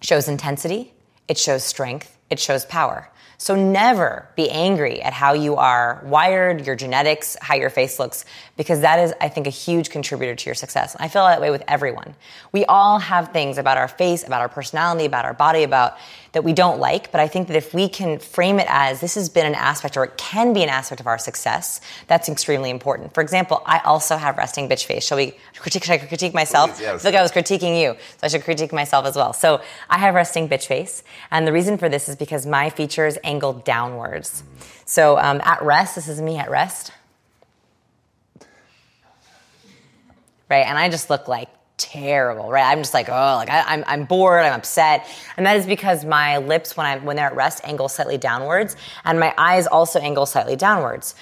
shows 0.00 0.28
intensity, 0.28 0.92
it 1.26 1.38
shows 1.38 1.64
strength, 1.64 2.16
it 2.30 2.38
shows 2.38 2.64
power. 2.64 3.10
So 3.36 3.56
never 3.56 4.28
be 4.36 4.48
angry 4.50 5.02
at 5.02 5.12
how 5.12 5.34
you 5.34 5.56
are 5.56 6.02
wired, 6.06 6.64
your 6.64 6.76
genetics, 6.76 7.36
how 7.40 7.56
your 7.56 7.68
face 7.68 7.98
looks, 7.98 8.24
because 8.56 8.80
that 8.80 8.98
is, 9.00 9.12
I 9.20 9.28
think, 9.28 9.46
a 9.46 9.50
huge 9.50 9.90
contributor 9.90 10.34
to 10.34 10.46
your 10.46 10.54
success. 10.54 10.96
I 10.98 11.08
feel 11.08 11.26
that 11.26 11.40
way 11.40 11.50
with 11.50 11.62
everyone. 11.66 12.14
We 12.52 12.64
all 12.64 12.98
have 13.00 13.32
things 13.32 13.58
about 13.58 13.76
our 13.76 13.88
face, 13.88 14.24
about 14.24 14.40
our 14.40 14.48
personality, 14.48 15.04
about 15.04 15.24
our 15.24 15.34
body, 15.34 15.64
about 15.64 15.98
that 16.34 16.44
we 16.44 16.52
don't 16.52 16.78
like, 16.78 17.10
but 17.10 17.20
I 17.20 17.28
think 17.28 17.48
that 17.48 17.56
if 17.56 17.72
we 17.72 17.88
can 17.88 18.18
frame 18.18 18.58
it 18.58 18.66
as 18.68 19.00
this 19.00 19.14
has 19.14 19.28
been 19.28 19.46
an 19.46 19.54
aspect 19.54 19.96
or 19.96 20.04
it 20.04 20.16
can 20.16 20.52
be 20.52 20.62
an 20.62 20.68
aspect 20.68 21.00
of 21.00 21.06
our 21.06 21.18
success, 21.18 21.80
that's 22.06 22.28
extremely 22.28 22.70
important. 22.70 23.14
For 23.14 23.20
example, 23.20 23.62
I 23.64 23.78
also 23.78 24.16
have 24.16 24.36
resting 24.36 24.68
bitch 24.68 24.84
face. 24.84 25.06
Shall 25.06 25.16
we 25.16 25.36
critique, 25.56 25.84
should 25.84 25.92
I 25.92 25.98
critique 25.98 26.34
myself? 26.34 26.70
Please, 26.70 26.82
yes. 26.82 26.94
I 26.94 26.98
feel 26.98 27.12
like 27.12 27.18
I 27.18 27.22
was 27.22 27.32
critiquing 27.32 27.80
you, 27.80 27.94
so 27.94 28.18
I 28.22 28.28
should 28.28 28.42
critique 28.42 28.72
myself 28.72 29.06
as 29.06 29.16
well. 29.16 29.32
So 29.32 29.62
I 29.88 29.98
have 29.98 30.14
resting 30.14 30.48
bitch 30.48 30.66
face, 30.66 31.02
and 31.30 31.46
the 31.46 31.52
reason 31.52 31.78
for 31.78 31.88
this 31.88 32.08
is 32.08 32.16
because 32.16 32.46
my 32.46 32.68
features 32.68 33.16
angle 33.24 33.54
downwards. 33.54 34.42
So 34.84 35.18
um, 35.18 35.40
at 35.44 35.62
rest, 35.62 35.94
this 35.94 36.08
is 36.08 36.20
me 36.20 36.36
at 36.36 36.50
rest, 36.50 36.90
right? 40.50 40.66
And 40.66 40.76
I 40.76 40.88
just 40.88 41.10
look 41.10 41.28
like 41.28 41.48
terrible, 41.76 42.50
right? 42.50 42.70
I'm 42.70 42.78
just 42.78 42.94
like, 42.94 43.08
oh, 43.08 43.36
like 43.36 43.50
I, 43.50 43.62
I'm, 43.62 43.84
I'm 43.86 44.04
bored, 44.04 44.44
I'm 44.44 44.52
upset, 44.54 45.06
and 45.36 45.46
that 45.46 45.56
is 45.56 45.66
because 45.66 46.04
my 46.04 46.38
lips, 46.38 46.76
when 46.76 46.86
I 46.86 46.98
when 46.98 47.16
they're 47.16 47.26
at 47.26 47.36
rest, 47.36 47.60
angle 47.64 47.88
slightly 47.88 48.18
downwards, 48.18 48.76
and 49.04 49.18
my 49.18 49.34
eyes 49.36 49.66
also 49.66 49.98
angle 49.98 50.26
slightly 50.26 50.56
downwards. 50.56 51.14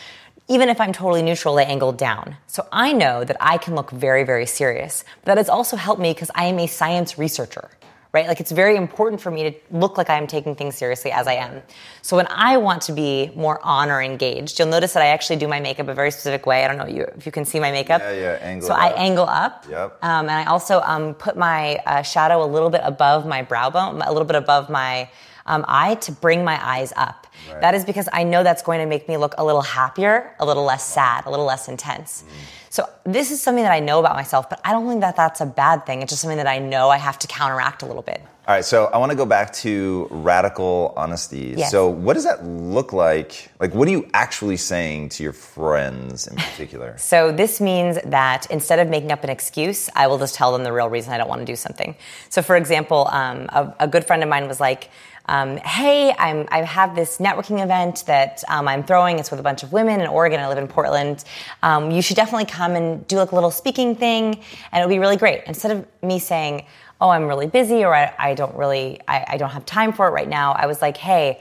Even 0.49 0.69
if 0.69 0.81
I'm 0.81 0.93
totally 0.93 1.23
neutral, 1.23 1.55
they 1.55 1.65
angle 1.65 1.93
down. 1.93 2.37
So 2.49 2.67
I 2.73 2.93
know 2.93 3.25
that 3.25 3.37
I 3.41 3.59
can 3.59 3.75
look 3.75 3.91
very, 3.91 4.25
very 4.25 4.45
serious. 4.45 5.05
But 5.21 5.27
that 5.27 5.39
has 5.39 5.49
also 5.49 5.77
helped 5.77 6.03
me 6.03 6.13
because 6.13 6.31
I 6.35 6.47
am 6.47 6.59
a 6.59 6.67
science 6.67 7.17
researcher, 7.17 7.71
right? 8.13 8.27
Like 8.29 8.41
it's 8.41 8.53
very 8.53 8.77
important 8.77 9.23
for 9.23 9.31
me 9.31 9.51
to 9.51 9.59
look 9.71 9.97
like 9.97 10.11
I 10.11 10.19
am 10.19 10.27
taking 10.27 10.55
things 10.55 10.75
seriously 10.77 11.11
as 11.11 11.27
I 11.27 11.35
am. 11.35 11.63
So 12.03 12.17
when 12.17 12.27
I 12.29 12.59
want 12.59 12.83
to 12.83 12.93
be 12.93 13.33
more 13.35 13.59
on 13.65 13.91
or 13.91 14.03
engaged, 14.03 14.59
you'll 14.59 14.69
notice 14.69 14.93
that 14.93 15.03
I 15.03 15.07
actually 15.07 15.37
do 15.37 15.49
my 15.49 15.61
makeup 15.61 15.89
a 15.89 15.95
very 15.95 16.11
specific 16.11 16.45
way. 16.45 16.65
I 16.65 16.69
don't 16.69 16.77
know 16.77 16.87
you, 16.87 17.05
if 17.17 17.25
you 17.25 17.33
can 17.33 17.45
see 17.45 17.59
my 17.59 17.73
makeup. 17.73 18.03
Yeah, 18.03 18.13
yeah, 18.13 18.39
angle 18.43 18.69
So 18.69 18.75
I 18.75 18.89
angle 18.93 19.27
up. 19.27 19.67
Yep. 19.69 19.99
Um, 20.03 20.29
and 20.29 20.33
I 20.33 20.45
also 20.45 20.83
um, 20.83 21.15
put 21.15 21.37
my 21.37 21.77
uh, 21.87 22.03
shadow 22.03 22.45
a 22.45 22.47
little 22.47 22.71
bit 22.71 22.83
above 22.85 23.27
my 23.27 23.43
brow 23.43 23.71
bone, 23.71 24.03
a 24.03 24.13
little 24.13 24.27
bit 24.27 24.37
above 24.37 24.69
my 24.69 25.09
um, 25.47 25.65
eye 25.67 25.95
to 25.97 26.13
bring 26.13 26.45
my 26.45 26.63
eyes 26.65 26.93
up. 26.97 27.27
That 27.61 27.75
is 27.75 27.85
because 27.85 28.09
I 28.13 28.23
know 28.25 28.43
that's 28.43 28.63
going 28.63 28.81
to 28.81 28.87
make 28.87 29.09
me 29.09 29.17
look 29.17 29.35
a 29.39 29.45
little 29.45 29.63
happier, 29.63 30.35
a 30.39 30.47
little 30.47 30.65
less 30.65 30.87
sad, 30.87 31.27
a 31.27 31.31
little 31.31 31.45
less 31.45 31.69
intense. 31.69 32.25
So 32.73 32.89
this 33.05 33.31
is 33.31 33.43
something 33.43 33.65
that 33.65 33.71
I 33.71 33.81
know 33.81 34.01
about 34.01 34.17
myself, 34.17 34.49
but 34.49 34.59
I 34.65 34.73
don't 34.73 34.89
think 34.89 35.03
that 35.03 35.15
that's 35.15 35.43
a 35.43 35.47
bad 35.47 35.85
thing. 35.85 36.01
It's 36.01 36.11
just 36.11 36.23
something 36.23 36.39
that 36.39 36.47
I 36.47 36.59
know 36.59 36.89
I 36.89 36.97
have 36.97 37.19
to 37.19 37.27
counteract 37.27 37.83
a 37.83 37.87
little 37.87 38.01
bit. 38.01 38.23
All 38.49 38.55
right, 38.55 38.65
so 38.65 38.87
I 38.87 38.97
want 38.97 39.11
to 39.11 39.17
go 39.17 39.27
back 39.27 39.53
to 39.57 40.09
radical 40.11 40.95
honesty. 40.97 41.55
Yes. 41.59 41.71
So, 41.71 41.89
what 41.89 42.15
does 42.15 42.25
that 42.25 42.45
look 42.45 42.95
like? 42.95 43.51
Like, 43.61 43.75
what 43.75 43.87
are 43.89 43.91
you 43.91 44.09
actually 44.15 44.57
saying 44.57 45.11
to 45.11 45.23
your 45.23 45.35
friends 45.35 46.27
in 46.27 46.37
particular? 46.37 46.97
So 46.99 47.31
this 47.31 47.61
means 47.61 47.99
that 48.07 48.51
instead 48.51 48.79
of 48.79 48.89
making 48.89 49.13
up 49.13 49.23
an 49.23 49.29
excuse, 49.29 49.91
I 49.95 50.07
will 50.07 50.19
just 50.19 50.35
tell 50.35 50.51
them 50.53 50.65
the 50.65 50.73
real 50.73 50.89
reason 50.89 51.13
I 51.13 51.19
don't 51.19 51.29
want 51.29 51.41
to 51.41 51.45
do 51.45 51.57
something. 51.57 51.95
So 52.31 52.41
for 52.41 52.57
example, 52.57 53.07
um, 53.13 53.51
a, 53.51 53.75
a 53.81 53.89
good 53.89 54.07
friend 54.07 54.23
of 54.23 54.31
mine 54.31 54.49
was 54.49 54.61
like, 54.61 54.89
um, 55.27 55.57
"Hey, 55.59 56.15
I'm, 56.19 56.47
I 56.51 56.63
have 56.63 56.95
this 56.95 57.19
networking 57.19 57.63
event 57.63 58.05
that 58.07 58.43
um, 58.49 58.69
I'm 58.69 58.83
throwing. 58.83 59.19
It's 59.19 59.31
with 59.31 59.41
a 59.41 59.43
bunch 59.43 59.63
of 59.63 59.73
women 59.73 60.01
in 60.01 60.07
Oregon. 60.07 60.41
I 60.41 60.49
live 60.49 60.59
in 60.59 60.69
Portland. 60.69 61.25
Um, 61.63 61.91
you 61.91 62.03
should 62.03 62.17
definitely 62.17 62.47
come 62.47 62.77
and 62.77 63.07
do 63.07 63.17
like 63.17 63.33
a 63.33 63.35
little 63.35 63.51
speaking 63.51 63.95
thing, 63.95 64.41
and 64.73 64.83
it'll 64.83 64.89
be 64.89 64.99
really 64.99 65.17
great." 65.17 65.43
Instead 65.47 65.71
of 65.71 65.87
me 66.03 66.19
saying, 66.19 66.67
"Oh, 67.01 67.09
I'm 67.11 67.27
really 67.27 67.47
busy," 67.47 67.85
or 67.85 67.95
"I, 67.95 68.15
I 68.19 68.35
don't 68.35 68.55
really, 68.57 69.01
I, 69.07 69.25
I 69.29 69.37
don't 69.37 69.51
have 69.51 69.67
time 69.67 69.93
for 69.93 70.09
it 70.09 70.11
right 70.11 70.29
now," 70.29 70.53
I 70.53 70.67
was 70.67 70.83
like, 70.83 70.97
"Hey." 70.97 71.41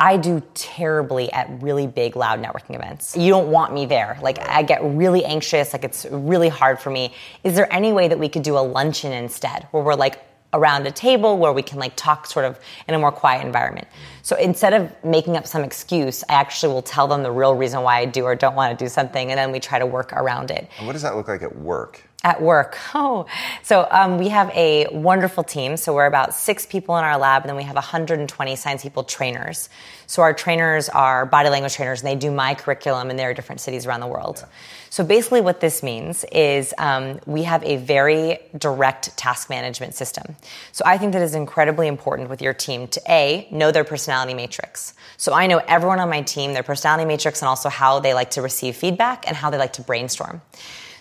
I 0.00 0.16
do 0.16 0.40
terribly 0.54 1.32
at 1.32 1.60
really 1.60 1.88
big, 1.88 2.14
loud 2.14 2.40
networking 2.40 2.76
events. 2.76 3.16
You 3.16 3.30
don't 3.30 3.50
want 3.50 3.74
me 3.74 3.84
there. 3.84 4.16
Like, 4.22 4.38
I 4.38 4.62
get 4.62 4.80
really 4.84 5.24
anxious. 5.24 5.72
Like, 5.72 5.82
it's 5.82 6.06
really 6.12 6.48
hard 6.48 6.78
for 6.78 6.90
me. 6.90 7.12
Is 7.42 7.56
there 7.56 7.66
any 7.72 7.92
way 7.92 8.06
that 8.06 8.16
we 8.16 8.28
could 8.28 8.44
do 8.44 8.56
a 8.56 8.60
luncheon 8.62 9.10
instead 9.10 9.66
where 9.72 9.82
we're 9.82 9.96
like 9.96 10.22
around 10.52 10.86
a 10.86 10.90
table 10.90 11.36
where 11.36 11.52
we 11.52 11.62
can 11.62 11.78
like 11.78 11.94
talk 11.96 12.26
sort 12.26 12.44
of 12.44 12.58
in 12.86 12.94
a 12.94 12.98
more 12.98 13.12
quiet 13.12 13.44
environment. 13.44 13.86
So 14.22 14.36
instead 14.36 14.72
of 14.72 14.92
making 15.04 15.36
up 15.36 15.46
some 15.46 15.62
excuse, 15.62 16.24
I 16.28 16.34
actually 16.34 16.72
will 16.72 16.82
tell 16.82 17.06
them 17.06 17.22
the 17.22 17.30
real 17.30 17.54
reason 17.54 17.82
why 17.82 17.98
I 17.98 18.04
do 18.06 18.24
or 18.24 18.34
don't 18.34 18.54
want 18.54 18.78
to 18.78 18.84
do 18.84 18.88
something, 18.88 19.30
and 19.30 19.38
then 19.38 19.52
we 19.52 19.60
try 19.60 19.78
to 19.78 19.86
work 19.86 20.12
around 20.12 20.50
it. 20.50 20.68
And 20.78 20.86
what 20.86 20.94
does 20.94 21.02
that 21.02 21.16
look 21.16 21.28
like 21.28 21.42
at 21.42 21.56
work? 21.56 22.07
At 22.24 22.42
work. 22.42 22.76
Oh, 22.94 23.26
so 23.62 23.86
um, 23.90 24.18
we 24.18 24.28
have 24.30 24.50
a 24.50 24.88
wonderful 24.90 25.44
team. 25.44 25.76
So 25.76 25.94
we're 25.94 26.06
about 26.06 26.34
six 26.34 26.66
people 26.66 26.96
in 26.98 27.04
our 27.04 27.16
lab, 27.16 27.42
and 27.42 27.48
then 27.48 27.56
we 27.56 27.62
have 27.62 27.76
120 27.76 28.56
science 28.56 28.82
people 28.82 29.04
trainers. 29.04 29.68
So 30.08 30.22
our 30.22 30.32
trainers 30.32 30.88
are 30.88 31.26
body 31.26 31.48
language 31.48 31.74
trainers, 31.74 32.00
and 32.00 32.08
they 32.08 32.16
do 32.16 32.32
my 32.32 32.54
curriculum, 32.54 33.10
and 33.10 33.18
they're 33.18 33.34
different 33.34 33.60
cities 33.60 33.86
around 33.86 34.00
the 34.00 34.08
world. 34.08 34.44
So 34.90 35.04
basically, 35.04 35.42
what 35.42 35.60
this 35.60 35.82
means 35.82 36.24
is 36.32 36.74
um, 36.78 37.20
we 37.26 37.44
have 37.44 37.62
a 37.62 37.76
very 37.76 38.40
direct 38.56 39.16
task 39.16 39.48
management 39.48 39.94
system. 39.94 40.34
So 40.72 40.82
I 40.86 40.98
think 40.98 41.12
that 41.12 41.22
is 41.22 41.34
incredibly 41.34 41.86
important 41.86 42.30
with 42.30 42.42
your 42.42 42.54
team 42.54 42.88
to 42.88 43.02
a 43.06 43.46
know 43.50 43.70
their 43.70 43.84
personality 43.84 44.34
matrix. 44.34 44.94
So 45.18 45.34
I 45.34 45.46
know 45.46 45.58
everyone 45.58 46.00
on 46.00 46.08
my 46.08 46.22
team, 46.22 46.52
their 46.52 46.62
personality 46.62 47.04
matrix, 47.04 47.42
and 47.42 47.48
also 47.48 47.68
how 47.68 48.00
they 48.00 48.14
like 48.14 48.30
to 48.32 48.42
receive 48.42 48.76
feedback 48.76 49.28
and 49.28 49.36
how 49.36 49.50
they 49.50 49.58
like 49.58 49.74
to 49.74 49.82
brainstorm. 49.82 50.40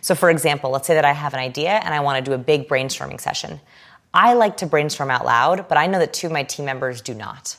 So, 0.01 0.15
for 0.15 0.29
example, 0.29 0.69
let's 0.69 0.87
say 0.87 0.93
that 0.93 1.05
I 1.05 1.13
have 1.13 1.33
an 1.33 1.39
idea 1.39 1.71
and 1.71 1.93
I 1.93 1.99
want 1.99 2.23
to 2.23 2.29
do 2.29 2.33
a 2.33 2.37
big 2.37 2.67
brainstorming 2.67 3.19
session. 3.19 3.59
I 4.13 4.33
like 4.33 4.57
to 4.57 4.65
brainstorm 4.65 5.11
out 5.11 5.25
loud, 5.25 5.67
but 5.67 5.77
I 5.77 5.87
know 5.87 5.99
that 5.99 6.13
two 6.13 6.27
of 6.27 6.33
my 6.33 6.43
team 6.43 6.65
members 6.65 7.01
do 7.01 7.13
not. 7.13 7.57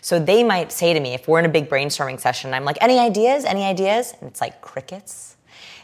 So 0.00 0.18
they 0.18 0.42
might 0.42 0.72
say 0.72 0.92
to 0.92 1.00
me, 1.00 1.14
if 1.14 1.28
we're 1.28 1.38
in 1.38 1.44
a 1.44 1.50
big 1.50 1.68
brainstorming 1.68 2.20
session, 2.20 2.54
I'm 2.54 2.64
like, 2.64 2.78
any 2.80 2.98
ideas? 2.98 3.44
Any 3.44 3.64
ideas? 3.64 4.14
And 4.20 4.28
it's 4.28 4.40
like 4.40 4.60
crickets. 4.60 5.36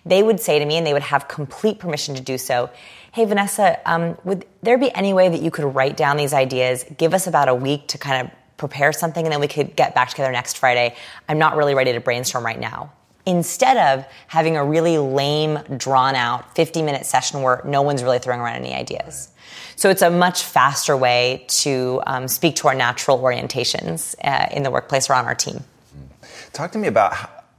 They 0.05 0.23
would 0.23 0.41
say 0.41 0.59
to 0.59 0.65
me, 0.65 0.77
and 0.77 0.87
they 0.87 0.93
would 0.93 1.03
have 1.03 1.29
complete 1.29 1.79
permission 1.79 2.15
to 2.15 2.23
do 2.23 2.39
so, 2.39 2.71
hey, 3.13 3.25
Vanessa, 3.25 3.79
um, 3.91 4.17
would 4.25 4.47
there 4.63 4.79
be 4.79 4.95
any 4.95 5.13
way 5.13 5.29
that 5.29 5.41
you 5.41 5.51
could 5.51 5.65
write 5.75 5.97
down 5.97 6.17
these 6.17 6.33
ideas, 6.33 6.85
give 6.97 7.13
us 7.15 7.27
about 7.27 7.49
a 7.49 7.55
week 7.55 7.89
to 7.89 7.99
kind 7.99 8.27
of 8.27 8.33
prepare 8.57 8.93
something, 8.93 9.25
and 9.25 9.33
then 9.33 9.41
we 9.41 9.49
could 9.49 9.75
get 9.75 9.95
back 9.95 10.11
together 10.11 10.31
next 10.31 10.59
Friday? 10.59 10.95
I'm 11.29 11.39
not 11.39 11.57
really 11.57 11.75
ready 11.75 11.93
to 11.93 12.01
brainstorm 12.01 12.45
right 12.45 12.59
now 12.59 12.93
instead 13.27 13.77
of 13.77 14.07
having 14.29 14.57
a 14.57 14.65
really 14.65 14.99
lame, 14.99 15.59
drawn 15.77 16.15
out 16.15 16.55
50 16.55 16.83
minute 16.83 17.05
session 17.07 17.43
where 17.43 17.61
no 17.65 17.83
one's 17.83 18.03
really 18.03 18.19
throwing 18.19 18.41
around 18.41 18.57
any 18.57 18.75
ideas. 18.75 19.29
So 19.75 19.91
it's 19.91 20.03
a 20.03 20.11
much 20.11 20.43
faster 20.45 20.97
way 20.97 21.45
to 21.49 22.01
um, 22.07 22.29
speak 22.29 22.57
to 22.57 22.69
our 22.69 22.75
natural 22.75 23.19
orientations 23.19 24.15
uh, 24.25 24.47
in 24.51 24.63
the 24.63 24.71
workplace 24.71 25.11
or 25.11 25.15
on 25.15 25.27
our 25.27 25.35
team. 25.35 25.63
Talk 26.53 26.73
to 26.73 26.79
me 26.79 26.89
about 26.89 27.15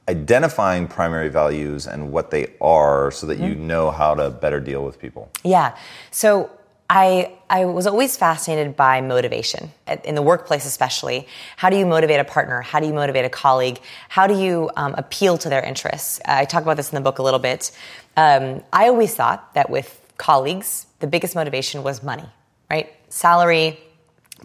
identifying 0.09 0.87
primary 0.87 1.29
values 1.29 1.85
and 1.85 2.11
what 2.11 2.31
they 2.31 2.53
are 2.61 3.11
so 3.11 3.27
that 3.27 3.37
you 3.39 3.53
Mm-hmm. 3.53 3.67
know 3.67 3.91
how 3.91 4.15
to 4.15 4.29
better 4.31 4.59
deal 4.59 4.83
with 4.85 4.99
people. 4.99 5.29
Yeah. 5.43 5.77
So 6.11 6.49
I 6.89 7.33
I 7.49 7.65
was 7.65 7.87
always 7.87 8.17
fascinated 8.17 8.75
by 8.75 9.01
motivation 9.01 9.71
in 10.03 10.15
the 10.15 10.21
workplace, 10.21 10.65
especially. 10.65 11.27
How 11.55 11.69
do 11.69 11.77
you 11.77 11.85
motivate 11.85 12.19
a 12.19 12.23
partner? 12.23 12.61
How 12.61 12.79
do 12.79 12.87
you 12.87 12.93
motivate 12.93 13.25
a 13.25 13.29
colleague? 13.29 13.79
How 14.09 14.27
do 14.27 14.37
you 14.37 14.69
um, 14.75 14.93
appeal 14.97 15.37
to 15.39 15.49
their 15.49 15.61
interests? 15.63 16.19
I 16.25 16.45
talk 16.45 16.63
about 16.63 16.77
this 16.77 16.91
in 16.91 16.95
the 16.95 17.01
book 17.01 17.19
a 17.19 17.23
little 17.23 17.39
bit. 17.39 17.71
Um, 18.15 18.63
I 18.71 18.87
always 18.87 19.15
thought 19.15 19.53
that 19.53 19.69
with 19.69 20.01
colleagues, 20.17 20.87
the 20.99 21.07
biggest 21.07 21.35
motivation 21.35 21.83
was 21.83 22.03
money, 22.03 22.29
right? 22.69 22.93
Salary, 23.09 23.79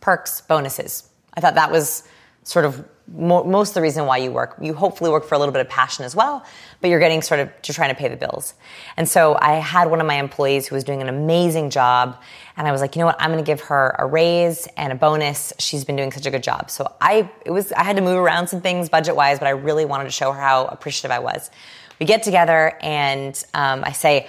perks, 0.01 0.41
bonuses. 0.43 1.09
I 1.35 1.41
thought 1.41 1.55
that 1.55 1.71
was 1.71 2.05
sort 2.45 2.65
of 2.65 2.85
mo- 3.07 3.45
most 3.45 3.71
of 3.71 3.75
the 3.75 3.83
reason 3.83 4.07
why 4.07 4.19
you 4.19 4.31
work. 4.31 4.57
You 4.61 4.75
hopefully 4.75 5.11
work 5.11 5.25
for 5.25 5.35
a 5.35 5.39
little 5.39 5.53
bit 5.53 5.61
of 5.61 5.69
passion 5.69 6.05
as 6.05 6.15
well, 6.15 6.45
but 6.81 6.91
you're 6.91 7.01
getting 7.01 7.23
sort 7.23 7.41
of 7.41 7.51
you're 7.67 7.75
trying 7.75 7.91
to 7.91 7.95
pay 7.95 8.09
the 8.09 8.17
bills. 8.17 8.55
And 8.97 9.09
so 9.09 9.37
I 9.41 9.55
had 9.55 9.91
one 9.91 10.01
of 10.01 10.07
my 10.07 10.17
employees 10.17 10.67
who 10.67 10.75
was 10.75 10.85
doing 10.85 11.03
an 11.03 11.09
amazing 11.09 11.71
job, 11.71 12.21
and 12.57 12.67
I 12.67 12.73
was 12.73 12.81
like, 12.81 12.97
you 12.97 13.01
know 13.01 13.07
what, 13.07 13.17
I'm 13.21 13.31
going 13.31 13.43
to 13.43 13.47
give 13.47 13.63
her 13.63 13.95
a 13.99 14.07
raise 14.07 14.69
and 14.77 14.93
a 14.93 14.97
bonus. 14.97 15.53
She's 15.59 15.85
been 15.85 15.97
doing 15.97 16.13
such 16.13 16.27
a 16.27 16.31
good 16.31 16.43
job. 16.43 16.71
So 16.71 16.93
I 17.01 17.31
it 17.45 17.51
was 17.51 17.73
I 17.73 17.85
had 17.85 17.97
to 17.97 18.03
move 18.03 18.19
around 18.19 18.49
some 18.49 18.61
things 18.61 18.89
budget 18.89 19.17
wise, 19.17 19.39
but 19.39 19.49
I 19.49 19.53
really 19.53 19.85
wanted 19.85 20.05
to 20.05 20.11
show 20.11 20.33
her 20.33 20.41
how 20.41 20.67
appreciative 20.67 21.11
I 21.11 21.19
was. 21.19 21.51
We 21.99 22.07
get 22.07 22.23
together, 22.23 22.77
and 22.83 23.43
um, 23.55 23.83
I 23.85 23.93
say. 23.93 24.29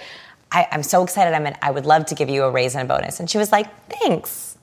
I, 0.52 0.68
I'm 0.70 0.84
so 0.84 1.02
excited. 1.02 1.34
I'm 1.34 1.44
in, 1.48 1.56
I 1.60 1.72
would 1.72 1.84
love 1.84 2.06
to 2.06 2.14
give 2.14 2.28
you 2.28 2.44
a 2.44 2.50
raise 2.50 2.76
and 2.76 2.88
a 2.88 2.94
bonus. 2.94 3.18
And 3.18 3.28
she 3.28 3.38
was 3.38 3.50
like, 3.50 3.66
thanks. 3.88 4.56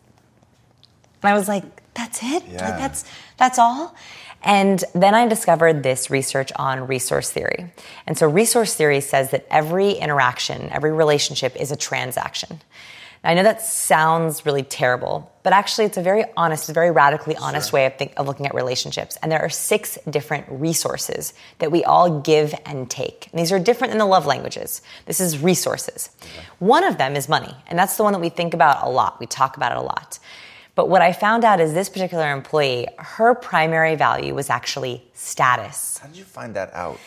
And 1.22 1.30
I 1.30 1.34
was 1.34 1.50
like, 1.50 1.66
that's 1.94 2.24
it? 2.24 2.44
Yeah. 2.48 2.70
Like 2.70 2.78
that's 2.78 3.04
that's 3.42 3.58
all? 3.58 3.96
And 4.44 4.84
then 4.94 5.16
I 5.16 5.28
discovered 5.28 5.82
this 5.82 6.12
research 6.12 6.52
on 6.56 6.86
resource 6.86 7.32
theory. 7.32 7.72
And 8.06 8.16
so 8.16 8.28
resource 8.30 8.76
theory 8.76 9.02
says 9.02 9.32
that 9.32 9.48
every 9.50 9.94
interaction, 9.94 10.70
every 10.70 10.92
relationship 10.92 11.56
is 11.56 11.72
a 11.72 11.76
transaction. 11.76 12.62
Now, 13.24 13.32
I 13.32 13.34
know 13.34 13.44
that 13.44 13.64
sounds 13.64 14.46
really 14.46 14.62
terrible, 14.62 15.32
but 15.42 15.54
actually 15.54 15.86
it's 15.86 15.98
a 15.98 16.04
very 16.04 16.24
honest, 16.38 16.70
very 16.70 16.92
radically 16.92 17.36
honest 17.36 17.74
way 17.74 17.88
of, 17.88 17.96
think, 17.96 18.14
of 18.18 18.28
looking 18.28 18.46
at 18.46 18.54
relationships. 18.54 19.18
And 19.24 19.32
there 19.32 19.42
are 19.42 19.50
six 19.50 19.98
different 20.08 20.46
resources 20.50 21.34
that 21.58 21.72
we 21.72 21.84
all 21.84 22.22
give 22.22 22.54
and 22.66 22.90
take. 22.90 23.28
And 23.32 23.40
these 23.40 23.52
are 23.52 23.60
different 23.60 23.92
than 23.92 24.00
the 24.00 24.06
love 24.06 24.28
languages. 24.28 24.84
This 25.06 25.20
is 25.20 25.40
resources. 25.40 26.10
One 26.60 26.84
of 26.84 27.00
them 27.00 27.16
is 27.16 27.28
money, 27.28 27.56
and 27.68 27.78
that's 27.78 27.98
the 27.98 28.04
one 28.04 28.14
that 28.14 28.22
we 28.22 28.30
think 28.30 28.54
about 28.54 28.86
a 28.86 28.90
lot. 28.90 29.20
We 29.20 29.26
talk 29.26 29.58
about 29.58 29.72
it 29.72 29.80
a 29.80 29.82
lot. 29.82 30.20
But 30.76 30.90
what 30.90 31.02
I 31.02 31.12
found 31.12 31.44
out 31.44 31.60
is 31.60 31.74
this 31.74 31.90
particular 31.90 32.32
employee, 32.32 32.88
her 32.98 33.36
primary 33.36 33.96
value 33.96 34.34
was 34.34 34.50
actually 34.50 35.04
status. 35.14 35.98
How 35.98 36.08
did 36.08 36.18
you 36.18 36.24
find 36.24 36.56
that 36.56 36.74
out? 36.74 36.98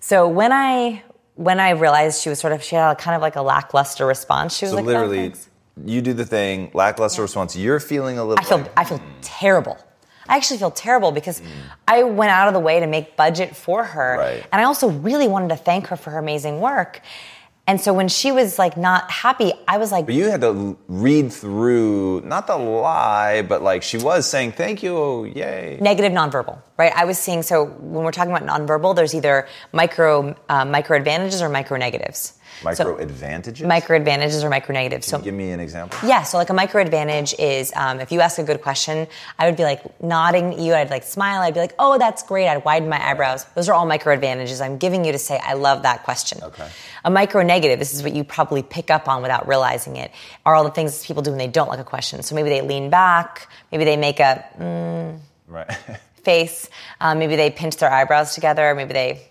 So 0.00 0.28
when 0.28 0.52
I 0.52 1.02
when 1.34 1.60
I 1.60 1.70
realized 1.70 2.22
she 2.22 2.28
was 2.28 2.38
sort 2.38 2.52
of 2.52 2.62
she 2.62 2.74
had 2.74 2.92
a, 2.92 2.96
kind 2.96 3.14
of 3.14 3.22
like 3.22 3.36
a 3.36 3.42
lackluster 3.42 4.06
response, 4.06 4.56
she 4.56 4.64
was 4.64 4.70
So 4.70 4.76
like, 4.76 4.84
"Oh, 4.84 4.86
literally, 4.86 5.18
thanks." 5.18 5.48
you 5.84 6.00
do 6.00 6.12
the 6.12 6.24
thing, 6.24 6.70
lackluster 6.74 7.22
response. 7.22 7.56
You're 7.56 7.80
feeling 7.80 8.18
a 8.18 8.24
little. 8.24 8.44
I 8.44 8.48
feel 8.48 8.58
like, 8.58 8.72
I 8.76 8.84
feel 8.84 8.98
hmm. 8.98 9.20
terrible. 9.20 9.78
I 10.28 10.36
actually 10.36 10.58
feel 10.58 10.70
terrible 10.70 11.10
because 11.10 11.40
hmm. 11.40 11.46
I 11.86 12.02
went 12.02 12.30
out 12.30 12.48
of 12.48 12.54
the 12.54 12.60
way 12.60 12.80
to 12.80 12.86
make 12.86 13.16
budget 13.16 13.56
for 13.56 13.82
her, 13.84 14.18
Right. 14.18 14.46
and 14.52 14.60
I 14.60 14.64
also 14.64 14.90
really 14.90 15.26
wanted 15.26 15.48
to 15.50 15.56
thank 15.56 15.86
her 15.88 15.96
for 15.96 16.10
her 16.10 16.18
amazing 16.18 16.60
work. 16.60 17.00
And 17.68 17.78
so 17.78 17.92
when 17.92 18.08
she 18.08 18.32
was 18.32 18.58
like 18.58 18.78
not 18.78 19.10
happy, 19.10 19.52
I 19.68 19.76
was 19.76 19.92
like, 19.92 20.06
But 20.06 20.14
you 20.14 20.30
had 20.30 20.40
to 20.40 20.78
read 20.88 21.30
through 21.30 22.22
not 22.22 22.46
the 22.46 22.56
lie, 22.56 23.42
but 23.42 23.62
like 23.62 23.82
she 23.82 23.98
was 23.98 24.26
saying 24.26 24.52
thank 24.52 24.82
you, 24.82 25.26
yay. 25.26 25.76
negative 25.78 26.12
nonverbal, 26.12 26.58
right? 26.78 26.92
I 26.96 27.04
was 27.04 27.18
seeing 27.18 27.42
so 27.42 27.66
when 27.66 28.04
we're 28.04 28.10
talking 28.10 28.34
about 28.34 28.48
nonverbal, 28.48 28.96
there's 28.96 29.14
either 29.14 29.46
micro 29.72 30.34
uh, 30.48 30.64
micro 30.64 30.96
advantages 30.96 31.42
or 31.42 31.50
micro 31.50 31.76
negatives. 31.76 32.37
Micro 32.62 32.96
So, 32.96 32.98
advantages. 32.98 33.66
micro 33.66 33.96
advantages 33.96 34.42
or 34.44 34.50
micro 34.50 34.72
negatives. 34.72 35.06
So 35.06 35.18
Give 35.18 35.34
me 35.34 35.50
an 35.52 35.60
example. 35.60 35.98
yeah, 36.08 36.22
so 36.22 36.38
like 36.38 36.50
a 36.50 36.54
micro 36.54 36.80
advantage 36.82 37.34
is 37.38 37.72
um, 37.76 38.00
if 38.00 38.10
you 38.12 38.20
ask 38.20 38.38
a 38.38 38.42
good 38.42 38.62
question, 38.62 39.06
I 39.38 39.46
would 39.46 39.56
be 39.56 39.62
like 39.64 40.02
nodding 40.02 40.54
at 40.54 40.58
you, 40.58 40.74
I'd 40.74 40.90
like 40.90 41.04
smile, 41.04 41.40
I'd 41.42 41.54
be 41.54 41.60
like, 41.60 41.74
oh, 41.78 41.98
that's 41.98 42.22
great, 42.22 42.48
I'd 42.48 42.64
widen 42.64 42.88
my 42.88 43.00
eyebrows. 43.04 43.44
Those 43.54 43.68
are 43.68 43.74
all 43.74 43.86
micro 43.86 44.12
advantages 44.12 44.60
I'm 44.60 44.78
giving 44.78 45.04
you 45.04 45.12
to 45.12 45.18
say, 45.18 45.38
I 45.42 45.54
love 45.54 45.82
that 45.82 46.04
question. 46.04 46.42
Okay. 46.42 46.68
A 47.04 47.10
micro 47.10 47.42
negative, 47.42 47.78
this 47.78 47.94
is 47.94 48.02
what 48.02 48.12
you 48.12 48.24
probably 48.24 48.62
pick 48.62 48.90
up 48.90 49.08
on 49.08 49.22
without 49.22 49.46
realizing 49.48 49.96
it, 49.96 50.10
are 50.44 50.54
all 50.54 50.64
the 50.64 50.70
things 50.70 51.04
people 51.06 51.22
do 51.22 51.30
when 51.30 51.38
they 51.38 51.46
don't 51.48 51.68
like 51.68 51.78
a 51.80 51.84
question. 51.84 52.22
So 52.22 52.34
maybe 52.34 52.48
they 52.48 52.60
lean 52.62 52.90
back, 52.90 53.48
maybe 53.70 53.84
they 53.84 53.96
make 53.96 54.20
a 54.20 54.44
mm, 54.58 55.18
Right. 55.46 55.70
face, 56.24 56.68
um, 57.00 57.18
maybe 57.18 57.36
they 57.36 57.50
pinch 57.50 57.76
their 57.76 57.90
eyebrows 57.90 58.34
together, 58.34 58.74
maybe 58.74 58.92
they 58.92 59.22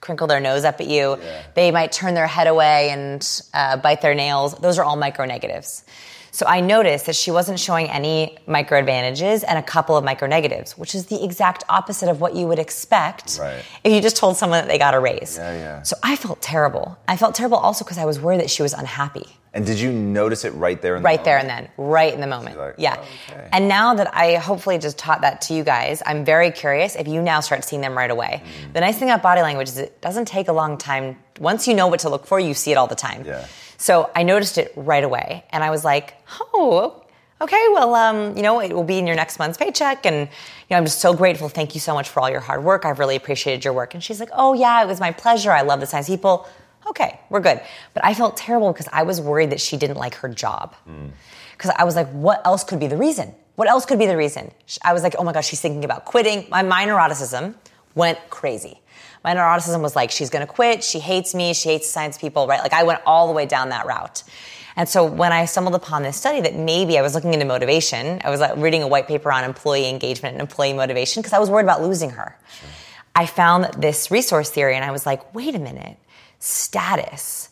crinkle 0.00 0.26
their 0.26 0.40
nose 0.40 0.64
up 0.64 0.80
at 0.80 0.86
you. 0.86 1.18
They 1.54 1.70
might 1.70 1.92
turn 1.92 2.14
their 2.14 2.26
head 2.26 2.46
away 2.46 2.90
and 2.90 3.42
uh, 3.54 3.76
bite 3.78 4.00
their 4.00 4.14
nails. 4.14 4.54
Those 4.54 4.78
are 4.78 4.84
all 4.84 4.96
micro 4.96 5.24
negatives. 5.24 5.84
So 6.30 6.46
I 6.46 6.60
noticed 6.60 7.06
that 7.06 7.16
she 7.16 7.30
wasn't 7.30 7.58
showing 7.58 7.88
any 7.88 8.38
micro 8.46 8.78
advantages 8.78 9.42
and 9.42 9.58
a 9.58 9.62
couple 9.62 9.96
of 9.96 10.04
micro 10.04 10.28
negatives, 10.28 10.78
which 10.78 10.94
is 10.94 11.06
the 11.06 11.24
exact 11.24 11.64
opposite 11.68 12.08
of 12.08 12.20
what 12.20 12.36
you 12.36 12.46
would 12.46 12.58
expect 12.60 13.38
Right. 13.40 13.64
if 13.82 13.92
you 13.92 14.00
just 14.00 14.16
told 14.16 14.36
someone 14.36 14.60
that 14.60 14.68
they 14.68 14.78
got 14.78 14.94
a 14.94 15.00
raise. 15.00 15.36
Yeah, 15.36 15.52
yeah. 15.56 15.82
So 15.82 15.96
I 16.02 16.14
felt 16.16 16.40
terrible. 16.40 16.96
I 17.08 17.16
felt 17.16 17.34
terrible 17.34 17.56
also 17.56 17.84
because 17.84 17.98
I 17.98 18.04
was 18.04 18.20
worried 18.20 18.40
that 18.40 18.50
she 18.50 18.62
was 18.62 18.72
unhappy 18.72 19.26
and 19.54 19.64
did 19.66 19.80
you 19.80 19.90
notice 19.90 20.44
it 20.44 20.50
right 20.50 20.80
there? 20.80 20.96
In 20.96 21.02
the 21.02 21.06
right 21.06 21.24
there 21.24 21.38
and 21.38 21.48
then 21.48 21.68
right 21.76 22.12
in 22.12 22.20
the 22.20 22.26
moment. 22.26 22.56
like, 22.58 22.74
yeah. 22.78 23.04
okay. 23.30 23.48
and 23.52 23.68
now 23.68 23.94
that 23.94 24.14
i 24.14 24.36
hopefully 24.36 24.78
just 24.78 24.98
taught 24.98 25.22
that 25.22 25.40
to 25.42 25.54
you 25.54 25.64
guys 25.64 26.02
i'm 26.06 26.24
very 26.24 26.50
curious 26.50 26.96
if 26.96 27.08
you 27.08 27.22
now 27.22 27.40
start 27.40 27.64
seeing 27.64 27.82
them 27.82 27.96
right 27.96 28.10
away. 28.10 28.42
Mm-hmm. 28.42 28.72
the 28.72 28.80
nice 28.80 28.98
thing 28.98 29.08
about 29.08 29.22
body 29.22 29.42
language 29.42 29.68
is 29.68 29.78
it 29.78 30.00
doesn't 30.00 30.26
take 30.26 30.48
a 30.48 30.52
long 30.52 30.78
time. 30.78 31.16
Once 31.40 31.68
you 31.68 31.74
know 31.74 31.86
what 31.86 32.00
to 32.00 32.08
look 32.08 32.26
for 32.26 32.38
you 32.40 32.54
see 32.54 32.72
it 32.72 32.76
all 32.76 32.86
the 32.86 32.94
time. 32.94 33.24
Yeah. 33.24 33.46
so 33.76 34.10
i 34.14 34.22
noticed 34.22 34.58
it 34.58 34.72
right 34.76 35.04
away 35.04 35.44
and 35.50 35.64
i 35.64 35.70
was 35.70 35.84
like 35.84 36.14
oh 36.54 37.04
okay 37.40 37.64
well 37.72 37.94
um, 37.94 38.36
you 38.36 38.42
know 38.42 38.60
it 38.60 38.72
will 38.72 38.84
be 38.84 38.98
in 38.98 39.06
your 39.06 39.16
next 39.16 39.38
month's 39.38 39.56
paycheck 39.56 40.04
and 40.04 40.16
you 40.16 40.70
know 40.70 40.76
i'm 40.76 40.84
just 40.84 41.00
so 41.00 41.14
grateful. 41.14 41.48
Thank 41.48 41.74
you 41.74 41.80
so 41.80 41.94
much 41.94 42.08
for 42.08 42.20
all 42.20 42.30
your 42.30 42.40
hard 42.40 42.64
work. 42.64 42.84
I've 42.84 42.98
really 42.98 43.16
appreciated 43.16 43.64
your 43.64 43.72
work. 43.72 43.94
And 43.94 44.02
she's 44.02 44.20
like 44.20 44.30
oh 44.32 44.54
yeah 44.54 44.82
it 44.82 44.86
was 44.86 45.00
my 45.00 45.12
pleasure. 45.12 45.52
I 45.52 45.62
love 45.62 45.80
the 45.80 45.86
science 45.86 46.08
people 46.08 46.46
okay, 46.90 47.20
we're 47.30 47.40
good. 47.40 47.60
But 47.94 48.04
I 48.04 48.14
felt 48.14 48.36
terrible 48.36 48.72
because 48.72 48.88
I 48.92 49.02
was 49.02 49.20
worried 49.20 49.50
that 49.50 49.60
she 49.60 49.76
didn't 49.76 49.96
like 49.96 50.14
her 50.16 50.28
job. 50.28 50.74
Because 51.52 51.70
I 51.76 51.84
was 51.84 51.96
like, 51.96 52.08
what 52.10 52.46
else 52.46 52.64
could 52.64 52.80
be 52.80 52.86
the 52.86 52.96
reason? 52.96 53.34
What 53.56 53.68
else 53.68 53.86
could 53.86 53.98
be 53.98 54.06
the 54.06 54.16
reason? 54.16 54.52
I 54.82 54.92
was 54.92 55.02
like, 55.02 55.16
oh 55.18 55.24
my 55.24 55.32
gosh, 55.32 55.48
she's 55.48 55.60
thinking 55.60 55.84
about 55.84 56.04
quitting. 56.04 56.46
My, 56.48 56.62
my 56.62 56.86
neuroticism 56.86 57.54
went 57.94 58.18
crazy. 58.30 58.80
My 59.24 59.34
neuroticism 59.34 59.82
was 59.82 59.96
like, 59.96 60.10
she's 60.10 60.30
gonna 60.30 60.46
quit, 60.46 60.84
she 60.84 61.00
hates 61.00 61.34
me, 61.34 61.52
she 61.54 61.70
hates 61.70 61.90
science 61.90 62.16
people, 62.16 62.46
right? 62.46 62.60
Like 62.60 62.72
I 62.72 62.84
went 62.84 63.00
all 63.04 63.26
the 63.26 63.32
way 63.32 63.46
down 63.46 63.70
that 63.70 63.84
route. 63.86 64.22
And 64.76 64.88
so 64.88 65.04
when 65.04 65.32
I 65.32 65.44
stumbled 65.46 65.74
upon 65.74 66.04
this 66.04 66.16
study 66.16 66.40
that 66.42 66.54
maybe 66.54 66.98
I 66.98 67.02
was 67.02 67.12
looking 67.12 67.34
into 67.34 67.44
motivation, 67.44 68.20
I 68.24 68.30
was 68.30 68.38
like, 68.38 68.56
reading 68.56 68.84
a 68.84 68.86
white 68.86 69.08
paper 69.08 69.32
on 69.32 69.42
employee 69.42 69.88
engagement 69.88 70.34
and 70.34 70.40
employee 70.40 70.72
motivation 70.72 71.20
because 71.20 71.32
I 71.32 71.40
was 71.40 71.50
worried 71.50 71.64
about 71.64 71.82
losing 71.82 72.10
her. 72.10 72.38
Sure. 72.60 72.68
I 73.16 73.26
found 73.26 73.82
this 73.82 74.12
resource 74.12 74.50
theory 74.50 74.76
and 74.76 74.84
I 74.84 74.92
was 74.92 75.04
like, 75.04 75.34
wait 75.34 75.56
a 75.56 75.58
minute, 75.58 75.98
status. 76.38 77.48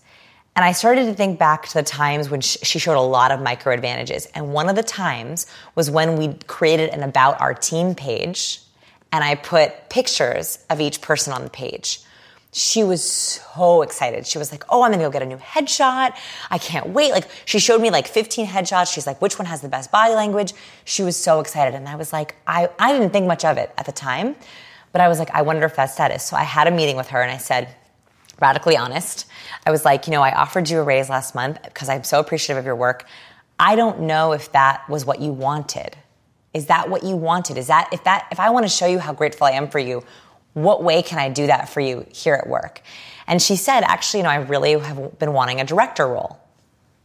And 0.57 0.65
I 0.65 0.73
started 0.73 1.05
to 1.05 1.15
think 1.15 1.39
back 1.39 1.67
to 1.69 1.75
the 1.75 1.83
times 1.83 2.31
when 2.31 2.41
she 2.41 2.79
showed 2.79 2.97
a 2.97 3.01
lot 3.01 3.31
of 3.31 3.43
micro 3.43 3.75
advantages. 3.75 4.27
And 4.35 4.55
one 4.55 4.71
of 4.71 4.77
the 4.77 4.83
times 4.83 5.47
was 5.75 5.91
when 5.91 6.17
we 6.17 6.33
created 6.47 6.91
an 6.91 7.03
About 7.03 7.39
Our 7.43 7.53
Team 7.53 7.95
page 7.95 8.63
and 9.13 9.23
I 9.23 9.35
put 9.35 9.91
pictures 9.91 10.59
of 10.71 10.81
each 10.81 11.03
person 11.03 11.33
on 11.35 11.45
the 11.45 11.51
page. 11.51 12.01
She 12.53 12.83
was 12.83 13.03
so 13.03 13.83
excited. 13.83 14.27
She 14.27 14.39
was 14.39 14.51
like, 14.51 14.65
Oh, 14.71 14.83
I'm 14.83 14.91
gonna 14.91 15.03
go 15.03 15.11
get 15.11 15.23
a 15.23 15.27
new 15.27 15.37
headshot. 15.37 16.17
I 16.51 16.57
can't 16.57 16.89
wait. 16.89 17.13
Like, 17.13 17.29
she 17.45 17.59
showed 17.59 17.83
me 17.83 17.91
like 17.91 18.07
15 18.07 18.47
headshots. 18.47 18.93
She's 18.93 19.07
like, 19.07 19.21
Which 19.21 19.39
one 19.39 19.45
has 19.45 19.61
the 19.61 19.69
best 19.69 19.93
body 19.93 20.15
language? 20.15 20.55
She 20.87 21.03
was 21.03 21.17
so 21.17 21.41
excited. 21.41 21.75
And 21.75 21.87
I 21.87 21.97
was 21.97 22.15
like, 22.15 22.35
I, 22.47 22.71
I 22.79 22.93
didn't 22.93 23.11
think 23.11 23.27
much 23.27 23.45
of 23.45 23.59
it 23.59 23.73
at 23.77 23.85
the 23.85 23.93
time, 23.93 24.37
but 24.93 25.03
I 25.03 25.09
was 25.09 25.19
like, 25.19 25.31
I 25.33 25.43
wonder 25.43 25.67
if 25.67 25.77
that's 25.77 25.93
status. 25.93 26.25
So 26.25 26.35
I 26.35 26.45
had 26.45 26.67
a 26.67 26.71
meeting 26.71 26.97
with 26.97 27.09
her 27.09 27.21
and 27.21 27.31
I 27.31 27.37
said, 27.37 27.75
radically 28.41 28.77
honest, 28.77 29.27
I 29.65 29.71
was 29.71 29.85
like, 29.85 30.07
You 30.07 30.13
know, 30.13 30.23
I 30.23 30.33
offered 30.33 30.69
you 30.69 30.81
a 30.81 30.83
raise 30.83 31.09
last 31.09 31.35
month 31.35 31.63
because 31.63 31.89
I'm 31.89 32.05
so 32.05 32.21
appreciative 32.21 32.59
of 32.59 32.65
your 32.65 32.77
work. 32.77 33.07
I 33.59 33.75
don't 33.77 34.01
know 34.01 34.33
if 34.33 34.53
that 34.53 34.89
was 34.89 35.05
what 35.05 35.21
you 35.21 35.33
wanted. 35.33 35.97
Is 36.53 36.67
that 36.67 36.89
what 36.89 37.03
you 37.03 37.17
wanted? 37.17 37.59
Is 37.59 37.67
that 37.67 37.89
if 37.93 38.05
that 38.05 38.29
if 38.31 38.41
I 38.41 38.51
want 38.51 38.65
to 38.65 38.69
show 38.71 38.87
you 38.87 38.99
how 38.99 39.13
grateful 39.13 39.47
I 39.47 39.53
am 39.53 39.69
for 39.69 39.79
you, 39.79 40.05
what 40.55 40.83
way 40.83 41.03
can 41.03 41.19
I 41.19 41.29
do 41.29 41.47
that 41.49 41.69
for 41.69 41.81
you 41.81 42.07
here 42.11 42.35
at 42.35 42.49
work? 42.49 42.81
And 43.27 43.43
she 43.43 43.57
said, 43.57 43.83
actually, 43.83 44.21
you 44.21 44.25
know, 44.25 44.31
I 44.31 44.37
really 44.37 44.73
have 44.79 45.19
been 45.19 45.33
wanting 45.33 45.61
a 45.61 45.65
director 45.65 46.07
role. 46.07 46.41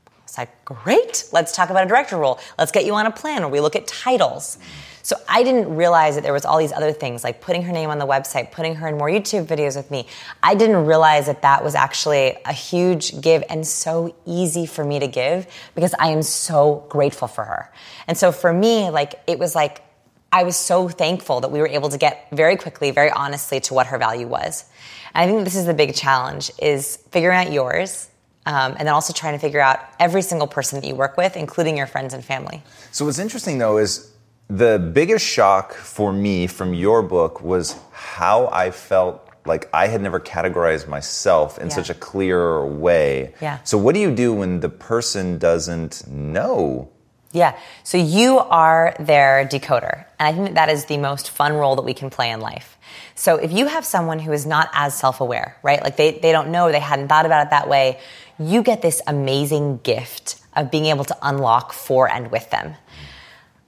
I 0.08 0.12
was 0.24 0.38
like, 0.38 0.66
great, 0.66 1.26
let's 1.34 1.53
talk 1.53 1.70
about 1.70 1.84
a 1.84 1.88
director 1.88 2.16
role. 2.16 2.40
Let's 2.58 2.72
get 2.72 2.86
you 2.86 2.95
on 2.95 3.06
a 3.06 3.12
plan 3.12 3.41
where 3.41 3.49
we 3.49 3.60
look 3.60 3.76
at 3.76 3.88
titles. 3.88 4.58
So 5.03 5.15
I 5.28 5.44
didn't 5.44 5.76
realize 5.76 6.15
that 6.15 6.23
there 6.23 6.34
was 6.34 6.45
all 6.45 6.57
these 6.57 6.72
other 6.72 6.91
things, 6.91 7.23
like 7.23 7.41
putting 7.41 7.64
her 7.64 7.72
name 7.72 7.90
on 7.90 7.99
the 7.99 8.06
website, 8.06 8.52
putting 8.52 8.76
her 8.76 8.88
in 8.88 8.98
more 8.98 9.10
YouTube 9.10 9.45
videos 9.48 9.76
with 9.76 9.90
me. 9.90 10.07
I 10.44 10.56
didn't 10.56 10.86
realize 10.86 11.26
that 11.26 11.41
that 11.41 11.64
was 11.64 11.76
actually 11.76 12.38
a 12.45 12.53
huge 12.53 13.22
give 13.22 13.44
and 13.49 13.65
so 13.65 14.15
easy 14.26 14.65
for 14.65 14.84
me 14.84 14.99
to 14.99 15.07
give 15.07 15.48
because 15.76 15.95
I 15.98 16.10
am 16.10 16.22
so 16.22 16.86
grateful 16.90 17.28
for 17.28 17.44
her. 17.44 17.72
And 18.07 18.18
so 18.18 18.32
for 18.32 18.53
me, 18.53 18.90
like, 18.90 19.15
it 19.28 19.40
was 19.40 19.56
like, 19.56 19.84
I 20.32 20.44
was 20.44 20.56
so 20.56 20.88
thankful 20.88 21.41
that 21.41 21.52
we 21.52 21.60
were 21.60 21.68
able 21.68 21.90
to 21.90 21.98
get 21.98 22.28
very 22.32 22.56
quickly, 22.56 22.91
very 22.91 23.11
honestly 23.11 23.60
to 23.61 23.73
what 23.73 23.88
her 23.88 23.98
value 23.98 24.28
was. 24.28 24.65
And 25.14 25.30
I 25.30 25.34
think 25.34 25.44
this 25.44 25.56
is 25.56 25.65
the 25.65 25.73
big 25.73 25.94
challenge 25.94 26.52
is 26.57 26.98
figuring 27.11 27.38
out 27.38 27.52
yours, 27.52 28.10
um, 28.45 28.72
and 28.78 28.88
then 28.88 28.90
also 28.90 29.14
trying 29.14 29.34
to 29.34 29.40
figure 29.40 29.60
out 29.60 29.80
every 29.99 30.22
single 30.22 30.48
person 30.48 30.80
that 30.80 30.88
you 30.88 30.95
work 30.95 31.18
with, 31.18 31.36
including 31.36 31.78
your 31.78 31.86
friends 31.86 32.14
and 32.14 32.23
family. 32.23 32.64
So 32.91 33.06
what's 33.06 33.19
interesting 33.19 33.57
though 33.57 33.78
is 33.78 34.10
the 34.57 34.78
biggest 34.80 35.26
shock 35.26 35.73
for 35.73 36.11
me 36.11 36.45
from 36.45 36.73
your 36.73 37.02
book 37.02 37.41
was 37.41 37.80
how 37.91 38.48
I 38.48 38.72
felt 38.72 39.30
like 39.45 39.69
I 39.73 39.88
had 39.88 40.02
never 40.02 40.19
categorized 40.19 40.88
myself 40.88 41.57
in 41.57 41.69
yeah. 41.69 41.76
such 41.76 41.90
a 41.90 41.94
clear 41.94 42.65
way. 42.65 43.34
Yeah. 43.41 43.60
So 43.64 43.78
what 43.78 43.95
do 43.95 44.02
you 44.02 44.14
do 44.14 44.34
when 44.34 44.60
the 44.60 44.69
person 44.69 45.38
doesn't 45.38 46.06
know? 46.07 46.90
Yeah. 47.32 47.57
So 47.84 47.98
you 47.98 48.40
are 48.40 48.94
their 48.99 49.48
decoder. 49.48 50.06
And 50.19 50.28
I 50.28 50.34
think 50.34 50.48
that 50.48 50.56
that 50.56 50.69
is 50.69 50.86
the 50.86 50.98
most 50.98 51.30
fun 51.30 51.53
role 51.53 51.78
that 51.78 51.84
we 51.84 51.94
can 51.94 52.10
play 52.10 52.30
in 52.30 52.41
life. 52.41 52.78
So 53.15 53.38
if 53.38 53.53
you 53.53 53.68
have 53.68 53.86
someone 53.86 54.19
who 54.19 54.34
is 54.34 54.45
not 54.45 54.69
as 54.73 54.94
self-aware, 54.98 55.56
right? 55.64 55.82
Like 55.82 55.95
they, 55.95 56.19
they 56.19 56.34
don't 56.34 56.49
know, 56.49 56.72
they 56.72 56.80
hadn't 56.82 57.07
thought 57.07 57.26
about 57.26 57.48
it 57.48 57.52
that 57.52 57.69
way, 57.69 57.99
you 58.38 58.64
get 58.64 58.82
this 58.82 59.02
amazing 59.07 59.78
gift 59.78 60.41
of 60.57 60.69
being 60.69 60.88
able 60.88 61.06
to 61.06 61.18
unlock 61.22 61.72
for 61.72 62.10
and 62.10 62.30
with 62.32 62.49
them. 62.49 62.76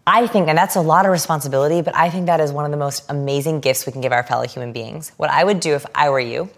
I 0.05 0.27
think, 0.27 0.49
and 0.49 0.57
that's 0.57 0.75
a 0.75 0.81
lot 0.81 1.05
of 1.05 1.11
responsibility, 1.11 1.81
but 1.81 1.95
I 1.95 2.09
think 2.09 2.25
that 2.25 2.41
is 2.41 2.51
one 2.51 2.65
of 2.65 2.71
the 2.71 2.77
most 2.77 3.05
amazing 3.09 3.61
gifts 3.61 3.85
we 3.85 3.93
can 3.93 4.01
give 4.01 4.11
our 4.11 4.23
fellow 4.23 4.45
human 4.45 4.73
beings. 4.73 5.13
What 5.17 5.30
I 5.30 5.43
would 5.43 5.59
do 5.59 5.75
if 5.75 5.85
I 5.95 6.09
were 6.09 6.19
you 6.19 6.49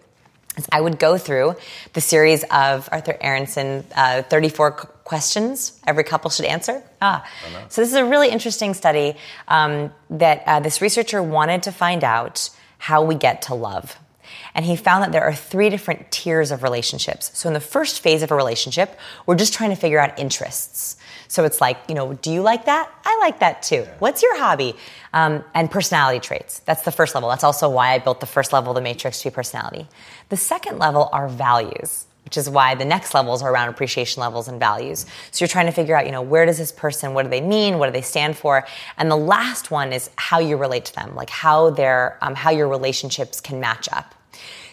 is 0.57 0.67
I 0.71 0.81
would 0.81 0.97
go 0.97 1.17
through 1.17 1.55
the 1.93 2.01
series 2.01 2.43
of 2.49 2.89
Arthur 2.91 3.15
Aronson, 3.21 3.85
uh, 3.95 4.23
34 4.23 4.71
questions 4.71 5.79
every 5.85 6.03
couple 6.03 6.31
should 6.31 6.45
answer. 6.45 6.81
Ah, 7.01 7.23
so 7.69 7.81
this 7.81 7.89
is 7.91 7.95
a 7.95 8.05
really 8.05 8.29
interesting 8.29 8.73
study 8.73 9.15
um, 9.47 9.93
that 10.09 10.43
uh, 10.47 10.59
this 10.59 10.81
researcher 10.81 11.21
wanted 11.21 11.63
to 11.63 11.71
find 11.71 12.03
out 12.03 12.49
how 12.79 13.03
we 13.03 13.13
get 13.13 13.43
to 13.43 13.53
love. 13.53 13.97
And 14.55 14.65
he 14.65 14.75
found 14.75 15.03
that 15.03 15.11
there 15.11 15.23
are 15.23 15.33
three 15.33 15.69
different 15.69 16.11
tiers 16.11 16.49
of 16.51 16.63
relationships. 16.63 17.29
So 17.33 17.47
in 17.47 17.53
the 17.53 17.59
first 17.59 18.01
phase 18.01 18.23
of 18.23 18.31
a 18.31 18.35
relationship, 18.35 18.97
we're 19.25 19.35
just 19.35 19.53
trying 19.53 19.69
to 19.69 19.75
figure 19.75 19.99
out 19.99 20.17
interests. 20.17 20.97
So 21.35 21.43
it's 21.43 21.59
like, 21.59 21.77
you 21.89 21.95
know, 21.95 22.13
do 22.13 22.31
you 22.31 22.41
like 22.41 22.63
that? 22.63 22.89
I 23.03 23.17
like 23.19 23.39
that 23.39 23.61
too. 23.61 23.85
What's 23.99 24.23
your 24.23 24.37
hobby? 24.37 24.73
Um, 25.11 25.43
and 25.53 25.69
personality 25.69 26.21
traits. 26.21 26.59
That's 26.59 26.83
the 26.83 26.93
first 26.93 27.13
level. 27.13 27.29
That's 27.29 27.43
also 27.43 27.69
why 27.69 27.91
I 27.91 27.99
built 27.99 28.21
the 28.21 28.25
first 28.25 28.53
level 28.53 28.71
of 28.71 28.75
the 28.75 28.81
matrix 28.81 29.19
to 29.19 29.29
be 29.29 29.33
personality. 29.33 29.89
The 30.29 30.37
second 30.37 30.79
level 30.79 31.09
are 31.11 31.27
values 31.27 32.07
which 32.23 32.37
is 32.37 32.49
why 32.49 32.73
the 32.73 32.85
next 32.85 33.13
levels 33.13 33.43
are 33.43 33.53
around 33.53 33.69
appreciation 33.69 34.19
levels 34.19 34.47
and 34.47 34.59
values. 34.59 35.05
So 35.29 35.43
you're 35.43 35.47
trying 35.47 35.67
to 35.67 35.71
figure 35.71 35.95
out, 35.95 36.07
you 36.07 36.11
know, 36.11 36.23
where 36.23 36.47
does 36.47 36.57
this 36.57 36.71
person, 36.71 37.13
what 37.13 37.21
do 37.21 37.29
they 37.29 37.39
mean, 37.39 37.77
what 37.77 37.85
do 37.85 37.91
they 37.91 38.01
stand 38.01 38.35
for, 38.35 38.65
and 38.97 39.11
the 39.11 39.15
last 39.15 39.69
one 39.69 39.93
is 39.93 40.09
how 40.15 40.39
you 40.39 40.57
relate 40.57 40.85
to 40.85 40.95
them, 40.95 41.13
like 41.13 41.29
how 41.29 41.69
their, 41.69 42.17
um, 42.23 42.33
how 42.33 42.49
your 42.49 42.67
relationships 42.67 43.39
can 43.39 43.59
match 43.59 43.87
up. 43.91 44.15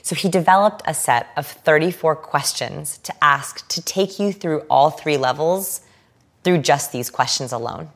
So 0.01 0.15
he 0.15 0.31
developed 0.31 0.81
a 0.87 0.95
set 0.95 1.29
of 1.37 1.47
34 1.47 2.17
questions 2.17 2.97
to 3.03 3.13
ask 3.23 3.69
to 3.69 3.83
take 3.83 4.19
you 4.19 4.33
through 4.33 4.61
all 4.71 4.89
three 4.89 5.19
levels 5.19 5.83
through 6.45 6.59
just 6.59 6.93
these 6.93 7.11
questions 7.11 7.53
alone. 7.53 7.89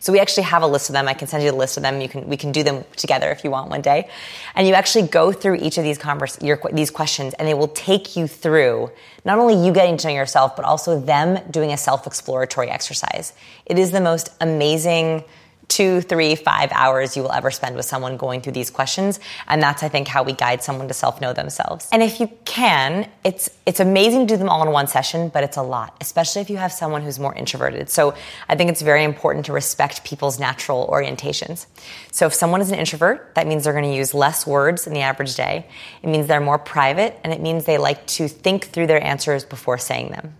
So 0.00 0.12
we 0.12 0.20
actually 0.20 0.44
have 0.44 0.62
a 0.62 0.66
list 0.66 0.88
of 0.88 0.92
them. 0.92 1.08
I 1.08 1.14
can 1.14 1.26
send 1.28 1.42
you 1.42 1.50
the 1.50 1.56
list 1.56 1.76
of 1.76 1.82
them. 1.82 2.00
You 2.00 2.08
can 2.08 2.28
we 2.28 2.36
can 2.36 2.52
do 2.52 2.62
them 2.62 2.84
together 2.96 3.30
if 3.30 3.44
you 3.44 3.50
want 3.50 3.70
one 3.70 3.80
day. 3.80 4.08
And 4.54 4.66
you 4.66 4.74
actually 4.74 5.08
go 5.08 5.32
through 5.32 5.56
each 5.56 5.78
of 5.78 5.84
these 5.84 5.98
converse, 5.98 6.40
your, 6.40 6.60
these 6.72 6.90
questions, 6.90 7.34
and 7.34 7.48
they 7.48 7.54
will 7.54 7.68
take 7.68 8.16
you 8.16 8.26
through 8.26 8.90
not 9.24 9.38
only 9.38 9.54
you 9.54 9.72
getting 9.72 9.96
to 9.98 10.08
know 10.08 10.14
yourself, 10.14 10.54
but 10.56 10.64
also 10.64 11.00
them 11.00 11.40
doing 11.50 11.72
a 11.72 11.76
self 11.76 12.06
exploratory 12.06 12.70
exercise. 12.70 13.32
It 13.66 13.78
is 13.78 13.90
the 13.90 14.00
most 14.00 14.30
amazing 14.40 15.24
two, 15.68 16.00
three, 16.00 16.34
five 16.34 16.70
hours 16.72 17.16
you 17.16 17.22
will 17.22 17.32
ever 17.32 17.50
spend 17.50 17.76
with 17.76 17.84
someone 17.84 18.16
going 18.16 18.40
through 18.40 18.52
these 18.52 18.70
questions. 18.70 19.20
And 19.48 19.62
that's, 19.62 19.82
I 19.82 19.88
think, 19.88 20.08
how 20.08 20.22
we 20.22 20.32
guide 20.32 20.62
someone 20.62 20.88
to 20.88 20.94
self 20.94 21.20
know 21.20 21.32
themselves. 21.32 21.88
And 21.92 22.02
if 22.02 22.20
you 22.20 22.28
can, 22.44 23.08
it's, 23.24 23.50
it's 23.66 23.80
amazing 23.80 24.26
to 24.26 24.34
do 24.34 24.38
them 24.38 24.48
all 24.48 24.64
in 24.66 24.72
one 24.72 24.86
session, 24.86 25.28
but 25.28 25.44
it's 25.44 25.56
a 25.56 25.62
lot, 25.62 25.96
especially 26.00 26.42
if 26.42 26.50
you 26.50 26.56
have 26.56 26.72
someone 26.72 27.02
who's 27.02 27.18
more 27.18 27.34
introverted. 27.34 27.90
So 27.90 28.14
I 28.48 28.56
think 28.56 28.70
it's 28.70 28.82
very 28.82 29.04
important 29.04 29.46
to 29.46 29.52
respect 29.52 30.04
people's 30.04 30.38
natural 30.38 30.88
orientations. 30.88 31.66
So 32.12 32.26
if 32.26 32.34
someone 32.34 32.60
is 32.60 32.70
an 32.70 32.78
introvert, 32.78 33.34
that 33.34 33.46
means 33.46 33.64
they're 33.64 33.72
going 33.72 33.84
to 33.90 33.96
use 33.96 34.14
less 34.14 34.46
words 34.46 34.86
in 34.86 34.92
the 34.92 35.00
average 35.00 35.34
day. 35.34 35.66
It 36.02 36.08
means 36.08 36.26
they're 36.26 36.40
more 36.40 36.58
private 36.58 37.18
and 37.24 37.32
it 37.32 37.40
means 37.40 37.64
they 37.64 37.78
like 37.78 38.06
to 38.06 38.28
think 38.28 38.66
through 38.66 38.86
their 38.86 39.02
answers 39.02 39.44
before 39.44 39.78
saying 39.78 40.10
them. 40.10 40.34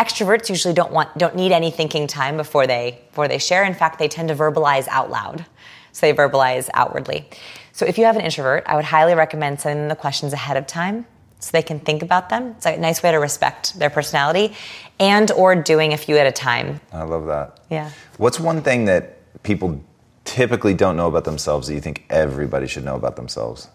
Extroverts 0.00 0.48
usually 0.48 0.72
don't 0.72 0.92
want, 0.92 1.16
don't 1.18 1.36
need 1.36 1.52
any 1.52 1.70
thinking 1.70 2.06
time 2.06 2.38
before 2.38 2.66
they, 2.66 2.98
before 3.10 3.28
they 3.28 3.36
share. 3.36 3.64
In 3.64 3.74
fact, 3.74 3.98
they 3.98 4.08
tend 4.08 4.30
to 4.30 4.34
verbalize 4.34 4.88
out 4.88 5.10
loud. 5.10 5.44
So 5.92 6.06
they 6.06 6.14
verbalize 6.14 6.70
outwardly. 6.72 7.28
So 7.72 7.84
if 7.84 7.98
you 7.98 8.06
have 8.06 8.16
an 8.16 8.22
introvert, 8.22 8.64
I 8.64 8.76
would 8.76 8.86
highly 8.86 9.14
recommend 9.14 9.60
sending 9.60 9.82
them 9.82 9.88
the 9.90 9.96
questions 9.96 10.32
ahead 10.32 10.56
of 10.56 10.66
time 10.66 11.04
so 11.38 11.50
they 11.52 11.62
can 11.62 11.80
think 11.80 12.02
about 12.02 12.30
them. 12.30 12.54
It's 12.56 12.64
a 12.64 12.78
nice 12.78 13.02
way 13.02 13.10
to 13.10 13.18
respect 13.18 13.78
their 13.78 13.90
personality 13.90 14.56
and 14.98 15.30
or 15.32 15.54
doing 15.54 15.92
a 15.92 15.98
few 15.98 16.16
at 16.16 16.26
a 16.26 16.32
time. 16.32 16.80
I 16.92 17.02
love 17.02 17.26
that. 17.26 17.60
Yeah. 17.68 17.90
What's 18.16 18.40
one 18.40 18.62
thing 18.62 18.86
that 18.86 19.18
people 19.42 19.84
typically 20.24 20.72
don't 20.72 20.96
know 20.96 21.08
about 21.08 21.24
themselves 21.24 21.68
that 21.68 21.74
you 21.74 21.80
think 21.82 22.06
everybody 22.08 22.66
should 22.66 22.84
know 22.84 22.96
about 22.96 23.16
themselves? 23.16 23.68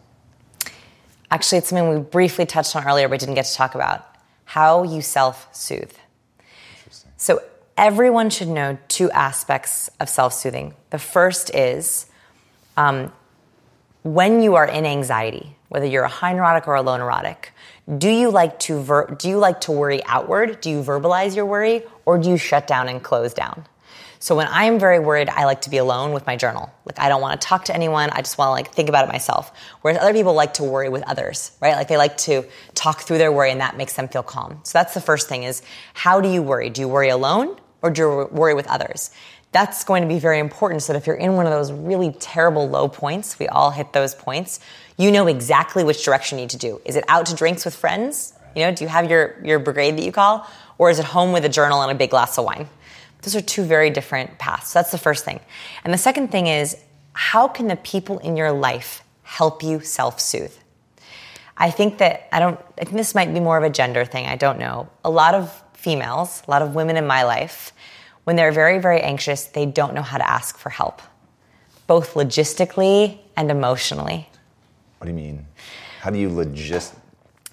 Actually, 1.30 1.60
it's 1.60 1.70
something 1.70 1.88
we 1.88 2.00
briefly 2.00 2.48
touched 2.48 2.76
on 2.76 2.84
earlier 2.84 3.08
but 3.08 3.20
didn't 3.20 3.36
get 3.36 3.46
to 3.46 3.54
talk 3.54 3.76
about. 3.76 4.08
How 4.46 4.82
you 4.82 5.04
self-soothe. 5.04 5.92
So 7.26 7.42
everyone 7.76 8.30
should 8.30 8.50
know 8.50 8.78
two 8.88 9.10
aspects 9.10 9.90
of 10.00 10.10
self-soothing. 10.10 10.76
The 10.92 11.00
first 11.00 11.50
is 11.56 12.06
um, 12.78 13.12
when 14.04 14.44
you 14.44 14.54
are 14.54 14.68
in 14.68 14.86
anxiety, 14.86 15.56
whether 15.70 15.88
you're 15.88 16.04
a 16.04 16.08
high 16.08 16.34
neurotic 16.34 16.68
or 16.68 16.76
a 16.76 16.84
low 16.84 16.98
neurotic, 16.98 17.52
do 17.98 18.12
you 18.12 18.30
like 18.30 18.60
to 18.60 18.80
ver- 18.80 19.08
do 19.08 19.28
you 19.28 19.40
like 19.40 19.60
to 19.62 19.72
worry 19.72 20.04
outward? 20.06 20.62
Do 20.62 20.70
you 20.70 20.84
verbalize 20.84 21.36
your 21.36 21.48
worry, 21.48 21.82
or 22.06 22.20
do 22.20 22.30
you 22.30 22.38
shut 22.38 22.68
down 22.68 22.88
and 22.90 23.02
close 23.02 23.34
down? 23.34 23.66
So 24.26 24.36
when 24.36 24.48
I'm 24.50 24.80
very 24.80 24.98
worried, 24.98 25.30
I 25.30 25.46
like 25.46 25.62
to 25.62 25.70
be 25.70 25.78
alone 25.78 26.12
with 26.12 26.26
my 26.26 26.36
journal. 26.36 26.74
Like 26.84 27.00
I 27.00 27.10
don't 27.10 27.22
want 27.22 27.40
to 27.40 27.48
talk 27.48 27.66
to 27.66 27.76
anyone. 27.76 28.10
I 28.10 28.24
just 28.24 28.40
want 28.40 28.48
to 28.48 28.54
like 28.54 28.74
think 28.74 28.90
about 28.90 29.08
it 29.08 29.12
myself. 29.12 29.52
Whereas 29.82 30.00
other 30.00 30.14
people 30.14 30.34
like 30.34 30.56
to 30.56 30.64
worry 30.64 30.90
with 30.90 31.04
others, 31.04 31.52
right? 31.62 31.76
Like 31.76 31.90
they 31.90 31.98
like 31.98 32.18
to 32.30 32.44
talk 32.74 33.02
through 33.02 33.20
their 33.20 33.32
worry 33.32 33.52
and 33.52 33.62
that 33.62 33.78
makes 33.78 33.94
them 33.94 34.08
feel 34.08 34.24
calm. 34.24 34.62
So 34.64 34.80
that's 34.80 34.96
the 34.96 35.00
first 35.00 35.30
thing 35.30 35.44
is 35.44 35.62
how 35.94 36.22
do 36.22 36.28
you 36.28 36.42
worry? 36.42 36.72
Do 36.72 36.82
you 36.82 36.88
worry 36.88 37.10
alone 37.10 37.56
or 37.84 37.92
do 37.92 38.02
you 38.02 38.30
worry 38.32 38.56
with 38.56 38.66
others? 38.66 39.12
That's 39.52 39.84
going 39.84 40.02
to 40.02 40.08
be 40.08 40.18
very 40.18 40.40
important 40.40 40.82
so 40.82 40.94
that 40.94 40.98
if 40.98 41.06
you're 41.06 41.18
in 41.18 41.36
one 41.36 41.46
of 41.46 41.52
those 41.52 41.72
really 41.72 42.12
terrible 42.14 42.68
low 42.68 42.88
points, 42.88 43.38
we 43.38 43.48
all 43.48 43.70
hit 43.70 43.94
those 43.94 44.16
points, 44.16 44.60
you 44.98 45.12
know 45.12 45.28
exactly 45.28 45.84
which 45.84 46.04
direction 46.04 46.40
you 46.40 46.46
need 46.46 46.50
to 46.50 46.58
do. 46.58 46.82
Is 46.84 46.96
it 46.96 47.04
out 47.10 47.28
to 47.28 47.36
drinks 47.36 47.64
with 47.64 47.76
friends 47.76 48.34
You 48.56 48.64
know, 48.64 48.74
do 48.74 48.86
you 48.86 48.88
have 48.88 49.08
your, 49.08 49.36
your 49.44 49.60
brigade 49.60 49.98
that 49.98 50.04
you 50.04 50.12
call? 50.12 50.50
Or 50.80 50.90
is 50.90 50.98
it 50.98 51.06
home 51.06 51.32
with 51.32 51.46
a 51.46 51.50
journal 51.50 51.84
and 51.84 51.92
a 51.92 51.96
big 51.96 52.10
glass 52.10 52.40
of 52.40 52.46
wine? 52.46 52.68
Those 53.26 53.36
are 53.36 53.42
two 53.42 53.64
very 53.64 53.90
different 53.90 54.38
paths. 54.38 54.72
That's 54.72 54.92
the 54.92 54.98
first 54.98 55.26
thing. 55.26 55.40
And 55.84 55.94
the 55.94 55.98
second 55.98 56.32
thing 56.32 56.48
is, 56.48 56.78
how 57.14 57.48
can 57.48 57.68
the 57.68 57.76
people 57.78 58.20
in 58.20 58.38
your 58.38 58.52
life 58.52 59.04
help 59.24 59.64
you 59.64 59.80
self 59.80 60.20
soothe? 60.20 60.54
I 61.58 61.72
think 61.72 61.98
that, 62.00 62.28
I 62.32 62.40
don't, 62.40 62.60
I 62.80 62.84
think 62.84 62.98
this 62.98 63.16
might 63.16 63.34
be 63.34 63.40
more 63.40 63.58
of 63.58 63.64
a 63.64 63.70
gender 63.70 64.06
thing, 64.06 64.28
I 64.28 64.36
don't 64.36 64.60
know. 64.60 64.90
A 65.04 65.10
lot 65.10 65.34
of 65.34 65.64
females, 65.74 66.44
a 66.48 66.52
lot 66.52 66.62
of 66.62 66.76
women 66.76 66.98
in 66.98 67.08
my 67.08 67.24
life, 67.24 67.72
when 68.26 68.36
they're 68.36 68.52
very, 68.52 68.80
very 68.80 69.02
anxious, 69.02 69.46
they 69.46 69.66
don't 69.66 69.94
know 69.94 70.02
how 70.02 70.18
to 70.18 70.30
ask 70.30 70.58
for 70.58 70.70
help, 70.70 71.02
both 71.88 72.16
logistically 72.16 73.20
and 73.38 73.50
emotionally. 73.50 74.30
What 74.98 75.06
do 75.06 75.12
you 75.12 75.18
mean? 75.18 75.46
How 76.02 76.10
do 76.10 76.20
you 76.20 76.30
logist? 76.30 76.94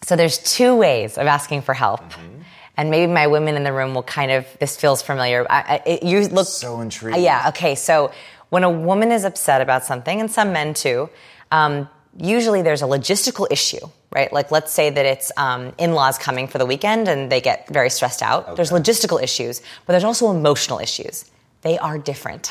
So 0.03 0.16
there's 0.16 0.39
two 0.39 0.74
ways 0.74 1.16
of 1.16 1.27
asking 1.27 1.62
for 1.62 1.74
help. 1.74 2.01
Mm-hmm. 2.01 2.41
And 2.82 2.90
maybe 2.90 3.12
my 3.12 3.28
women 3.28 3.54
in 3.54 3.62
the 3.62 3.72
room 3.72 3.94
will 3.94 4.02
kind 4.02 4.32
of, 4.32 4.44
this 4.59 4.76
feels 4.76 5.02
familiar. 5.02 5.46
I, 5.48 5.60
I, 5.60 5.82
it- 5.86 6.02
you 6.02 6.26
look 6.26 6.48
So 6.48 6.80
intrigued. 6.80 7.16
Yeah, 7.18 7.50
okay. 7.50 7.76
So 7.76 8.10
when 8.48 8.64
a 8.64 8.70
woman 8.70 9.12
is 9.12 9.22
upset 9.24 9.60
about 9.60 9.84
something, 9.84 10.20
and 10.20 10.28
some 10.28 10.52
men 10.52 10.74
too, 10.74 11.09
um, 11.52 11.88
usually 12.18 12.60
there's 12.62 12.82
a 12.82 12.86
logistical 12.86 13.46
issue, 13.52 13.86
right? 14.10 14.32
Like 14.32 14.50
let's 14.50 14.72
say 14.72 14.90
that 14.90 15.06
it's 15.06 15.30
um, 15.36 15.72
in-laws 15.78 16.18
coming 16.18 16.48
for 16.48 16.59
the 16.59 16.66
weekend 16.66 17.06
and 17.06 17.30
they 17.30 17.40
get 17.40 17.68
very 17.68 17.88
stressed 17.88 18.20
out. 18.20 18.56
There's 18.56 18.72
logistical 18.72 19.22
issues, 19.22 19.60
but 19.86 19.92
there's 19.92 20.02
also 20.02 20.32
emotional 20.32 20.80
issues. 20.80 21.24
They 21.60 21.78
are 21.78 21.98
different. 21.98 22.50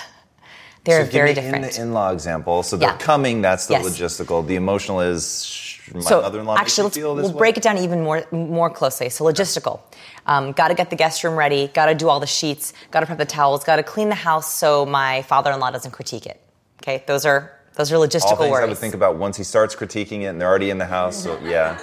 They're 0.86 1.04
so 1.06 1.12
very 1.12 1.34
give 1.34 1.44
me 1.44 1.52
different. 1.52 1.66
In 1.66 1.72
the 1.76 1.82
in-law 1.90 2.12
example, 2.14 2.64
so 2.64 2.78
they're 2.78 2.88
Yeah. 2.92 2.98
coming. 2.98 3.42
That's 3.42 3.66
the 3.68 3.74
Yes. 3.74 3.86
logistical. 3.86 4.48
The 4.48 4.56
emotional 4.56 5.02
is 5.02 5.71
my 5.94 6.02
so 6.02 6.22
mother-in-law 6.22 6.56
actually, 6.58 6.86
makes 6.86 6.98
feel 6.98 7.16
this 7.16 7.24
we'll 7.24 7.34
way. 7.34 7.38
break 7.40 7.58
it 7.58 7.64
down 7.64 7.78
even 7.78 8.04
more 8.04 8.26
more 8.32 8.70
closely. 8.70 9.10
So 9.10 9.26
logistical, 9.26 9.82
um, 10.26 10.52
got 10.52 10.70
to 10.70 10.74
get 10.74 10.90
the 10.90 10.96
guest 10.96 11.24
room 11.24 11.36
ready, 11.36 11.68
got 11.68 11.88
to 11.88 11.96
do 11.96 12.10
all 12.10 12.20
the 12.20 12.28
sheets, 12.28 12.74
got 12.92 13.02
to 13.02 13.06
prep 13.06 13.18
the 13.18 13.26
towels, 13.26 13.64
got 13.64 13.78
to 13.78 13.84
clean 13.84 14.10
the 14.10 14.16
house 14.16 14.54
so 14.54 14.86
my 14.86 15.22
father-in-law 15.24 15.72
doesn't 15.72 15.92
critique 15.92 16.26
it. 16.26 16.42
Okay, 16.82 17.04
those 17.08 17.26
are 17.26 17.52
those 17.76 17.92
are 17.92 17.96
logistical 17.96 18.32
All 18.32 18.38
things 18.38 18.48
I 18.48 18.52
worries. 18.52 18.70
would 18.70 18.78
think 18.78 18.94
about 18.94 19.18
once 19.18 19.38
he 19.38 19.44
starts 19.44 19.76
critiquing 19.76 20.22
it, 20.22 20.26
and 20.26 20.42
they're 20.42 20.50
already 20.50 20.70
in 20.70 20.78
the 20.78 20.86
house. 20.86 21.22
So 21.22 21.40
yeah, 21.44 21.80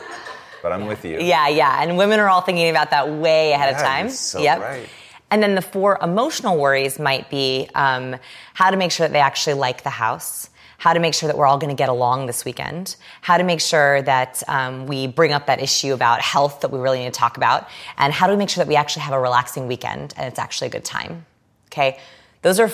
but 0.63 0.73
I'm 0.73 0.87
with 0.87 1.05
you. 1.05 1.19
Yeah, 1.21 1.49
yeah. 1.49 1.83
And 1.83 1.97
women 1.97 2.21
are 2.21 2.29
all 2.29 2.41
thinking 2.41 2.71
about 2.71 2.91
that 2.91 3.11
way 3.11 3.53
ahead 3.53 3.75
of 3.75 3.81
time. 3.81 4.11
so 4.11 4.41
yep. 4.41 4.61
right. 4.61 4.89
And 5.31 5.43
then 5.43 5.55
the 5.55 5.63
four 5.63 5.99
emotional 6.01 6.57
worries 6.57 6.99
might 6.99 7.29
be 7.29 7.69
um, 7.75 8.17
how 8.55 8.71
to 8.71 8.77
make 8.77 8.91
sure 8.91 9.07
that 9.07 9.13
they 9.13 9.21
actually 9.21 9.55
like 9.55 9.83
the 9.83 9.91
house, 9.91 10.49
how 10.79 10.93
to 10.93 11.01
make 11.01 11.13
sure 11.13 11.27
that 11.27 11.37
we're 11.37 11.47
all 11.47 11.59
going 11.59 11.75
to 11.77 11.77
get 11.77 11.89
along 11.89 12.27
this 12.27 12.45
weekend, 12.45 12.97
how 13.21 13.37
to 13.37 13.45
make 13.45 13.61
sure 13.61 14.01
that 14.03 14.43
um, 14.49 14.87
we 14.87 15.07
bring 15.07 15.33
up 15.33 15.47
that 15.47 15.61
issue 15.61 15.93
about 15.93 16.21
health 16.21 16.61
that 16.61 16.71
we 16.71 16.79
really 16.79 17.01
need 17.01 17.13
to 17.13 17.19
talk 17.19 17.37
about, 17.37 17.69
and 17.99 18.13
how 18.13 18.27
do 18.27 18.33
we 18.33 18.39
make 18.39 18.49
sure 18.49 18.65
that 18.65 18.69
we 18.69 18.77
actually 18.77 19.03
have 19.03 19.13
a 19.13 19.21
relaxing 19.21 19.67
weekend 19.67 20.15
and 20.17 20.27
it's 20.27 20.39
actually 20.39 20.69
a 20.69 20.71
good 20.71 20.85
time. 20.85 21.27
Okay? 21.67 21.99
Those 22.43 22.61
are 22.61 22.71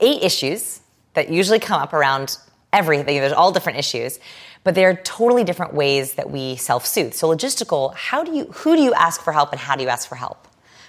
eight 0.00 0.22
issues 0.22 0.80
that 1.14 1.28
usually 1.28 1.58
come 1.58 1.80
up 1.80 1.92
around 1.92 2.38
everything. 2.72 3.20
There's 3.20 3.32
all 3.32 3.50
different 3.50 3.78
issues, 3.78 4.20
but 4.62 4.74
they're 4.74 4.96
totally 4.96 5.44
different 5.44 5.74
ways 5.74 6.14
that 6.14 6.30
we 6.30 6.56
self-soothe. 6.56 7.14
So 7.14 7.28
logistical, 7.28 7.94
how 7.94 8.22
do 8.22 8.32
you 8.32 8.44
who 8.46 8.76
do 8.76 8.82
you 8.82 8.94
ask 8.94 9.20
for 9.20 9.32
help 9.32 9.50
and 9.50 9.60
how 9.60 9.74
do 9.76 9.82
you 9.82 9.88
ask 9.88 10.08
for 10.08 10.14
help? 10.14 10.45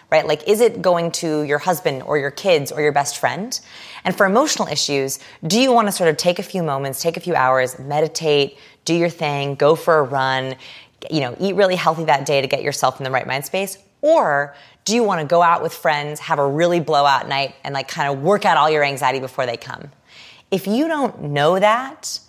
Right? 0.09 0.25
Like 0.25 0.47
is 0.47 0.61
it 0.61 0.81
going 0.81 1.11
to 1.13 1.43
your 1.43 1.57
husband 1.57 2.03
or 2.03 2.17
your 2.17 2.31
kids 2.31 2.71
or 2.71 2.81
your 2.81 2.93
best 2.93 3.17
friend? 3.17 3.59
And 4.05 4.15
for 4.15 4.25
emotional 4.25 4.67
issues, 4.69 5.19
do 5.45 5.59
you 5.59 5.73
want 5.73 5.89
to 5.89 5.91
sort 5.91 6.09
of 6.09 6.15
take 6.15 6.39
a 6.39 6.43
few 6.43 6.63
moments, 6.63 7.01
take 7.01 7.17
a 7.17 7.19
few 7.19 7.35
hours, 7.35 7.77
meditate, 7.77 8.57
do 8.85 8.93
your 8.93 9.09
thing, 9.09 9.55
go 9.55 9.75
for 9.75 9.99
a 9.99 10.03
run, 10.03 10.55
you 11.11 11.19
know, 11.19 11.35
eat 11.39 11.55
really 11.55 11.75
healthy 11.75 12.05
that 12.05 12.25
day 12.25 12.41
to 12.41 12.47
get 12.47 12.63
yourself 12.63 12.99
in 12.99 13.03
the 13.03 13.11
right 13.11 13.27
mind 13.27 13.45
space? 13.45 13.77
Or 14.01 14.55
do 14.85 14.95
you 14.95 15.03
want 15.03 15.19
to 15.19 15.27
go 15.27 15.41
out 15.41 15.61
with 15.61 15.73
friends, 15.73 16.21
have 16.21 16.39
a 16.39 16.47
really 16.47 16.79
blowout 16.79 17.27
night 17.27 17.55
and 17.65 17.73
like 17.73 17.89
kind 17.89 18.09
of 18.09 18.23
work 18.23 18.45
out 18.45 18.55
all 18.55 18.69
your 18.69 18.83
anxiety 18.83 19.19
before 19.19 19.45
they 19.45 19.57
come? 19.57 19.91
If 20.51 20.67
you 20.67 20.87
don't 20.87 21.23
know 21.23 21.59
that, 21.59 22.19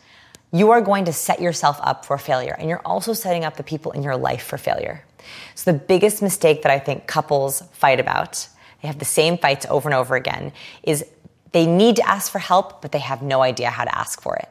you 0.50 0.70
are 0.70 0.80
going 0.80 1.04
to 1.04 1.12
set 1.12 1.40
yourself 1.40 1.78
up 1.82 2.04
for 2.04 2.18
failure. 2.18 2.56
And 2.58 2.68
you're 2.68 2.82
also 2.84 3.12
setting 3.12 3.44
up 3.44 3.56
the 3.56 3.62
people 3.62 3.92
in 3.92 4.02
your 4.02 4.16
life 4.16 4.42
for 4.42 4.58
failure. 4.58 5.04
So, 5.54 5.72
the 5.72 5.78
biggest 5.78 6.22
mistake 6.22 6.62
that 6.62 6.72
I 6.72 6.78
think 6.78 7.06
couples 7.06 7.62
fight 7.72 8.00
about, 8.00 8.48
they 8.82 8.88
have 8.88 8.98
the 8.98 9.04
same 9.04 9.38
fights 9.38 9.66
over 9.68 9.88
and 9.88 9.94
over 9.94 10.16
again, 10.16 10.52
is 10.82 11.04
they 11.52 11.66
need 11.66 11.96
to 11.96 12.08
ask 12.08 12.30
for 12.30 12.38
help, 12.38 12.82
but 12.82 12.92
they 12.92 12.98
have 12.98 13.22
no 13.22 13.42
idea 13.42 13.70
how 13.70 13.84
to 13.84 13.98
ask 13.98 14.20
for 14.20 14.36
it. 14.36 14.48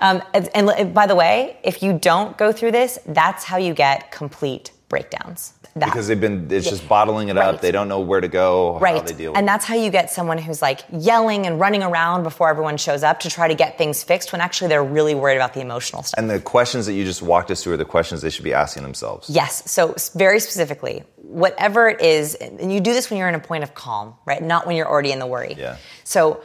Um, 0.00 0.22
and, 0.34 0.50
and 0.54 0.94
by 0.94 1.06
the 1.06 1.14
way, 1.14 1.56
if 1.62 1.82
you 1.82 1.92
don't 1.92 2.36
go 2.36 2.52
through 2.52 2.72
this, 2.72 2.98
that's 3.06 3.44
how 3.44 3.56
you 3.56 3.74
get 3.74 4.10
complete 4.10 4.72
breakdowns. 4.92 5.54
That- 5.74 5.86
Because 5.86 6.06
they've 6.06 6.20
been, 6.20 6.48
it's 6.50 6.68
just 6.68 6.86
bottling 6.86 7.28
it 7.30 7.36
Right. 7.36 7.54
up. 7.54 7.62
They 7.62 7.72
don't 7.72 7.88
know 7.88 8.00
where 8.00 8.20
to 8.20 8.28
go, 8.28 8.74
how 8.74 8.78
Right. 8.78 9.06
they 9.06 9.14
deal 9.14 9.30
with 9.32 9.38
and 9.38 9.48
that's 9.48 9.64
how 9.64 9.74
you 9.74 9.90
get 9.90 10.10
someone 10.10 10.36
who's 10.36 10.60
like 10.60 10.80
yelling 10.92 11.46
and 11.46 11.58
running 11.58 11.82
around 11.82 12.24
before 12.24 12.50
everyone 12.50 12.76
shows 12.76 13.02
up 13.02 13.20
to 13.20 13.30
try 13.30 13.48
to 13.48 13.54
get 13.54 13.78
things 13.78 14.02
fixed 14.02 14.32
when 14.32 14.42
actually 14.42 14.68
they're 14.68 14.84
really 14.84 15.14
worried 15.14 15.36
about 15.36 15.54
the 15.54 15.62
emotional 15.62 16.02
stuff. 16.02 16.18
And 16.18 16.28
the 16.28 16.38
questions 16.40 16.84
that 16.86 16.92
you 16.92 17.04
just 17.06 17.22
walked 17.22 17.50
us 17.50 17.62
through 17.62 17.72
are 17.72 17.76
the 17.78 17.86
questions 17.86 18.20
they 18.20 18.28
should 18.28 18.44
be 18.44 18.52
asking 18.52 18.82
themselves. 18.82 19.30
Yes. 19.30 19.62
So 19.64 19.94
very 20.14 20.38
specifically, 20.40 21.04
whatever 21.22 21.88
it 21.88 22.02
is, 22.02 22.34
and 22.34 22.70
you 22.70 22.80
do 22.80 22.92
this 22.92 23.08
when 23.08 23.18
you're 23.18 23.30
in 23.30 23.34
a 23.34 23.38
point 23.52 23.64
of 23.64 23.72
calm, 23.74 24.14
right? 24.26 24.42
Not 24.42 24.66
when 24.66 24.76
you're 24.76 24.88
already 24.88 25.10
in 25.12 25.20
the 25.20 25.26
worry. 25.26 25.54
Yeah. 25.58 25.76
So 26.04 26.40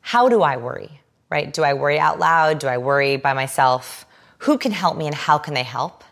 how 0.00 0.28
do 0.28 0.42
I 0.42 0.58
worry, 0.58 1.00
right? 1.28 1.52
Do 1.52 1.64
I 1.64 1.74
worry 1.74 1.98
out 1.98 2.20
loud? 2.20 2.60
Do 2.60 2.68
I 2.68 2.78
worry 2.78 3.16
by 3.16 3.32
myself? 3.32 4.06
Who 4.44 4.58
can 4.58 4.70
help 4.70 4.96
me 4.96 5.06
and 5.08 5.14
how 5.14 5.38
can 5.38 5.54
they 5.54 5.64
help? 5.64 6.04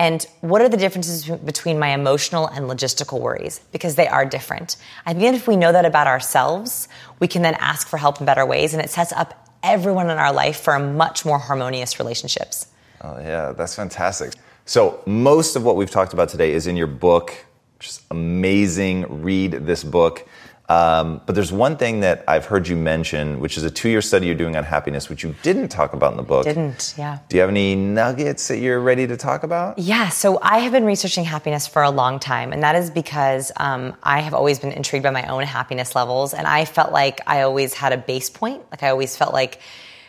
And 0.00 0.26
what 0.40 0.62
are 0.62 0.68
the 0.70 0.78
differences 0.78 1.26
between 1.26 1.78
my 1.78 1.88
emotional 1.88 2.46
and 2.46 2.64
logistical 2.64 3.20
worries? 3.20 3.60
Because 3.70 3.96
they 3.96 4.08
are 4.08 4.24
different. 4.24 4.78
I 5.04 5.12
think 5.12 5.36
if 5.36 5.46
we 5.46 5.56
know 5.56 5.72
that 5.72 5.84
about 5.84 6.06
ourselves, 6.06 6.88
we 7.18 7.28
can 7.28 7.42
then 7.42 7.54
ask 7.60 7.86
for 7.86 7.98
help 7.98 8.18
in 8.18 8.24
better 8.24 8.46
ways 8.46 8.72
and 8.72 8.82
it 8.82 8.88
sets 8.88 9.12
up 9.12 9.34
everyone 9.62 10.08
in 10.08 10.16
our 10.16 10.32
life 10.32 10.58
for 10.58 10.78
much 10.78 11.26
more 11.26 11.38
harmonious 11.38 11.98
relationships. 11.98 12.66
Oh, 13.02 13.18
yeah, 13.18 13.52
that's 13.52 13.74
fantastic. 13.74 14.32
So, 14.64 15.02
most 15.04 15.54
of 15.54 15.64
what 15.64 15.76
we've 15.76 15.90
talked 15.90 16.14
about 16.14 16.30
today 16.30 16.52
is 16.52 16.66
in 16.66 16.76
your 16.76 16.86
book, 16.86 17.34
Just 17.78 18.00
amazing. 18.10 19.22
Read 19.22 19.52
this 19.52 19.84
book. 19.84 20.26
Um, 20.70 21.20
but 21.26 21.34
there's 21.34 21.50
one 21.50 21.76
thing 21.76 21.98
that 22.00 22.22
I've 22.28 22.44
heard 22.44 22.68
you 22.68 22.76
mention, 22.76 23.40
which 23.40 23.56
is 23.58 23.64
a 23.64 23.70
two 23.72 23.88
year 23.88 24.00
study 24.00 24.26
you're 24.26 24.36
doing 24.36 24.54
on 24.54 24.62
happiness, 24.62 25.08
which 25.08 25.24
you 25.24 25.34
didn't 25.42 25.66
talk 25.66 25.94
about 25.94 26.12
in 26.12 26.16
the 26.16 26.22
book. 26.22 26.44
Didn't, 26.44 26.94
yeah. 26.96 27.18
Do 27.28 27.36
you 27.36 27.40
have 27.40 27.50
any 27.50 27.74
nuggets 27.74 28.46
that 28.46 28.58
you're 28.58 28.78
ready 28.78 29.08
to 29.08 29.16
talk 29.16 29.42
about? 29.42 29.80
Yeah, 29.80 30.10
so 30.10 30.38
I 30.40 30.58
have 30.58 30.70
been 30.70 30.84
researching 30.84 31.24
happiness 31.24 31.66
for 31.66 31.82
a 31.82 31.90
long 31.90 32.20
time, 32.20 32.52
and 32.52 32.62
that 32.62 32.76
is 32.76 32.88
because 32.88 33.50
um, 33.56 33.96
I 34.04 34.20
have 34.20 34.32
always 34.32 34.60
been 34.60 34.70
intrigued 34.70 35.02
by 35.02 35.10
my 35.10 35.26
own 35.26 35.42
happiness 35.42 35.96
levels, 35.96 36.34
and 36.34 36.46
I 36.46 36.64
felt 36.66 36.92
like 36.92 37.20
I 37.26 37.42
always 37.42 37.74
had 37.74 37.92
a 37.92 37.98
base 37.98 38.30
point. 38.30 38.62
Like 38.70 38.84
I 38.84 38.90
always 38.90 39.16
felt 39.16 39.34
like, 39.34 39.58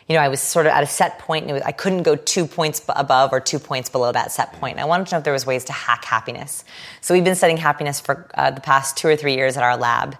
you 0.08 0.14
know, 0.14 0.22
I 0.22 0.28
was 0.28 0.40
sort 0.40 0.66
of 0.66 0.72
at 0.72 0.84
a 0.84 0.86
set 0.86 1.18
point, 1.18 1.42
and 1.42 1.50
it 1.50 1.54
was, 1.54 1.62
I 1.64 1.72
couldn't 1.72 2.04
go 2.04 2.14
two 2.14 2.46
points 2.46 2.80
above 2.88 3.32
or 3.32 3.40
two 3.40 3.58
points 3.58 3.88
below 3.88 4.12
that 4.12 4.30
set 4.30 4.52
point. 4.52 4.74
And 4.74 4.80
I 4.80 4.84
wanted 4.84 5.08
to 5.08 5.14
know 5.16 5.18
if 5.18 5.24
there 5.24 5.32
was 5.32 5.44
ways 5.44 5.64
to 5.64 5.72
hack 5.72 6.04
happiness. 6.04 6.62
So 7.00 7.14
we've 7.14 7.24
been 7.24 7.34
studying 7.34 7.56
happiness 7.56 7.98
for 7.98 8.28
uh, 8.34 8.52
the 8.52 8.60
past 8.60 8.96
two 8.96 9.08
or 9.08 9.16
three 9.16 9.34
years 9.34 9.56
at 9.56 9.64
our 9.64 9.76
lab. 9.76 10.16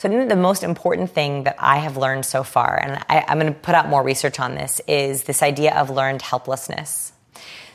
So 0.00 0.08
I 0.08 0.12
think 0.12 0.30
the 0.30 0.36
most 0.36 0.62
important 0.62 1.10
thing 1.10 1.44
that 1.44 1.56
I 1.58 1.76
have 1.76 1.98
learned 1.98 2.24
so 2.24 2.42
far, 2.42 2.80
and 2.82 3.04
I, 3.10 3.22
I'm 3.28 3.38
going 3.38 3.52
to 3.52 3.60
put 3.60 3.74
out 3.74 3.86
more 3.86 4.02
research 4.02 4.40
on 4.40 4.54
this, 4.54 4.80
is 4.88 5.24
this 5.24 5.42
idea 5.42 5.74
of 5.74 5.90
learned 5.90 6.22
helplessness. 6.22 7.12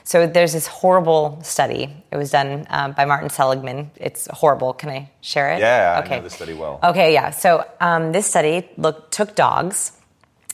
So 0.03 0.25
there's 0.25 0.51
this 0.51 0.65
horrible 0.65 1.39
study. 1.43 2.03
It 2.09 2.17
was 2.17 2.31
done 2.31 2.65
um, 2.71 2.93
by 2.93 3.05
Martin 3.05 3.29
Seligman. 3.29 3.91
It's 3.97 4.27
horrible. 4.31 4.73
Can 4.73 4.89
I 4.89 5.11
share 5.21 5.51
it? 5.51 5.59
Yeah, 5.59 6.01
I 6.03 6.09
know 6.09 6.23
the 6.23 6.31
study 6.31 6.55
well. 6.55 6.79
Okay, 6.83 7.13
yeah. 7.13 7.29
So 7.29 7.63
um, 7.79 8.11
this 8.11 8.25
study 8.25 8.67
took 9.11 9.35
dogs 9.35 9.91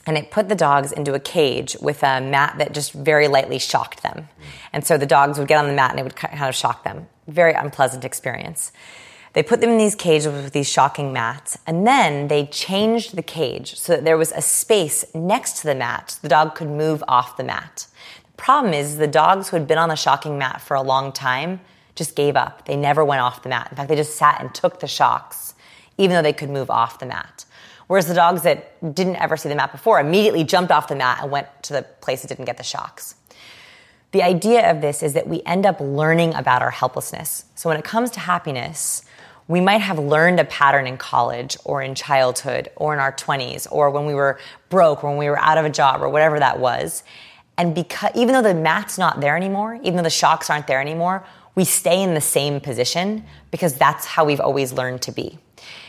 and 0.06 0.18
it 0.18 0.30
put 0.30 0.50
the 0.50 0.56
dogs 0.56 0.92
into 0.92 1.14
a 1.14 1.22
cage 1.22 1.78
with 1.82 2.04
a 2.04 2.20
mat 2.20 2.56
that 2.58 2.74
just 2.74 2.92
very 2.92 3.30
lightly 3.30 3.60
shocked 3.60 4.04
them. 4.04 4.28
And 4.74 4.86
so 4.86 4.98
the 4.98 5.06
dogs 5.06 5.40
would 5.40 5.48
get 5.48 5.58
on 5.58 5.68
the 5.68 5.74
mat 5.74 5.92
and 5.92 6.02
it 6.02 6.04
would 6.04 6.18
kind 6.18 6.38
of 6.44 6.54
shock 6.54 6.84
them. 6.84 7.08
Very 7.28 7.54
unpleasant 7.54 8.04
experience. 8.04 8.74
They 9.34 9.44
put 9.44 9.62
them 9.62 9.70
in 9.70 9.78
these 9.78 9.96
cages 9.96 10.28
with 10.28 10.52
these 10.52 10.70
shocking 10.70 11.14
mats, 11.14 11.58
and 11.66 11.88
then 11.88 12.28
they 12.28 12.48
changed 12.48 13.16
the 13.16 13.22
cage 13.22 13.78
so 13.78 13.94
that 13.94 14.04
there 14.04 14.18
was 14.18 14.32
a 14.34 14.42
space 14.42 15.06
next 15.16 15.58
to 15.62 15.68
the 15.68 15.76
mat. 15.76 16.12
So 16.12 16.20
The 16.24 16.30
dog 16.30 16.56
could 16.56 16.68
move 16.68 17.02
off 17.08 17.38
the 17.38 17.44
mat. 17.44 17.88
The 18.26 18.44
problem 18.44 18.74
is 18.74 18.98
the 18.98 19.08
dogs 19.08 19.50
who 19.50 19.58
had 19.58 19.68
been 19.68 19.78
on 19.78 19.90
the 19.90 19.96
shocking 19.96 20.38
mat 20.38 20.62
for 20.62 20.76
a 20.76 20.82
long 20.82 21.14
time 21.14 21.62
just 21.96 22.16
gave 22.16 22.36
up. 22.36 22.66
They 22.66 22.76
never 22.76 23.06
went 23.06 23.22
off 23.22 23.44
the 23.44 23.50
mat. 23.50 23.68
In 23.72 23.78
fact, 23.78 23.88
they 23.88 23.96
just 23.96 24.18
sat 24.18 24.42
and 24.42 24.54
took 24.54 24.80
the 24.80 24.88
shocks, 24.88 25.54
even 25.98 26.16
though 26.16 26.22
they 26.22 26.34
could 26.34 26.50
move 26.50 26.70
off 26.70 27.00
the 27.00 27.06
mat. 27.06 27.46
Whereas 27.88 28.08
the 28.08 28.14
dogs 28.14 28.44
that 28.44 28.96
didn't 28.96 29.18
ever 29.18 29.38
see 29.38 29.50
the 29.50 29.56
mat 29.56 29.72
before 29.72 30.00
immediately 30.00 30.44
jumped 30.44 30.72
off 30.72 30.88
the 30.88 30.96
mat 30.96 31.20
and 31.22 31.32
went 31.32 31.48
to 31.64 31.74
the 31.74 31.84
place 31.84 32.22
that 32.22 32.30
didn't 32.30 32.46
get 32.46 32.58
the 32.58 32.64
shocks. 32.64 33.16
The 34.12 34.24
idea 34.24 34.70
of 34.70 34.82
this 34.82 35.04
is 35.04 35.14
that 35.14 35.28
we 35.28 35.42
end 35.46 35.66
up 35.66 35.80
learning 35.80 36.34
about 36.34 36.62
our 36.62 36.72
helplessness. 36.72 37.46
So 37.56 37.70
when 37.70 37.78
it 37.78 37.86
comes 37.86 38.10
to 38.12 38.20
happiness, 38.20 39.04
we 39.52 39.60
might 39.60 39.82
have 39.82 40.00
learned 40.00 40.40
a 40.40 40.46
pattern 40.46 40.88
in 40.88 40.98
college 40.98 41.58
or 41.66 41.82
in 41.82 41.94
childhood 41.94 42.70
or 42.78 42.94
in 42.94 43.00
our 43.00 43.12
20s 43.12 43.68
or 43.70 43.90
when 43.90 44.06
we 44.06 44.14
were 44.14 44.40
broke 44.70 45.04
or 45.04 45.10
when 45.10 45.18
we 45.18 45.30
were 45.30 45.38
out 45.38 45.58
of 45.58 45.66
a 45.66 45.70
job 45.70 46.02
or 46.02 46.08
whatever 46.08 46.40
that 46.40 46.58
was. 46.58 47.04
And 47.58 47.76
because 47.76 48.12
even 48.16 48.34
though 48.34 48.42
the 48.42 48.54
mat's 48.54 48.98
not 48.98 49.20
there 49.20 49.36
anymore, 49.36 49.76
even 49.84 49.98
though 49.98 50.04
the 50.04 50.10
shocks 50.10 50.50
aren't 50.50 50.68
there 50.68 50.80
anymore, 50.80 51.26
we 51.54 51.66
stay 51.66 52.02
in 52.02 52.14
the 52.14 52.22
same 52.22 52.62
position 52.62 53.26
because 53.52 53.74
that's 53.76 54.06
how 54.06 54.24
we've 54.24 54.40
always 54.40 54.72
learned 54.72 55.02
to 55.02 55.12
be. 55.12 55.38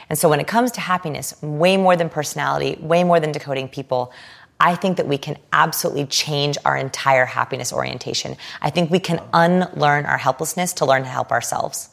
And 0.09 0.19
so 0.19 0.29
when 0.29 0.41
it 0.41 0.49
comes 0.49 0.73
to 0.73 0.81
happiness, 0.81 1.41
way 1.41 1.77
more 1.77 1.95
than 1.95 2.09
personality, 2.09 2.77
way 2.81 3.05
more 3.05 3.21
than 3.21 3.31
decoding 3.31 3.69
people, 3.69 4.13
I 4.59 4.75
think 4.75 4.97
that 4.97 5.07
we 5.07 5.19
can 5.19 5.39
absolutely 5.53 6.07
change 6.07 6.59
our 6.65 6.77
entire 6.77 7.27
happiness 7.27 7.73
orientation. 7.73 8.37
I 8.61 8.71
think 8.71 8.91
we 8.91 8.99
can 8.99 9.21
unlearn 9.33 10.05
our 10.05 10.19
helplessness 10.19 10.73
to 10.75 10.85
learn 10.85 11.03
to 11.03 11.09
help 11.09 11.31
ourselves. 11.31 11.91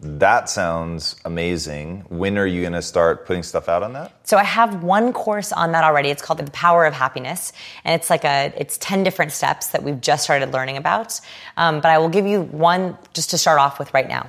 That 0.00 0.50
sounds 0.50 1.16
amazing. 1.24 2.04
When 2.10 2.36
are 2.36 2.46
you 2.46 2.60
going 2.60 2.74
to 2.74 2.82
start 2.82 3.24
putting 3.24 3.42
stuff 3.42 3.66
out 3.66 3.82
on 3.82 3.94
that? 3.94 4.12
So 4.24 4.36
I 4.36 4.44
have 4.44 4.82
one 4.82 5.12
course 5.14 5.52
on 5.52 5.72
that 5.72 5.84
already. 5.84 6.10
It's 6.10 6.20
called 6.20 6.38
The 6.38 6.50
Power 6.50 6.84
of 6.84 6.92
Happiness, 6.92 7.54
and 7.82 7.98
it's 7.98 8.10
like 8.10 8.24
a 8.24 8.52
it's 8.58 8.76
ten 8.76 9.04
different 9.04 9.32
steps 9.32 9.68
that 9.68 9.82
we've 9.82 10.00
just 10.00 10.24
started 10.24 10.52
learning 10.52 10.76
about. 10.76 11.18
Um, 11.56 11.80
but 11.80 11.90
I 11.90 11.98
will 11.98 12.10
give 12.10 12.26
you 12.26 12.42
one 12.42 12.98
just 13.14 13.30
to 13.30 13.38
start 13.38 13.58
off 13.58 13.78
with 13.78 13.92
right 13.94 14.06
now, 14.06 14.28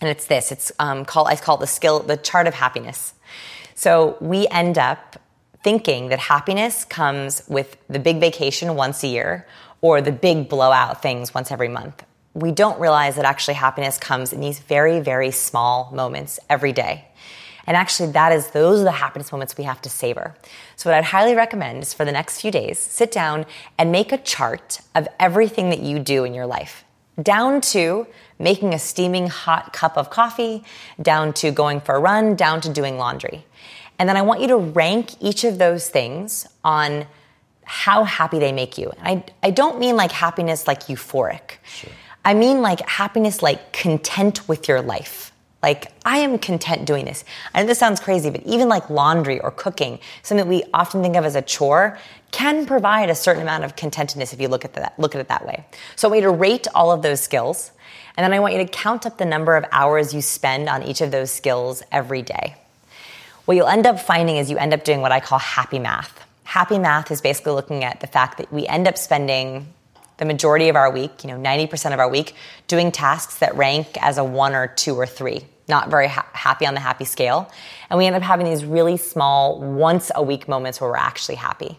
and 0.00 0.08
it's 0.08 0.26
this. 0.26 0.52
It's 0.52 0.70
um, 0.78 1.04
called 1.04 1.26
I 1.26 1.34
call 1.36 1.56
it 1.56 1.60
the 1.60 1.66
skill 1.66 1.98
the 1.98 2.16
chart 2.16 2.46
of 2.46 2.54
happiness. 2.54 3.14
So 3.74 4.16
we 4.20 4.46
end 4.48 4.78
up 4.78 5.20
thinking 5.64 6.08
that 6.10 6.20
happiness 6.20 6.84
comes 6.84 7.42
with 7.48 7.76
the 7.88 7.98
big 7.98 8.20
vacation 8.20 8.76
once 8.76 9.02
a 9.02 9.08
year 9.08 9.46
or 9.80 10.00
the 10.00 10.12
big 10.12 10.48
blowout 10.48 11.02
things 11.02 11.34
once 11.34 11.50
every 11.50 11.68
month 11.68 12.04
we 12.34 12.50
don't 12.50 12.78
realize 12.80 13.16
that 13.16 13.24
actually 13.24 13.54
happiness 13.54 13.96
comes 13.96 14.32
in 14.32 14.40
these 14.40 14.58
very, 14.58 15.00
very 15.00 15.30
small 15.30 15.90
moments 15.92 16.40
every 16.50 16.72
day. 16.72 17.06
And 17.66 17.76
actually, 17.76 18.12
that 18.12 18.32
is 18.32 18.50
those 18.50 18.80
are 18.80 18.84
the 18.84 18.90
happiness 18.92 19.32
moments 19.32 19.56
we 19.56 19.64
have 19.64 19.80
to 19.82 19.88
savor. 19.88 20.34
So, 20.76 20.90
what 20.90 20.98
I'd 20.98 21.04
highly 21.04 21.34
recommend 21.34 21.82
is 21.82 21.94
for 21.94 22.04
the 22.04 22.12
next 22.12 22.40
few 22.40 22.50
days, 22.50 22.78
sit 22.78 23.10
down 23.10 23.46
and 23.78 23.90
make 23.90 24.12
a 24.12 24.18
chart 24.18 24.80
of 24.94 25.08
everything 25.18 25.70
that 25.70 25.80
you 25.80 25.98
do 25.98 26.24
in 26.24 26.34
your 26.34 26.46
life, 26.46 26.84
down 27.22 27.62
to 27.62 28.06
making 28.38 28.74
a 28.74 28.78
steaming 28.78 29.28
hot 29.28 29.72
cup 29.72 29.96
of 29.96 30.10
coffee, 30.10 30.62
down 31.00 31.32
to 31.34 31.50
going 31.50 31.80
for 31.80 31.94
a 31.94 32.00
run, 32.00 32.34
down 32.34 32.60
to 32.60 32.68
doing 32.70 32.98
laundry. 32.98 33.46
And 33.98 34.08
then 34.08 34.16
I 34.16 34.22
want 34.22 34.40
you 34.40 34.48
to 34.48 34.56
rank 34.56 35.22
each 35.22 35.44
of 35.44 35.56
those 35.56 35.88
things 35.88 36.46
on 36.64 37.06
how 37.62 38.04
happy 38.04 38.38
they 38.38 38.52
make 38.52 38.76
you. 38.76 38.90
And 38.98 39.22
I, 39.42 39.48
I 39.48 39.50
don't 39.50 39.78
mean 39.78 39.96
like 39.96 40.12
happiness 40.12 40.66
like 40.66 40.88
euphoric. 40.88 41.58
Sure. 41.66 41.90
I 42.24 42.34
mean 42.34 42.62
like 42.62 42.80
happiness, 42.88 43.42
like 43.42 43.72
content 43.72 44.48
with 44.48 44.68
your 44.68 44.80
life. 44.80 45.32
Like, 45.62 45.90
I 46.04 46.18
am 46.18 46.38
content 46.38 46.84
doing 46.84 47.06
this. 47.06 47.24
I 47.54 47.62
know 47.62 47.66
this 47.66 47.78
sounds 47.78 47.98
crazy, 47.98 48.28
but 48.28 48.42
even 48.42 48.68
like 48.68 48.90
laundry 48.90 49.40
or 49.40 49.50
cooking, 49.50 49.98
something 50.22 50.46
we 50.46 50.62
often 50.74 51.00
think 51.00 51.16
of 51.16 51.24
as 51.24 51.36
a 51.36 51.40
chore, 51.40 51.98
can 52.32 52.66
provide 52.66 53.08
a 53.08 53.14
certain 53.14 53.40
amount 53.40 53.64
of 53.64 53.74
contentedness 53.74 54.34
if 54.34 54.42
you 54.42 54.48
look 54.48 54.66
at 54.66 54.74
that, 54.74 54.92
look 54.98 55.14
at 55.14 55.22
it 55.22 55.28
that 55.28 55.46
way. 55.46 55.64
So 55.96 56.06
I 56.06 56.10
want 56.10 56.22
you 56.22 56.28
to 56.28 56.36
rate 56.36 56.66
all 56.74 56.92
of 56.92 57.00
those 57.00 57.20
skills, 57.20 57.70
and 58.14 58.24
then 58.24 58.34
I 58.34 58.40
want 58.40 58.52
you 58.52 58.58
to 58.58 58.70
count 58.70 59.06
up 59.06 59.16
the 59.16 59.24
number 59.24 59.56
of 59.56 59.64
hours 59.72 60.12
you 60.12 60.20
spend 60.20 60.68
on 60.68 60.82
each 60.82 61.00
of 61.00 61.10
those 61.10 61.30
skills 61.30 61.82
every 61.90 62.20
day. 62.20 62.56
What 63.46 63.56
you'll 63.56 63.66
end 63.66 63.86
up 63.86 63.98
finding 63.98 64.36
is 64.36 64.50
you 64.50 64.58
end 64.58 64.74
up 64.74 64.84
doing 64.84 65.00
what 65.00 65.12
I 65.12 65.20
call 65.20 65.38
happy 65.38 65.78
math. 65.78 66.26
Happy 66.42 66.78
math 66.78 67.10
is 67.10 67.22
basically 67.22 67.52
looking 67.52 67.84
at 67.84 68.00
the 68.00 68.06
fact 68.06 68.36
that 68.36 68.52
we 68.52 68.66
end 68.66 68.86
up 68.86 68.98
spending 68.98 69.72
the 70.18 70.24
majority 70.24 70.68
of 70.68 70.76
our 70.76 70.90
week, 70.90 71.24
you 71.24 71.30
know, 71.30 71.36
90% 71.36 71.92
of 71.92 71.98
our 71.98 72.08
week, 72.08 72.34
doing 72.68 72.92
tasks 72.92 73.38
that 73.38 73.54
rank 73.56 73.88
as 74.00 74.18
a 74.18 74.24
one 74.24 74.54
or 74.54 74.68
two 74.68 74.94
or 74.94 75.06
three, 75.06 75.44
not 75.68 75.90
very 75.90 76.08
ha- 76.08 76.26
happy 76.32 76.66
on 76.66 76.74
the 76.74 76.80
happy 76.80 77.04
scale. 77.04 77.50
And 77.90 77.98
we 77.98 78.06
end 78.06 78.16
up 78.16 78.22
having 78.22 78.46
these 78.46 78.64
really 78.64 78.96
small, 78.96 79.60
once 79.60 80.10
a 80.14 80.22
week 80.22 80.48
moments 80.48 80.80
where 80.80 80.90
we're 80.90 80.96
actually 80.96 81.36
happy. 81.36 81.78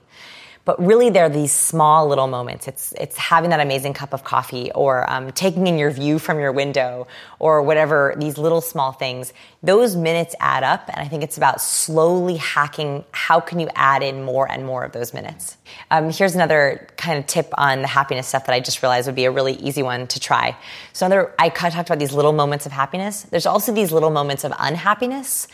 But 0.66 0.84
really, 0.84 1.12
they're 1.12 1.30
these 1.30 1.54
small 1.54 2.08
little 2.08 2.26
moments. 2.26 2.68
It's, 2.68 2.92
it's 2.94 3.16
having 3.16 3.52
that 3.52 3.60
amazing 3.60 3.94
cup 3.94 4.14
of 4.14 4.24
coffee 4.24 4.72
or 4.74 5.10
um, 5.10 5.32
taking 5.32 5.68
in 5.68 5.78
your 5.78 5.92
view 5.92 6.18
from 6.18 6.40
your 6.40 6.52
window 6.52 7.08
or 7.38 7.62
whatever, 7.62 8.16
these 8.18 8.40
little 8.40 8.62
small 8.62 8.92
things. 8.92 9.32
Those 9.62 9.96
minutes 9.96 10.34
add 10.40 10.64
up. 10.64 10.90
And 10.90 11.00
I 11.00 11.08
think 11.08 11.24
it's 11.24 11.38
about 11.38 11.62
slowly 11.62 12.38
hacking 12.38 13.06
how 13.12 13.40
can 13.40 13.60
you 13.60 13.70
add 13.76 14.02
in 14.02 14.24
more 14.24 14.52
and 14.52 14.66
more 14.66 14.84
of 14.84 14.92
those 14.92 15.14
minutes. 15.14 15.56
Um, 15.92 16.10
here's 16.10 16.34
another 16.34 16.88
kind 16.98 17.20
of 17.20 17.28
tip 17.28 17.54
on 17.58 17.84
the 17.84 17.88
happiness 17.88 18.28
stuff 18.28 18.48
that 18.48 18.54
I 18.54 18.60
just 18.60 18.82
realized 18.82 19.06
would 19.08 19.16
be 19.16 19.26
a 19.26 19.32
really 19.32 19.54
easy 19.54 19.84
one 19.84 20.08
to 20.08 20.20
try. 20.20 20.58
So, 20.94 21.06
another, 21.06 21.34
I 21.38 21.50
talked 21.50 21.90
about 21.90 22.00
these 22.00 22.14
little 22.14 22.34
moments 22.34 22.66
of 22.66 22.72
happiness. 22.72 23.24
There's 23.24 23.46
also 23.46 23.72
these 23.72 23.92
little 23.92 24.12
moments 24.12 24.44
of 24.44 24.52
unhappiness 24.58 25.48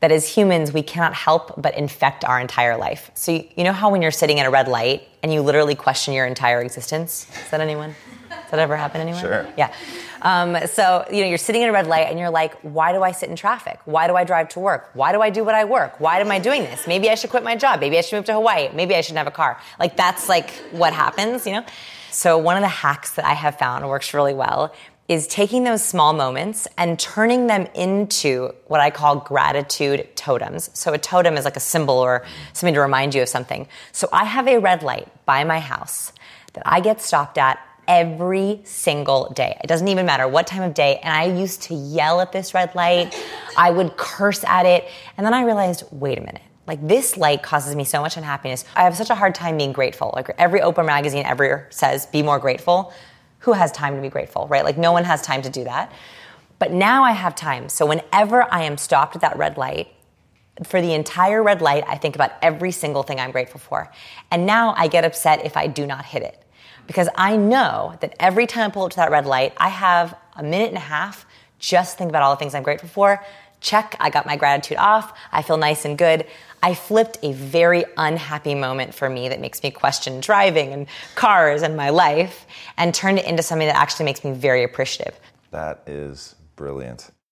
that 0.00 0.12
as 0.12 0.28
humans, 0.28 0.72
we 0.72 0.82
cannot 0.82 1.14
help 1.14 1.60
but 1.60 1.76
infect 1.76 2.24
our 2.24 2.40
entire 2.40 2.76
life. 2.76 3.10
So, 3.14 3.32
you, 3.32 3.48
you 3.56 3.64
know 3.64 3.72
how 3.72 3.90
when 3.90 4.02
you're 4.02 4.10
sitting 4.10 4.38
at 4.40 4.46
a 4.46 4.50
red 4.50 4.68
light 4.68 5.08
and 5.22 5.32
you 5.32 5.42
literally 5.42 5.74
question 5.74 6.14
your 6.14 6.26
entire 6.26 6.62
existence? 6.62 7.26
Is 7.44 7.50
that 7.50 7.60
anyone? 7.60 7.94
Does 8.28 8.52
that 8.52 8.60
ever 8.60 8.76
happen 8.76 9.00
anywhere? 9.00 9.20
Sure. 9.20 9.52
Yeah. 9.56 9.74
Um, 10.22 10.56
so, 10.66 11.04
you 11.10 11.20
know, 11.20 11.28
you're 11.28 11.38
sitting 11.38 11.62
in 11.62 11.68
a 11.68 11.72
red 11.72 11.86
light 11.86 12.08
and 12.08 12.18
you're 12.18 12.30
like, 12.30 12.54
why 12.62 12.92
do 12.92 13.02
I 13.02 13.12
sit 13.12 13.28
in 13.28 13.36
traffic? 13.36 13.78
Why 13.84 14.06
do 14.06 14.16
I 14.16 14.24
drive 14.24 14.48
to 14.50 14.60
work? 14.60 14.90
Why 14.94 15.12
do 15.12 15.20
I 15.20 15.30
do 15.30 15.44
what 15.44 15.54
I 15.54 15.64
work? 15.64 16.00
Why 16.00 16.18
am 16.18 16.30
I 16.30 16.38
doing 16.38 16.62
this? 16.62 16.86
Maybe 16.86 17.10
I 17.10 17.14
should 17.14 17.30
quit 17.30 17.44
my 17.44 17.56
job. 17.56 17.80
Maybe 17.80 17.98
I 17.98 18.00
should 18.00 18.16
move 18.16 18.24
to 18.26 18.34
Hawaii. 18.34 18.70
Maybe 18.74 18.94
I 18.94 19.00
shouldn't 19.00 19.18
have 19.18 19.26
a 19.26 19.32
car. 19.32 19.60
Like, 19.78 19.96
that's 19.96 20.28
like 20.28 20.50
what 20.70 20.92
happens, 20.92 21.46
you 21.46 21.52
know? 21.52 21.64
So, 22.10 22.38
one 22.38 22.56
of 22.56 22.62
the 22.62 22.68
hacks 22.68 23.12
that 23.12 23.24
I 23.24 23.34
have 23.34 23.58
found 23.58 23.86
works 23.86 24.14
really 24.14 24.34
well 24.34 24.74
is 25.08 25.26
taking 25.26 25.64
those 25.64 25.82
small 25.82 26.12
moments 26.12 26.68
and 26.76 26.98
turning 26.98 27.46
them 27.46 27.66
into 27.74 28.52
what 28.66 28.80
I 28.80 28.90
call 28.90 29.16
gratitude 29.16 30.06
totems. 30.14 30.70
So 30.74 30.92
a 30.92 30.98
totem 30.98 31.38
is 31.38 31.46
like 31.46 31.56
a 31.56 31.60
symbol 31.60 31.94
or 31.94 32.26
something 32.52 32.74
to 32.74 32.80
remind 32.80 33.14
you 33.14 33.22
of 33.22 33.28
something. 33.28 33.66
So 33.92 34.08
I 34.12 34.24
have 34.24 34.46
a 34.46 34.58
red 34.58 34.82
light 34.82 35.08
by 35.24 35.44
my 35.44 35.60
house 35.60 36.12
that 36.52 36.62
I 36.66 36.80
get 36.80 37.00
stopped 37.00 37.38
at 37.38 37.58
every 37.86 38.60
single 38.64 39.32
day. 39.32 39.58
It 39.64 39.66
doesn't 39.66 39.88
even 39.88 40.04
matter 40.04 40.28
what 40.28 40.46
time 40.46 40.62
of 40.62 40.74
day. 40.74 40.98
And 41.02 41.10
I 41.10 41.24
used 41.24 41.62
to 41.62 41.74
yell 41.74 42.20
at 42.20 42.32
this 42.32 42.52
red 42.52 42.74
light. 42.74 43.18
I 43.56 43.70
would 43.70 43.96
curse 43.96 44.44
at 44.44 44.66
it. 44.66 44.86
And 45.16 45.24
then 45.24 45.32
I 45.32 45.44
realized, 45.44 45.84
wait 45.90 46.18
a 46.18 46.20
minute. 46.20 46.42
Like 46.66 46.86
this 46.86 47.16
light 47.16 47.42
causes 47.42 47.74
me 47.74 47.84
so 47.84 48.02
much 48.02 48.18
unhappiness. 48.18 48.66
I 48.76 48.82
have 48.82 48.94
such 48.94 49.08
a 49.08 49.14
hard 49.14 49.34
time 49.34 49.56
being 49.56 49.72
grateful. 49.72 50.12
Like 50.14 50.28
every 50.36 50.60
Oprah 50.60 50.84
magazine 50.84 51.24
ever 51.24 51.66
says, 51.70 52.04
be 52.04 52.22
more 52.22 52.38
grateful 52.38 52.92
who 53.48 53.54
has 53.54 53.72
time 53.72 53.96
to 53.96 54.02
be 54.02 54.08
grateful, 54.10 54.46
right? 54.48 54.62
Like 54.62 54.76
no 54.76 54.92
one 54.92 55.04
has 55.04 55.22
time 55.22 55.40
to 55.42 55.50
do 55.50 55.64
that. 55.64 55.90
But 56.58 56.72
now 56.72 57.02
I 57.02 57.12
have 57.12 57.34
time. 57.34 57.68
So 57.68 57.86
whenever 57.86 58.42
I 58.52 58.64
am 58.64 58.76
stopped 58.76 59.16
at 59.16 59.22
that 59.22 59.38
red 59.38 59.56
light, 59.56 59.88
for 60.64 60.80
the 60.80 60.92
entire 60.92 61.42
red 61.42 61.62
light, 61.62 61.84
I 61.86 61.96
think 61.96 62.14
about 62.14 62.32
every 62.42 62.72
single 62.72 63.02
thing 63.02 63.20
I'm 63.20 63.30
grateful 63.30 63.60
for. 63.60 63.90
And 64.30 64.44
now 64.44 64.74
I 64.76 64.88
get 64.88 65.04
upset 65.04 65.46
if 65.46 65.56
I 65.56 65.66
do 65.68 65.86
not 65.86 66.04
hit 66.04 66.22
it. 66.22 66.42
Because 66.86 67.08
I 67.14 67.36
know 67.36 67.96
that 68.00 68.14
every 68.18 68.46
time 68.46 68.70
I 68.70 68.74
pull 68.74 68.84
up 68.84 68.90
to 68.90 68.96
that 68.96 69.10
red 69.10 69.24
light, 69.24 69.54
I 69.56 69.68
have 69.68 70.14
a 70.34 70.42
minute 70.42 70.68
and 70.68 70.76
a 70.76 70.80
half 70.80 71.26
just 71.58 71.96
think 71.96 72.10
about 72.10 72.22
all 72.22 72.34
the 72.34 72.38
things 72.38 72.54
I'm 72.54 72.62
grateful 72.62 72.88
for. 72.88 73.24
Check, 73.60 73.96
I 73.98 74.10
got 74.10 74.26
my 74.26 74.36
gratitude 74.36 74.78
off. 74.78 75.16
I 75.32 75.42
feel 75.42 75.56
nice 75.56 75.84
and 75.84 75.96
good. 75.96 76.26
I 76.62 76.74
flipped 76.74 77.18
a 77.22 77.32
very 77.32 77.84
unhappy 77.96 78.54
moment 78.54 78.94
for 78.94 79.08
me 79.08 79.28
that 79.28 79.40
makes 79.40 79.62
me 79.62 79.70
question 79.70 80.20
driving 80.20 80.72
and 80.72 80.86
cars 81.14 81.62
and 81.62 81.76
my 81.76 81.90
life 81.90 82.46
and 82.76 82.94
turned 82.94 83.18
it 83.18 83.26
into 83.26 83.42
something 83.42 83.66
that 83.68 83.76
actually 83.76 84.06
makes 84.06 84.24
me 84.24 84.32
very 84.32 84.64
appreciative. 84.64 85.18
That 85.50 85.82
is 85.86 86.34
brilliant. 86.56 87.10